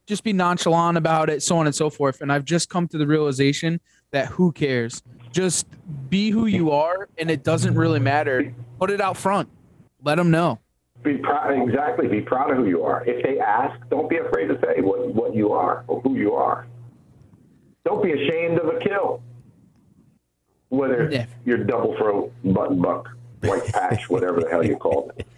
just 0.06 0.24
be 0.24 0.34
nonchalant 0.34 0.98
about 0.98 1.30
it 1.30 1.42
so 1.42 1.58
on 1.58 1.66
and 1.66 1.76
so 1.76 1.90
forth 1.90 2.22
and 2.22 2.32
i've 2.32 2.46
just 2.46 2.70
come 2.70 2.88
to 2.88 2.98
the 2.98 3.08
realization 3.08 3.80
that 4.12 4.28
who 4.28 4.52
cares 4.52 5.04
just 5.32 5.68
be 6.10 6.30
who 6.30 6.46
you 6.46 6.72
are 6.72 7.08
and 7.18 7.30
it 7.30 7.44
doesn't 7.44 7.76
really 7.76 8.00
matter 8.00 8.54
put 8.80 8.90
it 8.90 9.02
out 9.02 9.16
front 9.18 9.50
let 10.04 10.16
them 10.16 10.32
know 10.32 10.60
Be 11.04 11.18
proud, 11.18 11.52
exactly. 11.52 12.08
Be 12.08 12.20
proud 12.22 12.52
of 12.52 12.58
who 12.58 12.66
you 12.66 12.84
are. 12.84 13.06
If 13.06 13.24
they 13.24 13.40
ask, 13.40 13.80
don't 13.90 14.10
be 14.10 14.18
afraid 14.18 14.48
to 14.48 14.60
say 14.62 14.82
what, 14.82 15.14
what 15.16 15.34
you 15.34 15.54
are 15.54 15.86
or 15.88 16.02
who 16.02 16.16
you 16.18 16.34
are. 16.34 16.68
Don't 17.86 18.04
be 18.04 18.12
ashamed 18.12 18.60
of 18.60 18.68
a 18.68 18.80
kill. 18.80 19.24
Whether 20.70 21.10
Yeah. 21.12 21.26
you're 21.46 21.58
double 21.64 21.96
throat, 21.98 22.32
button 22.44 22.82
buck, 22.82 23.10
white 23.42 23.66
patch, 23.68 24.10
whatever 24.10 24.40
the 24.42 24.50
hell 24.50 24.66
you 24.66 24.78
call 24.78 25.12
it. 25.18 25.26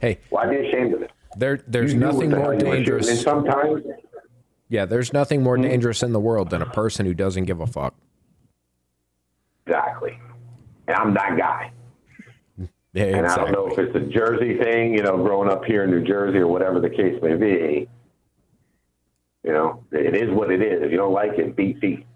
Hey, 0.00 0.18
Why 0.30 0.46
be 0.48 0.56
ashamed 0.56 0.94
of 0.94 1.02
it? 1.02 1.10
there 1.36 1.60
there's 1.68 1.92
You 1.92 2.00
nothing 2.00 2.30
the 2.30 2.36
more 2.36 2.54
hell 2.54 2.54
you 2.54 2.58
were 2.58 2.60
shooting. 2.70 2.76
dangerous. 2.84 3.08
And 3.10 3.18
sometimes, 3.18 3.82
Yeah, 4.70 4.86
there's 4.86 5.12
nothing 5.12 5.42
more 5.42 5.56
hmm? 5.56 5.62
dangerous 5.64 6.02
in 6.02 6.12
the 6.14 6.20
world 6.20 6.48
than 6.48 6.62
a 6.62 6.66
person 6.70 7.04
who 7.04 7.12
doesn't 7.12 7.44
give 7.44 7.60
a 7.60 7.66
fuck. 7.66 7.94
exactly. 9.66 10.18
And 10.88 10.96
I'm 10.96 11.12
that 11.14 11.36
guy. 11.36 11.70
Yeah, 12.94 13.04
And 13.04 13.26
I 13.26 13.36
don't 13.36 13.52
know 13.52 13.68
if 13.68 13.78
it's 13.78 13.94
a 13.94 14.00
Jersey 14.00 14.56
thing, 14.58 14.94
you 14.94 15.02
know, 15.02 15.16
growing 15.22 15.48
up 15.50 15.64
here 15.66 15.84
in 15.84 15.90
New 15.90 16.02
Jersey 16.02 16.38
or 16.38 16.48
whatever 16.48 16.80
the 16.80 16.90
case 16.90 17.20
may 17.22 17.36
be. 17.36 17.86
You 19.44 19.52
know, 19.52 19.84
it 19.92 20.16
is 20.16 20.30
what 20.30 20.50
it 20.50 20.60
is. 20.62 20.82
If 20.82 20.90
you 20.90 20.96
don't 20.96 21.12
like 21.12 21.38
it, 21.38 21.54
beat 21.54 21.78
feet. 21.78 22.06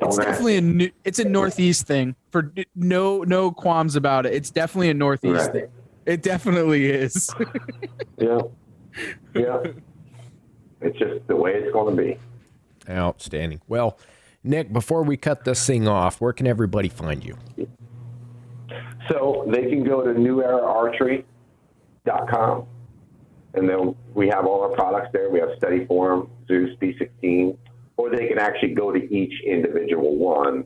Yep. 0.00 0.08
It's 0.08 0.16
Don't 0.16 0.26
ask 0.26 0.30
definitely 0.32 0.56
a 0.56 0.60
new, 0.60 0.90
it's 1.04 1.18
a 1.18 1.24
northeast 1.28 1.86
thing. 1.86 2.14
For 2.30 2.52
no 2.74 3.22
no 3.22 3.50
qualms 3.50 3.96
about 3.96 4.26
it. 4.26 4.34
It's 4.34 4.50
definitely 4.50 4.90
a 4.90 4.94
northeast 4.94 5.46
Right. 5.46 5.52
thing. 5.52 5.68
It 6.04 6.22
definitely 6.22 6.86
is. 6.86 7.30
Yeah. 8.18 8.38
Yeah. 9.34 9.62
It's 10.80 10.98
just 10.98 11.26
the 11.26 11.36
way 11.36 11.52
it's 11.52 11.70
going 11.72 11.94
to 11.96 12.02
be. 12.02 12.16
Outstanding. 12.88 13.60
Well, 13.68 13.98
Nick, 14.42 14.72
before 14.72 15.02
we 15.02 15.18
cut 15.18 15.44
this 15.44 15.66
thing 15.66 15.86
off, 15.86 16.18
where 16.20 16.32
can 16.32 16.46
everybody 16.46 16.88
find 16.88 17.22
you? 17.22 17.36
So 19.10 19.44
they 19.52 19.68
can 19.68 19.84
go 19.84 20.00
to 20.02 20.18
neweraarchery.com 20.18 22.66
and 23.54 23.68
then 23.68 23.94
we 24.14 24.28
have 24.28 24.46
all 24.46 24.62
our 24.62 24.70
products 24.70 25.10
there. 25.12 25.28
We 25.28 25.40
have 25.40 25.50
Steady 25.58 25.84
Form, 25.84 26.30
Zeus, 26.48 26.74
B16, 26.80 27.54
or 27.96 28.10
they 28.10 28.26
can 28.28 28.38
actually 28.38 28.74
go 28.74 28.92
to 28.92 29.14
each 29.14 29.32
individual 29.44 30.16
one, 30.16 30.64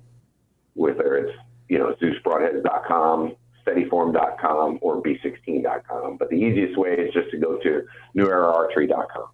whether 0.74 1.16
it's, 1.16 1.38
you 1.68 1.78
know, 1.78 1.94
ZeusBroadheads.com, 2.00 3.34
SteadyForm.com, 3.66 4.78
or 4.82 5.02
B16.com. 5.02 6.16
But 6.16 6.30
the 6.30 6.36
easiest 6.36 6.76
way 6.76 6.94
is 6.94 7.12
just 7.12 7.30
to 7.30 7.38
go 7.38 7.58
to 7.58 7.86
neweraarchery.com. 8.16 9.26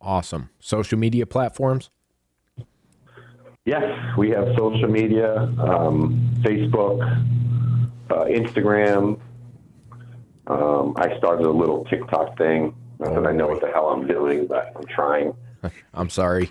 Awesome. 0.00 0.50
Social 0.58 0.98
media 0.98 1.26
platforms? 1.26 1.90
Yes, 3.64 3.84
we 4.18 4.30
have 4.30 4.48
social 4.58 4.88
media, 4.88 5.36
um, 5.36 6.34
Facebook, 6.40 7.00
uh, 8.10 8.24
Instagram. 8.24 9.20
Um, 10.48 10.94
I 10.96 11.16
started 11.18 11.46
a 11.46 11.50
little 11.50 11.84
TikTok 11.84 12.36
thing. 12.36 12.74
Not 12.98 13.14
that 13.14 13.26
I 13.26 13.32
know 13.32 13.46
what 13.46 13.60
the 13.60 13.68
hell 13.68 13.90
I'm 13.90 14.08
doing, 14.08 14.48
but 14.48 14.72
I'm 14.74 14.86
trying. 14.86 15.32
I'm 15.94 16.10
sorry. 16.10 16.50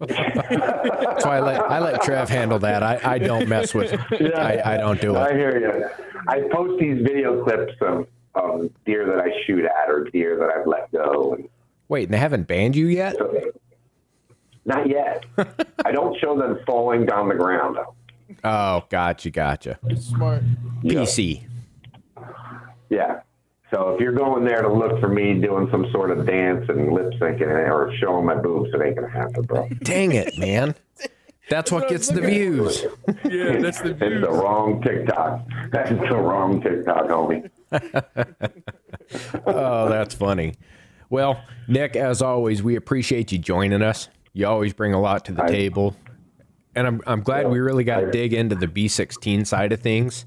That's 0.00 1.24
why 1.24 1.36
I 1.36 1.40
let 1.40 1.60
I 1.60 1.78
let 1.80 2.02
Trev 2.02 2.28
handle 2.28 2.58
that. 2.60 2.82
I, 2.82 3.00
I 3.02 3.18
don't 3.18 3.48
mess 3.48 3.74
with 3.74 3.92
it. 3.92 4.34
I, 4.34 4.74
I 4.74 4.76
don't 4.76 5.00
do 5.00 5.14
it. 5.16 5.18
I 5.18 5.32
hear 5.34 5.58
you. 5.58 5.88
I 6.28 6.42
post 6.52 6.80
these 6.80 7.02
video 7.02 7.42
clips 7.44 7.72
of, 7.80 8.06
of 8.34 8.70
deer 8.84 9.06
that 9.06 9.20
I 9.20 9.30
shoot 9.46 9.64
at 9.64 9.88
or 9.88 10.04
deer 10.04 10.36
that 10.38 10.50
I've 10.50 10.66
let 10.66 10.90
go. 10.92 11.34
And 11.34 11.48
Wait, 11.88 12.04
and 12.04 12.14
they 12.14 12.18
haven't 12.18 12.46
banned 12.46 12.76
you 12.76 12.86
yet? 12.86 13.16
so, 13.16 13.52
not 14.64 14.88
yet. 14.88 15.24
I 15.84 15.92
don't 15.92 16.16
show 16.20 16.38
them 16.38 16.60
falling 16.66 17.06
down 17.06 17.28
the 17.28 17.34
ground. 17.34 17.76
though. 17.76 17.94
Oh, 18.44 18.84
gotcha, 18.88 19.30
gotcha. 19.30 19.78
Smart. 19.96 20.42
PC. 20.84 21.46
Yeah. 22.88 23.20
So 23.70 23.90
if 23.90 24.00
you're 24.00 24.12
going 24.12 24.44
there 24.44 24.62
to 24.62 24.72
look 24.72 25.00
for 25.00 25.08
me 25.08 25.40
doing 25.40 25.68
some 25.70 25.86
sort 25.92 26.10
of 26.10 26.26
dance 26.26 26.68
and 26.68 26.92
lip 26.92 27.12
syncing 27.20 27.42
or 27.70 27.94
showing 27.98 28.26
my 28.26 28.34
boobs, 28.34 28.70
it 28.74 28.82
ain't 28.82 28.96
gonna 28.96 29.08
happen, 29.08 29.42
bro. 29.42 29.68
Dang 29.82 30.12
it, 30.12 30.36
man. 30.38 30.74
That's 31.48 31.72
what 31.72 31.88
gets 31.88 32.08
the 32.08 32.20
views. 32.20 32.84
Yeah, 33.24 33.56
that's 33.60 33.80
the 33.80 33.94
views. 33.94 34.12
It's 34.12 34.26
the 34.26 34.30
wrong 34.32 34.80
TikTok. 34.82 35.46
That's 35.72 35.90
the 35.90 36.16
wrong 36.16 36.62
TikTok, 36.62 37.06
homie. 37.08 37.50
Oh, 39.44 39.88
that's 39.88 40.14
funny. 40.14 40.54
Well, 41.08 41.42
Nick, 41.66 41.96
as 41.96 42.22
always, 42.22 42.62
we 42.62 42.76
appreciate 42.76 43.32
you 43.32 43.38
joining 43.38 43.82
us. 43.82 44.08
You 44.32 44.46
always 44.46 44.72
bring 44.72 44.94
a 44.94 45.00
lot 45.00 45.24
to 45.24 45.32
the 45.32 45.42
I- 45.44 45.48
table. 45.48 45.96
And 46.76 46.86
I'm, 46.86 47.00
I'm 47.08 47.20
glad 47.22 47.48
we 47.50 47.58
really 47.58 47.82
got 47.82 48.00
to 48.00 48.10
dig 48.12 48.32
into 48.32 48.54
the 48.54 48.68
B16 48.68 49.44
side 49.44 49.72
of 49.72 49.80
things 49.80 50.26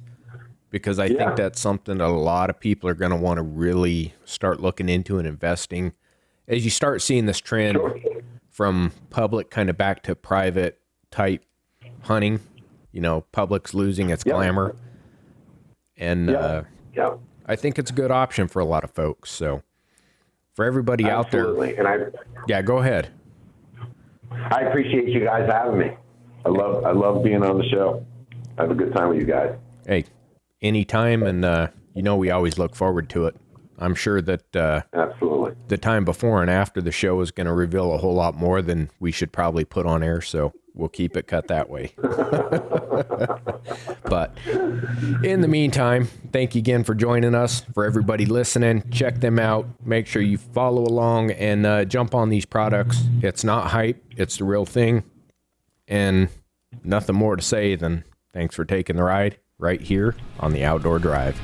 because 0.74 0.98
I 0.98 1.06
Yeah. 1.06 1.18
think 1.26 1.36
that's 1.38 1.62
something 1.62 2.00
that 2.00 2.08
a 2.08 2.08
lot 2.10 2.50
of 2.50 2.60
people 2.60 2.90
are 2.90 2.96
going 2.96 3.12
to 3.12 3.16
want 3.18 3.38
to 3.38 3.44
really 3.44 4.16
start 4.26 4.60
looking 4.60 4.90
into 4.90 5.20
and 5.20 5.28
investing. 5.28 5.94
As 6.48 6.66
you 6.66 6.72
start 6.72 7.04
seeing 7.04 7.28
this 7.28 7.40
trend 7.40 7.78
from 8.50 8.92
public 9.12 9.52
kind 9.52 9.70
of 9.70 9.78
back 9.78 10.02
to 10.04 10.16
private 10.16 10.80
type 11.12 11.46
hunting, 12.02 12.40
you 12.92 13.02
know, 13.02 13.22
public's 13.32 13.76
losing 13.76 14.10
its 14.10 14.26
Yeah. 14.26 14.34
glamour. 14.34 14.76
And 15.96 16.32
Yeah. 16.32 16.38
uh, 16.40 16.64
Yeah. 16.96 17.12
I 17.46 17.56
think 17.56 17.78
it's 17.78 17.92
a 17.92 17.94
good 17.94 18.10
option 18.10 18.48
for 18.48 18.60
a 18.60 18.66
lot 18.66 18.84
of 18.84 18.90
folks. 18.90 19.30
So 19.30 19.62
for 20.56 20.66
everybody 20.66 21.06
out 21.08 21.30
there, 21.30 21.54
And 21.54 21.88
I 21.88 21.98
yeah, 22.48 22.64
go 22.64 22.80
ahead. 22.80 23.10
I 24.32 24.62
appreciate 24.62 25.08
you 25.08 25.20
guys 25.24 25.48
having 25.48 25.78
me. 25.78 25.92
I 26.46 26.50
love 26.50 26.84
I 26.84 26.92
love 26.94 27.24
being 27.24 27.44
on 27.44 27.60
the 27.60 27.64
show. 27.70 28.04
I 28.58 28.64
have 28.64 28.72
a 28.72 28.76
good 28.76 28.92
time 28.96 29.10
with 29.10 29.20
you 29.20 29.26
guys. 29.26 29.56
Hey, 29.86 30.06
anytime, 30.64 31.24
and 31.24 31.46
uh, 31.46 31.68
you 31.94 32.02
know 32.02 32.16
we 32.16 32.32
always 32.32 32.58
look 32.58 32.76
forward 32.76 33.10
to 33.12 33.28
it. 33.28 33.36
I'm 33.78 33.96
sure 33.96 34.22
that 34.22 34.56
uh, 34.56 34.82
Absolutely. 34.94 35.56
the 35.68 35.78
time 35.78 36.06
before 36.06 36.42
and 36.42 36.50
after 36.50 36.82
the 36.82 36.92
show 36.92 37.20
is 37.22 37.32
going 37.32 37.48
to 37.48 37.54
reveal 37.54 37.94
a 37.94 37.98
whole 37.98 38.14
lot 38.14 38.36
more 38.36 38.62
than 38.62 38.90
we 39.00 39.12
should 39.12 39.32
probably 39.32 39.66
put 39.66 39.86
on 39.86 40.04
air. 40.04 40.22
So 40.22 40.54
we'll 40.74 40.90
keep 40.90 41.18
it 41.18 41.28
cut 41.28 41.48
that 41.48 41.70
way. 41.70 41.94
but 44.04 44.38
in 45.24 45.42
the 45.42 45.48
meantime, 45.48 46.08
thank 46.32 46.56
you 46.56 46.60
again 46.60 46.84
for 46.84 46.96
joining 46.96 47.36
us. 47.36 47.62
For 47.74 47.84
everybody 47.84 48.26
listening, 48.26 48.90
check 48.92 49.20
them 49.20 49.40
out. 49.40 49.68
Make 49.84 50.08
sure 50.08 50.22
you 50.22 50.38
follow 50.38 50.84
along 50.84 51.32
and 51.32 51.66
uh, 51.66 51.86
jump 51.86 52.16
on 52.16 52.30
these 52.30 52.46
products. 52.46 53.04
It's 53.22 53.44
not 53.44 53.72
hype, 53.72 54.04
it's 54.16 54.38
the 54.38 54.46
real 54.46 54.66
thing. 54.66 55.04
And 55.88 56.30
nothing 56.84 57.16
more 57.16 57.36
to 57.36 57.42
say 57.42 57.76
than 57.76 58.04
thanks 58.34 58.56
for 58.56 58.66
taking 58.66 58.96
the 58.96 59.04
ride 59.04 59.40
right 59.60 59.82
here 59.82 60.16
on 60.40 60.52
the 60.54 60.64
Outdoor 60.64 61.00
Drive. 61.00 61.40